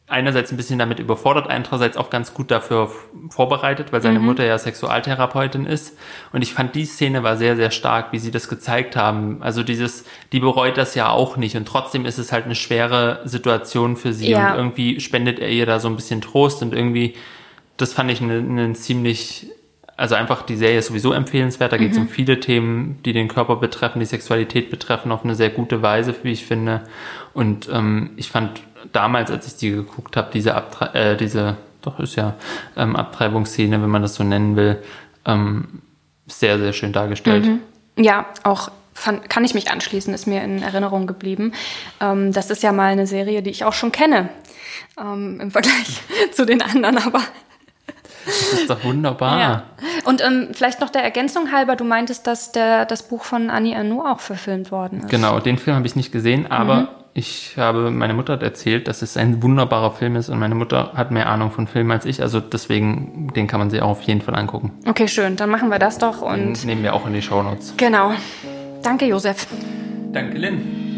einerseits 0.09 0.51
ein 0.51 0.57
bisschen 0.57 0.79
damit 0.79 0.99
überfordert, 1.01 1.51
andererseits 1.51 1.97
auch 1.97 2.09
ganz 2.11 2.33
gut 2.35 2.51
dafür 2.51 2.91
vorbereitet, 3.31 3.93
weil 3.93 4.01
Mhm. 4.01 4.05
seine 4.05 4.21
Mutter 4.21 4.45
ja 4.45 4.57
Sexualtherapeutin 4.59 5.67
ist. 5.67 5.97
Und 6.33 6.43
ich 6.43 6.55
fand, 6.55 6.75
die 6.75 6.85
Szene 6.87 7.23
war 7.23 7.37
sehr, 7.37 7.57
sehr 7.57 7.71
stark, 7.71 8.13
wie 8.13 8.19
sie 8.19 8.31
das 8.31 8.49
gezeigt 8.49 8.97
haben. 8.97 9.43
Also 9.43 9.63
dieses, 9.63 10.05
die 10.33 10.41
bereut 10.41 10.77
das 10.79 10.95
ja 10.95 11.11
auch 11.11 11.37
nicht 11.37 11.57
und 11.57 11.67
trotzdem 11.69 12.07
ist 12.07 12.19
es 12.19 12.33
halt 12.33 12.47
eine 12.47 12.55
schwere 12.55 13.21
Situation 13.25 13.97
für 13.97 14.13
sie 14.13 14.31
Ja. 14.31 14.53
und 14.53 14.57
irgendwie 14.59 15.01
spendet 15.01 15.39
er 15.39 15.51
ihr 15.51 15.67
da 15.67 15.79
so 15.79 15.89
ein 15.89 15.97
bisschen 15.97 16.21
Trost 16.21 16.63
und 16.63 16.73
irgendwie, 16.75 17.15
das 17.77 17.93
fand 17.93 18.11
ich 18.11 18.21
einen 18.23 18.59
einen 18.59 18.75
ziemlich, 18.75 19.47
also 19.99 20.15
einfach 20.15 20.43
die 20.43 20.57
Serie 20.57 20.79
ist 20.79 20.87
sowieso 20.87 21.13
empfehlenswert. 21.13 21.73
Da 21.73 21.77
geht 21.77 21.91
es 21.91 21.99
um 21.99 22.09
viele 22.09 22.39
Themen, 22.39 23.01
die 23.05 23.13
den 23.13 23.27
Körper 23.27 23.57
betreffen, 23.57 23.99
die 23.99 24.07
Sexualität 24.07 24.71
betreffen, 24.71 25.11
auf 25.11 25.25
eine 25.25 25.35
sehr 25.35 25.51
gute 25.51 25.83
Weise, 25.83 26.15
wie 26.23 26.31
ich 26.31 26.47
finde. 26.47 26.83
Und 27.35 27.69
ähm, 27.73 28.11
ich 28.17 28.31
fand 28.31 28.63
damals, 28.93 29.33
als 29.33 29.49
ich 29.49 29.57
die 29.57 29.73
geguckt 29.73 30.17
habe, 30.17 30.31
diese 30.33 30.55
Abtre 30.55 30.95
äh, 30.95 31.17
diese, 31.17 31.57
doch 31.83 31.99
ist 31.99 32.15
ja 32.15 32.37
ähm, 32.77 32.95
Abtreibungsszene, 32.95 33.83
wenn 33.83 33.91
man 33.91 34.03
das 34.03 34.15
so 34.15 34.23
nennen 34.23 34.55
will, 34.55 34.81
ähm, 35.27 35.83
sehr, 36.29 36.61
sehr 36.61 36.73
schön 36.73 36.93
dargestellt. 36.93 37.47
Ja, 37.97 38.27
auch 38.45 38.71
fand, 38.95 39.29
kann 39.29 39.45
ich 39.45 39.55
mich 39.55 39.69
anschließen, 39.69 40.15
ist 40.15 40.29
mir 40.29 40.45
in 40.45 40.63
Erinnerung 40.63 41.09
geblieben. 41.09 41.53
Ähm, 42.01 42.33
das 42.33 42.51
ist 42.51 42.63
ja 42.63 42.71
mal 42.71 42.93
eine 42.93 43.09
Serie, 43.09 43.43
die 43.43 43.51
ich 43.51 43.65
auch 43.65 43.73
schon 43.73 43.91
kenne. 43.91 44.29
Ähm, 44.97 45.41
Im 45.41 45.51
Vergleich 45.51 46.03
zu 46.33 46.47
den 46.47 46.63
anderen, 46.63 46.99
aber. 46.99 47.21
Das 48.29 48.61
ist 48.61 48.71
doch 48.71 48.85
wunderbar. 48.85 49.41
Ja. 49.41 49.63
Und 50.05 50.23
ähm, 50.25 50.49
vielleicht 50.53 50.81
noch 50.81 50.91
der 50.91 51.03
Ergänzung 51.03 51.51
halber, 51.53 51.77
du 51.77 51.85
meintest, 51.85 52.27
dass 52.27 52.53
der, 52.53 52.85
das 52.85 53.03
Buch 53.03 53.25
von 53.25 53.51
Annie 53.51 53.75
Ernaux 53.75 54.05
auch 54.07 54.21
verfilmt 54.21 54.71
worden 54.71 55.01
ist. 55.01 55.09
Genau, 55.09 55.41
den 55.41 55.59
Film 55.59 55.77
habe 55.77 55.87
ich 55.87 55.97
nicht 55.97 56.13
gesehen, 56.13 56.51
aber 56.51 56.75
Mhm. 56.83 56.89
ich 57.15 57.55
habe, 57.57 57.91
meine 57.91 58.15
Mutter 58.15 58.35
hat 58.35 58.43
erzählt, 58.43 58.87
dass 58.87 59.03
es 59.03 59.17
ein 59.17 59.43
wunderbarer 59.43 59.91
Film 59.93 60.15
ist 60.17 60.29
und 60.29 60.39
meine 60.39 60.55
Mutter 60.55 60.93
hat 60.95 61.11
mehr 61.11 61.29
Ahnung 61.29 61.51
von 61.51 61.67
Filmen 61.67 61.91
als 61.91 62.05
ich, 62.05 62.21
also 62.23 62.39
deswegen, 62.41 63.33
den 63.35 63.47
kann 63.47 63.59
man 63.61 63.71
sich 63.71 63.81
auch 63.83 63.89
auf 63.91 64.03
jeden 64.03 64.21
Fall 64.21 64.35
angucken. 64.37 64.73
Okay, 64.87 65.09
schön, 65.09 65.37
dann 65.37 65.51
machen 65.51 65.69
wir 65.71 65.79
das 65.79 65.99
doch 65.99 66.21
und 66.23 66.61
Den 66.63 66.67
nehmen 66.67 66.83
wir 66.83 66.95
auch 66.95 67.07
in 67.07 67.15
die 67.15 67.23
Shownotes. 67.23 67.75
genau. 67.77 68.13
Danke, 68.83 69.07
Josef. 69.07 69.47
Danke, 70.13 70.39
Lynn. 70.39 70.98